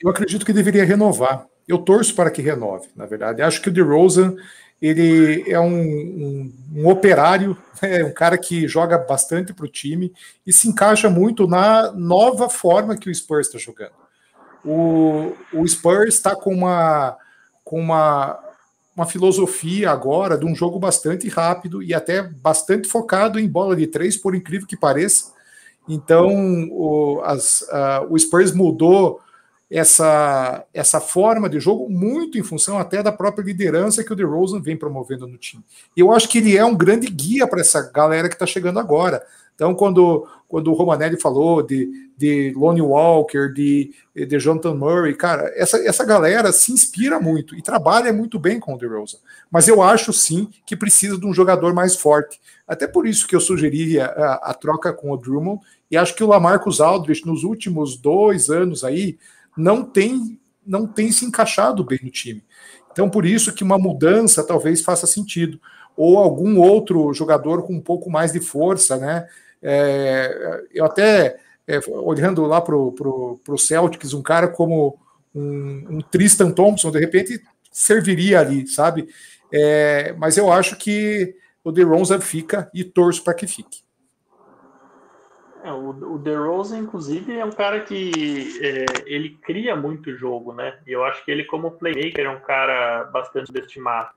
Eu 0.00 0.10
acredito 0.10 0.44
que 0.44 0.52
deveria 0.52 0.84
renovar. 0.84 1.46
Eu 1.66 1.78
torço 1.78 2.14
para 2.14 2.30
que 2.30 2.40
renove, 2.40 2.88
na 2.96 3.06
verdade. 3.06 3.42
Acho 3.42 3.60
que 3.60 3.68
o 3.68 3.72
DeRozan 3.72 4.36
ele 4.80 5.50
é 5.50 5.58
um, 5.58 5.74
um, 5.74 6.52
um 6.76 6.88
operário, 6.88 7.56
é 7.82 8.04
um 8.04 8.12
cara 8.12 8.38
que 8.38 8.68
joga 8.68 8.98
bastante 8.98 9.52
para 9.52 9.64
o 9.64 9.68
time 9.68 10.12
e 10.46 10.52
se 10.52 10.68
encaixa 10.68 11.10
muito 11.10 11.46
na 11.46 11.92
nova 11.92 12.48
forma 12.48 12.96
que 12.96 13.10
o 13.10 13.14
Spurs 13.14 13.46
está 13.46 13.58
jogando. 13.58 13.92
O, 14.64 15.34
o 15.52 15.66
Spurs 15.66 16.14
está 16.14 16.34
com 16.34 16.52
uma, 16.52 17.16
com 17.64 17.80
uma, 17.80 18.38
uma 18.94 19.06
filosofia 19.06 19.90
agora 19.90 20.36
de 20.36 20.44
um 20.44 20.54
jogo 20.54 20.78
bastante 20.78 21.28
rápido 21.28 21.82
e 21.82 21.94
até 21.94 22.22
bastante 22.22 22.88
focado 22.88 23.38
em 23.38 23.48
bola 23.48 23.76
de 23.76 23.86
três, 23.86 24.16
por 24.16 24.34
incrível 24.34 24.66
que 24.66 24.76
pareça. 24.76 25.32
Então, 25.88 26.68
o, 26.70 27.22
as, 27.24 27.64
o 28.10 28.18
Spurs 28.18 28.52
mudou 28.52 29.20
essa, 29.70 30.64
essa 30.72 31.00
forma 31.00 31.48
de 31.48 31.60
jogo 31.60 31.90
muito 31.90 32.38
em 32.38 32.42
função 32.42 32.78
até 32.78 33.02
da 33.02 33.12
própria 33.12 33.44
liderança 33.44 34.02
que 34.02 34.12
o 34.12 34.16
DeRozan 34.16 34.60
vem 34.60 34.76
promovendo 34.76 35.26
no 35.26 35.36
time. 35.36 35.62
E 35.96 36.00
eu 36.00 36.10
acho 36.10 36.28
que 36.28 36.38
ele 36.38 36.56
é 36.56 36.64
um 36.64 36.74
grande 36.74 37.06
guia 37.08 37.46
para 37.46 37.60
essa 37.60 37.82
galera 37.92 38.28
que 38.28 38.34
está 38.34 38.46
chegando 38.46 38.78
agora. 38.78 39.22
Então, 39.54 39.74
quando, 39.74 40.26
quando 40.46 40.70
o 40.70 40.74
Romanelli 40.74 41.20
falou 41.20 41.62
de, 41.62 41.90
de 42.16 42.54
Lonnie 42.56 42.80
Walker, 42.80 43.52
de, 43.52 43.92
de 44.14 44.38
Jonathan 44.38 44.72
Murray, 44.72 45.14
cara, 45.14 45.52
essa, 45.56 45.76
essa 45.84 46.04
galera 46.04 46.52
se 46.52 46.72
inspira 46.72 47.18
muito 47.18 47.56
e 47.56 47.60
trabalha 47.60 48.12
muito 48.12 48.38
bem 48.38 48.60
com 48.60 48.74
o 48.74 48.78
DeRozan. 48.78 49.18
Mas 49.50 49.66
eu 49.66 49.82
acho 49.82 50.12
sim 50.12 50.48
que 50.64 50.76
precisa 50.76 51.18
de 51.18 51.26
um 51.26 51.34
jogador 51.34 51.74
mais 51.74 51.96
forte. 51.96 52.40
Até 52.68 52.86
por 52.86 53.04
isso 53.04 53.26
que 53.26 53.34
eu 53.34 53.40
sugeriria 53.40 54.06
a, 54.06 54.50
a 54.50 54.54
troca 54.54 54.92
com 54.92 55.10
o 55.10 55.16
Drummond, 55.16 55.60
e 55.90 55.96
acho 55.96 56.14
que 56.14 56.22
o 56.22 56.28
Lamarcus 56.28 56.80
Aldridge, 56.80 57.26
nos 57.26 57.42
últimos 57.42 57.96
dois 57.96 58.50
anos 58.50 58.84
aí, 58.84 59.18
não 59.58 59.84
tem 59.84 60.38
não 60.64 60.86
tem 60.86 61.10
se 61.10 61.24
encaixado 61.24 61.82
bem 61.82 61.98
no 62.02 62.10
time. 62.10 62.44
Então, 62.92 63.08
por 63.08 63.24
isso 63.24 63.54
que 63.54 63.64
uma 63.64 63.78
mudança 63.78 64.44
talvez 64.44 64.82
faça 64.82 65.06
sentido. 65.06 65.58
Ou 65.96 66.18
algum 66.18 66.60
outro 66.60 67.12
jogador 67.14 67.62
com 67.62 67.72
um 67.72 67.80
pouco 67.80 68.10
mais 68.10 68.32
de 68.32 68.40
força, 68.40 68.98
né? 68.98 69.26
É, 69.62 70.66
eu 70.72 70.84
até, 70.84 71.38
é, 71.66 71.80
olhando 71.88 72.44
lá 72.44 72.60
para 72.60 72.76
o 72.76 73.58
Celtics, 73.58 74.12
um 74.12 74.22
cara 74.22 74.46
como 74.46 74.98
um, 75.34 75.86
um, 75.90 76.00
Tristan 76.02 76.50
Thompson, 76.50 76.90
de 76.90 77.00
repente, 77.00 77.42
serviria 77.72 78.40
ali, 78.40 78.66
sabe? 78.66 79.08
É, 79.50 80.12
mas 80.18 80.36
eu 80.36 80.52
acho 80.52 80.76
que 80.76 81.34
o 81.64 81.72
DeRozan 81.72 82.20
fica 82.20 82.70
e 82.74 82.84
torço 82.84 83.24
para 83.24 83.34
que 83.34 83.46
fique. 83.46 83.87
É, 85.68 85.72
o, 85.72 86.14
o 86.14 86.18
DeRozan, 86.18 86.78
inclusive, 86.78 87.38
é 87.38 87.44
um 87.44 87.52
cara 87.52 87.80
que 87.80 88.58
é, 88.62 88.86
ele 89.04 89.30
cria 89.42 89.76
muito 89.76 90.16
jogo, 90.16 90.54
né? 90.54 90.78
E 90.86 90.92
eu 90.92 91.04
acho 91.04 91.22
que 91.24 91.30
ele, 91.30 91.44
como 91.44 91.72
playmaker, 91.72 92.24
é 92.24 92.30
um 92.30 92.40
cara 92.40 93.04
bastante 93.04 93.48
subestimado. 93.48 94.08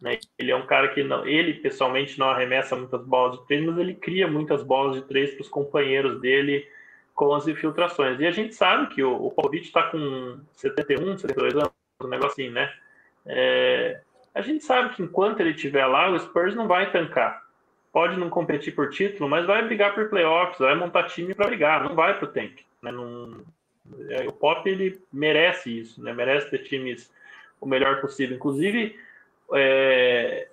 Né? 0.00 0.18
Ele 0.36 0.50
é 0.50 0.56
um 0.56 0.66
cara 0.66 0.88
que 0.88 1.04
não, 1.04 1.24
ele 1.24 1.54
pessoalmente 1.54 2.18
não 2.18 2.28
arremessa 2.28 2.74
muitas 2.74 3.02
bolas 3.04 3.38
de 3.38 3.46
três, 3.46 3.64
mas 3.64 3.78
ele 3.78 3.94
cria 3.94 4.26
muitas 4.26 4.62
bolas 4.64 4.96
de 4.96 5.02
três 5.02 5.32
para 5.32 5.42
os 5.42 5.48
companheiros 5.48 6.20
dele 6.20 6.68
com 7.14 7.32
as 7.32 7.46
infiltrações. 7.46 8.18
E 8.20 8.26
a 8.26 8.32
gente 8.32 8.54
sabe 8.54 8.88
que 8.88 9.02
o, 9.02 9.14
o 9.14 9.30
Popovich 9.30 9.66
está 9.66 9.84
com 9.84 10.40
71, 10.54 11.18
72 11.18 11.54
anos, 11.54 11.70
um 12.02 12.08
negocinho, 12.08 12.50
né? 12.50 12.70
É, 13.24 14.00
a 14.34 14.42
gente 14.42 14.64
sabe 14.64 14.94
que 14.94 15.02
enquanto 15.02 15.40
ele 15.40 15.50
estiver 15.50 15.86
lá, 15.86 16.10
o 16.10 16.18
Spurs 16.18 16.54
não 16.54 16.66
vai 16.66 16.90
tancar 16.90 17.45
pode 17.96 18.18
não 18.18 18.28
competir 18.28 18.74
por 18.74 18.90
título, 18.90 19.26
mas 19.26 19.46
vai 19.46 19.64
brigar 19.64 19.94
por 19.94 20.10
playoffs, 20.10 20.58
vai 20.58 20.74
montar 20.74 21.04
time 21.04 21.34
para 21.34 21.46
brigar, 21.46 21.82
não 21.82 21.94
vai 21.94 22.12
para 22.12 22.26
o 22.26 22.30
tank. 22.30 22.60
Né? 22.82 22.92
Não, 22.92 23.40
é, 24.10 24.28
o 24.28 24.32
Pop 24.32 24.68
ele 24.68 25.00
merece 25.10 25.80
isso, 25.80 26.02
né? 26.02 26.12
merece 26.12 26.50
ter 26.50 26.58
times 26.58 27.10
o 27.58 27.64
melhor 27.64 28.02
possível. 28.02 28.36
Inclusive, 28.36 29.00
é, 29.54 30.46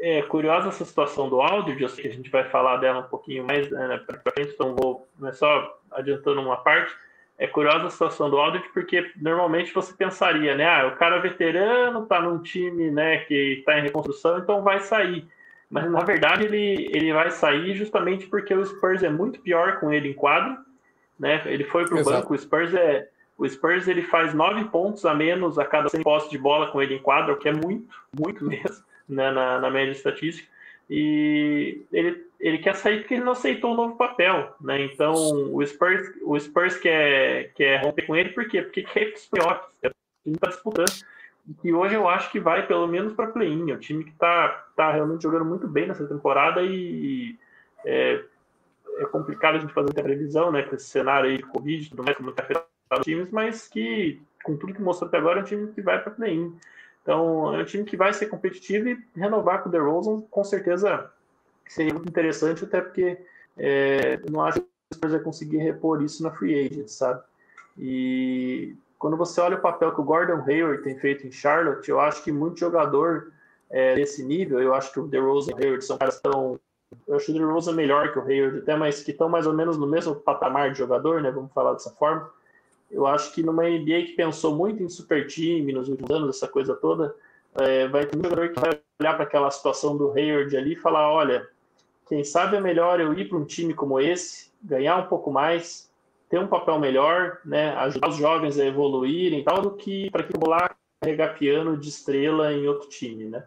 é 0.00 0.22
curiosa 0.22 0.70
essa 0.70 0.86
situação 0.86 1.28
do 1.28 1.42
Aldridge, 1.42 1.82
eu 1.82 1.90
sei 1.90 2.04
que 2.04 2.08
a 2.08 2.14
gente 2.14 2.30
vai 2.30 2.44
falar 2.44 2.78
dela 2.78 3.00
um 3.00 3.10
pouquinho 3.10 3.44
mais 3.44 3.70
né, 3.70 4.02
para 4.06 4.32
frente, 4.32 4.54
então 4.54 4.74
vou 4.74 5.06
né, 5.18 5.32
só 5.32 5.78
adiantando 5.90 6.40
uma 6.40 6.56
parte. 6.56 6.90
É 7.36 7.46
curiosa 7.46 7.88
a 7.88 7.90
situação 7.90 8.30
do 8.30 8.38
Aldridge, 8.38 8.70
porque 8.72 9.12
normalmente 9.16 9.74
você 9.74 9.92
pensaria, 9.92 10.54
né? 10.54 10.64
Ah, 10.64 10.86
o 10.86 10.96
cara 10.96 11.18
veterano 11.18 12.06
tá 12.06 12.18
num 12.18 12.42
time 12.42 12.90
né, 12.90 13.18
que 13.26 13.58
está 13.58 13.78
em 13.78 13.82
reconstrução, 13.82 14.38
então 14.38 14.62
vai 14.62 14.80
sair 14.80 15.28
mas 15.70 15.90
na 15.90 16.00
verdade 16.04 16.44
ele, 16.44 16.90
ele 16.92 17.12
vai 17.12 17.30
sair 17.30 17.74
justamente 17.74 18.26
porque 18.26 18.54
o 18.54 18.64
Spurs 18.64 19.02
é 19.02 19.10
muito 19.10 19.40
pior 19.40 19.80
com 19.80 19.92
ele 19.92 20.10
em 20.10 20.14
quadro, 20.14 20.56
né? 21.18 21.42
Ele 21.46 21.64
foi 21.64 21.84
para 21.86 22.00
o 22.00 22.04
banco, 22.04 22.34
o 22.34 22.38
Spurs 22.38 22.74
é 22.74 23.08
o 23.38 23.46
Spurs 23.46 23.86
ele 23.86 24.02
faz 24.02 24.32
nove 24.32 24.64
pontos 24.64 25.04
a 25.04 25.14
menos 25.14 25.58
a 25.58 25.64
cada 25.64 25.90
100 25.90 26.02
postes 26.02 26.30
de 26.30 26.38
bola 26.38 26.70
com 26.70 26.80
ele 26.80 26.94
em 26.94 26.98
quadro, 26.98 27.34
o 27.34 27.36
que 27.36 27.48
é 27.48 27.52
muito, 27.52 27.94
muito 28.18 28.44
mesmo, 28.48 28.84
né, 29.08 29.30
na, 29.30 29.60
na 29.60 29.70
média 29.70 29.92
estatística. 29.92 30.48
E 30.88 31.84
ele, 31.92 32.24
ele 32.40 32.58
quer 32.58 32.74
sair 32.76 33.00
porque 33.00 33.14
ele 33.14 33.24
não 33.24 33.32
aceitou 33.32 33.70
o 33.70 33.72
um 33.74 33.76
novo 33.76 33.96
papel, 33.96 34.54
né? 34.60 34.80
Então 34.84 35.12
o 35.52 35.66
Spurs, 35.66 36.08
o 36.22 36.38
Spurs 36.38 36.76
quer, 36.76 37.52
quer 37.54 37.82
romper 37.82 38.06
com 38.06 38.16
ele, 38.16 38.30
por 38.30 38.48
quê? 38.48 38.62
Porque 38.62 38.82
quer 38.82 39.02
ir 39.02 39.10
para 39.10 39.18
os 39.18 39.26
playoffs, 39.26 39.68
ele 39.82 39.94
está 40.34 40.48
disputando 40.48 40.92
que 41.54 41.72
hoje 41.72 41.94
eu 41.94 42.08
acho 42.08 42.30
que 42.30 42.40
vai 42.40 42.66
pelo 42.66 42.86
menos 42.86 43.12
para 43.12 43.28
play-in. 43.28 43.70
É 43.70 43.74
um 43.74 43.78
time 43.78 44.04
que 44.04 44.10
está 44.10 44.48
tá 44.76 44.92
realmente 44.92 45.22
jogando 45.22 45.44
muito 45.44 45.68
bem 45.68 45.86
nessa 45.86 46.06
temporada 46.06 46.62
e 46.62 47.38
é, 47.84 48.22
é 48.98 49.04
complicado 49.06 49.56
a 49.56 49.58
gente 49.58 49.72
fazer 49.72 49.98
a 49.98 50.02
previsão, 50.02 50.50
né, 50.50 50.62
com 50.62 50.74
esse 50.74 50.86
cenário 50.86 51.30
aí 51.30 51.36
de 51.36 51.44
Covid, 51.44 51.90
tudo 51.90 52.02
mais, 52.02 52.16
como 52.16 52.30
está 52.30 52.42
afetado 52.42 52.66
os 52.98 53.04
times, 53.04 53.30
mas 53.30 53.68
que, 53.68 54.20
com 54.42 54.56
tudo 54.56 54.74
que 54.74 54.82
mostrou 54.82 55.08
até 55.08 55.18
agora, 55.18 55.40
é 55.40 55.42
um 55.42 55.46
time 55.46 55.72
que 55.72 55.80
vai 55.80 56.02
para 56.02 56.12
play-in. 56.12 56.56
Então, 57.02 57.54
é 57.54 57.62
um 57.62 57.64
time 57.64 57.84
que 57.84 57.96
vai 57.96 58.12
ser 58.12 58.26
competitivo 58.26 58.88
e 58.88 58.98
renovar 59.14 59.62
com 59.62 59.68
o 59.68 59.72
DeRozan, 59.72 60.22
com 60.22 60.42
certeza 60.42 61.10
seria 61.68 61.94
muito 61.94 62.08
interessante, 62.08 62.64
até 62.64 62.80
porque 62.80 63.18
é, 63.56 64.20
não 64.30 64.40
acho 64.40 64.60
que 64.60 64.66
o 64.66 64.94
Spurs 64.94 65.12
vai 65.12 65.22
conseguir 65.22 65.58
repor 65.58 66.02
isso 66.02 66.22
na 66.22 66.30
free 66.30 66.66
agent, 66.66 66.88
sabe? 66.88 67.22
E 67.78 68.74
quando 68.98 69.16
você 69.16 69.40
olha 69.40 69.56
o 69.56 69.60
papel 69.60 69.92
que 69.92 70.00
o 70.00 70.04
Gordon 70.04 70.42
Hayward 70.46 70.82
tem 70.82 70.98
feito 70.98 71.26
em 71.26 71.32
Charlotte, 71.32 71.88
eu 71.88 72.00
acho 72.00 72.22
que 72.22 72.32
muito 72.32 72.60
jogador 72.60 73.32
é, 73.70 73.94
desse 73.94 74.24
nível, 74.24 74.60
eu 74.60 74.74
acho 74.74 74.92
que 74.92 75.00
o 75.00 75.06
DeRozan 75.06 75.52
e 75.52 75.54
o 75.54 75.58
Hayward 75.58 75.84
são 75.84 75.98
caras 75.98 76.20
tão... 76.20 76.58
Eu 77.06 77.16
acho 77.16 77.30
o 77.30 77.34
DeRozan 77.34 77.72
melhor 77.72 78.12
que 78.12 78.18
o 78.18 78.22
Hayward, 78.22 78.58
até 78.58 78.76
mais 78.76 79.02
que 79.02 79.10
estão 79.10 79.28
mais 79.28 79.46
ou 79.46 79.52
menos 79.52 79.76
no 79.76 79.86
mesmo 79.86 80.14
patamar 80.14 80.72
de 80.72 80.78
jogador, 80.78 81.20
né? 81.20 81.30
Vamos 81.30 81.52
falar 81.52 81.72
dessa 81.72 81.90
forma. 81.90 82.30
Eu 82.90 83.06
acho 83.06 83.32
que 83.32 83.42
numa 83.42 83.64
NBA 83.64 84.06
que 84.06 84.12
pensou 84.16 84.54
muito 84.54 84.82
em 84.82 84.88
super 84.88 85.26
time 85.26 85.72
nos 85.72 85.88
últimos 85.88 86.10
anos, 86.10 86.36
essa 86.36 86.46
coisa 86.46 86.74
toda, 86.74 87.14
é, 87.56 87.88
vai 87.88 88.06
ter 88.06 88.16
um 88.16 88.22
jogador 88.22 88.50
que 88.50 88.60
vai 88.60 88.80
olhar 89.00 89.14
para 89.14 89.24
aquela 89.24 89.50
situação 89.50 89.96
do 89.96 90.12
Hayward 90.12 90.56
ali 90.56 90.72
e 90.74 90.76
falar: 90.76 91.10
olha, 91.10 91.48
quem 92.08 92.22
sabe 92.22 92.56
é 92.56 92.60
melhor 92.60 93.00
eu 93.00 93.12
ir 93.12 93.28
para 93.28 93.38
um 93.38 93.44
time 93.44 93.74
como 93.74 94.00
esse, 94.00 94.52
ganhar 94.62 94.96
um 94.96 95.08
pouco 95.08 95.30
mais, 95.30 95.85
ter 96.28 96.38
um 96.40 96.48
papel 96.48 96.78
melhor, 96.78 97.38
né, 97.44 97.70
ajudar 97.76 98.08
os 98.08 98.16
jovens 98.16 98.58
a 98.58 98.64
evoluírem, 98.64 99.44
tal, 99.44 99.62
do 99.62 99.72
que 99.72 100.10
para 100.10 100.22
que 100.22 100.34
eu 100.34 100.40
vou 100.40 100.50
lá 100.50 100.74
carregar 101.00 101.38
piano 101.38 101.76
de 101.76 101.88
estrela 101.88 102.52
em 102.52 102.66
outro 102.66 102.88
time, 102.88 103.24
né? 103.24 103.44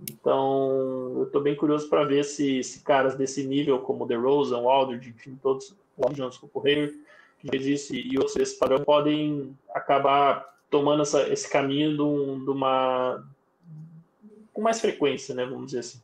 Então, 0.00 1.12
eu 1.16 1.24
estou 1.24 1.40
bem 1.40 1.54
curioso 1.54 1.88
para 1.88 2.04
ver 2.04 2.24
se, 2.24 2.62
se, 2.62 2.82
caras 2.82 3.14
desse 3.14 3.46
nível, 3.46 3.78
como 3.78 4.06
The 4.06 4.16
Rosen, 4.16 4.58
o 4.58 4.68
Aldridge, 4.68 5.10
enfim, 5.10 5.38
todos, 5.42 5.74
o 5.96 6.06
o 6.06 6.48
Correio, 6.48 6.92
que 7.38 7.58
disse, 7.58 7.96
e 7.96 8.16
outros 8.18 8.34
desse 8.34 8.58
padrão, 8.58 8.82
podem 8.82 9.56
acabar 9.72 10.52
tomando 10.70 11.02
essa, 11.02 11.28
esse 11.28 11.48
caminho 11.48 11.94
de, 11.94 12.02
um, 12.02 12.44
de 12.44 12.50
uma 12.50 13.24
com 14.52 14.62
mais 14.62 14.80
frequência, 14.80 15.34
né, 15.34 15.44
vamos 15.44 15.66
dizer 15.66 15.80
assim. 15.80 16.00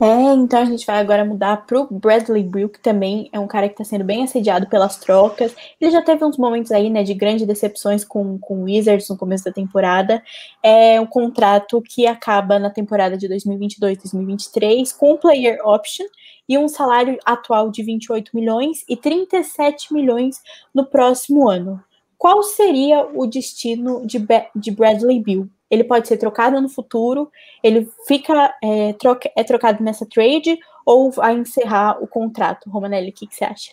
É, 0.00 0.34
então 0.34 0.60
a 0.60 0.64
gente 0.64 0.86
vai 0.86 0.98
agora 0.98 1.24
mudar 1.24 1.66
para 1.66 1.80
o 1.80 1.86
Bradley 1.90 2.42
Bill, 2.42 2.68
que 2.68 2.80
também 2.80 3.28
é 3.32 3.38
um 3.38 3.46
cara 3.46 3.68
que 3.68 3.74
está 3.74 3.84
sendo 3.84 4.04
bem 4.04 4.24
assediado 4.24 4.66
pelas 4.68 4.96
trocas. 4.96 5.54
Ele 5.80 5.90
já 5.90 6.02
teve 6.02 6.24
uns 6.24 6.38
momentos 6.38 6.72
aí, 6.72 6.88
né, 6.88 7.02
de 7.02 7.12
grandes 7.14 7.46
decepções 7.46 8.04
com, 8.04 8.38
com 8.38 8.60
o 8.60 8.64
Wizards 8.64 9.08
no 9.08 9.16
começo 9.16 9.44
da 9.44 9.52
temporada. 9.52 10.22
É 10.62 11.00
um 11.00 11.06
contrato 11.06 11.82
que 11.82 12.06
acaba 12.06 12.58
na 12.58 12.70
temporada 12.70 13.16
de 13.16 13.28
2022-2023 13.28 14.96
com 14.96 15.16
player 15.16 15.58
option 15.66 16.06
e 16.48 16.56
um 16.56 16.68
salário 16.68 17.18
atual 17.24 17.70
de 17.70 17.82
28 17.82 18.30
milhões 18.34 18.84
e 18.88 18.96
37 18.96 19.92
milhões 19.92 20.40
no 20.74 20.86
próximo 20.86 21.48
ano. 21.48 21.82
Qual 22.16 22.42
seria 22.42 23.06
o 23.14 23.26
destino 23.26 24.06
de, 24.06 24.24
de 24.54 24.70
Bradley 24.70 25.20
Bill? 25.20 25.50
Ele 25.70 25.84
pode 25.84 26.06
ser 26.08 26.16
trocado 26.16 26.60
no 26.60 26.68
futuro, 26.68 27.30
ele 27.62 27.90
fica 28.06 28.54
é, 28.62 28.92
troca, 28.94 29.30
é 29.36 29.42
trocado 29.42 29.82
nessa 29.82 30.06
trade 30.06 30.58
ou 30.84 31.10
vai 31.10 31.34
encerrar 31.34 32.02
o 32.02 32.06
contrato? 32.06 32.70
Romanelli, 32.70 33.10
o 33.10 33.12
que, 33.12 33.26
que, 33.26 33.34
você 33.34 33.44
acha? 33.44 33.72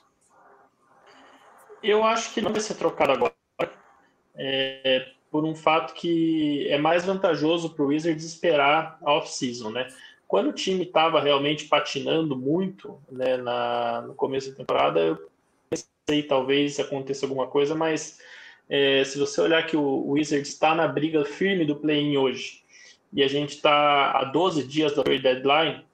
Eu 1.82 2.04
acho 2.04 2.34
que 2.34 2.42
não 2.42 2.52
vai 2.52 2.62
ser 2.62 2.76
trocado 2.76 3.12
agora, 3.12 3.34
é, 4.36 5.08
por 5.30 5.46
um 5.46 5.56
fato 5.56 5.94
que 5.94 6.68
é 6.70 6.78
mais 6.78 7.06
vantajoso 7.06 7.74
para 7.74 7.84
o 7.84 7.88
Wizards 7.88 8.26
esperar 8.26 8.98
a 9.04 9.14
off-season, 9.14 9.70
né? 9.70 9.88
Quando 10.28 10.50
o 10.50 10.54
time 10.54 10.84
estava 10.84 11.20
realmente 11.20 11.66
patinando 11.66 12.36
muito 12.36 13.00
né, 13.12 13.38
na, 13.38 14.02
no 14.02 14.16
começo 14.16 14.50
da 14.50 14.56
temporada, 14.56 15.00
eu 15.00 15.18
sei, 16.10 16.24
talvez 16.24 16.80
aconteça 16.80 17.26
alguma 17.26 17.46
coisa, 17.46 17.76
mas 17.76 18.20
é, 18.74 19.04
se 19.04 19.20
você 19.20 19.40
olhar 19.40 19.68
que 19.68 19.78
o 19.78 20.10
Wizards 20.10 20.50
está 20.50 20.74
na 20.74 20.88
briga 20.88 21.24
firme 21.24 21.64
do 21.64 21.76
play-in 21.76 22.18
hoje, 22.18 22.64
e 23.14 23.22
a 23.22 23.28
gente 23.28 23.52
está 23.52 24.10
a 24.14 24.24
12 24.24 24.64
dias 24.64 24.96
da 24.96 25.04
deadline, 25.04 25.86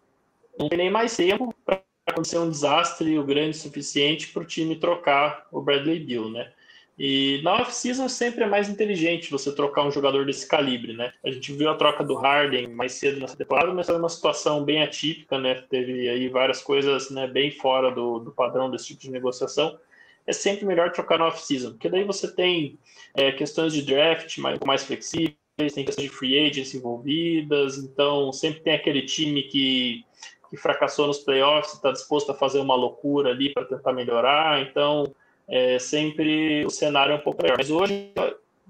não 0.58 0.70
tem 0.70 0.78
nem 0.78 0.90
mais 0.90 1.14
tempo 1.14 1.54
para 1.66 1.84
acontecer 2.08 2.38
um 2.38 2.50
desastre 2.50 3.20
o 3.20 3.26
grande 3.26 3.58
o 3.58 3.60
suficiente 3.60 4.30
para 4.30 4.44
o 4.44 4.46
time 4.46 4.78
trocar 4.78 5.46
o 5.52 5.62
Bradley 5.62 6.00
Bill, 6.00 6.30
né? 6.30 6.54
E 6.98 7.42
na 7.44 7.56
off-season 7.56 8.08
sempre 8.08 8.46
é 8.46 8.48
mais 8.48 8.70
inteligente 8.70 9.30
você 9.30 9.54
trocar 9.54 9.86
um 9.86 9.92
jogador 9.92 10.26
desse 10.26 10.48
calibre, 10.48 10.94
né? 10.94 11.12
A 11.22 11.30
gente 11.30 11.52
viu 11.52 11.70
a 11.70 11.76
troca 11.76 12.02
do 12.02 12.16
Harden 12.16 12.70
mais 12.70 12.94
cedo 12.94 13.20
nessa 13.20 13.36
temporada, 13.36 13.74
mas 13.74 13.88
foi 13.88 13.98
uma 13.98 14.08
situação 14.08 14.64
bem 14.64 14.82
atípica, 14.82 15.38
né? 15.38 15.64
Teve 15.70 16.08
aí 16.08 16.30
várias 16.30 16.62
coisas 16.62 17.10
né, 17.10 17.28
bem 17.28 17.52
fora 17.52 17.92
do, 17.92 18.20
do 18.20 18.32
padrão 18.32 18.72
desse 18.72 18.88
tipo 18.88 19.02
de 19.02 19.12
negociação. 19.12 19.78
É 20.26 20.34
sempre 20.34 20.66
melhor 20.66 20.92
trocar 20.92 21.18
na 21.18 21.28
off-season, 21.28 21.72
porque 21.72 21.90
daí 21.90 22.04
você 22.04 22.34
tem 22.34 22.78
é, 23.16 23.32
questões 23.32 23.74
de 23.74 23.82
draft 23.82 24.38
mais, 24.38 24.60
mais 24.60 24.84
flexíveis, 24.84 25.36
tem 25.74 25.84
questões 25.86 26.10
de 26.10 26.16
free 26.16 26.40
agents 26.40 26.74
envolvidas, 26.74 27.78
então 27.78 28.32
sempre 28.32 28.62
tem 28.62 28.74
aquele 28.74 29.02
time 29.02 29.44
que, 29.44 30.06
que 30.50 30.58
fracassou 30.58 31.08
nos 31.08 31.20
playoffs, 31.20 31.74
está 31.74 31.92
disposto 31.92 32.32
a 32.32 32.36
fazer 32.36 32.60
uma 32.60 32.76
loucura 32.76 33.32
ali 33.32 33.54
para 33.54 33.66
tentar 33.66 33.92
melhorar, 33.92 34.62
então 34.62 35.14
é, 35.48 35.80
sempre 35.80 36.66
o 36.66 36.70
cenário 36.70 37.14
é 37.14 37.16
um 37.16 37.22
pouco 37.22 37.42
melhor. 37.42 37.58
Mas 37.58 37.72
hoje 37.72 38.12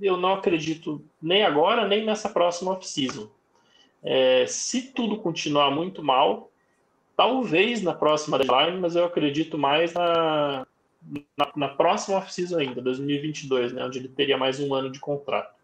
eu 0.02 0.18
não 0.18 0.34
acredito 0.34 1.04
nem 1.22 1.44
agora, 1.44 1.88
nem 1.88 2.06
nessa 2.06 2.30
próxima 2.30 2.72
off-season. 2.72 3.30
É, 4.02 4.46
se 4.48 4.94
tudo 4.94 5.18
continuar 5.18 5.72
muito 5.72 6.02
mal, 6.02 6.50
talvez 7.18 7.82
na 7.82 7.94
próxima 7.94 8.38
deadline, 8.38 8.80
mas 8.80 8.96
eu 8.96 9.04
acredito 9.04 9.58
mais 9.58 9.94
na, 9.94 10.66
na, 11.38 11.52
na 11.56 11.68
próxima 11.70 12.18
off-season 12.18 12.58
ainda, 12.58 12.82
2022, 12.82 13.74
né, 13.74 13.84
onde 13.86 14.00
ele 14.00 14.10
teria 14.10 14.38
mais 14.38 14.60
um 14.60 14.74
ano 14.74 14.92
de 14.92 15.00
contrato. 15.00 15.60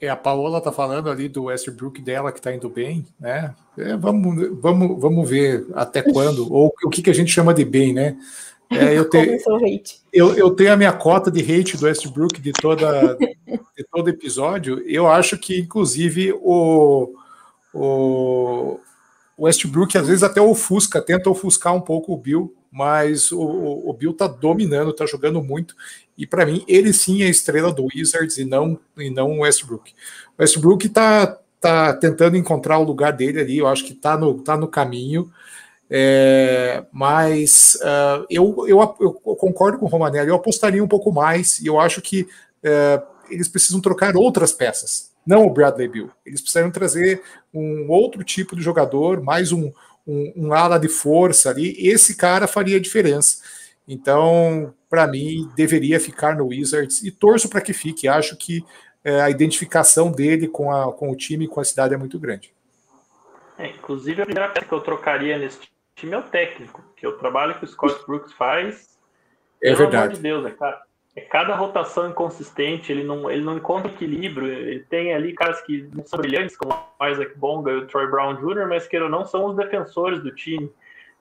É, 0.00 0.08
a 0.08 0.16
Paola 0.16 0.58
está 0.58 0.72
falando 0.72 1.10
ali 1.10 1.28
do 1.28 1.44
Westbrook 1.44 2.00
dela 2.00 2.32
que 2.32 2.38
está 2.38 2.54
indo 2.54 2.70
bem, 2.70 3.06
né? 3.20 3.54
É, 3.76 3.94
vamos, 3.98 4.58
vamos, 4.58 4.98
vamos 4.98 5.28
ver 5.28 5.66
até 5.74 6.00
quando, 6.00 6.48
ou 6.52 6.72
o 6.84 6.88
que, 6.88 7.02
que 7.02 7.10
a 7.10 7.14
gente 7.14 7.30
chama 7.30 7.52
de 7.52 7.66
bem, 7.66 7.92
né? 7.92 8.16
É, 8.70 8.96
eu, 8.96 9.10
te, 9.10 9.18
eu, 10.12 10.32
eu, 10.34 10.50
tenho 10.52 10.72
a 10.72 10.76
minha 10.76 10.92
cota 10.92 11.28
de 11.28 11.40
hate 11.40 11.76
do 11.76 11.86
Westbrook 11.86 12.40
de, 12.40 12.52
toda, 12.52 13.16
de 13.16 13.84
todo 13.90 14.08
episódio. 14.08 14.80
Eu 14.86 15.08
acho 15.08 15.36
que, 15.36 15.58
inclusive, 15.58 16.32
o, 16.40 17.12
o 17.74 18.78
Westbrook 19.40 19.96
às 19.96 20.06
vezes 20.06 20.22
até 20.22 20.40
ofusca, 20.40 21.00
tenta 21.00 21.30
ofuscar 21.30 21.74
um 21.74 21.80
pouco 21.80 22.12
o 22.12 22.16
Bill, 22.16 22.54
mas 22.70 23.32
o, 23.32 23.40
o 23.40 23.92
Bill 23.92 24.12
tá 24.12 24.26
dominando, 24.26 24.92
tá 24.92 25.06
jogando 25.06 25.42
muito, 25.42 25.74
e 26.16 26.26
para 26.26 26.46
mim 26.46 26.64
ele 26.68 26.92
sim 26.92 27.22
é 27.22 27.26
a 27.26 27.30
estrela 27.30 27.72
do 27.72 27.86
Wizards 27.86 28.38
e 28.38 28.44
não 28.44 28.78
e 28.96 29.10
não 29.10 29.38
o 29.38 29.40
Westbrook. 29.40 29.92
O 30.38 30.42
Westbrook 30.42 30.88
tá, 30.90 31.38
tá 31.60 31.94
tentando 31.94 32.36
encontrar 32.36 32.78
o 32.78 32.84
lugar 32.84 33.12
dele 33.12 33.40
ali, 33.40 33.58
eu 33.58 33.66
acho 33.66 33.84
que 33.84 33.94
tá 33.94 34.16
no, 34.16 34.40
tá 34.42 34.56
no 34.56 34.68
caminho, 34.68 35.30
é, 35.88 36.84
mas 36.92 37.76
uh, 37.82 38.24
eu, 38.30 38.64
eu, 38.68 38.80
eu, 39.00 39.12
concordo 39.36 39.78
com 39.78 39.86
o 39.86 39.88
Romanelli, 39.88 40.28
eu 40.28 40.36
apostaria 40.36 40.84
um 40.84 40.88
pouco 40.88 41.10
mais, 41.10 41.58
e 41.58 41.66
eu 41.66 41.80
acho 41.80 42.00
que 42.00 42.22
uh, 42.22 43.02
eles 43.28 43.48
precisam 43.48 43.80
trocar 43.80 44.16
outras 44.16 44.52
peças, 44.52 45.09
não 45.26 45.46
o 45.46 45.50
Bradley 45.50 45.88
Bill. 45.88 46.10
Eles 46.24 46.40
precisam 46.40 46.70
trazer 46.70 47.22
um 47.52 47.90
outro 47.90 48.24
tipo 48.24 48.56
de 48.56 48.62
jogador, 48.62 49.22
mais 49.22 49.52
um, 49.52 49.72
um, 50.06 50.32
um 50.36 50.52
ala 50.52 50.78
de 50.78 50.88
força 50.88 51.50
ali, 51.50 51.74
esse 51.78 52.16
cara 52.16 52.46
faria 52.46 52.80
diferença. 52.80 53.42
Então, 53.86 54.74
para 54.88 55.06
mim, 55.06 55.50
deveria 55.56 55.98
ficar 55.98 56.36
no 56.36 56.46
Wizards 56.46 57.02
e 57.02 57.10
torço 57.10 57.48
para 57.48 57.60
que 57.60 57.72
fique. 57.72 58.06
Acho 58.06 58.36
que 58.36 58.64
é, 59.04 59.20
a 59.20 59.30
identificação 59.30 60.12
dele 60.12 60.46
com, 60.46 60.70
a, 60.70 60.92
com 60.92 61.10
o 61.10 61.16
time 61.16 61.44
e 61.44 61.48
com 61.48 61.60
a 61.60 61.64
cidade 61.64 61.94
é 61.94 61.96
muito 61.96 62.18
grande. 62.18 62.52
É, 63.58 63.68
inclusive, 63.68 64.22
a 64.22 64.24
primeira 64.24 64.48
peça 64.48 64.66
que 64.66 64.72
eu 64.72 64.80
trocaria 64.80 65.38
nesse 65.38 65.58
time 65.94 66.12
é 66.12 66.18
o 66.18 66.22
técnico, 66.22 66.82
que 66.96 67.06
o 67.06 67.12
trabalho 67.18 67.58
que 67.58 67.64
o 67.64 67.68
Scott 67.68 68.04
Brooks 68.06 68.32
faz. 68.32 68.98
É 69.62 69.74
verdade. 69.74 69.96
Amor 70.04 70.14
de 70.14 70.20
Deus, 70.20 70.46
é, 70.46 70.50
cara, 70.50 70.76
é 70.76 70.89
cada 71.28 71.54
rotação 71.56 72.08
inconsistente, 72.08 72.92
ele 72.92 73.02
não, 73.02 73.30
ele 73.30 73.42
não 73.42 73.56
encontra 73.56 73.90
equilíbrio. 73.90 74.46
Ele 74.46 74.80
tem 74.80 75.12
ali 75.12 75.32
caras 75.32 75.60
que 75.62 75.88
não 75.92 76.06
são 76.06 76.18
brilhantes, 76.20 76.56
como 76.56 76.72
o 76.72 77.06
Isaac 77.06 77.36
Bonga 77.36 77.72
e 77.72 77.76
o 77.76 77.86
Troy 77.86 78.06
Brown 78.08 78.36
Jr., 78.36 78.68
mas 78.68 78.86
que 78.86 78.98
não 79.00 79.24
são 79.26 79.46
os 79.46 79.56
defensores 79.56 80.22
do 80.22 80.32
time. 80.34 80.70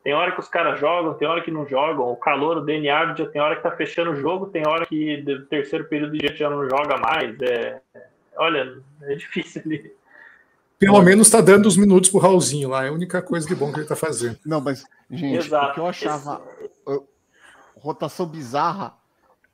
Tem 0.03 0.13
hora 0.13 0.31
que 0.31 0.39
os 0.39 0.47
caras 0.47 0.79
jogam, 0.79 1.15
tem 1.15 1.27
hora 1.27 1.41
que 1.41 1.51
não 1.51 1.67
jogam. 1.67 2.09
O 2.09 2.15
calor, 2.15 2.57
o 2.57 2.61
DNA, 2.61 3.15
já 3.15 3.25
tem 3.25 3.41
hora 3.41 3.55
que 3.55 3.63
tá 3.63 3.71
fechando 3.71 4.11
o 4.11 4.15
jogo, 4.15 4.47
tem 4.47 4.65
hora 4.65 4.85
que 4.85 5.17
do 5.23 5.45
terceiro 5.47 5.85
período 5.85 6.17
de 6.17 6.27
gente 6.27 6.39
já 6.39 6.49
não 6.49 6.69
joga 6.69 6.97
mais. 6.97 7.35
É, 7.41 7.81
olha, 8.37 8.77
é 9.03 9.15
difícil 9.15 9.61
ali. 9.65 9.91
Pelo 10.77 11.01
menos 11.01 11.27
está 11.27 11.41
dando 11.41 11.65
os 11.65 11.75
minutos 11.75 12.09
pro 12.09 12.19
Raulzinho 12.19 12.69
lá, 12.69 12.85
é 12.85 12.87
a 12.87 12.93
única 12.93 13.21
coisa 13.21 13.45
de 13.45 13.53
bom 13.53 13.73
que 13.73 13.79
ele 13.79 13.87
tá 13.87 13.97
fazendo. 13.97 14.39
Não, 14.45 14.61
mas, 14.61 14.85
gente, 15.11 15.45
Exato. 15.45 15.71
o 15.71 15.73
que 15.73 15.79
eu 15.81 15.87
achava. 15.87 16.41
Esse... 16.61 17.01
Rotação 17.75 18.25
bizarra 18.25 18.93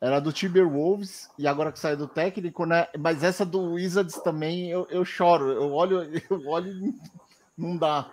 era 0.05 0.19
do 0.19 0.31
Timberwolves 0.31 1.31
e 1.37 1.47
agora 1.47 1.71
que 1.71 1.79
saiu 1.79 1.97
do 1.97 2.07
técnico, 2.07 2.63
né? 2.63 2.87
Mas 2.97 3.23
essa 3.23 3.43
do 3.43 3.73
Wizards 3.73 4.21
também 4.21 4.69
eu, 4.69 4.85
eu 4.91 5.03
choro. 5.03 5.51
Eu 5.51 5.73
olho, 5.73 6.03
eu 6.29 6.47
olho 6.47 6.93
não 7.57 7.75
dá. 7.75 8.07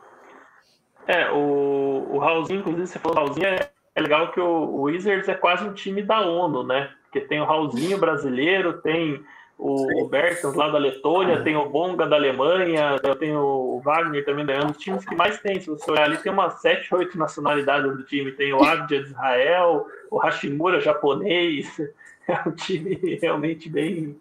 É, 1.07 1.30
o, 1.30 2.07
o 2.12 2.18
Raulzinho, 2.18 2.61
inclusive, 2.61 2.86
você 2.86 2.99
falou 2.99 3.18
Raulzinho, 3.18 3.47
é, 3.47 3.70
é 3.95 4.01
legal 4.01 4.32
que 4.32 4.40
o, 4.40 4.47
o, 4.47 4.82
Wizards 4.82 5.28
é 5.28 5.34
quase 5.34 5.64
um 5.64 5.74
time 5.74 6.03
da 6.03 6.20
ONU, 6.22 6.62
né? 6.62 6.90
Porque 7.03 7.20
tem 7.20 7.40
o 7.40 7.45
Raulzinho 7.45 7.99
brasileiro, 7.99 8.80
tem 8.80 9.22
o, 9.63 10.03
o 10.03 10.09
Bertens 10.09 10.55
lá 10.55 10.69
da 10.69 10.79
Letônia, 10.79 11.45
tem 11.45 11.55
o 11.55 11.69
Bonga 11.69 12.05
da 12.05 12.17
Alemanha, 12.17 12.99
tem 13.21 13.37
o 13.37 13.81
Wagner 13.85 14.25
também 14.25 14.45
da 14.45 14.67
Os 14.67 14.77
times 14.77 15.05
que 15.05 15.15
mais 15.15 15.39
tem, 15.39 15.61
se 15.61 15.69
você 15.69 15.89
olhar 15.89 16.05
ali, 16.05 16.17
tem 16.17 16.33
umas 16.33 16.61
7, 16.61 16.93
8 16.93 17.17
nacionalidades 17.17 17.97
do 17.97 18.03
time. 18.03 18.33
Tem 18.33 18.53
o 18.53 18.61
Abdia 18.61 19.01
de 19.01 19.11
Israel, 19.11 19.87
o 20.11 20.19
Hashimura 20.19 20.81
japonês. 20.81 21.69
É 22.25 22.49
um 22.49 22.53
time 22.53 23.19
realmente 23.21 23.69
bem. 23.69 24.17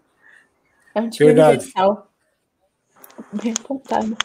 É 0.92 1.00
um 1.00 1.08
time 1.08 1.28
Verdade. 1.28 1.58
universal. 1.58 2.10
Bem 3.32 3.54
apontado. 3.56 4.16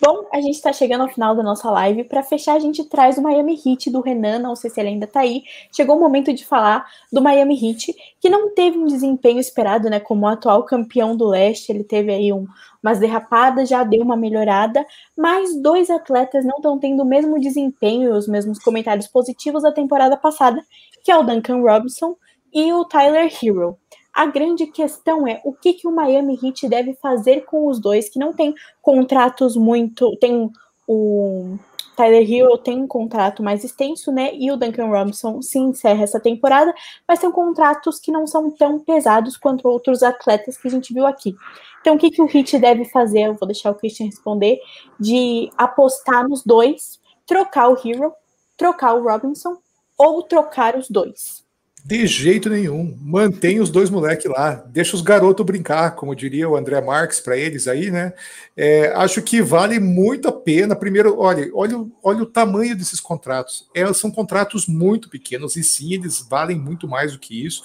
Bom, 0.00 0.26
a 0.32 0.40
gente 0.40 0.56
está 0.56 0.72
chegando 0.72 1.02
ao 1.02 1.08
final 1.08 1.34
da 1.36 1.42
nossa 1.42 1.70
live. 1.70 2.04
Para 2.04 2.22
fechar, 2.22 2.54
a 2.54 2.58
gente 2.58 2.84
traz 2.84 3.16
o 3.16 3.22
Miami 3.22 3.54
Heat 3.64 3.90
do 3.90 4.00
Renan. 4.00 4.38
Não 4.38 4.56
sei 4.56 4.68
se 4.68 4.80
ele 4.80 4.88
ainda 4.90 5.04
está 5.04 5.20
aí. 5.20 5.44
Chegou 5.72 5.96
o 5.96 6.00
momento 6.00 6.32
de 6.32 6.44
falar 6.44 6.84
do 7.12 7.22
Miami 7.22 7.54
Heat, 7.54 7.94
que 8.20 8.28
não 8.28 8.52
teve 8.52 8.76
um 8.76 8.86
desempenho 8.86 9.38
esperado, 9.38 9.88
né? 9.88 10.00
Como 10.00 10.26
atual 10.26 10.64
campeão 10.64 11.16
do 11.16 11.28
leste, 11.28 11.70
ele 11.70 11.84
teve 11.84 12.12
aí 12.12 12.32
um, 12.32 12.46
umas 12.82 12.98
derrapadas, 12.98 13.68
já 13.68 13.84
deu 13.84 14.02
uma 14.02 14.16
melhorada. 14.16 14.84
Mas 15.16 15.54
dois 15.60 15.88
atletas 15.90 16.44
não 16.44 16.56
estão 16.56 16.78
tendo 16.78 17.02
o 17.02 17.06
mesmo 17.06 17.40
desempenho 17.40 18.10
e 18.10 18.18
os 18.18 18.26
mesmos 18.26 18.58
comentários 18.58 19.06
positivos 19.06 19.62
da 19.62 19.72
temporada 19.72 20.16
passada, 20.16 20.60
que 21.04 21.12
é 21.12 21.16
o 21.16 21.22
Duncan 21.22 21.60
Robinson 21.60 22.16
e 22.52 22.72
o 22.72 22.84
Tyler 22.84 23.32
Hero. 23.42 23.78
A 24.14 24.26
grande 24.26 24.66
questão 24.66 25.26
é 25.26 25.40
o 25.44 25.52
que, 25.52 25.72
que 25.72 25.88
o 25.88 25.90
Miami 25.90 26.38
Heat 26.42 26.68
deve 26.68 26.94
fazer 26.94 27.44
com 27.44 27.66
os 27.66 27.80
dois, 27.80 28.08
que 28.08 28.18
não 28.18 28.32
tem 28.32 28.54
contratos 28.80 29.56
muito. 29.56 30.16
Tem 30.18 30.50
o 30.86 31.58
Tyler 31.96 32.28
Hill 32.28 32.58
tem 32.58 32.82
um 32.82 32.86
contrato 32.86 33.42
mais 33.42 33.64
extenso, 33.64 34.12
né? 34.12 34.34
E 34.34 34.50
o 34.50 34.56
Duncan 34.56 34.86
Robinson 34.86 35.40
se 35.40 35.58
encerra 35.58 36.02
essa 36.02 36.20
temporada, 36.20 36.74
mas 37.06 37.20
são 37.20 37.32
contratos 37.32 37.98
que 37.98 38.12
não 38.12 38.26
são 38.26 38.50
tão 38.50 38.78
pesados 38.80 39.36
quanto 39.36 39.68
outros 39.68 40.02
atletas 40.02 40.56
que 40.56 40.68
a 40.68 40.70
gente 40.70 40.92
viu 40.92 41.06
aqui. 41.06 41.34
Então, 41.80 41.94
o 41.94 41.98
que, 41.98 42.10
que 42.10 42.22
o 42.22 42.28
Heat 42.28 42.58
deve 42.58 42.84
fazer? 42.86 43.22
Eu 43.22 43.34
vou 43.34 43.46
deixar 43.46 43.70
o 43.70 43.74
Christian 43.74 44.06
responder: 44.06 44.58
de 44.98 45.50
apostar 45.56 46.28
nos 46.28 46.42
dois, 46.44 47.00
trocar 47.26 47.68
o 47.68 47.76
Hero, 47.76 48.12
trocar 48.56 48.94
o 48.94 49.02
Robinson 49.02 49.56
ou 49.96 50.22
trocar 50.22 50.76
os 50.76 50.88
dois. 50.88 51.43
De 51.86 52.06
jeito 52.06 52.48
nenhum. 52.48 52.96
Mantém 52.98 53.60
os 53.60 53.68
dois 53.68 53.90
moleques 53.90 54.24
lá. 54.24 54.54
Deixa 54.68 54.96
os 54.96 55.02
garotos 55.02 55.44
brincar, 55.44 55.94
como 55.94 56.16
diria 56.16 56.48
o 56.48 56.56
André 56.56 56.80
Marques 56.80 57.20
para 57.20 57.36
eles 57.36 57.68
aí, 57.68 57.90
né? 57.90 58.14
É, 58.56 58.90
acho 58.96 59.20
que 59.20 59.42
vale 59.42 59.78
muito 59.78 60.26
a 60.26 60.32
pena. 60.32 60.74
Primeiro, 60.74 61.18
olha, 61.18 61.50
olha, 61.52 61.84
olha 62.02 62.22
o 62.22 62.26
tamanho 62.26 62.74
desses 62.74 63.00
contratos. 63.00 63.68
É, 63.74 63.92
são 63.92 64.10
contratos 64.10 64.66
muito 64.66 65.10
pequenos, 65.10 65.56
e 65.56 65.62
sim, 65.62 65.92
eles 65.92 66.26
valem 66.26 66.58
muito 66.58 66.88
mais 66.88 67.12
do 67.12 67.18
que 67.18 67.44
isso. 67.44 67.62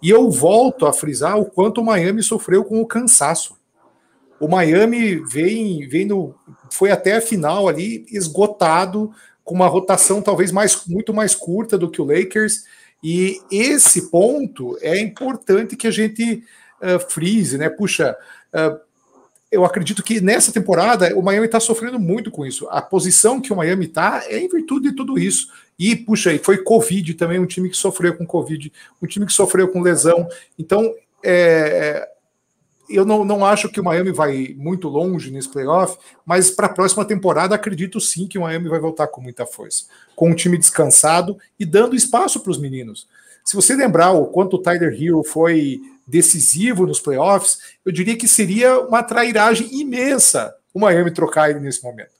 E 0.00 0.10
eu 0.10 0.30
volto 0.30 0.86
a 0.86 0.92
frisar 0.92 1.36
o 1.36 1.46
quanto 1.46 1.80
o 1.80 1.84
Miami 1.84 2.22
sofreu 2.22 2.62
com 2.62 2.80
o 2.80 2.86
cansaço. 2.86 3.56
O 4.38 4.46
Miami 4.46 5.16
vem, 5.16 5.88
vem 5.88 6.06
no, 6.06 6.36
foi 6.70 6.92
até 6.92 7.16
a 7.16 7.20
final 7.20 7.66
ali 7.66 8.06
esgotado, 8.12 9.10
com 9.42 9.56
uma 9.56 9.66
rotação 9.66 10.22
talvez 10.22 10.52
mais, 10.52 10.86
muito 10.86 11.12
mais 11.12 11.34
curta 11.34 11.76
do 11.76 11.90
que 11.90 12.00
o 12.00 12.04
Lakers 12.04 12.62
e 13.02 13.40
esse 13.50 14.10
ponto 14.10 14.76
é 14.80 14.98
importante 14.98 15.76
que 15.76 15.86
a 15.86 15.90
gente 15.90 16.42
uh, 16.80 16.98
frise, 17.10 17.58
né? 17.58 17.68
Puxa, 17.68 18.16
uh, 18.52 18.80
eu 19.50 19.64
acredito 19.64 20.02
que 20.02 20.20
nessa 20.20 20.52
temporada 20.52 21.16
o 21.16 21.22
Miami 21.22 21.46
está 21.46 21.60
sofrendo 21.60 21.98
muito 21.98 22.30
com 22.30 22.44
isso. 22.44 22.68
A 22.68 22.82
posição 22.82 23.40
que 23.40 23.52
o 23.52 23.56
Miami 23.56 23.86
está 23.86 24.24
é 24.26 24.38
em 24.38 24.48
virtude 24.48 24.90
de 24.90 24.96
tudo 24.96 25.18
isso. 25.18 25.48
E, 25.78 25.94
puxa, 25.94 26.30
aí 26.30 26.38
foi 26.38 26.58
Covid 26.58 27.14
também, 27.14 27.38
um 27.38 27.46
time 27.46 27.68
que 27.68 27.76
sofreu 27.76 28.16
com 28.16 28.26
Covid, 28.26 28.72
um 29.00 29.06
time 29.06 29.26
que 29.26 29.32
sofreu 29.32 29.68
com 29.68 29.82
lesão. 29.82 30.28
Então, 30.58 30.92
é, 31.22 32.08
eu 32.88 33.04
não, 33.04 33.24
não 33.24 33.44
acho 33.44 33.68
que 33.68 33.80
o 33.80 33.84
Miami 33.84 34.12
vai 34.12 34.54
muito 34.56 34.88
longe 34.88 35.30
nesse 35.30 35.48
playoff, 35.48 35.98
mas 36.24 36.50
para 36.50 36.66
a 36.66 36.72
próxima 36.72 37.04
temporada 37.04 37.54
acredito 37.54 38.00
sim 38.00 38.26
que 38.26 38.38
o 38.38 38.42
Miami 38.42 38.68
vai 38.68 38.80
voltar 38.80 39.08
com 39.08 39.20
muita 39.20 39.46
força, 39.46 39.86
com 40.14 40.30
o 40.30 40.34
time 40.34 40.58
descansado 40.58 41.36
e 41.58 41.64
dando 41.64 41.96
espaço 41.96 42.40
para 42.40 42.50
os 42.50 42.58
meninos. 42.58 43.08
Se 43.44 43.54
você 43.54 43.74
lembrar 43.74 44.12
o 44.12 44.26
quanto 44.26 44.56
o 44.56 44.62
Tyler 44.62 44.92
Hero 44.92 45.22
foi 45.22 45.80
decisivo 46.06 46.86
nos 46.86 47.00
playoffs, 47.00 47.58
eu 47.84 47.92
diria 47.92 48.16
que 48.16 48.28
seria 48.28 48.80
uma 48.80 49.02
trairagem 49.02 49.68
imensa 49.72 50.54
o 50.72 50.80
Miami 50.80 51.10
trocar 51.10 51.50
ele 51.50 51.60
nesse 51.60 51.82
momento. 51.82 52.10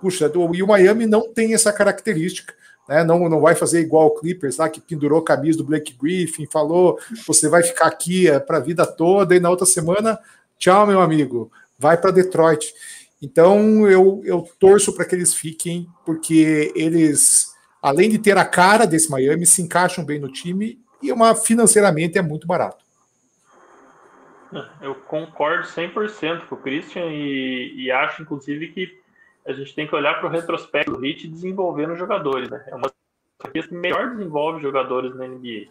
Puxa, 0.00 0.30
e 0.54 0.62
o 0.62 0.66
Miami 0.66 1.06
não 1.06 1.32
tem 1.32 1.54
essa 1.54 1.72
característica. 1.72 2.52
Né? 2.92 3.02
Não, 3.02 3.26
não 3.26 3.40
vai 3.40 3.54
fazer 3.54 3.80
igual 3.80 4.08
o 4.08 4.14
Clippers 4.14 4.58
lá, 4.58 4.68
que 4.68 4.78
pendurou 4.78 5.20
a 5.20 5.24
camisa 5.24 5.56
do 5.56 5.64
Blake 5.64 5.96
Griffin, 5.98 6.46
falou: 6.46 6.98
você 7.26 7.48
vai 7.48 7.62
ficar 7.62 7.86
aqui 7.86 8.28
é, 8.28 8.38
para 8.38 8.58
a 8.58 8.60
vida 8.60 8.84
toda, 8.84 9.34
e 9.34 9.40
na 9.40 9.48
outra 9.48 9.64
semana, 9.64 10.18
tchau, 10.58 10.86
meu 10.86 11.00
amigo, 11.00 11.50
vai 11.78 11.96
para 11.96 12.10
Detroit. 12.10 12.74
Então 13.22 13.88
eu, 13.88 14.20
eu 14.26 14.46
torço 14.60 14.92
para 14.94 15.06
que 15.06 15.14
eles 15.14 15.32
fiquem, 15.32 15.88
porque 16.04 16.70
eles, 16.76 17.54
além 17.80 18.10
de 18.10 18.18
ter 18.18 18.36
a 18.36 18.44
cara 18.44 18.84
desse 18.84 19.10
Miami, 19.10 19.46
se 19.46 19.62
encaixam 19.62 20.04
bem 20.04 20.18
no 20.18 20.30
time 20.30 20.78
e 21.00 21.10
uma, 21.10 21.34
financeiramente 21.34 22.18
é 22.18 22.22
muito 22.22 22.46
barato. 22.46 22.84
Eu 24.82 24.96
concordo 24.96 25.66
100% 25.66 26.46
com 26.46 26.56
o 26.56 26.58
Christian 26.58 27.06
e, 27.06 27.72
e, 27.74 27.90
acho, 27.90 28.20
inclusive, 28.20 28.68
que 28.68 29.01
a 29.46 29.52
gente 29.52 29.74
tem 29.74 29.86
que 29.86 29.94
olhar 29.94 30.18
para 30.18 30.28
o 30.28 30.30
retrospecto 30.30 30.92
do 30.92 30.98
Hit 30.98 31.28
desenvolvendo 31.28 31.96
jogadores. 31.96 32.48
Né? 32.48 32.64
É 32.68 32.74
uma 32.74 32.90
das 33.52 33.66
que 33.66 33.74
melhor 33.74 34.10
desenvolve 34.10 34.62
jogadores 34.62 35.14
na 35.14 35.26
NBA 35.26 35.66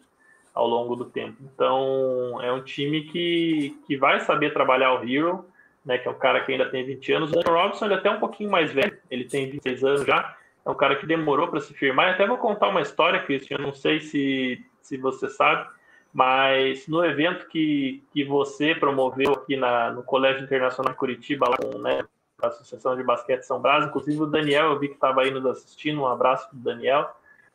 ao 0.53 0.68
longo 0.68 0.95
do 0.95 1.06
tempo. 1.06 1.38
Então, 1.41 2.39
é 2.41 2.52
um 2.52 2.61
time 2.61 3.03
que, 3.03 3.77
que 3.88 3.95
vai 3.95 4.19
saber 4.19 4.53
trabalhar 4.53 4.93
o 4.93 5.07
Hero, 5.07 5.45
né, 5.85 5.98
que 5.98 6.07
é 6.07 6.11
um 6.11 6.18
cara 6.18 6.41
que 6.43 6.52
ainda 6.52 6.69
tem 6.69 6.85
20 6.85 7.14
anos. 7.14 7.31
O 7.31 7.39
Andrew 7.39 7.56
Robinson 7.56 7.85
ele 7.85 7.93
é 7.93 7.98
até 7.98 8.10
um 8.11 8.19
pouquinho 8.19 8.52
mais 8.52 8.72
velho, 8.73 8.98
ele 9.10 9.23
tem 9.23 9.49
26 9.49 9.84
anos 9.84 10.06
já. 10.06 10.35
É 10.65 10.69
um 10.69 10.76
cara 10.76 10.98
que 10.98 11.06
demorou 11.06 11.48
para 11.48 11.61
se 11.61 11.73
firmar. 11.73 12.10
E 12.10 12.11
até 12.11 12.27
vou 12.27 12.38
contar 12.38 12.68
uma 12.68 12.81
história, 12.81 13.23
Christian, 13.23 13.57
não 13.57 13.73
sei 13.73 14.02
se, 14.02 14.64
se 14.81 14.98
você 14.98 15.30
sabe 15.30 15.68
mas 16.14 16.88
no 16.88 17.03
evento 17.06 17.48
que, 17.48 18.03
que 18.11 18.23
você 18.23 18.76
promoveu 18.76 19.34
aqui 19.34 19.56
na, 19.56 19.91
no 19.91 20.03
Colégio 20.03 20.43
Internacional 20.43 20.91
de 20.91 20.99
Curitiba, 20.99 21.49
lá 21.49 21.57
com 21.57 21.77
né, 21.77 22.03
a 22.45 22.49
Associação 22.49 22.95
de 22.95 23.03
Basquete 23.03 23.43
São 23.43 23.61
Brás, 23.61 23.85
inclusive 23.85 24.22
o 24.22 24.26
Daniel, 24.26 24.72
eu 24.72 24.80
vi 24.80 24.88
que 24.88 24.95
estava 24.95 25.22
aí 25.22 25.31
nos 25.31 25.45
assistindo, 25.45 26.01
um 26.01 26.07
abraço 26.07 26.49
para 26.49 26.57
o 26.57 26.61
Daniel, 26.61 27.09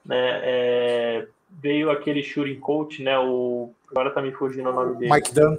né, 0.04 0.40
é, 0.42 1.28
veio 1.50 1.90
aquele 1.90 2.22
shooting 2.22 2.60
coach, 2.60 3.02
né, 3.02 3.18
o, 3.18 3.72
agora 3.90 4.08
está 4.08 4.22
me 4.22 4.32
fugindo 4.32 4.70
o 4.70 4.72
nome 4.72 4.96
dele. 4.96 5.12
Mike 5.12 5.34
Dunn. 5.34 5.56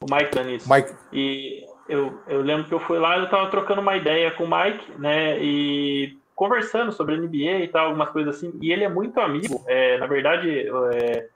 O 0.00 0.14
Mike 0.14 0.34
Dunn, 0.34 0.50
isso. 0.50 0.72
Mike. 0.72 0.94
E 1.12 1.66
eu, 1.88 2.18
eu 2.26 2.40
lembro 2.42 2.66
que 2.66 2.74
eu 2.74 2.80
fui 2.80 2.98
lá 2.98 3.16
e 3.16 3.20
eu 3.20 3.24
estava 3.24 3.48
trocando 3.50 3.80
uma 3.80 3.96
ideia 3.96 4.30
com 4.30 4.44
o 4.44 4.50
Mike, 4.50 4.92
né, 4.98 5.38
e 5.42 6.16
conversando 6.34 6.90
sobre 6.92 7.16
NBA 7.16 7.60
e 7.60 7.68
tal, 7.68 7.86
algumas 7.86 8.10
coisas 8.10 8.36
assim, 8.36 8.52
e 8.60 8.72
ele 8.72 8.84
é 8.84 8.88
muito 8.88 9.20
amigo, 9.20 9.64
é, 9.66 9.98
na 9.98 10.06
verdade, 10.06 10.68
é, 10.92 11.28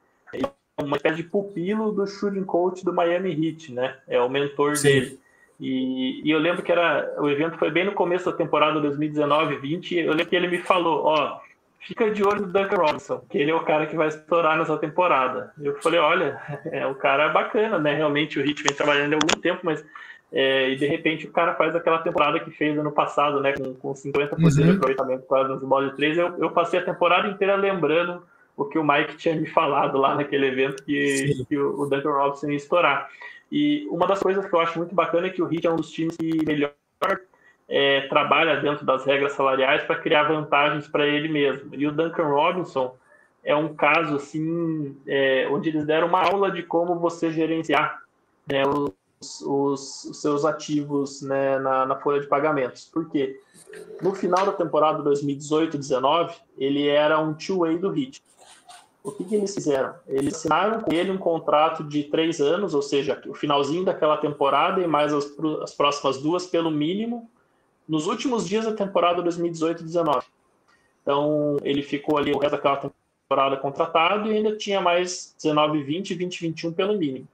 uma 0.84 0.96
espécie 0.96 1.16
de 1.16 1.22
pupilo 1.24 1.92
do 1.92 2.06
shooting 2.06 2.44
coach 2.44 2.84
do 2.84 2.92
Miami 2.92 3.32
Heat, 3.32 3.72
né? 3.72 3.96
É 4.06 4.20
o 4.20 4.28
mentor 4.28 4.76
Sim. 4.76 4.88
dele. 4.88 5.20
E, 5.60 6.22
e, 6.24 6.30
eu 6.30 6.38
lembro 6.38 6.62
que 6.62 6.70
era 6.70 7.14
o 7.18 7.28
evento 7.28 7.58
foi 7.58 7.70
bem 7.70 7.84
no 7.84 7.92
começo 7.92 8.30
da 8.30 8.36
temporada 8.36 8.80
2019-20. 8.80 9.92
Eu 9.96 10.10
lembro 10.10 10.26
que 10.26 10.36
ele 10.36 10.48
me 10.48 10.58
falou: 10.58 11.04
Ó, 11.04 11.40
fica 11.80 12.10
de 12.10 12.22
olho 12.22 12.42
no 12.42 12.52
Duncan 12.52 12.76
Robinson, 12.76 13.24
que 13.28 13.38
ele 13.38 13.50
é 13.50 13.54
o 13.54 13.64
cara 13.64 13.86
que 13.86 13.96
vai 13.96 14.08
estourar 14.08 14.56
nessa 14.56 14.76
temporada. 14.78 15.52
Eu 15.60 15.74
falei: 15.80 15.98
Olha, 15.98 16.40
é 16.70 16.86
um 16.86 16.94
cara 16.94 17.28
bacana, 17.30 17.78
né? 17.78 17.94
Realmente 17.94 18.38
o 18.38 18.46
Heat 18.46 18.62
vem 18.62 18.74
trabalhando 18.74 19.14
há 19.14 19.16
algum 19.16 19.40
tempo, 19.40 19.60
mas 19.64 19.84
é, 20.30 20.70
e 20.70 20.76
de 20.76 20.86
repente 20.86 21.26
o 21.26 21.32
cara 21.32 21.54
faz 21.54 21.74
aquela 21.74 21.98
temporada 21.98 22.38
que 22.38 22.50
fez 22.50 22.78
ano 22.78 22.92
passado, 22.92 23.40
né? 23.40 23.52
Com, 23.52 23.74
com 23.74 23.92
50% 23.94 24.32
uhum. 24.32 24.48
de 24.48 24.70
aproveitamento 24.70 25.22
quase 25.24 25.48
nos 25.48 25.62
bolas 25.62 25.90
de 25.90 25.96
3. 25.96 26.18
Eu, 26.18 26.38
eu 26.38 26.50
passei 26.50 26.78
a 26.78 26.84
temporada 26.84 27.28
inteira 27.28 27.56
lembrando 27.56 28.22
o 28.56 28.64
que 28.64 28.78
o 28.78 28.84
Mike 28.84 29.16
tinha 29.16 29.36
me 29.36 29.46
falado 29.46 29.96
lá 29.96 30.14
naquele 30.14 30.46
evento 30.46 30.82
que, 30.84 31.44
que 31.48 31.56
o 31.56 31.86
Duncan 31.86 32.10
Robinson 32.10 32.48
ia 32.48 32.56
estourar. 32.56 33.08
E 33.50 33.86
uma 33.90 34.06
das 34.06 34.20
coisas 34.20 34.44
que 34.44 34.54
eu 34.54 34.60
acho 34.60 34.78
muito 34.78 34.94
bacana 34.94 35.26
é 35.26 35.30
que 35.30 35.42
o 35.42 35.52
Heat 35.52 35.66
é 35.66 35.70
um 35.70 35.76
dos 35.76 35.90
times 35.90 36.16
que 36.16 36.44
melhor 36.44 36.72
é, 37.68 38.02
trabalha 38.08 38.60
dentro 38.60 38.84
das 38.84 39.04
regras 39.04 39.32
salariais 39.32 39.82
para 39.84 39.98
criar 40.00 40.24
vantagens 40.24 40.88
para 40.88 41.06
ele 41.06 41.28
mesmo. 41.28 41.74
E 41.74 41.86
o 41.86 41.92
Duncan 41.92 42.26
Robinson 42.26 42.94
é 43.44 43.54
um 43.54 43.74
caso 43.74 44.16
assim 44.16 44.96
é, 45.06 45.48
onde 45.50 45.68
eles 45.68 45.84
deram 45.84 46.08
uma 46.08 46.22
aula 46.22 46.50
de 46.50 46.62
como 46.62 46.98
você 46.98 47.30
gerenciar 47.30 48.02
né, 48.46 48.66
os, 48.66 49.40
os, 49.42 50.04
os, 50.04 50.20
seus 50.20 50.44
ativos 50.44 51.22
né, 51.22 51.58
na, 51.58 51.86
na 51.86 51.96
folha 51.96 52.20
de 52.20 52.26
pagamentos. 52.26 52.84
Por 52.86 53.08
quê? 53.08 53.40
No 54.02 54.14
final 54.14 54.46
da 54.46 54.52
temporada 54.52 55.02
2018-19, 55.02 56.34
ele 56.56 56.88
era 56.88 57.18
um 57.18 57.34
two-way 57.34 57.78
do 57.78 57.96
Heat 57.96 58.22
o 59.02 59.12
que, 59.12 59.24
que, 59.24 59.34
eles 59.34 59.54
fizeram? 59.54 59.94
Eles 60.06 60.34
assinaram 60.34 60.80
com 60.80 60.92
ele 60.92 61.10
um 61.10 61.18
contrato 61.18 61.84
de 61.84 62.04
três 62.04 62.40
anos, 62.40 62.74
ou 62.74 62.82
seja, 62.82 63.20
o 63.26 63.34
finalzinho 63.34 63.84
daquela 63.84 64.16
temporada 64.16 64.80
e 64.80 64.86
mais 64.86 65.12
as, 65.12 65.26
as 65.62 65.74
próximas 65.74 66.20
duas, 66.20 66.46
pelo 66.46 66.70
mínimo, 66.70 67.28
nos 67.88 68.06
últimos 68.06 68.46
dias 68.46 68.64
da 68.64 68.72
temporada 68.72 69.22
2018-19. 69.22 70.24
Então, 71.02 71.56
ele 71.62 71.82
ficou 71.82 72.18
ali 72.18 72.32
o 72.32 72.38
resto 72.38 72.56
daquela 72.56 72.92
temporada 73.28 73.56
contratado 73.56 74.30
e 74.30 74.36
ainda 74.36 74.56
tinha 74.56 74.80
mais 74.80 75.34
19, 75.42 75.82
20 75.82 76.10
e 76.10 76.14
20, 76.14 76.40
21 76.40 76.72
pelo 76.72 76.98
mínimo. 76.98 77.26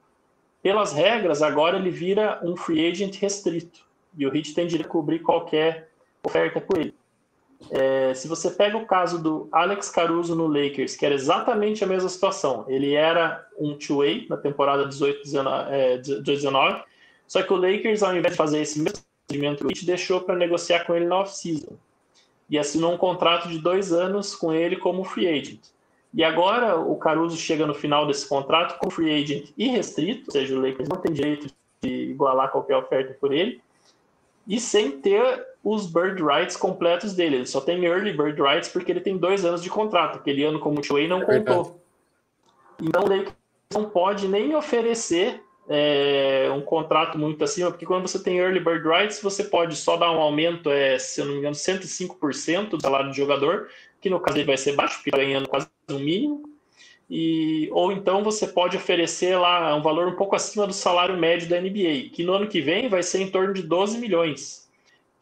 Pelas 0.62 0.92
regras, 0.92 1.42
agora 1.42 1.76
ele 1.76 1.90
vira 1.90 2.40
um 2.42 2.56
free 2.56 2.88
agent 2.88 3.18
restrito 3.18 3.84
e 4.16 4.26
o 4.26 4.34
Heat 4.34 4.54
tem 4.54 4.66
direito 4.66 4.88
a 4.88 4.92
cobrir 4.92 5.18
qualquer 5.20 5.90
oferta 6.22 6.60
por 6.60 6.78
ele. 6.78 6.94
É, 7.70 8.14
se 8.14 8.28
você 8.28 8.50
pega 8.50 8.76
o 8.76 8.86
caso 8.86 9.22
do 9.22 9.48
Alex 9.50 9.90
Caruso 9.90 10.34
no 10.34 10.46
Lakers, 10.46 10.96
que 10.96 11.04
era 11.04 11.14
exatamente 11.14 11.82
a 11.82 11.86
mesma 11.86 12.08
situação, 12.08 12.64
ele 12.68 12.94
era 12.94 13.44
um 13.58 13.76
two-way 13.76 14.26
na 14.28 14.36
temporada 14.36 14.88
18-19, 14.88 15.66
é, 15.70 16.84
só 17.26 17.42
que 17.42 17.52
o 17.52 17.56
Lakers, 17.56 18.02
ao 18.02 18.16
invés 18.16 18.32
de 18.32 18.36
fazer 18.36 18.60
esse 18.60 18.78
mesmo 18.80 19.02
procedimento, 19.26 19.66
deixou 19.84 20.20
para 20.20 20.36
negociar 20.36 20.84
com 20.84 20.94
ele 20.94 21.06
na 21.06 21.20
off-season. 21.20 21.76
E 22.48 22.58
assinou 22.58 22.92
um 22.92 22.98
contrato 22.98 23.48
de 23.48 23.58
dois 23.58 23.92
anos 23.92 24.34
com 24.34 24.52
ele 24.52 24.76
como 24.76 25.02
free 25.02 25.26
agent. 25.26 25.60
E 26.12 26.22
agora 26.22 26.78
o 26.78 26.96
Caruso 26.96 27.36
chega 27.36 27.66
no 27.66 27.74
final 27.74 28.06
desse 28.06 28.28
contrato 28.28 28.78
com 28.78 28.90
free 28.90 29.22
agent 29.22 29.50
irrestrito, 29.56 30.24
ou 30.26 30.32
seja, 30.32 30.54
o 30.54 30.60
Lakers 30.60 30.88
não 30.88 30.98
tem 30.98 31.12
direito 31.12 31.48
de 31.82 31.90
igualar 32.10 32.50
qualquer 32.50 32.76
oferta 32.76 33.16
por 33.18 33.32
ele, 33.32 33.60
e 34.46 34.60
sem 34.60 34.92
ter 34.92 35.44
os 35.64 35.86
bird 35.86 36.22
rights 36.22 36.56
completos 36.56 37.14
dele. 37.14 37.36
Ele 37.36 37.46
só 37.46 37.60
tem 37.60 37.82
early 37.86 38.12
bird 38.12 38.40
rights 38.40 38.68
porque 38.68 38.92
ele 38.92 39.00
tem 39.00 39.16
dois 39.16 39.44
anos 39.46 39.62
de 39.62 39.70
contrato. 39.70 40.18
Aquele 40.18 40.44
ano 40.44 40.60
como 40.60 40.82
two 40.82 41.08
não 41.08 41.22
é 41.22 41.24
contou. 41.24 41.80
Então, 42.80 43.10
ele 43.10 43.28
não 43.72 43.88
pode 43.88 44.28
nem 44.28 44.54
oferecer 44.54 45.42
é, 45.66 46.50
um 46.54 46.60
contrato 46.60 47.18
muito 47.18 47.42
acima, 47.42 47.70
porque 47.70 47.86
quando 47.86 48.06
você 48.06 48.22
tem 48.22 48.38
early 48.38 48.60
bird 48.60 48.86
rights, 48.86 49.22
você 49.22 49.44
pode 49.44 49.74
só 49.76 49.96
dar 49.96 50.10
um 50.12 50.20
aumento, 50.20 50.70
é, 50.70 50.98
se 50.98 51.22
eu 51.22 51.24
não 51.24 51.32
me 51.32 51.38
engano, 51.38 51.54
105% 51.54 52.70
do 52.70 52.82
salário 52.82 53.08
do 53.08 53.16
jogador, 53.16 53.68
que 54.02 54.10
no 54.10 54.20
caso 54.20 54.36
ele 54.36 54.44
vai 54.44 54.58
ser 54.58 54.74
baixo, 54.74 54.96
porque 54.96 55.08
está 55.08 55.22
ganhando 55.22 55.48
quase 55.48 55.66
um 55.90 55.98
mínimo. 55.98 56.42
E, 57.08 57.70
ou 57.72 57.90
então 57.92 58.22
você 58.22 58.46
pode 58.46 58.76
oferecer 58.76 59.36
lá 59.36 59.74
um 59.74 59.82
valor 59.82 60.08
um 60.08 60.16
pouco 60.16 60.36
acima 60.36 60.66
do 60.66 60.72
salário 60.74 61.16
médio 61.16 61.48
da 61.48 61.60
NBA, 61.60 62.10
que 62.12 62.22
no 62.22 62.34
ano 62.34 62.48
que 62.48 62.60
vem 62.60 62.88
vai 62.88 63.02
ser 63.02 63.20
em 63.20 63.30
torno 63.30 63.54
de 63.54 63.62
12 63.62 63.98
milhões 63.98 64.63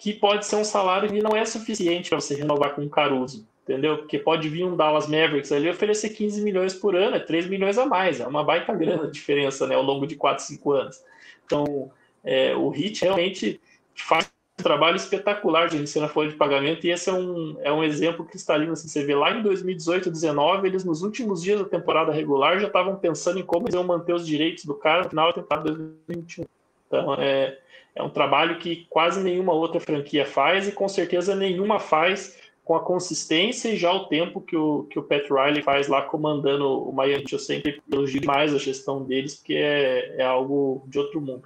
que 0.03 0.13
pode 0.13 0.45
ser 0.47 0.57
um 0.57 0.65
salário 0.65 1.09
que 1.09 1.23
não 1.23 1.37
é 1.37 1.45
suficiente 1.45 2.11
para 2.11 2.21
você 2.21 2.35
renovar 2.35 2.75
com 2.75 2.83
o 2.83 2.91
Caruso, 2.91 3.47
entendeu? 3.63 3.99
Porque 3.99 4.19
pode 4.19 4.49
vir 4.49 4.65
um 4.65 4.75
Dallas 4.75 5.07
Mavericks 5.07 5.53
ali 5.53 5.71
oferecer 5.71 6.09
15 6.09 6.43
milhões 6.43 6.75
por 6.75 6.97
ano, 6.97 7.15
é 7.15 7.21
3 7.21 7.47
milhões 7.47 7.79
a 7.79 7.87
mais, 7.87 8.19
é 8.19 8.27
uma 8.27 8.43
baita 8.43 8.75
grana 8.75 9.07
de 9.07 9.13
diferença 9.13 9.65
né, 9.65 9.77
ao 9.77 9.83
longo 9.85 10.05
de 10.05 10.17
4, 10.17 10.45
5 10.45 10.73
anos. 10.73 11.01
Então, 11.47 11.93
é, 12.25 12.53
o 12.57 12.71
HIT 12.71 13.03
realmente 13.03 13.61
faz 13.95 14.29
um 14.59 14.63
trabalho 14.65 14.97
espetacular 14.97 15.67
de 15.67 15.75
gerenciar 15.75 16.07
a 16.07 16.09
folha 16.09 16.31
de 16.31 16.37
pagamento 16.37 16.85
e 16.85 16.91
esse 16.91 17.09
é 17.09 17.13
um, 17.13 17.57
é 17.61 17.73
um 17.73 17.85
exemplo 17.85 18.25
cristalino. 18.25 18.73
Assim, 18.73 18.89
você 18.89 19.05
vê 19.05 19.15
lá 19.15 19.31
em 19.31 19.41
2018, 19.41 20.11
2019, 20.11 20.67
eles 20.67 20.85
nos 20.85 21.05
últimos 21.05 21.41
dias 21.41 21.61
da 21.61 21.65
temporada 21.65 22.11
regular 22.11 22.59
já 22.59 22.67
estavam 22.67 22.97
pensando 22.97 23.39
em 23.39 23.45
como 23.45 23.67
eles 23.67 23.75
iam 23.77 23.85
manter 23.85 24.15
os 24.15 24.27
direitos 24.27 24.65
do 24.65 24.75
cara 24.75 25.05
no 25.05 25.11
final 25.11 25.29
da 25.29 25.41
temporada 25.41 25.71
2021. 25.71 26.45
Então, 26.89 27.15
é, 27.15 27.62
é 27.95 28.03
um 28.03 28.11
trabalho 28.11 28.59
que 28.59 28.87
quase 28.89 29.23
nenhuma 29.23 29.53
outra 29.53 29.81
franquia 29.81 30.25
faz 30.25 30.67
e 30.67 30.73
com 30.73 30.89
certeza 30.89 31.35
nenhuma 31.35 31.79
faz 31.79 32.39
com 32.65 32.75
a 32.75 32.81
consistência 32.81 33.69
e 33.69 33.77
já 33.77 33.93
o 33.93 34.07
tempo 34.07 34.41
que 34.41 34.57
o, 34.57 34.85
que 34.85 34.99
o 34.99 35.03
Pat 35.03 35.29
Riley 35.29 35.63
faz 35.63 35.89
lá 35.89 36.03
comandando 36.03 36.89
o 36.89 36.93
Miami. 36.93 37.25
Eu 37.31 37.39
sempre 37.39 37.83
elogio 37.91 38.25
mais 38.25 38.55
a 38.55 38.59
gestão 38.59 39.03
deles, 39.03 39.35
porque 39.35 39.55
é, 39.55 40.17
é 40.19 40.25
algo 40.25 40.83
de 40.87 40.99
outro 40.99 41.21
mundo. 41.21 41.43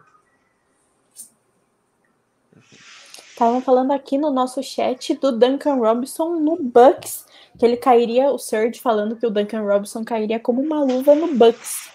Estavam 3.30 3.60
falando 3.60 3.92
aqui 3.92 4.16
no 4.16 4.30
nosso 4.30 4.62
chat 4.62 5.14
do 5.14 5.32
Duncan 5.32 5.74
Robinson 5.74 6.36
no 6.36 6.56
Bucks, 6.56 7.26
que 7.58 7.64
ele 7.64 7.76
cairia, 7.76 8.30
o 8.30 8.38
Surge 8.38 8.80
falando 8.80 9.16
que 9.16 9.26
o 9.26 9.30
Duncan 9.30 9.62
Robinson 9.62 10.04
cairia 10.04 10.38
como 10.38 10.62
uma 10.62 10.82
luva 10.82 11.14
no 11.14 11.34
Bucks. 11.34 11.90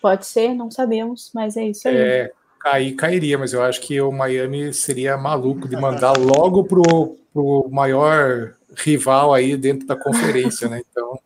Pode 0.00 0.26
ser, 0.26 0.54
não 0.54 0.70
sabemos, 0.70 1.30
mas 1.34 1.56
é 1.56 1.64
isso 1.64 1.88
aí. 1.88 1.96
É, 1.96 2.32
cair, 2.64 2.92
cairia, 2.94 3.36
mas 3.36 3.52
eu 3.52 3.62
acho 3.62 3.80
que 3.82 4.00
o 4.00 4.10
Miami 4.10 4.72
seria 4.72 5.18
maluco 5.18 5.68
de 5.68 5.76
mandar 5.76 6.16
logo 6.16 6.64
pro, 6.64 7.16
pro 7.32 7.68
maior 7.70 8.54
rival 8.74 9.34
aí 9.34 9.54
dentro 9.54 9.86
da 9.86 9.94
conferência, 9.94 10.66
né? 10.68 10.82
Então. 10.90 11.18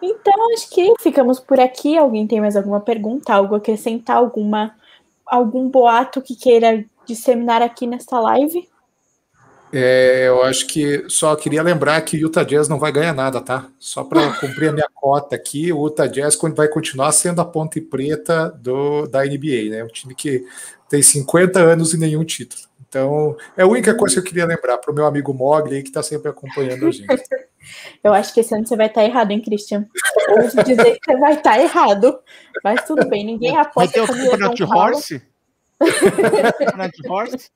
Então, 0.00 0.52
acho 0.54 0.70
que 0.70 0.94
ficamos 1.00 1.40
por 1.40 1.58
aqui. 1.58 1.98
Alguém 1.98 2.26
tem 2.26 2.40
mais 2.40 2.56
alguma 2.56 2.80
pergunta, 2.80 3.34
algo 3.34 3.56
acrescentar, 3.56 4.16
alguma, 4.16 4.74
algum 5.26 5.68
boato 5.68 6.22
que 6.22 6.36
queira 6.36 6.84
disseminar 7.04 7.60
aqui 7.60 7.86
nesta 7.86 8.18
live? 8.20 8.68
É, 9.72 10.26
eu 10.26 10.42
acho 10.42 10.66
que 10.66 11.04
só 11.08 11.36
queria 11.36 11.62
lembrar 11.62 12.00
que 12.02 12.16
o 12.16 12.20
Utah 12.20 12.42
Jazz 12.42 12.68
não 12.68 12.78
vai 12.78 12.90
ganhar 12.90 13.14
nada, 13.14 13.40
tá? 13.40 13.68
Só 13.78 14.02
para 14.02 14.32
cumprir 14.40 14.70
a 14.70 14.72
minha 14.72 14.88
cota 14.92 15.36
aqui, 15.36 15.72
o 15.72 15.86
Utah 15.86 16.06
Jazz 16.06 16.36
vai 16.56 16.68
continuar 16.68 17.12
sendo 17.12 17.40
a 17.40 17.44
ponte 17.44 17.80
preta 17.80 18.50
do, 18.50 19.06
da 19.06 19.24
NBA, 19.24 19.70
né? 19.70 19.84
Um 19.84 19.88
time 19.88 20.14
que 20.14 20.44
tem 20.88 21.00
50 21.00 21.60
anos 21.60 21.94
e 21.94 21.98
nenhum 21.98 22.24
título. 22.24 22.62
Então, 22.88 23.36
é 23.56 23.62
a 23.62 23.66
única 23.66 23.94
coisa 23.94 24.14
que 24.14 24.20
eu 24.20 24.24
queria 24.24 24.44
lembrar 24.44 24.76
para 24.78 24.90
o 24.90 24.94
meu 24.94 25.06
amigo 25.06 25.32
Mogli, 25.32 25.80
que 25.82 25.90
está 25.90 26.02
sempre 26.02 26.28
acompanhando 26.28 26.88
a 26.88 26.90
gente. 26.90 27.06
Eu 28.02 28.12
acho 28.14 28.32
que 28.32 28.40
esse 28.40 28.54
ano 28.54 28.66
você 28.66 28.74
vai 28.74 28.86
estar 28.86 29.02
tá 29.02 29.06
errado, 29.06 29.30
hein, 29.30 29.40
Christian? 29.40 29.86
Ouso 30.30 30.64
dizer 30.64 30.98
que 30.98 31.12
você 31.12 31.16
vai 31.18 31.34
estar 31.34 31.56
tá 31.56 31.60
errado. 31.60 32.18
Mas 32.64 32.84
tudo 32.84 33.06
bem, 33.06 33.24
ninguém 33.24 33.56
aposta 33.56 34.06
como 34.06 34.18
o 34.18 34.24
Campeonato 34.32 34.54
de 34.56 34.64
Horse? 34.64 35.22
Campeonato 35.78 37.02
de 37.02 37.08
Horse? 37.08 37.50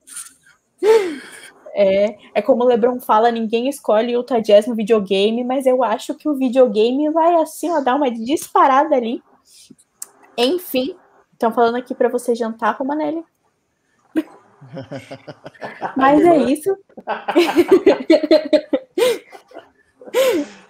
É, 1.77 2.17
é 2.33 2.41
como 2.41 2.63
o 2.63 2.67
LeBron 2.67 3.01
fala, 3.01 3.29
ninguém 3.29 3.67
escolhe 3.67 4.15
o 4.15 4.21
Utah 4.21 4.39
Jazz 4.39 4.65
no 4.65 4.75
videogame, 4.75 5.43
mas 5.43 5.65
eu 5.65 5.83
acho 5.83 6.15
que 6.15 6.29
o 6.29 6.33
videogame 6.33 7.09
vai 7.09 7.35
assim, 7.35 7.69
ó, 7.69 7.81
dar 7.81 7.95
uma 7.95 8.09
disparada 8.09 8.95
ali. 8.95 9.21
Enfim, 10.37 10.95
estão 11.33 11.51
falando 11.51 11.75
aqui 11.75 11.93
para 11.93 12.07
você 12.07 12.33
jantar, 12.33 12.77
Romanelli. 12.77 13.25
Mas 15.95 16.25
é 16.25 16.37
isso. 16.37 16.75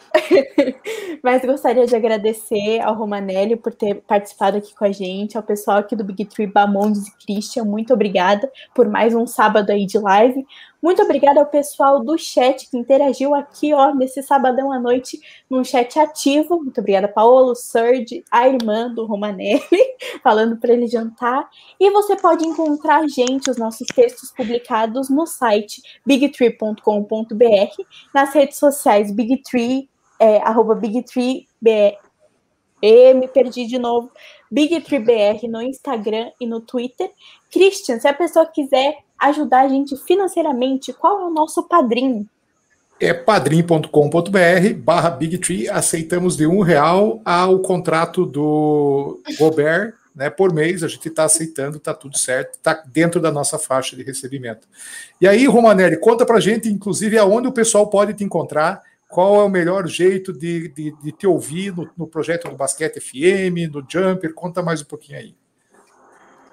Mas 1.22 1.44
gostaria 1.44 1.86
de 1.86 1.96
agradecer 1.96 2.80
ao 2.82 2.96
Romanelli 2.96 3.56
por 3.56 3.74
ter 3.74 3.96
participado 4.02 4.58
aqui 4.58 4.74
com 4.76 4.86
a 4.86 4.92
gente, 4.92 5.38
ao 5.38 5.44
pessoal 5.44 5.80
aqui 5.80 5.96
do 5.96 6.04
Big 6.04 6.26
Tree 6.26 6.48
Bamondes 6.48 7.08
e 7.08 7.26
Christian, 7.26 7.66
muito 7.66 7.94
obrigada 7.94 8.50
por 8.74 8.88
mais 8.88 9.14
um 9.14 9.28
sábado 9.28 9.72
aí 9.72 9.86
de 9.86 9.98
live. 9.98 10.46
Muito 10.86 11.02
obrigada 11.02 11.40
ao 11.40 11.48
pessoal 11.48 12.00
do 12.00 12.16
chat 12.16 12.70
que 12.70 12.78
interagiu 12.78 13.34
aqui, 13.34 13.74
ó, 13.74 13.92
nesse 13.92 14.22
sabadão 14.22 14.72
à 14.72 14.80
noite, 14.80 15.20
num 15.50 15.64
chat 15.64 15.98
ativo. 15.98 16.62
Muito 16.62 16.80
obrigada, 16.80 17.08
Paulo, 17.08 17.56
Serge, 17.56 18.24
a 18.30 18.48
irmã 18.48 18.94
do 18.94 19.04
Romanelli, 19.04 19.66
falando 20.22 20.58
para 20.58 20.74
ele 20.74 20.86
jantar. 20.86 21.50
E 21.80 21.90
você 21.90 22.16
pode 22.16 22.46
encontrar 22.46 22.98
a 22.98 23.08
gente, 23.08 23.50
os 23.50 23.58
nossos 23.58 23.88
textos 23.96 24.30
publicados 24.30 25.10
no 25.10 25.26
site 25.26 25.82
bigtree.com.br, 26.06 27.84
nas 28.14 28.32
redes 28.36 28.60
sociais 28.60 29.10
Bigtree, 29.10 29.90
é, 30.20 30.38
arroba 30.38 30.76
BigTreeBR. 30.76 31.98
Me 33.16 33.28
perdi 33.28 33.66
de 33.66 33.80
novo. 33.80 34.12
BigTreeBR 34.52 35.48
no 35.48 35.64
Instagram 35.64 36.30
e 36.40 36.46
no 36.46 36.62
Twitter. 36.62 37.10
Christian, 37.52 38.00
se 38.00 38.08
a 38.08 38.14
pessoa 38.14 38.46
quiser 38.46 39.04
ajudar 39.20 39.62
a 39.62 39.68
gente 39.68 39.96
financeiramente, 39.98 40.94
qual 40.94 41.22
é 41.22 41.26
o 41.26 41.30
nosso 41.30 41.64
padrinho? 41.64 42.28
É 43.00 43.14
padrim.com.br 43.14 44.74
barra 44.78 45.10
BigTree. 45.10 45.70
Aceitamos 45.70 46.38
de 46.38 46.48
um 46.48 46.62
real 46.62 47.22
ao 47.26 47.60
contrato 47.60 48.26
do 48.26 49.20
Gobert 49.38 49.94
né, 50.16 50.30
por 50.30 50.54
mês. 50.54 50.82
A 50.82 50.88
gente 50.88 51.10
está 51.10 51.26
aceitando, 51.26 51.78
está 51.78 51.94
tudo 51.94 52.18
certo, 52.18 52.54
está 52.54 52.82
dentro 52.86 53.20
da 53.20 53.32
nossa 53.32 53.60
faixa 53.60 53.96
de 53.96 54.04
recebimento. 54.04 54.66
E 55.20 55.28
aí, 55.28 55.46
Romanelli, 55.46 55.98
conta 55.98 56.26
para 56.26 56.40
gente, 56.40 56.70
inclusive, 56.70 57.18
aonde 57.18 57.50
o 57.50 57.52
pessoal 57.52 57.90
pode 57.90 58.14
te 58.14 58.24
encontrar 58.24 58.82
qual 59.10 59.42
é 59.42 59.44
o 59.44 59.50
melhor 59.50 59.88
jeito 59.88 60.34
de, 60.34 60.70
de, 60.70 60.92
de 60.92 61.12
te 61.12 61.28
ouvir 61.28 61.76
no, 61.76 61.90
no, 61.98 62.08
projeto 62.08 62.50
do 62.50 62.56
Basquete 62.56 63.00
FM, 63.00 63.72
no 63.72 63.86
Jumper? 63.88 64.34
Conta 64.34 64.64
mais 64.64 64.82
um 64.82 64.86
pouquinho 64.86 65.20
aí. 65.20 65.36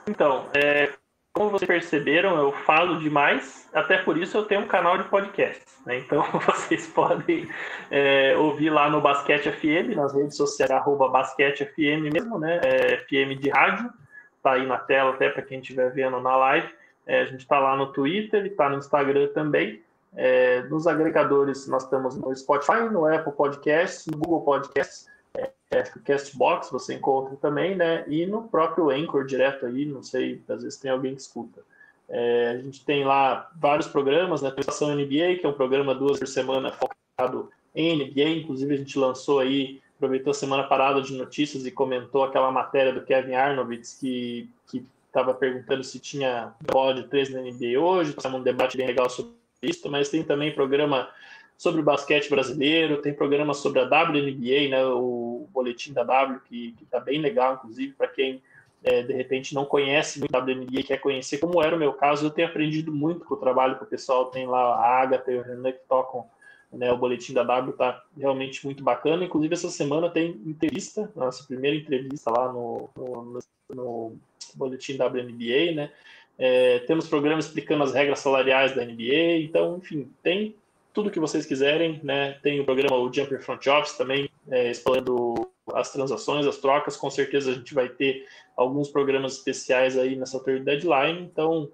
Então, 0.08 0.46
é, 0.54 0.90
como 1.32 1.50
vocês 1.50 1.66
perceberam, 1.66 2.36
eu 2.36 2.52
falo 2.52 2.98
demais, 2.98 3.68
até 3.72 3.98
por 3.98 4.18
isso 4.18 4.36
eu 4.36 4.44
tenho 4.44 4.60
um 4.60 4.66
canal 4.66 4.98
de 4.98 5.04
podcast. 5.04 5.62
Né? 5.86 5.98
Então 5.98 6.22
vocês 6.46 6.86
podem 6.88 7.48
é, 7.90 8.36
ouvir 8.36 8.70
lá 8.70 8.90
no 8.90 9.00
Basquete 9.00 9.50
FM, 9.50 9.96
nas 9.96 10.14
redes 10.14 10.36
sociais, 10.36 10.70
arroba 10.70 11.08
Basquete 11.08 11.64
FM 11.64 12.12
mesmo, 12.12 12.38
né? 12.38 12.60
É, 12.62 12.98
FM 12.98 13.40
de 13.40 13.48
rádio, 13.48 13.90
tá 14.42 14.52
aí 14.52 14.66
na 14.66 14.76
tela 14.76 15.10
até 15.10 15.30
para 15.30 15.42
quem 15.42 15.60
estiver 15.60 15.90
vendo 15.92 16.20
na 16.20 16.36
live. 16.36 16.68
É, 17.06 17.22
a 17.22 17.24
gente 17.24 17.40
está 17.40 17.58
lá 17.58 17.76
no 17.76 17.92
Twitter, 17.92 18.46
está 18.46 18.68
no 18.68 18.76
Instagram 18.76 19.28
também. 19.28 19.82
É, 20.14 20.62
nos 20.64 20.86
agregadores, 20.86 21.66
nós 21.66 21.84
estamos 21.84 22.14
no 22.14 22.34
Spotify, 22.36 22.82
no 22.90 23.06
Apple 23.06 23.32
Podcasts, 23.32 24.06
no 24.06 24.18
Google 24.18 24.42
Podcasts, 24.42 25.06
é, 25.72 25.82
Castbox 26.04 26.70
você 26.70 26.94
encontra 26.94 27.34
também, 27.36 27.74
né? 27.74 28.04
E 28.06 28.26
no 28.26 28.42
próprio 28.42 28.90
Anchor 28.90 29.24
direto 29.24 29.64
aí, 29.64 29.86
não 29.86 30.02
sei, 30.02 30.42
às 30.48 30.62
vezes 30.62 30.78
tem 30.78 30.90
alguém 30.90 31.14
que 31.14 31.22
escuta. 31.22 31.62
É, 32.08 32.50
a 32.50 32.58
gente 32.58 32.84
tem 32.84 33.04
lá 33.04 33.50
vários 33.56 33.88
programas, 33.88 34.42
né? 34.42 34.48
Atualização 34.48 34.94
NBA, 34.94 35.38
que 35.40 35.46
é 35.46 35.48
um 35.48 35.54
programa 35.54 35.94
duas 35.94 36.18
por 36.18 36.28
semana 36.28 36.72
focado 36.72 37.50
em 37.74 37.96
NBA, 37.96 38.28
inclusive 38.40 38.74
a 38.74 38.76
gente 38.76 38.98
lançou 38.98 39.40
aí, 39.40 39.80
aproveitou 39.96 40.32
a 40.32 40.34
semana 40.34 40.64
parada 40.64 41.00
de 41.00 41.14
notícias 41.14 41.64
e 41.64 41.70
comentou 41.70 42.22
aquela 42.22 42.52
matéria 42.52 42.92
do 42.92 43.02
Kevin 43.02 43.32
Arnovitz 43.32 43.96
que 43.98 44.50
estava 45.06 45.32
perguntando 45.32 45.84
se 45.84 45.98
tinha 45.98 46.52
bola 46.70 46.94
de 46.94 47.04
três 47.04 47.30
na 47.30 47.40
NBA 47.40 47.78
hoje, 47.78 48.10
está 48.10 48.28
um 48.28 48.42
debate 48.42 48.76
bem 48.76 48.86
legal 48.86 49.08
sobre 49.08 49.32
isso, 49.62 49.90
mas 49.90 50.08
tem 50.08 50.22
também 50.22 50.54
programa 50.54 51.08
sobre 51.56 51.80
o 51.80 51.84
basquete 51.84 52.28
brasileiro, 52.28 53.00
tem 53.00 53.14
programa 53.14 53.54
sobre 53.54 53.80
a 53.80 53.84
WNBA, 53.84 54.68
né, 54.68 54.84
o 54.84 55.46
boletim 55.52 55.92
da 55.92 56.02
W, 56.02 56.40
que 56.44 56.74
está 56.82 56.98
bem 56.98 57.20
legal, 57.20 57.54
inclusive, 57.54 57.92
para 57.92 58.08
quem 58.08 58.42
é, 58.82 59.02
de 59.02 59.12
repente 59.12 59.54
não 59.54 59.64
conhece 59.64 60.18
muito 60.18 60.34
a 60.34 60.40
WNBA 60.40 60.80
e 60.80 60.82
quer 60.82 60.98
conhecer, 60.98 61.38
como 61.38 61.62
era 61.62 61.76
o 61.76 61.78
meu 61.78 61.92
caso, 61.92 62.26
eu 62.26 62.30
tenho 62.30 62.48
aprendido 62.48 62.92
muito 62.92 63.24
com 63.24 63.34
o 63.34 63.38
trabalho 63.38 63.76
que 63.76 63.84
o 63.84 63.86
pessoal 63.86 64.26
tem 64.26 64.46
lá, 64.46 64.74
a 64.74 65.02
Agatha 65.02 65.30
e 65.30 65.38
o 65.38 65.42
Renan 65.42 65.72
que 65.72 65.80
tocam 65.88 66.26
né, 66.72 66.90
o 66.90 66.96
boletim 66.96 67.34
da 67.34 67.42
W 67.42 67.72
está 67.72 68.02
realmente 68.16 68.64
muito 68.64 68.82
bacana. 68.82 69.24
Inclusive, 69.24 69.54
essa 69.54 69.68
semana 69.68 70.08
tem 70.08 70.40
entrevista, 70.46 71.12
nossa 71.14 71.44
primeira 71.44 71.76
entrevista 71.76 72.30
lá 72.30 72.50
no, 72.50 72.88
no, 72.96 73.38
no 73.74 74.16
boletim 74.54 74.94
WNBA, 74.94 75.72
né? 75.74 75.90
É, 76.38 76.78
temos 76.80 77.06
programas 77.06 77.46
explicando 77.46 77.84
as 77.84 77.92
regras 77.92 78.20
salariais 78.20 78.74
da 78.74 78.84
NBA. 78.84 79.42
Então, 79.42 79.76
enfim, 79.76 80.10
tem 80.22 80.56
tudo 80.92 81.10
que 81.10 81.20
vocês 81.20 81.46
quiserem, 81.46 82.00
né? 82.02 82.38
Tem 82.42 82.60
o 82.60 82.64
programa 82.64 82.96
o 82.96 83.12
Jumper 83.12 83.42
Front 83.42 83.66
Office 83.66 83.96
também, 83.96 84.30
é, 84.50 84.70
explorando 84.70 85.50
as 85.72 85.92
transações, 85.92 86.46
as 86.46 86.58
trocas. 86.58 86.96
Com 86.96 87.10
certeza 87.10 87.50
a 87.50 87.54
gente 87.54 87.74
vai 87.74 87.88
ter 87.88 88.26
alguns 88.56 88.88
programas 88.88 89.34
especiais 89.34 89.96
aí 89.96 90.16
nessa 90.16 90.38
third 90.40 90.64
deadline. 90.64 91.22
Então, 91.22 91.70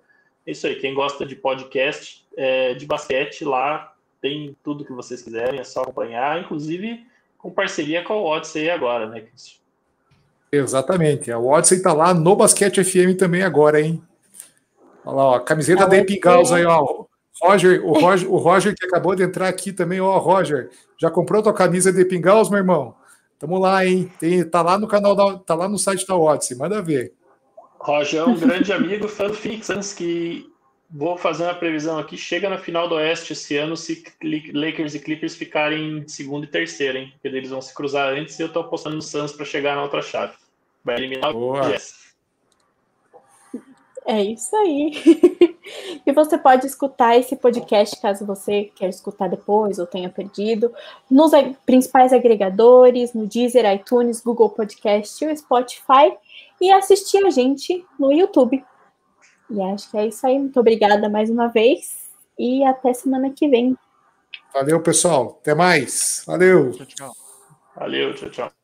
é 0.46 0.52
isso 0.52 0.66
aí. 0.66 0.76
Quem 0.76 0.94
gosta 0.94 1.26
de 1.26 1.34
podcast 1.34 2.24
é, 2.36 2.74
de 2.74 2.86
basquete 2.86 3.44
lá 3.44 3.92
tem 4.20 4.56
tudo 4.62 4.84
que 4.84 4.92
vocês 4.92 5.22
quiserem, 5.22 5.60
é 5.60 5.64
só 5.64 5.82
acompanhar, 5.82 6.40
inclusive 6.40 7.06
com 7.38 7.50
parceria 7.50 8.02
com 8.02 8.14
a 8.14 8.16
Odyssey 8.16 8.68
agora, 8.68 9.08
né, 9.08 9.20
Cristian? 9.20 9.58
Exatamente. 10.50 11.30
A 11.30 11.38
Odyssey 11.38 11.78
está 11.78 11.92
lá 11.92 12.12
no 12.12 12.34
Basquete 12.34 12.82
FM 12.82 13.16
também 13.16 13.42
agora, 13.42 13.80
hein? 13.80 14.02
Olha 15.04 15.16
lá, 15.16 15.24
ó, 15.24 15.34
a 15.36 15.40
camiseta 15.40 15.86
da 15.86 15.96
Epingaus 15.96 16.50
aí, 16.50 16.64
ó. 16.64 17.04
Roger, 17.42 17.84
o 17.84 17.92
Roger, 17.98 18.32
o 18.32 18.36
Roger 18.36 18.74
que 18.74 18.86
acabou 18.86 19.14
de 19.14 19.22
entrar 19.22 19.48
aqui 19.48 19.72
também, 19.72 20.00
ó, 20.00 20.18
Roger, 20.18 20.70
já 20.96 21.10
comprou 21.10 21.42
tua 21.42 21.54
camisa 21.54 21.92
de 21.92 22.00
Epingaus, 22.00 22.50
meu 22.50 22.58
irmão? 22.58 22.94
Tamo 23.38 23.58
lá, 23.58 23.86
hein? 23.86 24.10
Tem, 24.18 24.44
tá 24.44 24.62
lá 24.62 24.78
no 24.78 24.88
canal 24.88 25.14
da, 25.14 25.38
tá 25.38 25.54
lá 25.54 25.68
no 25.68 25.78
site 25.78 26.06
da 26.06 26.16
Odyssey, 26.16 26.56
manda 26.56 26.82
ver. 26.82 27.12
Roger 27.78 28.20
é 28.20 28.24
um 28.24 28.34
grande 28.34 28.72
amigo, 28.72 29.06
fã 29.06 29.28
do 29.28 29.34
Phoenix 29.34 29.94
que 29.94 30.50
vou 30.90 31.16
fazer 31.16 31.44
uma 31.44 31.54
previsão 31.54 31.98
aqui, 31.98 32.16
chega 32.16 32.48
na 32.48 32.58
final 32.58 32.88
do 32.88 32.94
Oeste 32.96 33.32
esse 33.32 33.56
ano 33.56 33.76
se 33.76 34.02
Lakers 34.52 34.94
e 34.94 35.00
Clippers 35.00 35.36
ficarem 35.36 35.98
em 35.98 36.08
segundo 36.08 36.44
e 36.44 36.48
terceiro, 36.48 36.98
hein? 36.98 37.12
Porque 37.12 37.28
eles 37.28 37.50
vão 37.50 37.60
se 37.60 37.74
cruzar 37.74 38.12
antes 38.12 38.38
e 38.38 38.42
eu 38.42 38.52
tô 38.52 38.60
apostando 38.60 38.96
no 38.96 39.02
Suns 39.02 39.32
para 39.32 39.44
chegar 39.44 39.76
na 39.76 39.82
outra 39.82 40.02
chave. 40.02 40.32
Vai 40.82 40.96
eliminar 40.96 41.32
Boa. 41.32 41.60
o 41.60 41.70
Jazz. 41.70 42.07
É 44.08 44.22
isso 44.22 44.56
aí. 44.56 44.92
e 46.06 46.10
você 46.12 46.38
pode 46.38 46.66
escutar 46.66 47.18
esse 47.18 47.36
podcast 47.36 48.00
caso 48.00 48.24
você 48.24 48.72
quer 48.74 48.88
escutar 48.88 49.28
depois 49.28 49.78
ou 49.78 49.86
tenha 49.86 50.08
perdido, 50.08 50.72
nos 51.10 51.32
principais 51.66 52.10
agregadores, 52.10 53.12
no 53.12 53.26
Deezer, 53.26 53.70
iTunes, 53.70 54.22
Google 54.22 54.48
Podcast 54.48 55.22
e 55.22 55.30
o 55.30 55.36
Spotify, 55.36 56.16
e 56.58 56.72
assistir 56.72 57.22
a 57.26 57.28
gente 57.28 57.84
no 58.00 58.10
YouTube. 58.10 58.64
E 59.50 59.60
acho 59.60 59.90
que 59.90 59.98
é 59.98 60.06
isso 60.06 60.26
aí. 60.26 60.38
Muito 60.38 60.58
obrigada 60.58 61.06
mais 61.10 61.28
uma 61.28 61.48
vez. 61.48 62.08
E 62.38 62.64
até 62.64 62.94
semana 62.94 63.30
que 63.30 63.46
vem. 63.46 63.76
Valeu, 64.54 64.80
pessoal. 64.80 65.36
Até 65.42 65.54
mais. 65.54 66.22
Valeu. 66.26 66.70
Tchau, 66.72 66.86
tchau. 66.86 67.12
Valeu, 67.76 68.14
tchau, 68.14 68.30
tchau. 68.30 68.57